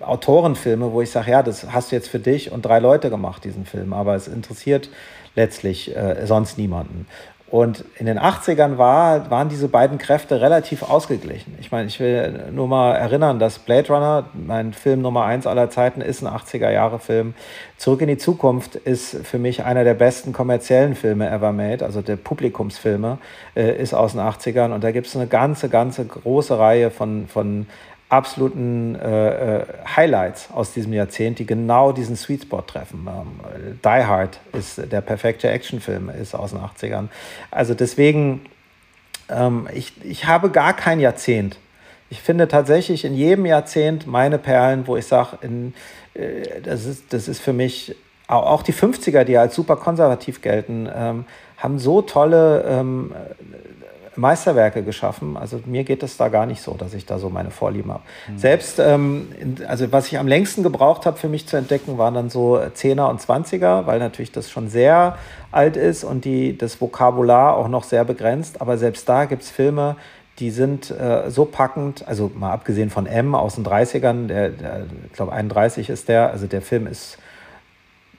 Autorenfilme, 0.00 0.92
wo 0.92 1.02
ich 1.02 1.10
sage, 1.10 1.32
ja, 1.32 1.42
das 1.42 1.72
hast 1.72 1.90
du 1.90 1.96
jetzt 1.96 2.08
für 2.08 2.20
dich 2.20 2.52
und 2.52 2.64
drei 2.64 2.78
Leute 2.78 3.10
gemacht, 3.10 3.42
diesen 3.42 3.66
Film. 3.66 3.92
Aber 3.92 4.14
es 4.14 4.28
interessiert 4.28 4.88
letztlich 5.34 5.96
äh, 5.96 6.24
sonst 6.26 6.58
niemanden. 6.58 7.08
Und 7.48 7.84
in 7.96 8.06
den 8.06 8.18
80ern 8.18 8.76
war, 8.76 9.30
waren 9.30 9.48
diese 9.48 9.68
beiden 9.68 9.98
Kräfte 9.98 10.40
relativ 10.40 10.82
ausgeglichen. 10.82 11.56
Ich 11.60 11.70
meine, 11.70 11.86
ich 11.86 12.00
will 12.00 12.50
nur 12.50 12.66
mal 12.66 12.94
erinnern, 12.94 13.38
dass 13.38 13.60
Blade 13.60 13.86
Runner, 13.86 14.24
mein 14.34 14.72
Film 14.72 15.00
Nummer 15.00 15.24
eins 15.26 15.46
aller 15.46 15.70
Zeiten, 15.70 16.00
ist 16.00 16.22
ein 16.22 16.28
80er-Jahre-Film. 16.28 17.34
Zurück 17.76 18.00
in 18.00 18.08
die 18.08 18.18
Zukunft 18.18 18.74
ist 18.74 19.24
für 19.24 19.38
mich 19.38 19.62
einer 19.62 19.84
der 19.84 19.94
besten 19.94 20.32
kommerziellen 20.32 20.96
Filme 20.96 21.30
ever 21.30 21.52
made, 21.52 21.84
also 21.84 22.02
der 22.02 22.16
Publikumsfilme, 22.16 23.18
äh, 23.54 23.80
ist 23.80 23.94
aus 23.94 24.12
den 24.12 24.22
80ern. 24.22 24.72
Und 24.72 24.82
da 24.82 24.90
gibt 24.90 25.06
es 25.06 25.14
eine 25.14 25.28
ganze, 25.28 25.68
ganze 25.68 26.04
große 26.04 26.58
Reihe 26.58 26.90
von, 26.90 27.28
von 27.28 27.66
absoluten 28.08 28.94
äh, 28.94 29.58
äh, 29.58 29.64
Highlights 29.96 30.48
aus 30.52 30.72
diesem 30.72 30.92
Jahrzehnt, 30.92 31.38
die 31.38 31.46
genau 31.46 31.92
diesen 31.92 32.16
Sweet 32.16 32.42
Spot 32.42 32.60
treffen. 32.60 33.08
Ähm, 33.08 33.80
Die 33.84 34.04
Hard 34.04 34.38
ist 34.52 34.80
der 34.92 35.00
perfekte 35.00 35.48
Actionfilm, 35.48 36.10
ist 36.10 36.34
aus 36.34 36.50
den 36.50 36.60
80ern. 36.60 37.08
Also 37.50 37.74
deswegen, 37.74 38.42
ähm, 39.28 39.68
ich, 39.74 39.92
ich 40.04 40.26
habe 40.26 40.50
gar 40.50 40.74
kein 40.74 41.00
Jahrzehnt. 41.00 41.58
Ich 42.08 42.20
finde 42.22 42.46
tatsächlich 42.46 43.04
in 43.04 43.14
jedem 43.14 43.44
Jahrzehnt 43.44 44.06
meine 44.06 44.38
Perlen, 44.38 44.86
wo 44.86 44.96
ich 44.96 45.06
sage, 45.06 45.38
äh, 46.14 46.60
das, 46.62 46.84
ist, 46.84 47.12
das 47.12 47.26
ist 47.26 47.40
für 47.40 47.52
mich, 47.52 47.96
auch 48.28 48.62
die 48.62 48.74
50er, 48.74 49.22
die 49.24 49.36
als 49.36 49.54
super 49.54 49.76
konservativ 49.76 50.42
gelten, 50.42 50.88
ähm, 50.92 51.26
haben 51.58 51.78
so 51.78 52.02
tolle 52.02 52.64
ähm, 52.68 53.12
Meisterwerke 54.16 54.82
geschaffen. 54.82 55.36
Also 55.36 55.60
mir 55.66 55.84
geht 55.84 56.02
es 56.02 56.16
da 56.16 56.28
gar 56.28 56.46
nicht 56.46 56.62
so, 56.62 56.74
dass 56.74 56.94
ich 56.94 57.06
da 57.06 57.18
so 57.18 57.30
meine 57.30 57.50
Vorlieben 57.50 57.92
habe. 57.92 58.02
Mhm. 58.28 58.38
Selbst, 58.38 58.78
ähm, 58.78 59.28
also 59.66 59.90
was 59.92 60.06
ich 60.08 60.18
am 60.18 60.26
längsten 60.26 60.62
gebraucht 60.62 61.06
habe 61.06 61.16
für 61.16 61.28
mich 61.28 61.46
zu 61.46 61.56
entdecken, 61.56 61.98
waren 61.98 62.14
dann 62.14 62.30
so 62.30 62.60
Zehner 62.74 63.08
und 63.08 63.20
Zwanziger, 63.20 63.86
weil 63.86 63.98
natürlich 63.98 64.32
das 64.32 64.50
schon 64.50 64.68
sehr 64.68 65.18
alt 65.52 65.76
ist 65.76 66.04
und 66.04 66.24
die, 66.24 66.56
das 66.56 66.80
Vokabular 66.80 67.56
auch 67.56 67.68
noch 67.68 67.84
sehr 67.84 68.04
begrenzt. 68.04 68.60
Aber 68.60 68.78
selbst 68.78 69.08
da 69.08 69.24
gibt 69.24 69.42
es 69.42 69.50
Filme, 69.50 69.96
die 70.38 70.50
sind 70.50 70.90
äh, 70.90 71.30
so 71.30 71.46
packend, 71.46 72.06
also 72.06 72.30
mal 72.34 72.52
abgesehen 72.52 72.90
von 72.90 73.06
M 73.06 73.34
aus 73.34 73.54
den 73.54 73.64
30ern, 73.64 74.26
der, 74.26 74.50
der 74.50 74.86
ich 75.06 75.12
glaube 75.12 75.32
31 75.32 75.88
ist 75.88 76.08
der, 76.08 76.30
also 76.30 76.46
der 76.46 76.62
Film 76.62 76.86
ist 76.86 77.18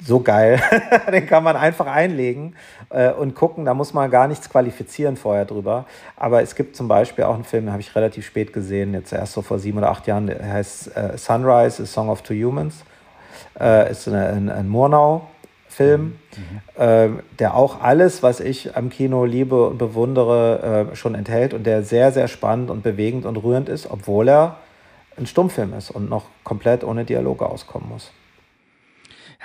so 0.03 0.19
geil. 0.19 0.61
Den 1.11 1.25
kann 1.27 1.43
man 1.43 1.55
einfach 1.55 1.87
einlegen 1.87 2.55
äh, 2.89 3.11
und 3.11 3.35
gucken. 3.35 3.65
Da 3.65 3.73
muss 3.73 3.93
man 3.93 4.09
gar 4.09 4.27
nichts 4.27 4.49
qualifizieren 4.49 5.17
vorher 5.17 5.45
drüber. 5.45 5.85
Aber 6.15 6.41
es 6.41 6.55
gibt 6.55 6.75
zum 6.75 6.87
Beispiel 6.87 7.25
auch 7.25 7.35
einen 7.35 7.43
Film, 7.43 7.65
den 7.65 7.71
habe 7.71 7.81
ich 7.81 7.95
relativ 7.95 8.25
spät 8.25 8.53
gesehen, 8.53 8.93
jetzt 8.93 9.13
erst 9.13 9.33
so 9.33 9.41
vor 9.41 9.59
sieben 9.59 9.77
oder 9.77 9.89
acht 9.89 10.07
Jahren, 10.07 10.27
der 10.27 10.51
heißt 10.51 10.95
äh, 10.95 11.17
Sunrise, 11.17 11.83
A 11.83 11.85
Song 11.85 12.09
of 12.09 12.21
Two 12.21 12.33
Humans. 12.33 12.83
Äh, 13.59 13.91
ist 13.91 14.07
eine, 14.07 14.27
ein, 14.27 14.49
ein 14.49 14.67
Murnau-Film, 14.67 16.01
mhm. 16.35 16.81
äh, 16.81 17.09
der 17.39 17.55
auch 17.55 17.81
alles, 17.81 18.21
was 18.21 18.39
ich 18.39 18.75
am 18.75 18.89
Kino 18.89 19.25
liebe 19.25 19.69
und 19.69 19.77
bewundere, 19.77 20.89
äh, 20.91 20.95
schon 20.95 21.15
enthält 21.15 21.53
und 21.53 21.65
der 21.65 21.83
sehr, 21.83 22.11
sehr 22.11 22.27
spannend 22.27 22.69
und 22.69 22.83
bewegend 22.83 23.25
und 23.25 23.37
rührend 23.37 23.69
ist, 23.69 23.89
obwohl 23.89 24.29
er 24.29 24.57
ein 25.17 25.25
Stummfilm 25.25 25.73
ist 25.73 25.89
und 25.89 26.09
noch 26.09 26.25
komplett 26.43 26.83
ohne 26.83 27.03
Dialoge 27.03 27.47
auskommen 27.47 27.89
muss. 27.89 28.11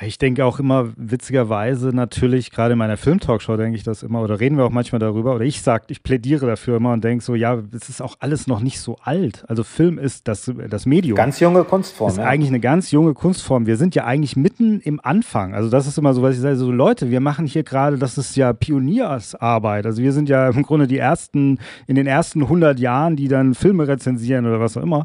Ja, 0.01 0.07
ich 0.07 0.17
denke 0.17 0.45
auch 0.45 0.59
immer 0.59 0.89
witzigerweise 0.97 1.89
natürlich, 1.89 2.51
gerade 2.51 2.73
in 2.73 2.79
meiner 2.79 2.97
Filmtalkshow 2.97 3.57
denke 3.57 3.77
ich 3.77 3.83
das 3.83 4.03
immer, 4.03 4.23
oder 4.23 4.41
reden 4.41 4.57
wir 4.57 4.65
auch 4.65 4.71
manchmal 4.71 4.99
darüber, 5.01 5.35
oder 5.35 5.45
ich 5.45 5.61
sage, 5.61 5.85
ich 5.89 6.03
plädiere 6.03 6.47
dafür 6.47 6.79
immer 6.79 6.93
und 6.93 7.05
denke 7.05 7.23
so, 7.23 7.35
ja, 7.35 7.59
es 7.73 7.91
ist 7.91 8.01
auch 8.01 8.17
alles 8.21 8.47
noch 8.47 8.61
nicht 8.61 8.81
so 8.81 8.97
alt. 9.03 9.45
Also 9.49 9.65
Film 9.65 9.99
ist 9.99 10.29
das, 10.29 10.51
das 10.71 10.87
Medium. 10.87 11.17
Ganz 11.17 11.41
junge 11.41 11.65
Kunstform. 11.65 12.11
Ist 12.11 12.17
ja. 12.17 12.25
eigentlich 12.25 12.49
eine 12.49 12.61
ganz 12.61 12.91
junge 12.91 13.13
Kunstform. 13.13 13.67
Wir 13.67 13.77
sind 13.77 13.95
ja 13.95 14.05
eigentlich 14.05 14.35
mitten 14.35 14.81
im 14.81 14.99
Anfang. 15.03 15.55
Also 15.55 15.69
das 15.69 15.87
ist 15.87 15.99
immer 15.99 16.15
so, 16.15 16.23
was 16.23 16.37
ich 16.37 16.41
sage, 16.41 16.57
so 16.57 16.73
Leute, 16.73 17.11
wir 17.11 17.21
machen 17.21 17.47
hier 17.47 17.63
gerade, 17.63 17.99
das 17.99 18.17
ist 18.17 18.35
ja 18.37 18.53
Pioniersarbeit. 18.55 19.85
Also 19.85 20.03
wir 20.03 20.13
sind 20.13 20.29
ja 20.29 20.49
im 20.49 20.63
Grunde 20.63 20.87
die 20.87 20.99
ersten, 20.99 21.59
in 21.87 21.97
den 21.97 22.07
ersten 22.07 22.43
100 22.43 22.79
Jahren, 22.79 23.17
die 23.17 23.29
dann 23.29 23.55
Filme 23.55 23.87
rezensieren 23.87 24.47
oder 24.47 24.59
was 24.59 24.77
auch 24.77 24.83
immer 24.83 25.05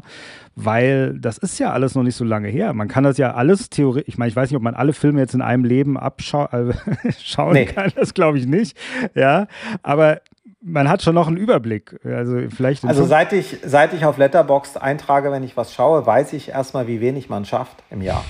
weil 0.64 1.18
das 1.18 1.38
ist 1.38 1.58
ja 1.58 1.72
alles 1.72 1.94
noch 1.94 2.02
nicht 2.02 2.16
so 2.16 2.24
lange 2.24 2.48
her. 2.48 2.72
Man 2.72 2.88
kann 2.88 3.04
das 3.04 3.16
ja 3.16 3.34
alles 3.34 3.70
theoretisch, 3.70 4.08
ich 4.08 4.18
meine, 4.18 4.28
ich 4.28 4.36
weiß 4.36 4.50
nicht, 4.50 4.56
ob 4.56 4.62
man 4.62 4.74
alle 4.74 4.92
Filme 4.92 5.20
jetzt 5.20 5.34
in 5.34 5.42
einem 5.42 5.64
Leben 5.64 5.96
abschauen 5.96 6.48
äh, 6.52 7.52
nee. 7.52 7.66
kann, 7.66 7.92
das 7.94 8.14
glaube 8.14 8.38
ich 8.38 8.46
nicht. 8.46 8.76
Ja, 9.14 9.46
aber 9.82 10.20
man 10.60 10.88
hat 10.88 11.02
schon 11.02 11.14
noch 11.14 11.28
einen 11.28 11.36
Überblick. 11.36 12.00
Also 12.04 12.40
vielleicht. 12.54 12.84
Also 12.84 13.04
seit 13.04 13.32
ich, 13.32 13.58
seit 13.64 13.94
ich 13.94 14.04
auf 14.04 14.18
Letterboxd 14.18 14.82
eintrage, 14.82 15.30
wenn 15.30 15.44
ich 15.44 15.56
was 15.56 15.72
schaue, 15.72 16.04
weiß 16.04 16.32
ich 16.32 16.48
erstmal, 16.48 16.88
wie 16.88 17.00
wenig 17.00 17.28
man 17.28 17.44
schafft 17.44 17.76
im 17.90 18.02
Jahr. 18.02 18.24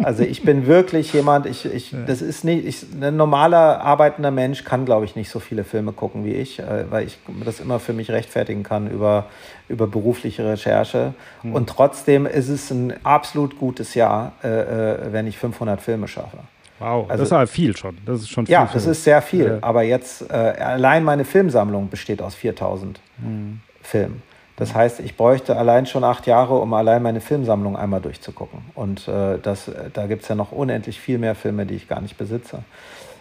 Also 0.00 0.22
ich 0.22 0.44
bin 0.44 0.68
wirklich 0.68 1.12
jemand, 1.12 1.46
ich, 1.46 1.64
ich, 1.64 1.94
das 2.06 2.22
ist 2.22 2.44
nicht, 2.44 2.64
ich, 2.64 2.86
ein 3.00 3.16
normaler 3.16 3.80
arbeitender 3.80 4.30
Mensch 4.30 4.62
kann, 4.62 4.84
glaube 4.84 5.04
ich, 5.04 5.16
nicht 5.16 5.28
so 5.28 5.40
viele 5.40 5.64
Filme 5.64 5.92
gucken 5.92 6.24
wie 6.24 6.34
ich, 6.34 6.60
äh, 6.60 6.88
weil 6.88 7.06
ich 7.06 7.18
das 7.44 7.58
immer 7.58 7.80
für 7.80 7.92
mich 7.92 8.10
rechtfertigen 8.10 8.62
kann 8.62 8.88
über, 8.88 9.26
über 9.68 9.86
berufliche 9.86 10.44
Recherche. 10.44 11.14
Mhm. 11.42 11.54
Und 11.54 11.68
trotzdem 11.68 12.26
ist 12.26 12.48
es 12.48 12.70
ein 12.70 12.94
absolut 13.04 13.58
gutes 13.58 13.94
Jahr, 13.94 14.32
äh, 14.42 14.48
äh 14.48 15.12
wenn 15.12 15.26
ich 15.26 15.38
500 15.38 15.80
Filme 15.80 16.08
schaffe. 16.08 16.38
Wow, 16.78 17.10
also, 17.10 17.22
das 17.22 17.28
ist 17.28 17.32
aber 17.32 17.46
viel 17.46 17.76
schon. 17.76 17.98
Das 18.06 18.20
ist 18.20 18.30
schon 18.30 18.46
viel. 18.46 18.52
Ja, 18.52 18.68
das 18.72 18.86
ist 18.86 19.02
sehr 19.02 19.20
viel. 19.20 19.46
Ja. 19.46 19.58
Aber 19.62 19.82
jetzt, 19.82 20.30
äh, 20.30 20.34
allein 20.34 21.02
meine 21.02 21.24
Filmsammlung 21.24 21.88
besteht 21.88 22.22
aus 22.22 22.34
4000 22.34 23.00
mhm. 23.18 23.60
Filmen. 23.82 24.22
Das 24.58 24.74
heißt, 24.74 24.98
ich 25.00 25.16
bräuchte 25.16 25.56
allein 25.56 25.86
schon 25.86 26.02
acht 26.02 26.26
Jahre, 26.26 26.58
um 26.58 26.74
allein 26.74 27.00
meine 27.00 27.20
Filmsammlung 27.20 27.76
einmal 27.76 28.00
durchzugucken. 28.00 28.60
Und 28.74 29.06
äh, 29.06 29.38
das, 29.40 29.70
da 29.92 30.06
gibt 30.08 30.22
es 30.24 30.28
ja 30.28 30.34
noch 30.34 30.50
unendlich 30.50 30.98
viel 30.98 31.18
mehr 31.18 31.36
Filme, 31.36 31.64
die 31.64 31.76
ich 31.76 31.86
gar 31.86 32.00
nicht 32.00 32.18
besitze. 32.18 32.64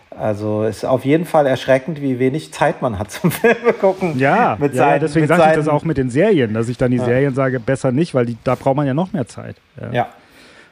Also 0.10 0.64
ist 0.64 0.86
auf 0.86 1.05
jeden 1.05 1.26
Fall 1.26 1.45
erschreckend, 1.45 2.01
wie 2.01 2.18
wenig 2.18 2.51
Zeit 2.53 2.82
man 2.82 2.97
hat 2.97 3.12
zum 3.12 3.32
Filme 3.32 3.74
gucken. 3.74 4.18
Ja, 4.18 4.58
mit 4.60 4.74
ja 4.74 4.86
seinen, 4.86 5.01
deswegen 5.01 5.28
sage 5.28 5.49
ich 5.49 5.55
das 5.58 5.68
auch 5.68 5.84
mit 5.84 5.97
den 5.97 6.10
Serien, 6.10 6.53
dass 6.53 6.70
ich 6.70 6.78
dann 6.78 6.91
die 6.91 6.97
ja. 6.97 7.05
Serien 7.05 7.36
sage, 7.36 7.60
besser 7.60 7.91
nicht, 7.91 8.16
weil 8.16 8.26
die, 8.26 8.38
da 8.43 8.55
braucht 8.55 8.76
man 8.76 8.88
ja 8.88 8.93
noch 8.93 9.14
mehr 9.14 9.28
Zeit. 9.28 9.58
Ja. 9.80 9.91
ja. 9.91 10.08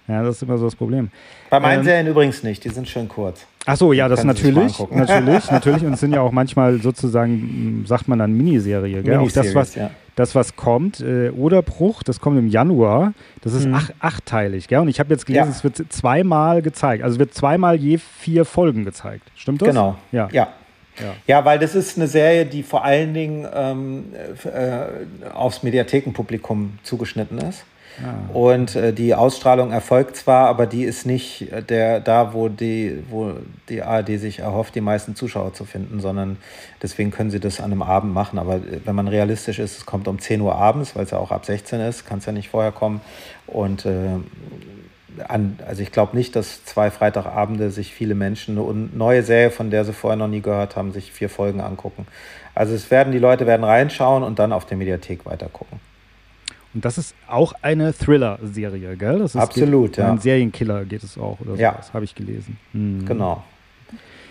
Ja, 0.07 0.23
das 0.23 0.35
ist 0.35 0.43
immer 0.43 0.57
so 0.57 0.65
das 0.65 0.75
Problem. 0.75 1.09
Bei 1.49 1.59
meinen 1.59 1.79
ähm, 1.79 1.85
Serien 1.85 2.07
übrigens 2.07 2.43
nicht, 2.43 2.63
die 2.63 2.69
sind 2.69 2.87
schön 2.87 3.07
kurz. 3.07 3.45
Ach 3.65 3.75
so, 3.75 3.93
ja, 3.93 4.07
das 4.07 4.23
natürlich, 4.23 4.79
natürlich, 4.91 5.49
natürlich. 5.49 5.83
Und 5.83 5.93
es 5.93 5.99
sind 5.99 6.13
ja 6.13 6.21
auch 6.21 6.31
manchmal 6.31 6.79
sozusagen, 6.79 7.83
sagt 7.87 8.07
man 8.07 8.19
dann 8.19 8.33
Miniserie, 8.33 9.01
gell? 9.01 9.17
Auch 9.17 9.31
das, 9.31 9.55
was, 9.55 9.73
ja. 9.73 9.89
das, 10.15 10.35
was 10.35 10.55
kommt, 10.55 10.99
äh, 10.99 11.31
Oderbruch, 11.31 12.03
das 12.03 12.19
kommt 12.19 12.37
im 12.37 12.47
Januar, 12.47 13.13
das 13.41 13.53
ist 13.53 13.65
mhm. 13.65 13.73
ach, 13.73 13.89
achtteilig, 13.99 14.67
gell? 14.67 14.79
Und 14.79 14.89
ich 14.89 14.99
habe 14.99 15.11
jetzt 15.11 15.25
gelesen, 15.25 15.49
ja. 15.49 15.51
es 15.51 15.63
wird 15.63 15.91
zweimal 15.91 16.61
gezeigt, 16.61 17.03
also 17.03 17.15
es 17.15 17.19
wird 17.19 17.33
zweimal 17.33 17.75
je 17.75 17.97
vier 17.97 18.45
Folgen 18.45 18.85
gezeigt. 18.85 19.23
Stimmt 19.35 19.61
das? 19.61 19.69
Genau. 19.69 19.97
Ja. 20.11 20.29
ja. 20.31 20.49
Ja. 20.99 21.13
ja, 21.27 21.43
weil 21.43 21.59
das 21.59 21.75
ist 21.75 21.97
eine 21.97 22.07
Serie, 22.07 22.45
die 22.45 22.63
vor 22.63 22.85
allen 22.85 23.13
Dingen 23.13 23.45
ähm, 23.53 24.05
äh, 24.45 25.27
aufs 25.33 25.61
Mediathekenpublikum 25.61 26.79
zugeschnitten 26.83 27.37
ist. 27.39 27.65
Ah. 28.03 28.33
Und 28.33 28.75
äh, 28.75 28.93
die 28.93 29.15
Ausstrahlung 29.15 29.71
erfolgt 29.71 30.17
zwar, 30.17 30.47
aber 30.47 30.65
die 30.65 30.83
ist 30.83 31.05
nicht 31.05 31.51
äh, 31.51 31.61
der, 31.61 31.99
da, 31.99 32.33
wo 32.33 32.49
die, 32.49 33.03
wo 33.09 33.33
die 33.69 33.81
ARD 33.81 34.19
sich 34.19 34.39
erhofft, 34.39 34.75
die 34.75 34.81
meisten 34.81 35.15
Zuschauer 35.15 35.53
zu 35.53 35.65
finden, 35.65 35.99
sondern 35.99 36.37
deswegen 36.81 37.11
können 37.11 37.31
sie 37.31 37.39
das 37.39 37.59
an 37.59 37.71
einem 37.71 37.81
Abend 37.81 38.13
machen. 38.13 38.39
Aber 38.39 38.55
äh, 38.55 38.81
wenn 38.83 38.95
man 38.95 39.07
realistisch 39.07 39.59
ist, 39.59 39.77
es 39.77 39.85
kommt 39.85 40.07
um 40.07 40.19
10 40.19 40.41
Uhr 40.41 40.55
abends, 40.55 40.95
weil 40.95 41.03
es 41.03 41.11
ja 41.11 41.17
auch 41.17 41.31
ab 41.31 41.45
16 41.45 41.79
ist, 41.81 42.05
kann 42.05 42.19
es 42.19 42.25
ja 42.25 42.31
nicht 42.31 42.49
vorher 42.49 42.71
kommen. 42.71 43.01
Und 43.47 43.85
äh, 43.85 44.19
an, 45.27 45.59
also 45.65 45.81
ich 45.81 45.91
glaube 45.91 46.15
nicht, 46.15 46.35
dass 46.35 46.65
zwei 46.65 46.91
Freitagabende 46.91 47.71
sich 47.71 47.93
viele 47.93 48.15
Menschen 48.15 48.57
eine 48.57 48.89
neue 48.93 49.23
Serie, 49.23 49.51
von 49.51 49.69
der 49.69 49.85
sie 49.85 49.93
vorher 49.93 50.17
noch 50.17 50.27
nie 50.27 50.41
gehört 50.41 50.75
haben, 50.75 50.91
sich 50.91 51.11
vier 51.11 51.29
Folgen 51.29 51.61
angucken. 51.61 52.07
Also 52.53 52.73
es 52.73 52.91
werden, 52.91 53.11
die 53.11 53.19
Leute 53.19 53.45
werden 53.47 53.63
reinschauen 53.63 54.23
und 54.23 54.39
dann 54.39 54.51
auf 54.51 54.65
der 54.65 54.77
Mediathek 54.77 55.25
weitergucken. 55.25 55.79
Und 56.75 56.83
das 56.83 56.97
ist 56.97 57.15
auch 57.27 57.53
eine 57.61 57.93
Thriller-Serie, 57.93 58.97
gell? 58.97 59.19
Das 59.19 59.33
ist, 59.33 59.41
Absolut, 59.41 59.93
geht, 59.93 59.97
ja. 59.97 60.11
Ein 60.11 60.19
Serienkiller 60.19 60.83
geht 60.83 61.03
es 61.03 61.17
auch 61.17 61.39
oder 61.39 61.55
ja. 61.55 61.71
sowas, 61.71 61.93
habe 61.93 62.05
ich 62.05 62.13
gelesen. 62.13 62.59
Mhm. 62.73 63.05
Genau. 63.05 63.43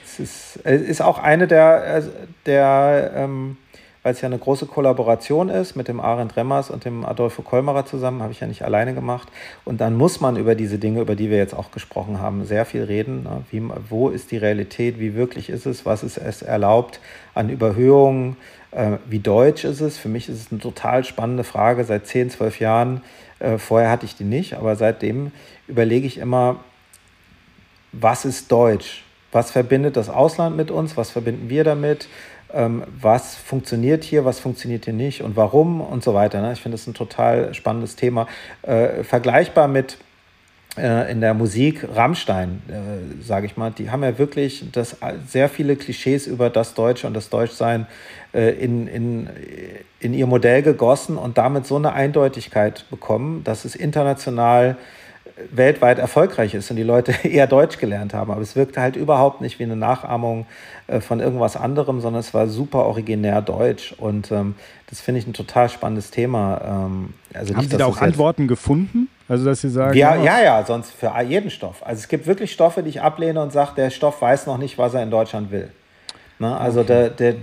Es 0.04 0.20
ist, 0.20 0.56
ist 0.58 1.00
auch 1.00 1.18
eine 1.18 1.48
der, 1.48 2.02
der 2.44 3.12
ähm, 3.16 3.56
weil 4.04 4.12
es 4.12 4.20
ja 4.20 4.26
eine 4.26 4.38
große 4.38 4.66
Kollaboration 4.66 5.48
ist 5.48 5.76
mit 5.76 5.88
dem 5.88 5.98
Arendt 5.98 6.36
Remmers 6.36 6.70
und 6.70 6.84
dem 6.84 7.06
Adolfo 7.06 7.40
Kolmerer 7.40 7.86
zusammen, 7.86 8.22
habe 8.22 8.32
ich 8.32 8.40
ja 8.40 8.46
nicht 8.46 8.62
alleine 8.62 8.92
gemacht. 8.92 9.28
Und 9.64 9.80
dann 9.80 9.96
muss 9.96 10.20
man 10.20 10.36
über 10.36 10.54
diese 10.54 10.78
Dinge, 10.78 11.00
über 11.00 11.16
die 11.16 11.30
wir 11.30 11.38
jetzt 11.38 11.54
auch 11.54 11.70
gesprochen 11.70 12.20
haben, 12.20 12.44
sehr 12.44 12.66
viel 12.66 12.84
reden. 12.84 13.22
Ne? 13.22 13.44
Wie, 13.50 13.62
wo 13.88 14.10
ist 14.10 14.30
die 14.30 14.36
Realität? 14.36 15.00
Wie 15.00 15.14
wirklich 15.14 15.48
ist 15.48 15.64
es? 15.64 15.86
Was 15.86 16.02
ist 16.02 16.18
es 16.18 16.42
erlaubt 16.42 17.00
an 17.32 17.48
Überhöhungen? 17.48 18.36
Äh, 18.74 18.98
wie 19.06 19.18
deutsch 19.18 19.64
ist 19.64 19.80
es? 19.80 19.98
Für 19.98 20.08
mich 20.08 20.28
ist 20.28 20.40
es 20.40 20.52
eine 20.52 20.60
total 20.60 21.04
spannende 21.04 21.44
Frage 21.44 21.84
seit 21.84 22.06
10, 22.06 22.30
12 22.30 22.60
Jahren. 22.60 23.02
Äh, 23.38 23.58
vorher 23.58 23.90
hatte 23.90 24.06
ich 24.06 24.16
die 24.16 24.24
nicht, 24.24 24.54
aber 24.54 24.76
seitdem 24.76 25.32
überlege 25.68 26.06
ich 26.06 26.18
immer, 26.18 26.56
was 27.92 28.24
ist 28.24 28.50
deutsch? 28.50 29.04
Was 29.32 29.50
verbindet 29.50 29.96
das 29.96 30.08
Ausland 30.08 30.56
mit 30.56 30.70
uns? 30.70 30.96
Was 30.96 31.10
verbinden 31.10 31.48
wir 31.48 31.64
damit? 31.64 32.08
ähm, 32.54 32.84
was 33.00 33.34
funktioniert 33.34 34.04
hier, 34.04 34.24
was 34.24 34.38
funktioniert 34.38 34.84
hier 34.84 34.94
nicht 34.94 35.22
und 35.22 35.36
warum 35.36 35.80
und 35.80 36.04
so 36.04 36.14
weiter. 36.14 36.40
Ne? 36.40 36.52
Ich 36.52 36.60
finde 36.60 36.76
das 36.76 36.86
ein 36.86 36.94
total 36.94 37.52
spannendes 37.52 37.96
Thema. 37.96 38.26
Äh, 38.62 39.02
vergleichbar 39.02 39.68
mit 39.68 39.98
in 40.76 41.20
der 41.20 41.34
Musik 41.34 41.86
Rammstein, 41.94 42.60
äh, 42.68 43.22
sage 43.22 43.46
ich 43.46 43.56
mal, 43.56 43.70
die 43.70 43.90
haben 43.90 44.02
ja 44.02 44.18
wirklich 44.18 44.64
das, 44.72 44.96
sehr 45.28 45.48
viele 45.48 45.76
Klischees 45.76 46.26
über 46.26 46.50
das 46.50 46.74
Deutsche 46.74 47.06
und 47.06 47.14
das 47.14 47.30
Deutschsein 47.30 47.86
äh, 48.32 48.50
in, 48.50 48.88
in, 48.88 49.28
in 50.00 50.14
ihr 50.14 50.26
Modell 50.26 50.62
gegossen 50.62 51.16
und 51.16 51.38
damit 51.38 51.66
so 51.66 51.76
eine 51.76 51.92
Eindeutigkeit 51.92 52.86
bekommen, 52.90 53.44
dass 53.44 53.64
es 53.64 53.76
international 53.76 54.76
weltweit 55.50 55.98
erfolgreich 55.98 56.54
ist 56.54 56.70
und 56.70 56.76
die 56.76 56.82
Leute 56.82 57.12
eher 57.22 57.46
Deutsch 57.46 57.78
gelernt 57.78 58.14
haben. 58.14 58.30
Aber 58.30 58.40
es 58.40 58.56
wirkte 58.56 58.80
halt 58.80 58.96
überhaupt 58.96 59.40
nicht 59.40 59.58
wie 59.58 59.64
eine 59.64 59.76
Nachahmung 59.76 60.46
äh, 60.86 61.00
von 61.00 61.20
irgendwas 61.20 61.56
anderem, 61.56 62.00
sondern 62.00 62.20
es 62.20 62.34
war 62.34 62.48
super 62.48 62.84
originär 62.86 63.42
deutsch. 63.42 63.94
Und 63.96 64.30
ähm, 64.30 64.54
das 64.88 65.00
finde 65.00 65.20
ich 65.20 65.26
ein 65.26 65.32
total 65.32 65.68
spannendes 65.68 66.10
Thema. 66.10 66.60
Ähm, 66.64 67.14
also 67.32 67.54
haben 67.54 67.60
nicht, 67.60 67.70
Sie 67.70 67.76
da 67.76 67.86
auch 67.86 68.00
Antworten 68.00 68.48
gefunden? 68.48 69.08
Also, 69.28 69.44
dass 69.44 69.60
Sie 69.60 69.70
sagen. 69.70 69.96
Ja, 69.96 70.16
ja, 70.16 70.42
ja, 70.42 70.64
sonst 70.64 70.92
für 70.92 71.12
jeden 71.22 71.50
Stoff. 71.50 71.82
Also, 71.84 72.00
es 72.00 72.08
gibt 72.08 72.26
wirklich 72.26 72.52
Stoffe, 72.52 72.82
die 72.82 72.90
ich 72.90 73.00
ablehne 73.00 73.40
und 73.40 73.52
sage, 73.52 73.72
der 73.76 73.90
Stoff 73.90 74.20
weiß 74.20 74.46
noch 74.46 74.58
nicht, 74.58 74.76
was 74.76 74.94
er 74.94 75.02
in 75.02 75.10
Deutschland 75.10 75.50
will. 75.50 75.70
Ne? 76.38 76.56
Also, 76.56 76.80
okay. 76.80 77.10
der, 77.16 77.32
der, 77.32 77.34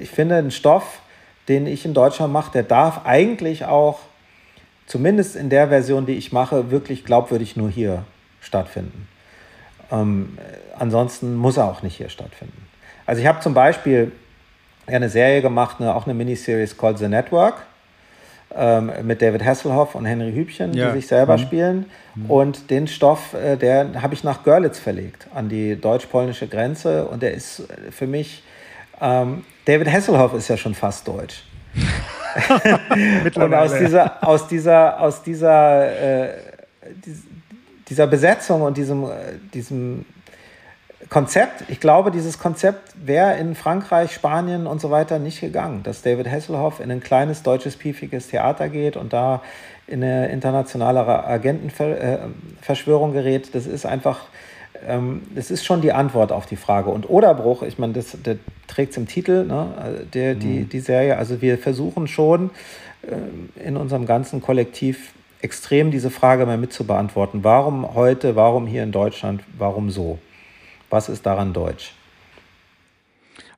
ich 0.00 0.10
finde, 0.10 0.36
ein 0.36 0.50
Stoff, 0.50 1.00
den 1.48 1.66
ich 1.66 1.84
in 1.84 1.94
Deutschland 1.94 2.32
mache, 2.32 2.52
der 2.52 2.62
darf 2.62 3.04
eigentlich 3.04 3.64
auch 3.64 4.00
zumindest 4.86 5.36
in 5.36 5.50
der 5.50 5.68
Version, 5.68 6.06
die 6.06 6.14
ich 6.14 6.32
mache, 6.32 6.70
wirklich 6.70 7.04
glaubwürdig 7.04 7.56
nur 7.56 7.70
hier 7.70 8.04
stattfinden. 8.40 9.08
Ähm, 9.90 10.38
ansonsten 10.78 11.34
muss 11.34 11.56
er 11.56 11.64
auch 11.64 11.82
nicht 11.82 11.96
hier 11.96 12.08
stattfinden. 12.08 12.66
Also 13.04 13.20
ich 13.20 13.26
habe 13.26 13.40
zum 13.40 13.54
Beispiel 13.54 14.12
eine 14.86 15.08
Serie 15.08 15.42
gemacht, 15.42 15.76
eine, 15.80 15.94
auch 15.94 16.06
eine 16.06 16.14
Miniseries 16.14 16.76
called 16.76 16.98
The 16.98 17.08
Network 17.08 17.66
ähm, 18.56 18.90
mit 19.02 19.22
David 19.22 19.44
Hasselhoff 19.44 19.94
und 19.94 20.04
Henry 20.04 20.32
Hübchen, 20.32 20.72
ja. 20.72 20.88
die 20.88 21.00
sich 21.00 21.08
selber 21.08 21.36
mhm. 21.36 21.40
spielen. 21.40 21.86
Mhm. 22.14 22.30
Und 22.30 22.70
den 22.70 22.86
Stoff, 22.88 23.34
äh, 23.34 23.56
der 23.56 24.02
habe 24.02 24.14
ich 24.14 24.24
nach 24.24 24.42
Görlitz 24.44 24.78
verlegt, 24.78 25.26
an 25.34 25.48
die 25.48 25.80
deutsch-polnische 25.80 26.48
Grenze. 26.48 27.06
Und 27.06 27.22
der 27.22 27.34
ist 27.34 27.64
für 27.90 28.06
mich, 28.06 28.42
ähm, 29.00 29.44
David 29.64 29.92
Hasselhoff 29.92 30.34
ist 30.34 30.48
ja 30.48 30.56
schon 30.56 30.74
fast 30.74 31.06
deutsch. 31.06 31.44
und 33.34 33.54
aus 33.54 33.74
dieser, 33.74 34.26
aus 34.26 34.48
dieser, 34.48 35.00
aus 35.00 35.22
dieser, 35.22 36.26
äh, 36.26 36.34
dieser 37.88 38.06
Besetzung 38.06 38.62
und 38.62 38.76
diesem, 38.76 39.04
äh, 39.04 39.08
diesem 39.52 40.04
Konzept, 41.08 41.64
ich 41.68 41.78
glaube, 41.78 42.10
dieses 42.10 42.38
Konzept 42.38 42.94
wäre 43.04 43.36
in 43.36 43.54
Frankreich, 43.54 44.12
Spanien 44.12 44.66
und 44.66 44.80
so 44.80 44.90
weiter 44.90 45.18
nicht 45.18 45.40
gegangen, 45.40 45.82
dass 45.84 46.02
David 46.02 46.28
Hasselhoff 46.28 46.80
in 46.80 46.90
ein 46.90 47.00
kleines 47.00 47.42
deutsches 47.42 47.76
piefiges 47.76 48.28
Theater 48.28 48.68
geht 48.68 48.96
und 48.96 49.12
da 49.12 49.42
in 49.86 50.02
eine 50.02 50.28
internationale 50.28 51.06
Agentenverschwörung 51.06 53.12
gerät. 53.12 53.54
Das 53.54 53.66
ist 53.66 53.86
einfach, 53.86 54.22
ähm, 54.86 55.22
das 55.34 55.52
ist 55.52 55.64
schon 55.64 55.80
die 55.80 55.92
Antwort 55.92 56.32
auf 56.32 56.46
die 56.46 56.56
Frage. 56.56 56.90
Und 56.90 57.08
Oderbruch, 57.08 57.62
ich 57.62 57.78
meine, 57.78 57.92
das, 57.92 58.16
das 58.22 58.36
trägt 58.66 58.90
es 58.90 58.96
im 58.96 59.06
Titel, 59.06 59.44
ne, 59.44 60.06
der, 60.12 60.34
die, 60.34 60.60
mhm. 60.60 60.68
die 60.68 60.80
Serie. 60.80 61.18
Also 61.18 61.40
wir 61.40 61.56
versuchen 61.56 62.08
schon 62.08 62.50
äh, 63.02 63.64
in 63.64 63.76
unserem 63.76 64.06
ganzen 64.06 64.42
Kollektiv 64.42 65.12
extrem 65.40 65.92
diese 65.92 66.10
Frage 66.10 66.46
mal 66.46 66.58
mit 66.58 66.72
zu 66.72 66.84
beantworten. 66.84 67.44
Warum 67.44 67.94
heute, 67.94 68.34
warum 68.34 68.66
hier 68.66 68.82
in 68.82 68.90
Deutschland, 68.90 69.42
warum 69.56 69.90
so? 69.90 70.18
Was 70.96 71.10
ist 71.10 71.26
daran 71.26 71.52
deutsch? 71.52 71.92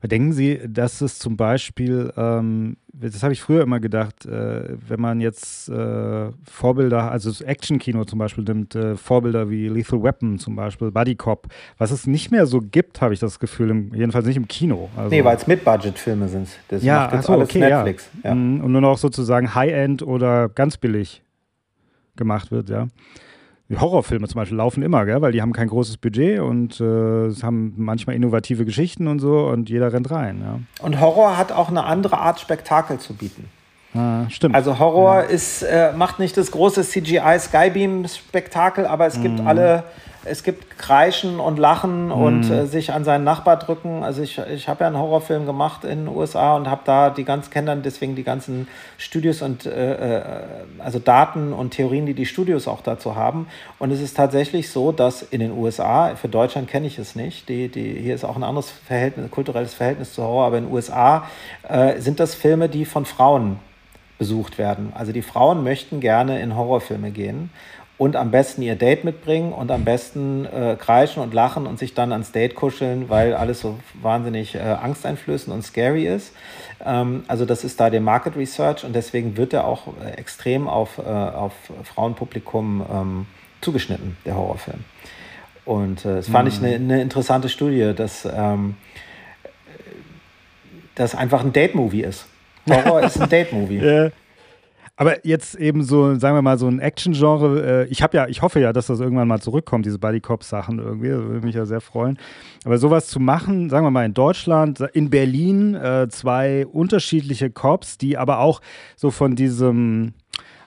Denken 0.03 0.33
Sie, 0.33 0.59
dass 0.67 0.99
es 0.99 1.19
zum 1.19 1.37
Beispiel, 1.37 2.11
ähm, 2.17 2.75
das 2.91 3.23
habe 3.23 3.31
ich 3.31 3.41
früher 3.41 3.61
immer 3.61 3.79
gedacht, 3.79 4.25
äh, 4.25 4.75
wenn 4.85 4.99
man 4.99 5.21
jetzt 5.21 5.69
äh, 5.69 6.31
Vorbilder, 6.43 7.09
also 7.09 7.29
das 7.29 7.39
Action-Kino 7.39 8.03
zum 8.03 8.19
Beispiel 8.19 8.43
nimmt, 8.43 8.75
äh, 8.75 8.97
Vorbilder 8.97 9.49
wie 9.49 9.69
Lethal 9.69 10.03
Weapon 10.03 10.37
zum 10.37 10.57
Beispiel, 10.57 10.91
Buddy 10.91 11.15
Cop, 11.15 11.47
was 11.77 11.91
es 11.91 12.07
nicht 12.07 12.29
mehr 12.29 12.45
so 12.45 12.59
gibt, 12.59 12.99
habe 12.99 13.13
ich 13.13 13.21
das 13.21 13.39
Gefühl, 13.39 13.69
im, 13.69 13.93
jedenfalls 13.93 14.25
nicht 14.25 14.35
im 14.35 14.49
Kino. 14.49 14.89
Also, 14.97 15.09
nee, 15.09 15.23
weil 15.23 15.37
es 15.37 15.47
Mit-Budget-Filme 15.47 16.27
sind. 16.27 16.49
Das 16.67 16.83
ja, 16.83 17.03
macht 17.03 17.13
jetzt 17.13 17.27
so, 17.27 17.33
alles 17.33 17.49
okay, 17.49 17.59
Netflix. 17.59 18.09
Ja. 18.21 18.31
Ja. 18.31 18.35
Mhm, 18.35 18.65
und 18.65 18.73
nur 18.73 18.81
noch 18.81 18.97
sozusagen 18.97 19.55
High-End 19.55 20.03
oder 20.03 20.49
ganz 20.49 20.75
billig 20.75 21.23
gemacht 22.17 22.51
wird, 22.51 22.69
ja. 22.69 22.87
Horrorfilme 23.77 24.27
zum 24.27 24.39
Beispiel 24.39 24.57
laufen 24.57 24.81
immer, 24.81 25.05
gell? 25.05 25.21
weil 25.21 25.31
die 25.31 25.41
haben 25.41 25.53
kein 25.53 25.67
großes 25.67 25.97
Budget 25.97 26.39
und 26.39 26.79
äh, 26.81 26.83
haben 27.43 27.73
manchmal 27.77 28.15
innovative 28.15 28.65
Geschichten 28.65 29.07
und 29.07 29.19
so 29.19 29.47
und 29.47 29.69
jeder 29.69 29.93
rennt 29.93 30.09
rein. 30.09 30.41
Ja. 30.43 30.83
Und 30.83 30.99
Horror 30.99 31.37
hat 31.37 31.51
auch 31.51 31.69
eine 31.69 31.83
andere 31.83 32.17
Art 32.17 32.39
Spektakel 32.39 32.97
zu 32.97 33.13
bieten. 33.13 33.49
Ah, 33.93 34.29
stimmt. 34.29 34.55
Also 34.55 34.79
Horror 34.79 35.17
ja. 35.17 35.21
ist, 35.21 35.63
äh, 35.63 35.93
macht 35.95 36.19
nicht 36.19 36.37
das 36.37 36.51
große 36.51 36.83
CGI 36.83 37.39
Skybeam-Spektakel, 37.39 38.85
aber 38.85 39.07
es 39.07 39.21
gibt 39.21 39.41
mm. 39.43 39.47
alle 39.47 39.83
es 40.25 40.43
gibt 40.43 40.77
Kreischen 40.77 41.39
und 41.39 41.57
Lachen 41.59 42.05
mhm. 42.05 42.11
und 42.11 42.49
äh, 42.49 42.65
sich 42.65 42.91
an 42.91 43.03
seinen 43.03 43.23
Nachbar 43.23 43.57
drücken. 43.57 44.03
Also 44.03 44.21
ich, 44.21 44.37
ich 44.37 44.67
habe 44.67 44.81
ja 44.81 44.87
einen 44.87 44.97
Horrorfilm 44.97 45.45
gemacht 45.45 45.83
in 45.83 46.05
den 46.05 46.07
USA 46.07 46.55
und 46.55 46.69
habe 46.69 46.81
da 46.85 47.09
die 47.09 47.23
ganz, 47.23 47.49
kenne 47.49 47.67
dann 47.67 47.83
deswegen 47.83 48.15
die 48.15 48.23
ganzen 48.23 48.67
Studios 48.97 49.41
und 49.41 49.65
äh, 49.65 50.17
äh, 50.17 50.21
also 50.79 50.99
Daten 50.99 51.53
und 51.53 51.71
Theorien, 51.71 52.05
die 52.05 52.13
die 52.13 52.25
Studios 52.25 52.67
auch 52.67 52.81
dazu 52.81 53.15
haben. 53.15 53.47
Und 53.79 53.91
es 53.91 54.01
ist 54.01 54.17
tatsächlich 54.17 54.69
so, 54.69 54.91
dass 54.91 55.21
in 55.21 55.39
den 55.39 55.51
USA, 55.51 56.15
für 56.15 56.27
Deutschland 56.27 56.67
kenne 56.67 56.87
ich 56.87 56.99
es 56.99 57.15
nicht, 57.15 57.47
die, 57.47 57.69
die, 57.69 57.93
hier 57.93 58.15
ist 58.15 58.25
auch 58.25 58.35
ein 58.35 58.43
anderes 58.43 58.69
Verhältnis, 58.69 59.31
kulturelles 59.31 59.73
Verhältnis 59.73 60.13
zu 60.13 60.23
Horror, 60.23 60.47
aber 60.47 60.57
in 60.57 60.65
den 60.65 60.73
USA 60.73 61.25
äh, 61.67 61.99
sind 61.99 62.19
das 62.19 62.35
Filme, 62.35 62.67
die 62.67 62.85
von 62.85 63.05
Frauen 63.05 63.59
besucht 64.17 64.57
werden. 64.57 64.91
Also 64.93 65.13
die 65.13 65.21
Frauen 65.21 65.63
möchten 65.63 66.01
gerne 66.01 66.41
in 66.41 66.55
Horrorfilme 66.55 67.11
gehen 67.11 67.49
und 67.99 68.15
am 68.15 68.31
besten 68.31 68.61
ihr 68.61 68.77
Date 68.77 69.03
mitbringen 69.03 69.51
und 69.51 69.69
am 69.71 69.83
besten 69.83 70.45
äh, 70.45 70.77
kreischen 70.79 71.21
und 71.21 71.33
lachen 71.33 71.67
und 71.67 71.77
sich 71.77 71.93
dann 71.93 72.13
ans 72.13 72.31
Date 72.31 72.55
kuscheln, 72.55 73.09
weil 73.09 73.33
alles 73.33 73.59
so 73.59 73.77
wahnsinnig 74.01 74.55
äh, 74.55 74.59
angsteinflößend 74.59 75.53
und 75.53 75.63
scary 75.63 76.07
ist. 76.07 76.33
Ähm, 76.83 77.25
also 77.27 77.43
das 77.45 77.65
ist 77.65 77.77
da 77.77 77.89
der 77.89 77.99
Market 77.99 78.37
Research 78.37 78.85
und 78.85 78.95
deswegen 78.95 79.35
wird 79.35 79.51
er 79.51 79.67
auch 79.67 79.87
äh, 80.01 80.11
extrem 80.11 80.69
auf, 80.69 80.97
äh, 80.97 81.01
auf 81.01 81.51
Frauenpublikum 81.83 82.85
ähm, 82.89 83.25
zugeschnitten, 83.59 84.15
der 84.25 84.37
Horrorfilm. 84.37 84.85
Und 85.65 86.05
äh, 86.05 86.15
das 86.15 86.29
fand 86.29 86.45
mhm. 86.45 86.53
ich 86.55 86.63
eine 86.63 86.79
ne 86.79 87.01
interessante 87.01 87.49
Studie, 87.49 87.91
dass 87.93 88.25
ähm, 88.25 88.77
das 90.95 91.15
einfach 91.15 91.43
ein 91.43 91.51
Date-Movie 91.51 92.03
ist. 92.03 92.27
Horror 92.69 93.01
ist 93.01 93.19
ein 93.19 93.27
Date-Movie. 93.29 93.79
Ja. 93.79 94.09
Aber 94.99 95.25
jetzt 95.25 95.55
eben 95.55 95.81
so, 95.81 96.15
sagen 96.15 96.35
wir 96.35 96.41
mal, 96.41 96.59
so 96.59 96.67
ein 96.67 96.79
Action-Genre. 96.79 97.85
Äh, 97.85 97.87
ich 97.87 98.01
habe 98.01 98.17
ja, 98.17 98.27
ich 98.27 98.41
hoffe 98.41 98.59
ja, 98.59 98.73
dass 98.73 98.87
das 98.87 98.99
irgendwann 98.99 99.29
mal 99.29 99.39
zurückkommt, 99.39 99.85
diese 99.85 99.97
Buddy 99.97 100.19
Cop-Sachen 100.19 100.77
irgendwie. 100.77 101.07
Das 101.07 101.21
würde 101.21 101.45
mich 101.45 101.55
ja 101.55 101.65
sehr 101.65 101.79
freuen. 101.79 102.19
Aber 102.65 102.77
sowas 102.77 103.07
zu 103.07 103.21
machen, 103.21 103.69
sagen 103.69 103.85
wir 103.85 103.91
mal 103.91 104.03
in 104.03 104.13
Deutschland, 104.13 104.81
in 104.91 105.09
Berlin, 105.09 105.73
äh, 105.73 106.09
zwei 106.09 106.65
unterschiedliche 106.65 107.49
Cops, 107.49 107.97
die 107.97 108.17
aber 108.17 108.39
auch 108.39 108.59
so 108.97 109.09
von 109.09 109.37
diesem, 109.37 110.15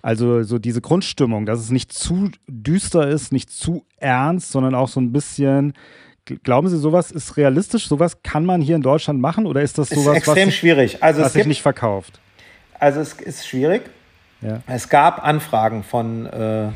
also 0.00 0.42
so 0.44 0.58
diese 0.58 0.80
Grundstimmung, 0.80 1.44
dass 1.44 1.60
es 1.60 1.70
nicht 1.70 1.92
zu 1.92 2.30
düster 2.48 3.06
ist, 3.08 3.32
nicht 3.32 3.50
zu 3.50 3.84
ernst, 3.98 4.50
sondern 4.50 4.74
auch 4.74 4.88
so 4.88 4.98
ein 4.98 5.12
bisschen. 5.12 5.74
Glauben 6.42 6.68
Sie, 6.68 6.78
sowas 6.78 7.10
ist 7.10 7.36
realistisch? 7.36 7.86
Sowas 7.86 8.22
kann 8.22 8.46
man 8.46 8.62
hier 8.62 8.76
in 8.76 8.82
Deutschland 8.82 9.20
machen 9.20 9.44
oder 9.44 9.60
ist 9.60 9.76
das 9.76 9.90
sowas, 9.90 10.16
ist 10.16 10.26
extrem 10.28 10.48
was, 10.48 10.54
schwierig. 10.54 11.02
Also 11.02 11.20
was 11.20 11.34
sich 11.34 11.44
nicht 11.44 11.60
verkauft? 11.60 12.18
Also 12.78 13.00
es 13.00 13.12
ist 13.12 13.46
schwierig. 13.46 13.82
Ja. 14.42 14.60
Es 14.66 14.88
gab 14.88 15.24
Anfragen 15.24 15.84
von 15.84 16.26
äh, 16.26 16.68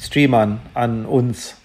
Streamern 0.00 0.60
an 0.74 1.06
uns, 1.06 1.56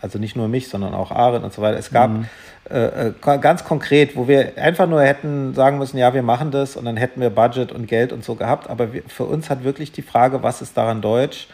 also 0.00 0.18
nicht 0.18 0.36
nur 0.36 0.48
mich, 0.48 0.68
sondern 0.68 0.94
auch 0.94 1.10
Aaron 1.10 1.44
und 1.44 1.52
so 1.52 1.60
weiter. 1.60 1.78
Es 1.78 1.90
gab 1.90 2.10
mhm. 2.10 2.26
äh, 2.70 3.08
äh 3.08 3.38
ganz 3.38 3.64
konkret, 3.64 4.16
wo 4.16 4.26
wir 4.26 4.56
einfach 4.56 4.88
nur 4.88 5.02
hätten 5.02 5.54
sagen 5.54 5.78
müssen, 5.78 5.98
ja, 5.98 6.14
wir 6.14 6.22
machen 6.22 6.50
das 6.50 6.76
und 6.76 6.86
dann 6.86 6.96
hätten 6.96 7.20
wir 7.20 7.30
Budget 7.30 7.72
und 7.72 7.86
Geld 7.86 8.12
und 8.12 8.24
so 8.24 8.34
gehabt. 8.34 8.70
Aber 8.70 8.92
wir, 8.92 9.02
für 9.06 9.24
uns 9.24 9.50
hat 9.50 9.64
wirklich 9.64 9.92
die 9.92 10.02
Frage, 10.02 10.42
was 10.42 10.62
ist 10.62 10.76
daran 10.76 11.02
deutsch, 11.02 11.48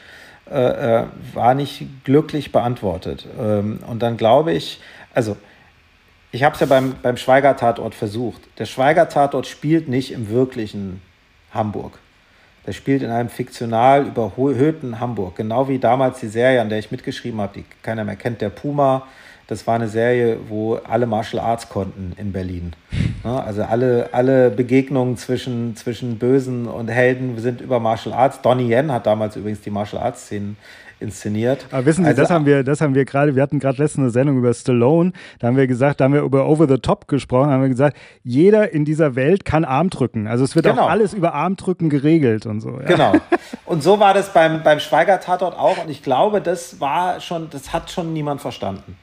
äh, 0.50 1.00
äh 1.00 1.04
war 1.34 1.54
nicht 1.54 2.04
glücklich 2.04 2.52
beantwortet. 2.52 3.26
Ähm, 3.38 3.80
und 3.88 4.02
dann 4.02 4.16
glaube 4.16 4.52
ich, 4.52 4.80
also 5.12 5.36
ich 6.30 6.44
habe 6.44 6.54
es 6.54 6.60
ja 6.60 6.66
beim, 6.66 6.94
beim 7.02 7.16
Schweiger-Tatort 7.16 7.94
versucht. 7.94 8.42
Der 8.58 8.66
Schweiger-Tatort 8.66 9.46
spielt 9.46 9.88
nicht 9.88 10.12
im 10.12 10.28
wirklichen 10.28 11.02
Hamburg. 11.52 11.98
Der 12.68 12.74
spielt 12.74 13.02
in 13.02 13.08
einem 13.08 13.30
fiktional 13.30 14.08
überhöhten 14.08 15.00
Hamburg. 15.00 15.36
Genau 15.36 15.68
wie 15.68 15.78
damals 15.78 16.20
die 16.20 16.26
Serie, 16.26 16.60
an 16.60 16.68
der 16.68 16.78
ich 16.78 16.90
mitgeschrieben 16.90 17.40
habe, 17.40 17.54
die 17.54 17.64
keiner 17.82 18.04
mehr 18.04 18.16
kennt, 18.16 18.42
der 18.42 18.50
Puma. 18.50 19.06
Das 19.46 19.66
war 19.66 19.76
eine 19.76 19.88
Serie, 19.88 20.36
wo 20.50 20.74
alle 20.74 21.06
Martial 21.06 21.42
Arts 21.42 21.70
konnten 21.70 22.12
in 22.18 22.30
Berlin. 22.30 22.74
Also 23.24 23.62
alle, 23.62 24.10
alle 24.12 24.50
Begegnungen 24.50 25.16
zwischen, 25.16 25.76
zwischen 25.76 26.18
Bösen 26.18 26.66
und 26.66 26.88
Helden 26.88 27.38
sind 27.38 27.62
über 27.62 27.80
Martial 27.80 28.14
Arts. 28.14 28.42
Donnie 28.42 28.70
Yen 28.70 28.92
hat 28.92 29.06
damals 29.06 29.36
übrigens 29.36 29.62
die 29.62 29.70
Martial 29.70 30.02
Arts 30.02 30.26
Szenen 30.26 30.58
inszeniert. 31.00 31.66
Aber 31.70 31.86
wissen 31.86 32.04
Sie, 32.04 32.10
also, 32.10 32.22
das 32.22 32.30
haben 32.30 32.46
wir, 32.46 32.64
das 32.64 32.80
haben 32.80 32.94
wir 32.94 33.04
gerade, 33.04 33.34
wir 33.34 33.42
hatten 33.42 33.58
gerade 33.58 33.82
letzte 33.82 34.00
eine 34.00 34.10
Sendung 34.10 34.38
über 34.38 34.52
Stallone, 34.52 35.12
da 35.38 35.48
haben 35.48 35.56
wir 35.56 35.66
gesagt, 35.66 36.00
da 36.00 36.04
haben 36.04 36.14
wir 36.14 36.22
über 36.22 36.48
Over 36.48 36.68
the 36.68 36.78
Top 36.78 37.08
gesprochen, 37.08 37.50
haben 37.50 37.62
wir 37.62 37.68
gesagt, 37.68 37.96
jeder 38.22 38.72
in 38.72 38.84
dieser 38.84 39.14
Welt 39.14 39.44
kann 39.44 39.64
Armdrücken. 39.64 40.26
Also 40.26 40.44
es 40.44 40.54
wird 40.54 40.66
genau. 40.66 40.82
auch 40.82 40.90
alles 40.90 41.14
über 41.14 41.34
Armdrücken 41.34 41.90
geregelt 41.90 42.46
und 42.46 42.60
so. 42.60 42.70
Ja. 42.70 42.86
Genau. 42.86 43.12
Und 43.64 43.82
so 43.82 44.00
war 44.00 44.14
das 44.14 44.32
beim, 44.32 44.62
beim 44.62 44.80
Schweiger-Tatort 44.80 45.54
auch 45.54 45.84
und 45.84 45.90
ich 45.90 46.02
glaube, 46.02 46.40
das 46.40 46.80
war 46.80 47.20
schon, 47.20 47.50
das 47.50 47.72
hat 47.72 47.90
schon 47.90 48.12
niemand 48.14 48.40
verstanden. 48.40 48.96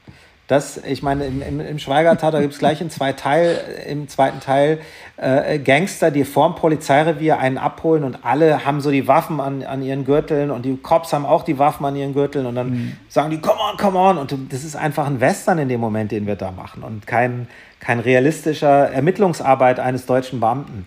Das, 0.48 0.76
ich 0.84 1.02
meine, 1.02 1.24
im, 1.24 1.42
im, 1.42 1.60
im 1.60 1.78
Schweiger-Tatort 1.78 2.40
gibt 2.40 2.54
es 2.54 2.60
gleich 2.60 2.80
in 2.80 2.88
zwei 2.88 3.12
Teil, 3.12 3.58
im 3.88 4.08
zweiten 4.08 4.38
Teil 4.38 4.78
äh, 5.16 5.58
Gangster, 5.58 6.12
die 6.12 6.24
vorm 6.24 6.54
Polizeirevier 6.54 7.38
einen 7.38 7.58
abholen 7.58 8.04
und 8.04 8.24
alle 8.24 8.64
haben 8.64 8.80
so 8.80 8.92
die 8.92 9.08
Waffen 9.08 9.40
an, 9.40 9.64
an 9.64 9.82
ihren 9.82 10.04
Gürteln 10.04 10.52
und 10.52 10.64
die 10.64 10.76
Cops 10.76 11.12
haben 11.12 11.26
auch 11.26 11.42
die 11.42 11.58
Waffen 11.58 11.84
an 11.84 11.96
ihren 11.96 12.14
Gürteln 12.14 12.46
und 12.46 12.54
dann 12.54 12.70
mhm. 12.70 12.96
sagen 13.08 13.30
die, 13.30 13.40
come 13.40 13.58
on, 13.58 13.76
come 13.76 13.98
on. 13.98 14.18
Und 14.18 14.36
das 14.50 14.62
ist 14.62 14.76
einfach 14.76 15.06
ein 15.06 15.20
Western 15.20 15.58
in 15.58 15.68
dem 15.68 15.80
Moment, 15.80 16.12
den 16.12 16.28
wir 16.28 16.36
da 16.36 16.52
machen 16.52 16.84
und 16.84 17.08
kein, 17.08 17.48
kein 17.80 17.98
realistischer 17.98 18.90
Ermittlungsarbeit 18.92 19.80
eines 19.80 20.06
deutschen 20.06 20.38
Beamten. 20.38 20.86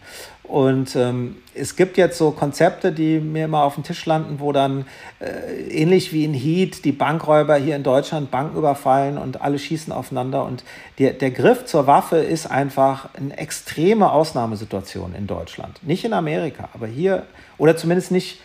Und 0.50 0.96
ähm, 0.96 1.36
es 1.54 1.76
gibt 1.76 1.96
jetzt 1.96 2.18
so 2.18 2.32
Konzepte, 2.32 2.92
die 2.92 3.20
mir 3.20 3.46
immer 3.46 3.62
auf 3.62 3.76
den 3.76 3.84
Tisch 3.84 4.04
landen, 4.08 4.40
wo 4.40 4.52
dann 4.52 4.88
äh, 5.20 5.62
ähnlich 5.70 6.12
wie 6.12 6.26
in 6.26 6.34
Heat 6.34 6.86
die 6.86 6.92
Bankräuber 6.92 7.56
hier 7.58 7.76
in 7.76 7.84
Deutschland 7.84 8.32
Banken 8.32 8.58
überfallen 8.58 9.20
und 9.20 9.44
alle 9.44 9.60
schießen 9.60 9.94
aufeinander. 9.94 10.44
Und 10.44 10.64
der, 10.98 11.14
der 11.14 11.30
Griff 11.30 11.66
zur 11.66 11.86
Waffe 11.86 12.18
ist 12.18 12.48
einfach 12.48 13.10
eine 13.14 13.38
extreme 13.38 14.12
Ausnahmesituation 14.12 15.14
in 15.14 15.28
Deutschland. 15.28 15.84
Nicht 15.84 16.04
in 16.04 16.14
Amerika, 16.14 16.70
aber 16.74 16.88
hier, 16.88 17.28
oder 17.60 17.78
zumindest 17.78 18.12
nicht, 18.12 18.42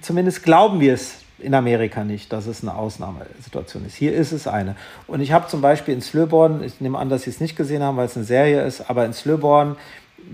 zumindest 0.00 0.44
glauben 0.44 0.80
wir 0.80 0.94
es 0.94 1.18
in 1.40 1.52
Amerika 1.52 2.04
nicht, 2.04 2.32
dass 2.32 2.46
es 2.46 2.62
eine 2.62 2.74
Ausnahmesituation 2.74 3.84
ist. 3.84 3.96
Hier 3.96 4.14
ist 4.14 4.32
es 4.32 4.46
eine. 4.46 4.76
Und 5.06 5.20
ich 5.20 5.32
habe 5.32 5.46
zum 5.48 5.60
Beispiel 5.60 5.92
in 5.92 6.00
Slöborn, 6.00 6.64
ich 6.64 6.80
nehme 6.80 6.98
an, 6.98 7.10
dass 7.10 7.24
Sie 7.24 7.30
es 7.30 7.40
nicht 7.40 7.54
gesehen 7.54 7.82
haben, 7.82 7.98
weil 7.98 8.06
es 8.06 8.16
eine 8.16 8.24
Serie 8.24 8.62
ist, 8.64 8.88
aber 8.88 9.04
in 9.04 9.12
Slöborn 9.12 9.76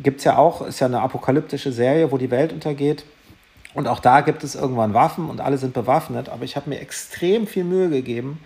gibt 0.02 0.18
es 0.18 0.24
ja 0.24 0.36
auch, 0.36 0.66
ist 0.66 0.80
ja 0.80 0.86
eine 0.86 1.00
apokalyptische 1.00 1.72
Serie, 1.72 2.12
wo 2.12 2.18
die 2.18 2.30
Welt 2.30 2.52
untergeht. 2.52 3.04
Und 3.74 3.88
auch 3.88 4.00
da 4.00 4.22
gibt 4.22 4.42
es 4.42 4.54
irgendwann 4.54 4.94
Waffen 4.94 5.28
und 5.28 5.40
alle 5.40 5.58
sind 5.58 5.74
bewaffnet. 5.74 6.28
Aber 6.28 6.44
ich 6.44 6.56
habe 6.56 6.70
mir 6.70 6.80
extrem 6.80 7.46
viel 7.46 7.64
Mühe 7.64 7.90
gegeben, 7.90 8.40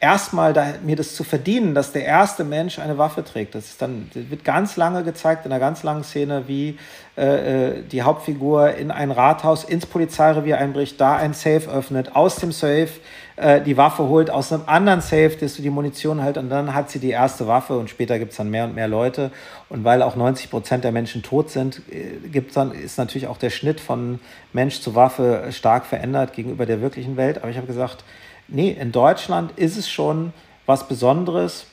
erstmal 0.00 0.54
da, 0.54 0.66
mir 0.82 0.96
das 0.96 1.14
zu 1.14 1.24
verdienen, 1.24 1.74
dass 1.74 1.92
der 1.92 2.06
erste 2.06 2.42
Mensch 2.42 2.78
eine 2.78 2.96
Waffe 2.96 3.22
trägt. 3.22 3.54
Das, 3.54 3.66
ist 3.66 3.82
dann, 3.82 4.10
das 4.14 4.30
wird 4.30 4.44
ganz 4.44 4.76
lange 4.76 5.04
gezeigt, 5.04 5.44
in 5.44 5.52
einer 5.52 5.60
ganz 5.60 5.82
langen 5.82 6.04
Szene, 6.04 6.44
wie 6.46 6.78
äh, 7.18 7.68
äh, 7.68 7.82
die 7.82 8.02
Hauptfigur 8.02 8.74
in 8.74 8.90
ein 8.90 9.10
Rathaus 9.10 9.62
ins 9.62 9.84
Polizeirevier 9.84 10.56
einbricht, 10.56 10.98
da 11.00 11.16
ein 11.16 11.34
Safe 11.34 11.68
öffnet, 11.70 12.16
aus 12.16 12.36
dem 12.36 12.50
Safe 12.50 12.88
äh, 13.36 13.60
die 13.60 13.76
Waffe 13.76 14.08
holt, 14.08 14.30
aus 14.30 14.50
einem 14.52 14.62
anderen 14.66 15.02
Safe, 15.02 15.36
dass 15.38 15.56
du 15.56 15.62
die 15.62 15.70
Munition 15.70 16.22
halt 16.22 16.38
und 16.38 16.48
dann 16.48 16.74
hat 16.74 16.90
sie 16.90 16.98
die 16.98 17.10
erste 17.10 17.46
Waffe 17.46 17.76
und 17.76 17.90
später 17.90 18.18
gibt 18.18 18.30
es 18.30 18.38
dann 18.38 18.48
mehr 18.48 18.64
und 18.64 18.74
mehr 18.74 18.88
Leute. 18.88 19.30
Und 19.68 19.84
weil 19.84 20.02
auch 20.02 20.16
90 20.16 20.50
Prozent 20.50 20.82
der 20.82 20.92
Menschen 20.92 21.22
tot 21.22 21.50
sind, 21.50 21.82
äh, 21.90 22.26
gibt's 22.28 22.54
dann, 22.54 22.72
ist 22.72 22.96
natürlich 22.96 23.26
auch 23.26 23.36
der 23.36 23.50
Schnitt 23.50 23.80
von 23.80 24.18
Mensch 24.54 24.80
zu 24.80 24.94
Waffe 24.94 25.44
stark 25.50 25.84
verändert 25.84 26.32
gegenüber 26.32 26.64
der 26.64 26.80
wirklichen 26.80 27.18
Welt. 27.18 27.36
Aber 27.36 27.50
ich 27.50 27.58
habe 27.58 27.66
gesagt, 27.66 28.02
nee, 28.50 28.70
in 28.70 28.92
Deutschland 28.92 29.52
ist 29.56 29.76
es 29.76 29.88
schon 29.88 30.32
was 30.66 30.88
Besonderes, 30.88 31.66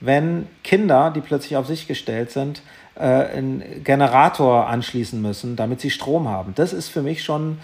wenn 0.00 0.48
Kinder, 0.64 1.12
die 1.14 1.20
plötzlich 1.20 1.56
auf 1.56 1.66
sich 1.66 1.86
gestellt 1.86 2.30
sind, 2.30 2.62
äh, 2.96 3.02
einen 3.02 3.84
Generator 3.84 4.66
anschließen 4.66 5.20
müssen, 5.20 5.56
damit 5.56 5.80
sie 5.80 5.90
Strom 5.90 6.28
haben. 6.28 6.54
Das 6.54 6.72
ist 6.72 6.88
für 6.88 7.02
mich 7.02 7.22
schon 7.22 7.58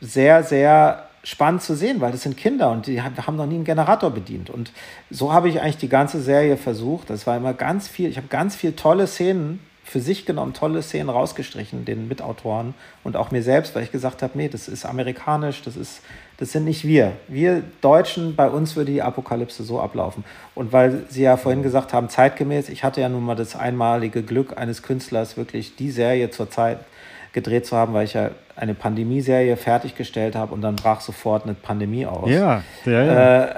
sehr, 0.00 0.42
sehr 0.42 1.06
spannend 1.22 1.62
zu 1.62 1.74
sehen, 1.74 2.00
weil 2.00 2.12
das 2.12 2.22
sind 2.22 2.36
Kinder 2.36 2.70
und 2.70 2.86
die 2.86 3.02
haben 3.02 3.36
noch 3.36 3.46
nie 3.46 3.56
einen 3.56 3.64
Generator 3.64 4.10
bedient. 4.10 4.48
Und 4.48 4.72
so 5.10 5.32
habe 5.32 5.48
ich 5.48 5.60
eigentlich 5.60 5.78
die 5.78 5.88
ganze 5.88 6.20
Serie 6.20 6.56
versucht. 6.56 7.10
Das 7.10 7.26
war 7.26 7.36
immer 7.36 7.52
ganz 7.52 7.88
viel, 7.88 8.08
ich 8.08 8.16
habe 8.16 8.28
ganz 8.28 8.54
viele 8.54 8.76
tolle 8.76 9.06
Szenen 9.06 9.60
für 9.86 10.00
sich 10.00 10.26
genommen 10.26 10.52
tolle 10.52 10.82
Szenen 10.82 11.08
rausgestrichen, 11.08 11.84
den 11.84 12.08
Mitautoren 12.08 12.74
und 13.04 13.16
auch 13.16 13.30
mir 13.30 13.42
selbst, 13.42 13.76
weil 13.76 13.84
ich 13.84 13.92
gesagt 13.92 14.20
habe, 14.20 14.36
nee, 14.36 14.48
das 14.48 14.66
ist 14.66 14.84
amerikanisch, 14.84 15.62
das 15.62 15.76
ist, 15.76 16.02
das 16.38 16.50
sind 16.50 16.64
nicht 16.64 16.84
wir. 16.84 17.12
Wir 17.28 17.62
Deutschen, 17.82 18.34
bei 18.34 18.50
uns 18.50 18.74
würde 18.74 18.90
die 18.90 19.00
Apokalypse 19.00 19.62
so 19.62 19.80
ablaufen. 19.80 20.24
Und 20.56 20.72
weil 20.72 21.04
Sie 21.08 21.22
ja 21.22 21.36
vorhin 21.36 21.62
gesagt 21.62 21.92
haben, 21.92 22.08
zeitgemäß, 22.08 22.68
ich 22.68 22.82
hatte 22.82 23.00
ja 23.00 23.08
nun 23.08 23.24
mal 23.24 23.36
das 23.36 23.54
einmalige 23.54 24.24
Glück 24.24 24.58
eines 24.58 24.82
Künstlers, 24.82 25.36
wirklich 25.36 25.76
die 25.76 25.92
Serie 25.92 26.30
zur 26.30 26.50
Zeit 26.50 26.80
gedreht 27.32 27.64
zu 27.64 27.76
haben, 27.76 27.94
weil 27.94 28.06
ich 28.06 28.14
ja 28.14 28.30
eine 28.56 28.74
Pandemie-Serie 28.74 29.56
fertiggestellt 29.56 30.34
habe 30.34 30.52
und 30.52 30.62
dann 30.62 30.74
brach 30.74 31.00
sofort 31.00 31.44
eine 31.44 31.54
Pandemie 31.54 32.06
aus. 32.06 32.28
Ja, 32.28 32.62
ja, 32.84 33.04
ja. 33.04 33.44
Äh, 33.44 33.48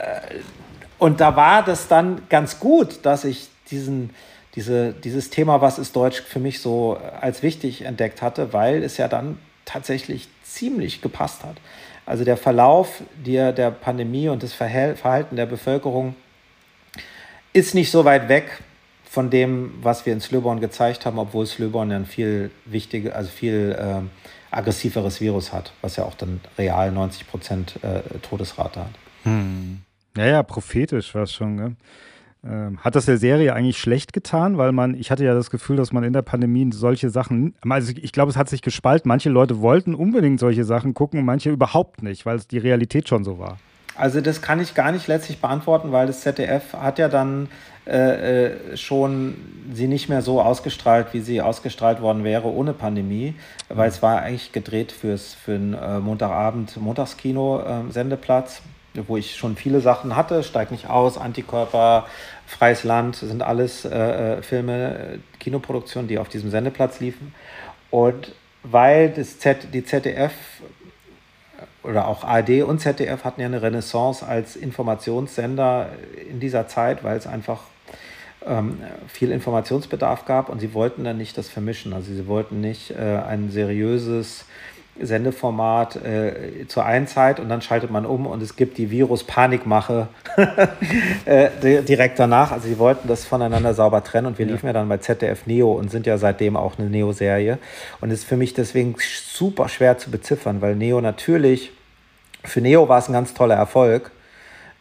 und 0.98 1.20
da 1.20 1.36
war 1.36 1.64
das 1.64 1.88
dann 1.88 2.20
ganz 2.28 2.60
gut, 2.60 3.06
dass 3.06 3.24
ich 3.24 3.48
diesen 3.70 4.10
diese, 4.58 4.92
dieses 4.92 5.30
Thema, 5.30 5.60
was 5.60 5.78
ist 5.78 5.94
Deutsch, 5.94 6.20
für 6.20 6.40
mich 6.40 6.58
so 6.58 6.98
als 7.20 7.44
wichtig 7.44 7.82
entdeckt 7.82 8.22
hatte, 8.22 8.52
weil 8.52 8.82
es 8.82 8.96
ja 8.96 9.06
dann 9.06 9.38
tatsächlich 9.64 10.26
ziemlich 10.42 11.00
gepasst 11.00 11.44
hat. 11.44 11.58
Also 12.06 12.24
der 12.24 12.36
Verlauf 12.36 13.04
der, 13.24 13.52
der 13.52 13.70
Pandemie 13.70 14.28
und 14.28 14.42
das 14.42 14.52
Verhalten 14.52 15.36
der 15.36 15.46
Bevölkerung 15.46 16.16
ist 17.52 17.76
nicht 17.76 17.92
so 17.92 18.04
weit 18.04 18.28
weg 18.28 18.50
von 19.08 19.30
dem, 19.30 19.74
was 19.80 20.06
wir 20.06 20.12
in 20.12 20.20
Slöborn 20.20 20.58
gezeigt 20.58 21.06
haben, 21.06 21.20
obwohl 21.20 21.46
Slöborn 21.46 21.92
ja 21.92 21.96
ein 21.96 22.06
viel 22.06 22.50
wichtiger, 22.64 23.14
also 23.14 23.30
viel 23.30 23.76
äh, 23.78 24.00
aggressiveres 24.50 25.20
Virus 25.20 25.52
hat, 25.52 25.72
was 25.82 25.94
ja 25.94 26.04
auch 26.04 26.14
dann 26.14 26.40
real 26.58 26.90
90 26.90 27.28
Prozent 27.28 27.78
äh, 27.84 28.00
Todesrate 28.28 28.80
hat. 28.80 28.90
Hm. 29.22 29.82
Ja, 30.16 30.26
ja, 30.26 30.42
prophetisch 30.42 31.14
war 31.14 31.22
es 31.22 31.32
schon. 31.32 31.58
Gell? 31.58 31.76
Ähm, 32.44 32.78
hat 32.78 32.94
das 32.94 33.06
der 33.06 33.18
Serie 33.18 33.52
eigentlich 33.54 33.78
schlecht 33.78 34.12
getan? 34.12 34.58
Weil 34.58 34.72
man, 34.72 34.94
ich 34.94 35.10
hatte 35.10 35.24
ja 35.24 35.34
das 35.34 35.50
Gefühl, 35.50 35.76
dass 35.76 35.92
man 35.92 36.04
in 36.04 36.12
der 36.12 36.22
Pandemie 36.22 36.68
solche 36.72 37.10
Sachen, 37.10 37.54
also 37.68 37.92
ich 37.96 38.12
glaube, 38.12 38.30
es 38.30 38.36
hat 38.36 38.48
sich 38.48 38.62
gespalten. 38.62 39.08
Manche 39.08 39.30
Leute 39.30 39.60
wollten 39.60 39.94
unbedingt 39.94 40.40
solche 40.40 40.64
Sachen 40.64 40.94
gucken 40.94 41.20
und 41.20 41.26
manche 41.26 41.50
überhaupt 41.50 42.02
nicht, 42.02 42.26
weil 42.26 42.36
es 42.36 42.46
die 42.46 42.58
Realität 42.58 43.08
schon 43.08 43.24
so 43.24 43.38
war. 43.38 43.58
Also 43.96 44.20
das 44.20 44.42
kann 44.42 44.60
ich 44.60 44.74
gar 44.74 44.92
nicht 44.92 45.08
letztlich 45.08 45.40
beantworten, 45.40 45.90
weil 45.90 46.06
das 46.06 46.20
ZDF 46.20 46.72
hat 46.74 47.00
ja 47.00 47.08
dann 47.08 47.48
äh, 47.84 48.46
äh, 48.46 48.76
schon 48.76 49.34
sie 49.72 49.88
nicht 49.88 50.08
mehr 50.08 50.22
so 50.22 50.40
ausgestrahlt, 50.40 51.08
wie 51.12 51.20
sie 51.20 51.42
ausgestrahlt 51.42 52.00
worden 52.00 52.22
wäre 52.22 52.46
ohne 52.46 52.74
Pandemie, 52.74 53.34
weil 53.68 53.88
es 53.88 54.00
war 54.00 54.20
eigentlich 54.20 54.52
gedreht 54.52 54.92
fürs, 54.92 55.34
für 55.34 55.54
einen 55.54 55.74
äh, 55.74 55.98
Montagabend, 55.98 56.76
Montagskino-Sendeplatz. 56.76 58.58
Ähm, 58.58 58.77
wo 59.06 59.16
ich 59.16 59.36
schon 59.36 59.56
viele 59.56 59.80
Sachen 59.80 60.16
hatte, 60.16 60.42
Steig 60.42 60.70
nicht 60.70 60.88
aus, 60.88 61.18
Antikörper, 61.18 62.06
Freies 62.46 62.84
Land, 62.84 63.16
sind 63.16 63.42
alles 63.42 63.84
äh, 63.84 64.38
äh 64.38 64.42
Filme, 64.42 65.20
Kinoproduktionen, 65.38 66.08
die 66.08 66.18
auf 66.18 66.28
diesem 66.28 66.50
Sendeplatz 66.50 67.00
liefen. 67.00 67.34
Und 67.90 68.32
weil 68.62 69.10
das 69.10 69.38
Z, 69.38 69.72
die 69.72 69.84
ZDF 69.84 70.32
oder 71.82 72.08
auch 72.08 72.24
ARD 72.24 72.62
und 72.62 72.80
ZDF 72.80 73.24
hatten 73.24 73.40
ja 73.40 73.46
eine 73.46 73.62
Renaissance 73.62 74.26
als 74.26 74.56
Informationssender 74.56 75.90
in 76.28 76.40
dieser 76.40 76.68
Zeit, 76.68 77.04
weil 77.04 77.16
es 77.16 77.26
einfach 77.26 77.62
ähm, 78.46 78.78
viel 79.08 79.30
Informationsbedarf 79.30 80.24
gab 80.24 80.48
und 80.48 80.60
sie 80.60 80.74
wollten 80.74 81.04
dann 81.04 81.18
nicht 81.18 81.38
das 81.38 81.48
vermischen. 81.48 81.92
Also 81.92 82.12
sie 82.12 82.26
wollten 82.26 82.60
nicht 82.60 82.90
äh, 82.90 83.20
ein 83.26 83.50
seriöses 83.50 84.44
Sendeformat 85.00 85.96
äh, 85.96 86.66
zur 86.68 86.84
einen 86.84 87.06
Zeit 87.06 87.40
und 87.40 87.48
dann 87.48 87.62
schaltet 87.62 87.90
man 87.90 88.06
um 88.06 88.26
und 88.26 88.42
es 88.42 88.56
gibt 88.56 88.78
die 88.78 88.90
Virus-Panikmache 88.90 90.08
äh, 91.24 91.82
direkt 91.82 92.18
danach. 92.18 92.52
Also 92.52 92.68
sie 92.68 92.78
wollten 92.78 93.08
das 93.08 93.24
voneinander 93.24 93.74
sauber 93.74 94.02
trennen 94.04 94.26
und 94.26 94.38
wir 94.38 94.46
ja. 94.46 94.52
liefen 94.52 94.66
ja 94.66 94.72
dann 94.72 94.88
bei 94.88 94.98
ZDF 94.98 95.46
Neo 95.46 95.72
und 95.72 95.90
sind 95.90 96.06
ja 96.06 96.18
seitdem 96.18 96.56
auch 96.56 96.78
eine 96.78 96.88
Neo-Serie. 96.88 97.58
Und 98.00 98.10
es 98.10 98.20
ist 98.20 98.28
für 98.28 98.36
mich 98.36 98.54
deswegen 98.54 98.96
super 98.98 99.68
schwer 99.68 99.98
zu 99.98 100.10
beziffern, 100.10 100.60
weil 100.60 100.76
Neo 100.76 101.00
natürlich, 101.00 101.72
für 102.44 102.60
Neo 102.60 102.88
war 102.88 102.98
es 102.98 103.08
ein 103.08 103.12
ganz 103.12 103.34
toller 103.34 103.56
Erfolg, 103.56 104.10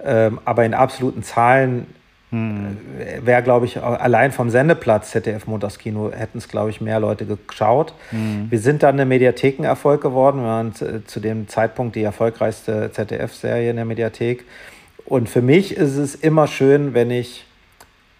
ähm, 0.03 0.39
aber 0.45 0.65
in 0.65 0.73
absoluten 0.73 1.23
Zahlen 1.23 1.87
hm. 2.29 2.77
Wäre, 3.23 3.41
glaube 3.41 3.65
ich, 3.67 3.81
allein 3.81 4.33
vom 4.33 4.49
Sendeplatz 4.49 5.11
ZDF 5.11 5.47
Montagskino 5.47 6.11
hätten 6.11 6.39
es, 6.39 6.49
glaube 6.49 6.69
ich, 6.69 6.81
mehr 6.81 6.99
Leute 6.99 7.25
geschaut. 7.25 7.93
Hm. 8.09 8.47
Wir 8.49 8.59
sind 8.59 8.83
dann 8.83 8.95
eine 8.95 9.05
Mediathekenerfolg 9.05 10.01
geworden. 10.01 10.41
Wir 10.41 10.47
waren 10.47 10.73
zu 10.73 11.19
dem 11.21 11.47
Zeitpunkt 11.47 11.95
die 11.95 12.03
erfolgreichste 12.03 12.91
ZDF-Serie 12.91 13.69
in 13.69 13.77
der 13.77 13.85
Mediathek. 13.85 14.43
Und 15.05 15.29
für 15.29 15.41
mich 15.41 15.77
ist 15.77 15.95
es 15.95 16.15
immer 16.15 16.47
schön, 16.47 16.93
wenn 16.93 17.11
ich 17.11 17.45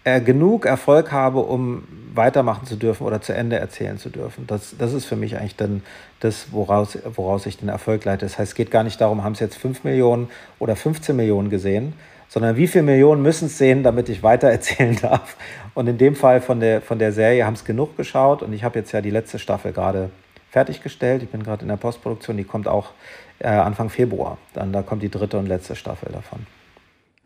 äh, 0.04 0.22
genug 0.22 0.64
Erfolg 0.64 1.12
habe, 1.12 1.40
um 1.40 1.86
weitermachen 2.14 2.66
zu 2.66 2.76
dürfen 2.76 3.06
oder 3.06 3.20
zu 3.20 3.34
Ende 3.34 3.56
erzählen 3.56 3.98
zu 3.98 4.08
dürfen. 4.08 4.46
Das, 4.46 4.74
das 4.78 4.94
ist 4.94 5.04
für 5.04 5.16
mich 5.16 5.36
eigentlich 5.36 5.56
dann 5.56 5.82
das, 6.20 6.50
woraus, 6.50 6.96
woraus 7.14 7.44
ich 7.44 7.58
den 7.58 7.68
Erfolg 7.68 8.06
leite. 8.06 8.24
Das 8.24 8.38
heißt, 8.38 8.52
es 8.52 8.54
geht 8.54 8.70
gar 8.70 8.84
nicht 8.84 9.00
darum, 9.02 9.22
haben 9.22 9.32
es 9.34 9.40
jetzt 9.40 9.56
5 9.56 9.84
Millionen 9.84 10.30
oder 10.58 10.76
15 10.76 11.14
Millionen 11.14 11.50
gesehen, 11.50 11.92
sondern 12.28 12.56
wie 12.56 12.66
viele 12.66 12.84
Millionen 12.84 13.22
müssen 13.22 13.46
es 13.46 13.58
sehen, 13.58 13.82
damit 13.82 14.08
ich 14.08 14.22
weiter 14.22 14.48
erzählen 14.50 14.96
darf. 15.00 15.36
Und 15.74 15.86
in 15.86 15.98
dem 15.98 16.14
Fall 16.14 16.40
von 16.40 16.60
der, 16.60 16.80
von 16.80 16.98
der 16.98 17.12
Serie 17.12 17.44
haben 17.44 17.54
es 17.54 17.64
genug 17.64 17.96
geschaut 17.96 18.42
und 18.42 18.52
ich 18.52 18.64
habe 18.64 18.78
jetzt 18.78 18.92
ja 18.92 19.00
die 19.00 19.10
letzte 19.10 19.38
Staffel 19.38 19.72
gerade 19.72 20.10
fertiggestellt. 20.50 21.22
Ich 21.22 21.28
bin 21.28 21.42
gerade 21.42 21.62
in 21.62 21.68
der 21.68 21.76
Postproduktion, 21.76 22.36
die 22.36 22.44
kommt 22.44 22.68
auch 22.68 22.92
äh, 23.38 23.48
Anfang 23.48 23.90
Februar. 23.90 24.38
Dann 24.54 24.72
da 24.72 24.82
kommt 24.82 25.02
die 25.02 25.10
dritte 25.10 25.38
und 25.38 25.46
letzte 25.46 25.76
Staffel 25.76 26.10
davon. 26.12 26.46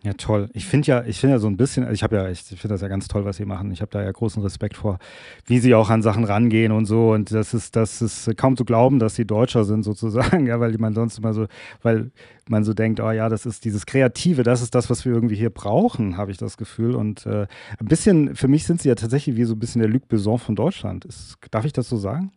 Ja, 0.04 0.14
toll. 0.14 0.48
Ich 0.52 0.66
finde 0.66 0.88
ja, 0.88 1.04
ich 1.04 1.20
finde 1.20 1.36
ja 1.36 1.38
so 1.38 1.46
ein 1.46 1.56
bisschen, 1.56 1.88
ich 1.92 2.02
habe 2.02 2.16
ja, 2.16 2.28
ich 2.28 2.40
finde 2.40 2.68
das 2.70 2.80
ja 2.80 2.88
ganz 2.88 3.06
toll, 3.06 3.24
was 3.24 3.36
sie 3.36 3.44
machen. 3.44 3.70
Ich 3.70 3.82
habe 3.82 3.92
da 3.92 4.02
ja 4.02 4.10
großen 4.10 4.42
Respekt 4.42 4.76
vor, 4.76 4.98
wie 5.46 5.60
sie 5.60 5.76
auch 5.76 5.90
an 5.90 6.02
Sachen 6.02 6.24
rangehen 6.24 6.72
und 6.72 6.86
so. 6.86 7.12
Und 7.12 7.30
das 7.30 7.54
ist, 7.54 7.76
das 7.76 8.02
ist 8.02 8.36
kaum 8.36 8.56
zu 8.56 8.64
glauben, 8.64 8.98
dass 8.98 9.14
sie 9.14 9.24
Deutscher 9.24 9.64
sind 9.64 9.84
sozusagen, 9.84 10.46
ja, 10.48 10.58
weil 10.58 10.76
man 10.78 10.92
sonst 10.92 11.18
immer 11.18 11.32
so, 11.34 11.46
weil 11.82 12.10
man 12.48 12.64
so 12.64 12.74
denkt, 12.74 12.98
oh 12.98 13.12
ja, 13.12 13.28
das 13.28 13.46
ist 13.46 13.64
dieses 13.64 13.86
Kreative, 13.86 14.42
das 14.42 14.60
ist 14.60 14.74
das, 14.74 14.90
was 14.90 15.04
wir 15.04 15.12
irgendwie 15.12 15.36
hier 15.36 15.50
brauchen, 15.50 16.16
habe 16.16 16.32
ich 16.32 16.36
das 16.36 16.56
Gefühl. 16.56 16.96
Und 16.96 17.24
äh, 17.26 17.46
ein 17.78 17.86
bisschen, 17.86 18.34
für 18.34 18.48
mich 18.48 18.64
sind 18.64 18.82
sie 18.82 18.88
ja 18.88 18.96
tatsächlich 18.96 19.36
wie 19.36 19.44
so 19.44 19.54
ein 19.54 19.60
bisschen 19.60 19.82
der 19.82 19.88
Luc 19.88 20.08
Besson 20.08 20.38
von 20.38 20.56
Deutschland. 20.56 21.04
Ist, 21.04 21.36
darf 21.52 21.64
ich 21.64 21.72
das 21.72 21.88
so 21.88 21.96
sagen? 21.96 22.32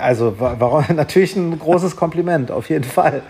Also 0.00 0.36
warum 0.38 0.84
natürlich 0.94 1.36
ein 1.36 1.58
großes 1.58 1.96
Kompliment, 1.96 2.50
auf 2.50 2.68
jeden 2.70 2.84
Fall. 2.84 3.22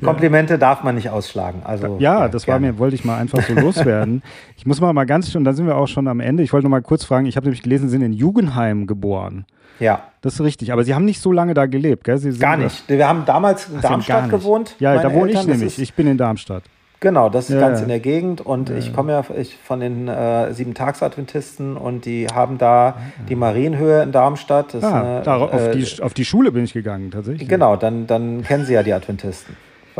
Ja. 0.00 0.06
Komplimente 0.06 0.58
darf 0.58 0.82
man 0.82 0.94
nicht 0.94 1.10
ausschlagen. 1.10 1.62
Also, 1.64 1.96
ja, 1.98 2.20
ja 2.20 2.28
das 2.28 2.44
gerne. 2.44 2.66
war 2.66 2.72
mir, 2.72 2.78
wollte 2.78 2.94
ich 2.94 3.04
mal 3.04 3.18
einfach 3.18 3.42
so 3.42 3.54
loswerden. 3.60 4.22
ich 4.56 4.66
muss 4.66 4.80
mal, 4.80 4.92
mal 4.92 5.04
ganz 5.04 5.30
schön, 5.30 5.44
da 5.44 5.52
sind 5.52 5.66
wir 5.66 5.76
auch 5.76 5.88
schon 5.88 6.08
am 6.08 6.20
Ende. 6.20 6.42
Ich 6.42 6.52
wollte 6.52 6.64
noch 6.64 6.70
mal 6.70 6.82
kurz 6.82 7.04
fragen, 7.04 7.26
ich 7.26 7.36
habe 7.36 7.46
nämlich 7.46 7.62
gelesen, 7.62 7.88
Sie 7.88 7.92
sind 7.92 8.02
in 8.02 8.12
Jugendheim 8.12 8.86
geboren. 8.86 9.46
Ja. 9.78 10.02
Das 10.20 10.34
ist 10.34 10.40
richtig, 10.42 10.72
aber 10.72 10.84
Sie 10.84 10.94
haben 10.94 11.06
nicht 11.06 11.20
so 11.20 11.32
lange 11.32 11.54
da 11.54 11.66
gelebt, 11.66 12.04
gell? 12.04 12.20
gar 12.38 12.56
nicht. 12.58 12.88
Wir 12.88 13.08
haben 13.08 13.24
damals 13.24 13.68
in 13.68 13.76
Ach, 13.78 13.82
Darmstadt 13.82 14.28
gewohnt. 14.28 14.76
Ja, 14.78 15.00
da 15.00 15.12
wohne 15.12 15.30
Eltern. 15.30 15.42
ich 15.42 15.46
nämlich. 15.48 15.78
Ich 15.78 15.94
bin 15.94 16.06
in 16.06 16.18
Darmstadt. 16.18 16.64
Genau, 17.00 17.30
das 17.30 17.48
ist 17.48 17.54
ja, 17.54 17.60
ganz 17.60 17.78
ja. 17.78 17.84
in 17.84 17.88
der 17.88 18.00
Gegend 18.00 18.42
und 18.42 18.68
ja. 18.68 18.76
ich 18.76 18.92
komme 18.92 19.12
ja 19.12 19.24
ich, 19.34 19.56
von 19.56 19.80
den 19.80 20.06
äh, 20.06 20.52
Sieben-Tags-Adventisten 20.52 21.78
und 21.78 22.04
die 22.04 22.26
haben 22.26 22.58
da 22.58 22.98
die 23.26 23.36
Marienhöhe 23.36 24.02
in 24.02 24.12
Darmstadt. 24.12 24.74
Ah, 24.82 25.00
eine, 25.00 25.22
da, 25.22 25.36
auf, 25.38 25.54
äh, 25.54 25.72
die, 25.72 26.02
auf 26.02 26.12
die 26.12 26.26
Schule 26.26 26.52
bin 26.52 26.64
ich 26.64 26.74
gegangen, 26.74 27.10
tatsächlich. 27.10 27.48
Genau, 27.48 27.76
dann, 27.76 28.06
dann 28.06 28.42
kennen 28.42 28.66
Sie 28.66 28.74
ja 28.74 28.82
die 28.82 28.92
Adventisten. 28.92 29.56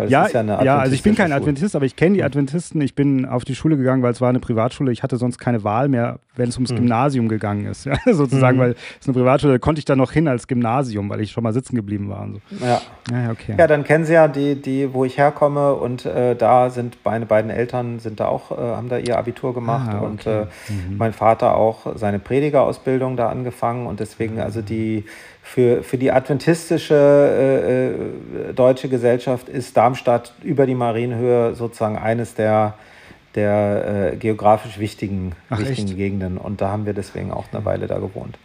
Ja, 0.08 0.28
ja, 0.28 0.62
ja, 0.62 0.78
also 0.78 0.94
ich 0.94 1.02
bin 1.02 1.14
kein. 1.14 1.32
Adventist, 1.32 1.76
aber 1.76 1.84
ich 1.84 1.96
kenne 1.96 2.16
die 2.16 2.24
Adventisten. 2.24 2.80
Ich 2.80 2.94
bin 2.94 3.24
auf 3.24 3.44
die 3.44 3.54
Schule 3.54 3.76
gegangen, 3.76 4.02
weil 4.02 4.12
es 4.12 4.20
war 4.20 4.28
eine 4.28 4.40
Privatschule. 4.40 4.92
Ich 4.92 5.02
hatte 5.02 5.16
sonst 5.16 5.38
keine 5.38 5.64
Wahl 5.64 5.88
mehr, 5.88 6.18
wenn 6.36 6.48
es 6.48 6.56
ums 6.56 6.72
mhm. 6.72 6.76
Gymnasium 6.76 7.28
gegangen 7.28 7.66
ist. 7.66 7.84
Ja, 7.84 7.96
sozusagen, 8.12 8.56
mhm. 8.56 8.62
weil 8.62 8.76
es 9.00 9.06
eine 9.06 9.14
Privatschule, 9.14 9.54
da 9.54 9.58
konnte 9.58 9.78
ich 9.78 9.84
da 9.84 9.96
noch 9.96 10.12
hin 10.12 10.28
als 10.28 10.46
Gymnasium, 10.48 11.08
weil 11.08 11.20
ich 11.20 11.30
schon 11.30 11.44
mal 11.44 11.52
sitzen 11.52 11.76
geblieben 11.76 12.08
war. 12.08 12.22
Und 12.22 12.34
so. 12.34 12.64
Ja. 12.64 12.80
Ja, 13.10 13.30
okay. 13.30 13.54
ja, 13.58 13.66
dann 13.66 13.84
kennen 13.84 14.04
Sie 14.04 14.12
ja 14.12 14.28
die, 14.28 14.54
die 14.54 14.92
wo 14.92 15.04
ich 15.04 15.18
herkomme 15.18 15.74
und 15.74 16.06
äh, 16.06 16.36
da 16.36 16.70
sind 16.70 16.98
meine 17.04 17.26
beiden 17.26 17.50
Eltern 17.50 17.98
sind 17.98 18.20
da 18.20 18.26
auch, 18.26 18.52
äh, 18.52 18.54
haben 18.54 18.88
da 18.88 18.98
ihr 18.98 19.18
Abitur 19.18 19.54
gemacht 19.54 19.90
ah, 19.92 19.96
okay. 19.96 20.06
und 20.06 20.26
äh, 20.26 20.46
mhm. 20.68 20.96
mein 20.96 21.12
Vater 21.12 21.56
auch 21.56 21.96
seine 21.96 22.18
Predigerausbildung 22.18 23.16
da 23.16 23.28
angefangen 23.28 23.86
und 23.86 24.00
deswegen 24.00 24.40
also 24.40 24.62
die 24.62 25.04
für, 25.52 25.82
für 25.82 25.98
die 25.98 26.12
adventistische 26.12 26.94
äh, 26.94 28.50
äh, 28.50 28.52
deutsche 28.54 28.88
Gesellschaft 28.88 29.48
ist 29.48 29.76
Darmstadt 29.76 30.32
über 30.44 30.64
die 30.64 30.76
Marienhöhe 30.76 31.56
sozusagen 31.56 31.98
eines 31.98 32.34
der, 32.34 32.74
der 33.34 34.12
äh, 34.12 34.16
geografisch 34.16 34.78
wichtigen, 34.78 35.32
Ach, 35.48 35.58
wichtigen 35.58 35.96
Gegenden. 35.96 36.38
Und 36.38 36.60
da 36.60 36.68
haben 36.68 36.86
wir 36.86 36.92
deswegen 36.92 37.32
auch 37.32 37.46
eine 37.52 37.64
Weile 37.64 37.88
da 37.88 37.98
gewohnt. 37.98 38.38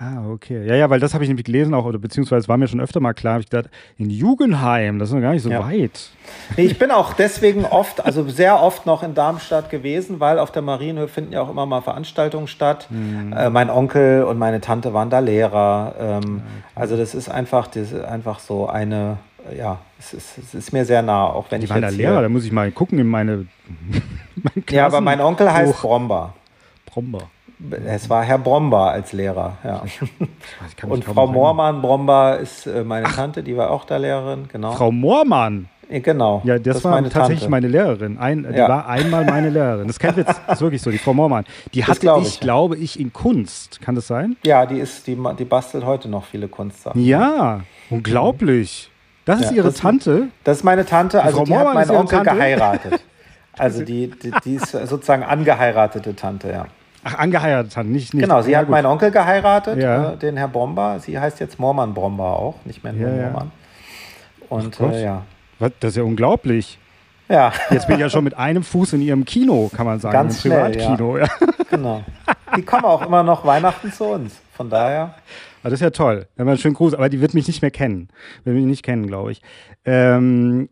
Ah, 0.00 0.22
okay. 0.30 0.64
Ja, 0.64 0.76
ja, 0.76 0.88
weil 0.90 1.00
das 1.00 1.12
habe 1.12 1.24
ich 1.24 1.28
nämlich 1.28 1.44
gelesen 1.44 1.74
auch, 1.74 1.84
oder 1.84 1.98
beziehungsweise 1.98 2.46
war 2.46 2.56
mir 2.56 2.68
schon 2.68 2.80
öfter 2.80 3.00
mal 3.00 3.14
klar, 3.14 3.34
habe 3.34 3.42
ich 3.42 3.50
gedacht, 3.50 3.68
in 3.96 4.10
Jugendheim, 4.10 5.00
das 5.00 5.08
ist 5.08 5.14
noch 5.14 5.20
gar 5.20 5.32
nicht 5.32 5.42
so 5.42 5.50
ja. 5.50 5.60
weit. 5.60 6.10
Ich 6.56 6.78
bin 6.78 6.92
auch 6.92 7.14
deswegen 7.14 7.64
oft, 7.64 8.04
also 8.04 8.28
sehr 8.28 8.62
oft 8.62 8.86
noch 8.86 9.02
in 9.02 9.14
Darmstadt 9.14 9.70
gewesen, 9.70 10.20
weil 10.20 10.38
auf 10.38 10.52
der 10.52 10.62
Marienhöhe 10.62 11.08
finden 11.08 11.32
ja 11.32 11.42
auch 11.42 11.50
immer 11.50 11.66
mal 11.66 11.80
Veranstaltungen 11.80 12.46
statt. 12.46 12.86
Mhm. 12.90 13.32
Äh, 13.32 13.50
mein 13.50 13.70
Onkel 13.70 14.22
und 14.22 14.38
meine 14.38 14.60
Tante 14.60 14.94
waren 14.94 15.10
da 15.10 15.18
Lehrer. 15.18 15.94
Ähm, 15.98 16.16
okay. 16.16 16.42
Also 16.76 16.96
das 16.96 17.16
ist 17.16 17.28
einfach, 17.28 17.66
das 17.66 17.90
ist 17.90 18.04
einfach 18.04 18.38
so 18.38 18.68
eine, 18.68 19.18
ja, 19.56 19.80
es 19.98 20.14
ist, 20.14 20.38
es 20.38 20.54
ist 20.54 20.72
mir 20.72 20.84
sehr 20.84 21.02
nah, 21.02 21.24
auch 21.24 21.46
wenn 21.50 21.60
Die 21.60 21.64
ich 21.64 21.70
waren 21.70 21.82
jetzt 21.82 21.94
da 21.94 21.96
Lehrer, 21.96 22.22
da 22.22 22.28
muss 22.28 22.44
ich 22.44 22.52
mal 22.52 22.70
gucken 22.70 23.00
in 23.00 23.08
meine, 23.08 23.46
meine 24.36 24.64
Ja, 24.70 24.86
aber 24.86 25.00
mein 25.00 25.20
Onkel 25.20 25.52
heißt 25.52 25.80
Bromba. 25.80 26.34
Bromba. 26.86 27.22
Es 27.86 28.08
war 28.08 28.22
Herr 28.22 28.38
Bromba 28.38 28.90
als 28.90 29.12
Lehrer, 29.12 29.58
ja. 29.64 29.82
Und 30.86 31.04
Frau 31.04 31.26
Moormann 31.26 31.82
Bromba 31.82 32.34
ist 32.34 32.66
äh, 32.66 32.84
meine 32.84 33.06
Ach. 33.06 33.16
Tante, 33.16 33.42
die 33.42 33.56
war 33.56 33.70
auch 33.70 33.84
da 33.84 33.96
Lehrerin, 33.96 34.48
genau. 34.50 34.72
Frau 34.72 34.92
Moormann? 34.92 35.68
Genau. 35.90 36.42
Ja, 36.44 36.58
das, 36.58 36.76
das 36.76 36.84
war 36.84 36.92
meine 36.92 37.08
tatsächlich 37.08 37.40
Tante. 37.40 37.50
meine 37.50 37.68
Lehrerin. 37.68 38.18
Ein, 38.18 38.46
die 38.50 38.58
ja. 38.58 38.68
war 38.68 38.86
einmal 38.88 39.24
meine 39.24 39.48
Lehrerin. 39.48 39.86
Das 39.86 39.96
ist 39.96 40.00
kein 40.00 40.16
Witz. 40.16 40.26
Das 40.46 40.58
ist 40.58 40.60
wirklich 40.60 40.82
so. 40.82 40.90
Die 40.90 40.98
Frau 40.98 41.14
Moormann. 41.14 41.46
Die 41.72 41.84
hatte 41.84 41.98
glaub 42.00 42.22
ich, 42.22 42.28
ich, 42.28 42.40
glaube 42.40 42.76
ich, 42.76 43.00
in 43.00 43.12
Kunst. 43.12 43.80
Kann 43.80 43.94
das 43.94 44.06
sein? 44.06 44.36
Ja, 44.44 44.66
die 44.66 44.78
ist, 44.78 45.06
die, 45.06 45.16
die 45.38 45.44
bastelt 45.44 45.84
heute 45.84 46.08
noch 46.08 46.24
viele 46.24 46.46
Kunstsachen. 46.46 47.02
Ja, 47.02 47.60
unglaublich. 47.88 48.90
Das 49.24 49.40
ist 49.40 49.50
ja, 49.50 49.56
ihre 49.56 49.68
das, 49.68 49.78
Tante. 49.78 50.28
Das 50.44 50.58
ist 50.58 50.64
meine 50.64 50.84
Tante. 50.84 51.22
Also 51.22 51.44
die, 51.44 51.52
die 51.52 51.56
hat 51.56 51.74
meinen 51.74 51.90
Onkel 51.90 52.18
Tante? 52.18 52.34
geheiratet. 52.34 53.00
Also 53.56 53.84
die, 53.84 54.08
die, 54.10 54.30
die 54.44 54.54
ist 54.54 54.70
sozusagen 54.70 55.24
angeheiratete 55.24 56.14
Tante, 56.14 56.48
ja. 56.50 56.66
Ach, 57.04 57.14
angeheiratet 57.14 57.76
hat, 57.76 57.86
nicht, 57.86 58.12
nicht. 58.12 58.24
Genau, 58.24 58.42
sie 58.42 58.52
ja, 58.52 58.58
hat 58.58 58.66
gut. 58.66 58.72
meinen 58.72 58.86
Onkel 58.86 59.10
geheiratet, 59.10 59.78
ja. 59.78 60.12
äh, 60.12 60.16
den 60.16 60.36
Herr 60.36 60.48
Bromba. 60.48 60.98
Sie 60.98 61.18
heißt 61.18 61.40
jetzt 61.40 61.58
Mormann 61.58 61.94
Bromba 61.94 62.32
auch, 62.32 62.56
nicht 62.64 62.82
mehr 62.82 62.92
nur 62.92 63.08
ja, 63.08 63.30
Mormann. 63.30 63.52
Und 64.48 64.80
äh, 64.80 65.04
ja. 65.04 65.22
Was, 65.58 65.72
das 65.80 65.90
ist 65.90 65.96
ja 65.96 66.02
unglaublich. 66.02 66.78
Ja. 67.28 67.52
Jetzt 67.70 67.86
bin 67.86 67.96
ich 67.96 68.00
ja 68.00 68.10
schon 68.10 68.24
mit 68.24 68.36
einem 68.36 68.62
Fuß 68.62 68.94
in 68.94 69.02
ihrem 69.02 69.24
Kino, 69.24 69.70
kann 69.74 69.86
man 69.86 70.00
sagen. 70.00 70.12
Ganz 70.12 70.44
Im 70.44 70.52
Privatkino. 70.52 71.18
Ja. 71.18 71.28
Genau. 71.70 72.02
Die 72.56 72.62
kommen 72.62 72.86
auch 72.86 73.04
immer 73.04 73.22
noch 73.22 73.44
Weihnachten 73.44 73.92
zu 73.92 74.04
uns. 74.04 74.40
Von 74.54 74.70
daher. 74.70 75.14
das 75.62 75.74
ist 75.74 75.80
ja 75.80 75.90
toll. 75.90 76.26
Wenn 76.34 76.46
man 76.46 76.56
schön 76.56 76.72
Gruß, 76.72 76.94
aber 76.94 77.10
die 77.10 77.20
wird 77.20 77.34
mich 77.34 77.46
nicht 77.46 77.60
mehr 77.60 77.70
kennen. 77.70 78.08
Wird 78.44 78.56
mich 78.56 78.64
nicht 78.64 78.82
kennen, 78.82 79.06
glaube 79.06 79.32
ich. 79.32 79.42
Ähm, 79.84 80.70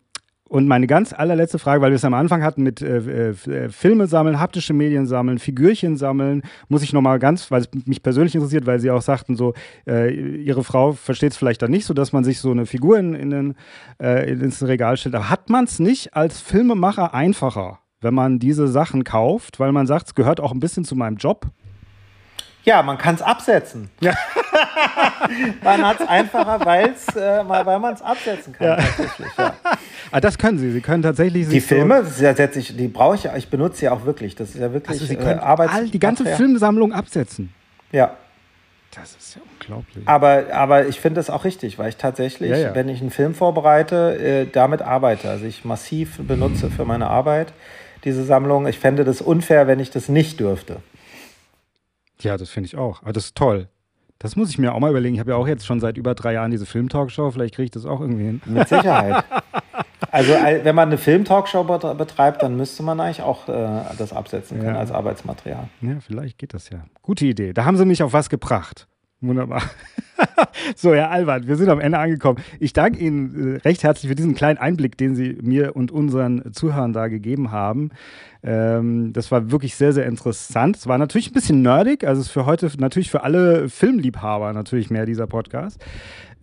und 0.49 0.69
meine 0.69 0.87
ganz 0.87 1.13
allerletzte 1.13 1.59
Frage, 1.59 1.83
weil 1.83 1.91
wir 1.91 1.97
es 1.97 2.05
am 2.05 2.15
Anfang 2.15 2.43
hatten 2.43 2.63
mit 2.63 2.81
äh, 2.81 3.31
äh, 3.31 3.69
Filme 3.69 4.07
sammeln, 4.07 4.39
haptische 4.39 4.75
Medien 4.75 5.07
sammeln, 5.07 5.39
Figürchen 5.39 5.97
sammeln, 5.97 6.43
muss 6.69 6.83
ich 6.83 6.93
nochmal 6.93 7.19
ganz, 7.19 7.51
weil 7.51 7.63
es 7.63 7.69
mich 7.87 8.03
persönlich 8.03 8.35
interessiert, 8.35 8.67
weil 8.67 8.79
Sie 8.79 8.91
auch 8.91 9.03
sagten, 9.03 9.37
so, 9.37 9.55
äh, 9.87 10.13
Ihre 10.13 10.63
Frau 10.63 10.93
versteht 10.93 11.33
es 11.33 11.37
vielleicht 11.37 11.63
dann 11.63 11.71
nicht 11.71 11.85
so, 11.85 11.95
dass 11.95 12.13
man 12.13 12.23
sich 12.23 12.39
so 12.39 12.51
eine 12.53 12.67
Figur 12.67 12.99
in, 12.99 13.15
in 13.15 13.31
den, 13.31 13.55
äh, 14.01 14.31
ins 14.31 14.63
Regal 14.63 14.97
stellt. 14.97 15.15
Aber 15.17 15.31
hat 15.31 15.51
man 15.51 15.65
es 15.65 15.79
nicht 15.81 16.15
als 16.15 16.41
Filmemacher 16.41 17.13
einfacher, 17.13 17.81
wenn 18.01 18.15
man 18.15 18.39
diese 18.39 18.69
Sachen 18.69 19.03
kauft, 19.03 19.59
weil 19.59 19.73
man 19.73 19.87
sagt, 19.87 20.07
es 20.07 20.15
gehört 20.15 20.41
auch 20.41 20.53
ein 20.53 20.61
bisschen 20.61 20.85
zu 20.85 20.95
meinem 20.95 21.17
Job? 21.17 21.47
Ja, 22.67 22.83
man 22.83 22.99
kann 22.99 23.15
es 23.15 23.23
absetzen. 23.23 23.91
Ja. 24.01 24.13
man 25.63 25.87
hat 25.87 26.01
es 26.01 26.09
einfacher, 26.09 26.65
weil's, 26.67 27.07
äh, 27.15 27.45
weil 27.47 27.79
man 27.79 27.95
es 27.95 28.03
absetzen 28.03 28.53
kann. 28.55 28.67
Ja. 28.67 28.77
Tatsächlich, 28.77 29.29
ja. 29.39 29.55
ah, 30.11 30.21
das 30.21 30.37
können 30.37 30.59
Sie. 30.59 30.73
Sie 30.73 30.81
können 30.81 31.05
tatsächlich. 31.05 31.49
Die 31.49 31.61
Filme, 31.61 32.05
so 32.05 32.11
setze 32.11 32.59
ich, 32.59 32.77
die 32.77 32.89
brauche 32.89 33.15
ich 33.15 33.23
ja, 33.23 33.37
ich 33.37 33.49
benutze 33.49 33.79
sie 33.79 33.89
auch 33.89 34.05
wirklich. 34.05 34.35
Das 34.35 34.49
ist 34.49 34.61
ja 34.61 34.73
wirklich 34.73 34.91
also 34.91 35.07
Sie 35.07 35.15
können 35.15 35.39
äh, 35.39 35.43
Arbeits 35.43 35.75
all 35.75 35.89
die 35.89 36.01
ganze 36.01 36.27
Filmsammlung 36.27 36.93
absetzen. 36.93 37.55
Ja. 37.93 38.17
Das 38.93 39.15
ist 39.15 39.37
ja 39.37 39.43
unglaublich. 39.53 40.09
Aber, 40.09 40.45
aber 40.53 40.87
ich 40.87 41.01
finde 41.01 41.21
das 41.21 41.31
auch 41.31 41.45
richtig, 41.45 41.79
weil 41.79 41.91
ich 41.91 41.97
tatsächlich, 41.99 42.51
ja, 42.51 42.57
ja. 42.57 42.75
wenn 42.75 42.89
ich 42.89 43.01
einen 43.01 43.11
Film 43.11 43.35
vorbereite, 43.35 44.19
äh, 44.19 44.47
damit 44.51 44.83
arbeite. 44.83 45.31
Also 45.31 45.45
ich 45.45 45.65
massiv 45.65 46.19
benutze 46.19 46.71
für 46.71 46.85
meine 46.85 47.07
Arbeit 47.07 47.53
diese 48.05 48.25
Sammlung. 48.25 48.67
Ich 48.67 48.79
fände 48.81 49.05
das 49.05 49.21
unfair, 49.21 49.69
wenn 49.69 49.79
ich 49.79 49.91
das 49.91 50.09
nicht 50.09 50.41
dürfte. 50.41 50.79
Ja, 52.21 52.37
das 52.37 52.51
finde 52.51 52.67
ich 52.69 52.77
auch. 52.77 53.03
Aber 53.03 53.13
das 53.13 53.27
ist 53.27 53.37
toll. 53.37 53.69
Das 54.19 54.35
muss 54.35 54.49
ich 54.49 54.59
mir 54.59 54.75
auch 54.75 54.81
mal 54.81 54.91
überlegen. 54.91 55.15
Ich 55.15 55.21
habe 55.21 55.33
ja 55.33 55.37
auch 55.37 55.47
jetzt 55.47 55.67
schon 55.67 55.79
seit 55.81 55.99
über 55.99 56.15
drei 56.15 56.33
Jahren 56.33 56.51
diese 56.51 56.65
Film-Talkshow. 56.65 57.31
Vielleicht 57.31 57.55
kriege 57.55 57.65
ich 57.65 57.71
das 57.71 57.85
auch 57.85 58.01
irgendwie 58.01 58.25
hin. 58.25 58.43
Mit 58.47 58.69
Sicherheit. 58.69 59.25
Also 60.11 60.33
wenn 60.33 60.75
man 60.75 60.89
eine 60.89 60.97
Film-Talkshow 60.97 61.65
betreibt, 61.65 62.43
dann 62.43 62.57
müsste 62.57 62.83
man 62.83 62.99
eigentlich 63.01 63.23
auch 63.23 63.49
äh, 63.49 63.83
das 63.99 64.13
absetzen 64.13 64.59
können 64.59 64.75
ja. 64.75 64.81
als 64.81 64.91
Arbeitsmaterial. 64.91 65.69
Ja, 65.83 66.01
vielleicht 66.01 66.39
geht 66.39 66.55
das 66.55 66.71
ja. 66.71 66.85
Gute 67.03 67.27
Idee. 67.27 67.53
Da 67.53 67.65
haben 67.65 67.77
sie 67.77 67.85
mich 67.85 68.03
auf 68.03 68.13
was 68.13 68.31
gebracht. 68.31 68.89
Wunderbar. 69.23 69.63
so, 70.77 70.95
Herr 70.95 71.11
Albert, 71.11 71.47
wir 71.47 71.57
sind 71.57 71.71
am 71.71 71.81
Ende 71.81 71.99
angekommen. 71.99 72.39
Ich 72.61 72.75
danke 72.75 72.99
Ihnen 72.99 73.55
äh, 73.55 73.59
recht 73.59 73.83
herzlich 73.83 74.11
für 74.11 74.15
diesen 74.15 74.35
kleinen 74.35 74.59
Einblick, 74.59 74.99
den 74.99 75.15
Sie 75.15 75.39
mir 75.41 75.75
und 75.75 75.91
unseren 75.91 76.53
Zuhörern 76.53 76.93
da 76.93 77.09
gegeben 77.09 77.51
haben. 77.51 77.91
Ähm, 78.43 79.15
das 79.15 79.31
war 79.31 79.51
wirklich 79.51 79.75
sehr, 79.75 79.95
sehr 79.95 80.05
interessant. 80.05 80.77
Es 80.77 80.87
war 80.87 80.99
natürlich 80.99 81.31
ein 81.31 81.35
bisschen 81.35 81.63
nerdig, 81.63 82.05
also 82.05 82.21
ist 82.21 82.29
für 82.29 82.45
heute 82.45 82.71
natürlich 82.79 83.11
für 83.11 83.23
alle 83.23 83.71
Filmliebhaber 83.71 84.53
natürlich 84.53 84.91
mehr 84.91 85.07
dieser 85.07 85.27
Podcast. 85.27 85.83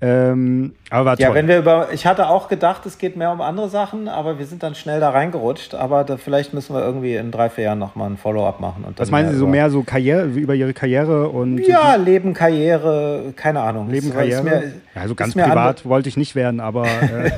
Ähm, 0.06 0.74
aber 0.90 1.06
war 1.06 1.20
ja, 1.20 1.28
toll. 1.28 1.36
wenn 1.36 1.48
wir 1.48 1.58
über, 1.58 1.88
ich 1.94 2.06
hatte 2.06 2.28
auch 2.28 2.50
gedacht, 2.50 2.86
es 2.86 2.98
geht 2.98 3.16
mehr 3.16 3.32
um 3.32 3.40
andere 3.40 3.70
Sachen, 3.70 4.10
aber 4.10 4.38
wir 4.38 4.46
sind 4.46 4.62
dann 4.62 4.76
schnell 4.76 5.00
da 5.00 5.12
reingerutscht. 5.12 5.76
Aber 5.76 6.04
da, 6.04 6.18
vielleicht 6.18 6.54
müssen 6.54 6.76
wir 6.76 6.84
irgendwie 6.84 7.16
in 7.16 7.32
drei, 7.32 7.50
vier 7.50 7.64
Jahren 7.66 7.80
nochmal 7.80 8.10
ein 8.10 8.18
Follow-up 8.18 8.60
machen. 8.60 8.84
Was 8.98 9.12
meinen 9.12 9.32
Sie 9.32 9.38
so 9.38 9.48
mehr 9.48 9.70
so 9.70 9.84
Karriere, 9.84 10.26
über 10.26 10.56
Ihre 10.56 10.74
Karriere 10.74 11.30
und. 11.30 11.60
Ja, 11.60 11.96
Leben, 11.96 12.34
Karriere, 12.34 13.34
keine 13.38 13.62
Ahnung. 13.62 13.90
Leben, 13.90 14.12
Karriere? 14.12 14.44
Mir, 14.44 14.74
ja, 14.94 15.08
so 15.08 15.16
ganz 15.16 15.34
privat 15.34 15.86
wollte 15.86 16.10
ich 16.10 16.18
nicht 16.18 16.36
werden, 16.36 16.60
aber. 16.60 16.86
Äh. 16.86 17.32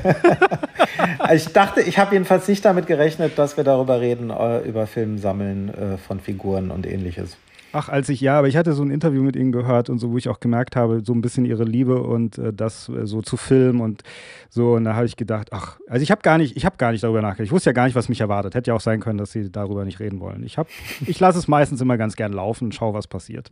ich 1.36 1.52
dachte, 1.52 1.82
ich 1.82 2.00
habe 2.00 2.14
jedenfalls 2.14 2.48
nicht 2.48 2.64
damit 2.64 2.88
gerechnet, 2.88 3.38
dass 3.38 3.56
wir 3.56 3.62
darüber 3.62 4.00
reden, 4.00 4.30
äh, 4.30 4.58
über 4.66 4.88
Filmsammeln 4.88 5.68
äh, 5.68 5.98
von 5.98 6.18
Figuren 6.18 6.72
und 6.72 6.84
ähnliches. 6.84 7.36
Ach, 7.72 7.88
als 7.88 8.08
ich, 8.08 8.20
ja, 8.20 8.38
aber 8.38 8.48
ich 8.48 8.56
hatte 8.56 8.72
so 8.72 8.82
ein 8.82 8.90
Interview 8.90 9.22
mit 9.22 9.36
ihnen 9.36 9.52
gehört 9.52 9.90
und 9.90 9.98
so, 9.98 10.12
wo 10.12 10.18
ich 10.18 10.28
auch 10.28 10.40
gemerkt 10.40 10.76
habe, 10.76 11.02
so 11.04 11.12
ein 11.12 11.20
bisschen 11.20 11.44
ihre 11.44 11.64
Liebe 11.64 12.02
und 12.02 12.38
äh, 12.38 12.52
das 12.52 12.88
äh, 12.88 13.06
so 13.06 13.22
zu 13.22 13.36
filmen 13.36 13.80
und 13.80 14.02
so. 14.48 14.74
Und 14.74 14.84
da 14.84 14.94
habe 14.94 15.06
ich 15.06 15.16
gedacht, 15.16 15.48
ach, 15.52 15.78
also 15.88 16.02
ich 16.02 16.10
habe 16.10 16.22
gar 16.22 16.38
nicht, 16.38 16.56
ich 16.56 16.64
habe 16.64 16.76
gar 16.78 16.92
nicht 16.92 17.04
darüber 17.04 17.22
nachgedacht. 17.22 17.46
Ich 17.46 17.52
wusste 17.52 17.70
ja 17.70 17.74
gar 17.74 17.84
nicht, 17.84 17.94
was 17.94 18.08
mich 18.08 18.20
erwartet. 18.20 18.54
Hätte 18.54 18.70
ja 18.70 18.74
auch 18.74 18.80
sein 18.80 19.00
können, 19.00 19.18
dass 19.18 19.32
sie 19.32 19.50
darüber 19.50 19.84
nicht 19.84 20.00
reden 20.00 20.20
wollen. 20.20 20.42
Ich 20.44 20.58
habe, 20.58 20.68
ich 21.06 21.20
lasse 21.20 21.38
es 21.38 21.48
meistens 21.48 21.80
immer 21.80 21.96
ganz 21.98 22.16
gern 22.16 22.32
laufen 22.32 22.66
und 22.66 22.74
schaue, 22.74 22.94
was 22.94 23.06
passiert. 23.06 23.50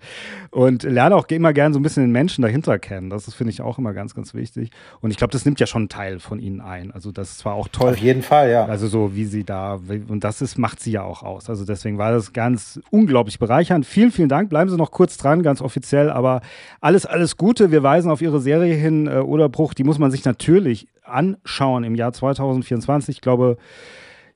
Und 0.50 0.84
lerne 0.84 1.16
auch 1.16 1.26
immer 1.28 1.52
gern 1.52 1.72
so 1.72 1.78
ein 1.78 1.82
bisschen 1.82 2.04
den 2.04 2.12
Menschen 2.12 2.42
dahinter 2.42 2.78
kennen. 2.78 3.10
Das 3.10 3.32
finde 3.34 3.52
ich 3.52 3.60
auch 3.60 3.78
immer 3.78 3.92
ganz, 3.92 4.14
ganz 4.14 4.34
wichtig. 4.34 4.70
Und 5.00 5.10
ich 5.10 5.16
glaube, 5.16 5.32
das 5.32 5.44
nimmt 5.44 5.60
ja 5.60 5.66
schon 5.66 5.82
einen 5.82 5.88
Teil 5.88 6.18
von 6.18 6.38
ihnen 6.38 6.60
ein. 6.60 6.90
Also 6.92 7.12
das 7.12 7.32
ist 7.32 7.38
zwar 7.38 7.54
auch 7.54 7.68
toll. 7.68 7.90
Auf 7.90 7.98
jeden 7.98 8.22
Fall, 8.22 8.50
ja. 8.50 8.64
Also 8.64 8.86
so, 8.86 9.14
wie 9.14 9.24
sie 9.24 9.44
da, 9.44 9.80
und 10.08 10.24
das 10.24 10.40
ist, 10.40 10.58
macht 10.58 10.80
sie 10.80 10.92
ja 10.92 11.02
auch 11.02 11.22
aus. 11.22 11.50
Also 11.50 11.64
deswegen 11.64 11.98
war 11.98 12.12
das 12.12 12.32
ganz 12.32 12.80
unglaublich 12.90 13.38
bereichernd. 13.38 13.84
Vielen, 13.86 14.10
vielen 14.14 14.28
Dank. 14.28 14.48
Bleiben 14.48 14.70
Sie 14.70 14.76
noch 14.76 14.90
kurz 14.90 15.16
dran, 15.16 15.42
ganz 15.42 15.60
offiziell, 15.60 16.10
aber 16.10 16.40
alles, 16.80 17.06
alles 17.06 17.36
Gute. 17.36 17.70
Wir 17.70 17.82
weisen 17.82 18.10
auf 18.10 18.22
Ihre 18.22 18.40
Serie 18.40 18.74
hin, 18.74 19.06
äh, 19.06 19.18
Oderbruch. 19.18 19.74
Die 19.74 19.84
muss 19.84 19.98
man 19.98 20.10
sich 20.10 20.24
natürlich 20.24 20.88
anschauen 21.04 21.84
im 21.84 21.94
Jahr 21.94 22.12
2024. 22.12 23.16
Ich 23.16 23.20
glaube, 23.20 23.58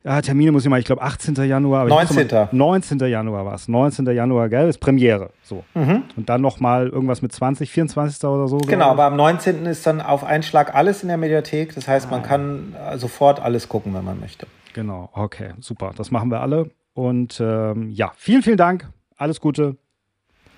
ja, 0.04 0.22
Termine 0.22 0.52
muss 0.52 0.64
ich 0.64 0.70
mal, 0.70 0.78
ich 0.78 0.86
glaube 0.86 1.02
18. 1.02 1.34
Januar. 1.34 1.86
19. 1.86 2.28
Mal, 2.30 2.48
19. 2.52 2.98
Januar 3.00 3.44
war 3.44 3.54
es. 3.54 3.68
19. 3.68 4.06
Januar, 4.06 4.48
gell? 4.48 4.68
Ist 4.68 4.78
Premiere. 4.78 5.30
So. 5.42 5.64
Mhm. 5.74 6.04
Und 6.16 6.28
dann 6.28 6.40
nochmal 6.40 6.88
irgendwas 6.88 7.20
mit 7.20 7.32
20, 7.32 7.70
24. 7.70 8.24
oder 8.24 8.46
so. 8.46 8.58
Genau, 8.58 8.90
aber 8.90 9.04
am 9.04 9.16
19. 9.16 9.66
ist 9.66 9.86
dann 9.86 10.00
auf 10.00 10.24
einen 10.24 10.44
Schlag 10.44 10.74
alles 10.74 11.02
in 11.02 11.08
der 11.08 11.16
Mediathek. 11.16 11.74
Das 11.74 11.88
heißt, 11.88 12.10
man 12.10 12.20
ah. 12.20 12.26
kann 12.26 12.74
äh, 12.90 12.96
sofort 12.96 13.40
alles 13.40 13.68
gucken, 13.68 13.92
wenn 13.92 14.04
man 14.04 14.20
möchte. 14.20 14.46
Genau, 14.72 15.10
okay, 15.12 15.50
super. 15.60 15.92
Das 15.96 16.10
machen 16.10 16.30
wir 16.30 16.40
alle. 16.40 16.70
Und 16.94 17.40
ähm, 17.40 17.90
ja, 17.90 18.12
vielen, 18.16 18.42
vielen 18.42 18.56
Dank. 18.56 18.88
Alles 19.18 19.40
Gute. 19.40 19.76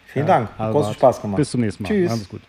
Vielen 0.07 0.27
Dank. 0.27 0.57
Großen 0.57 0.95
Spaß 0.95 1.23
gemacht. 1.23 1.37
Bis 1.39 1.51
zum 1.51 1.63
nächsten 1.63 1.83
Mal. 1.83 1.89
Tschüss. 1.89 2.11
Alles 2.11 2.29
gut. 2.29 2.43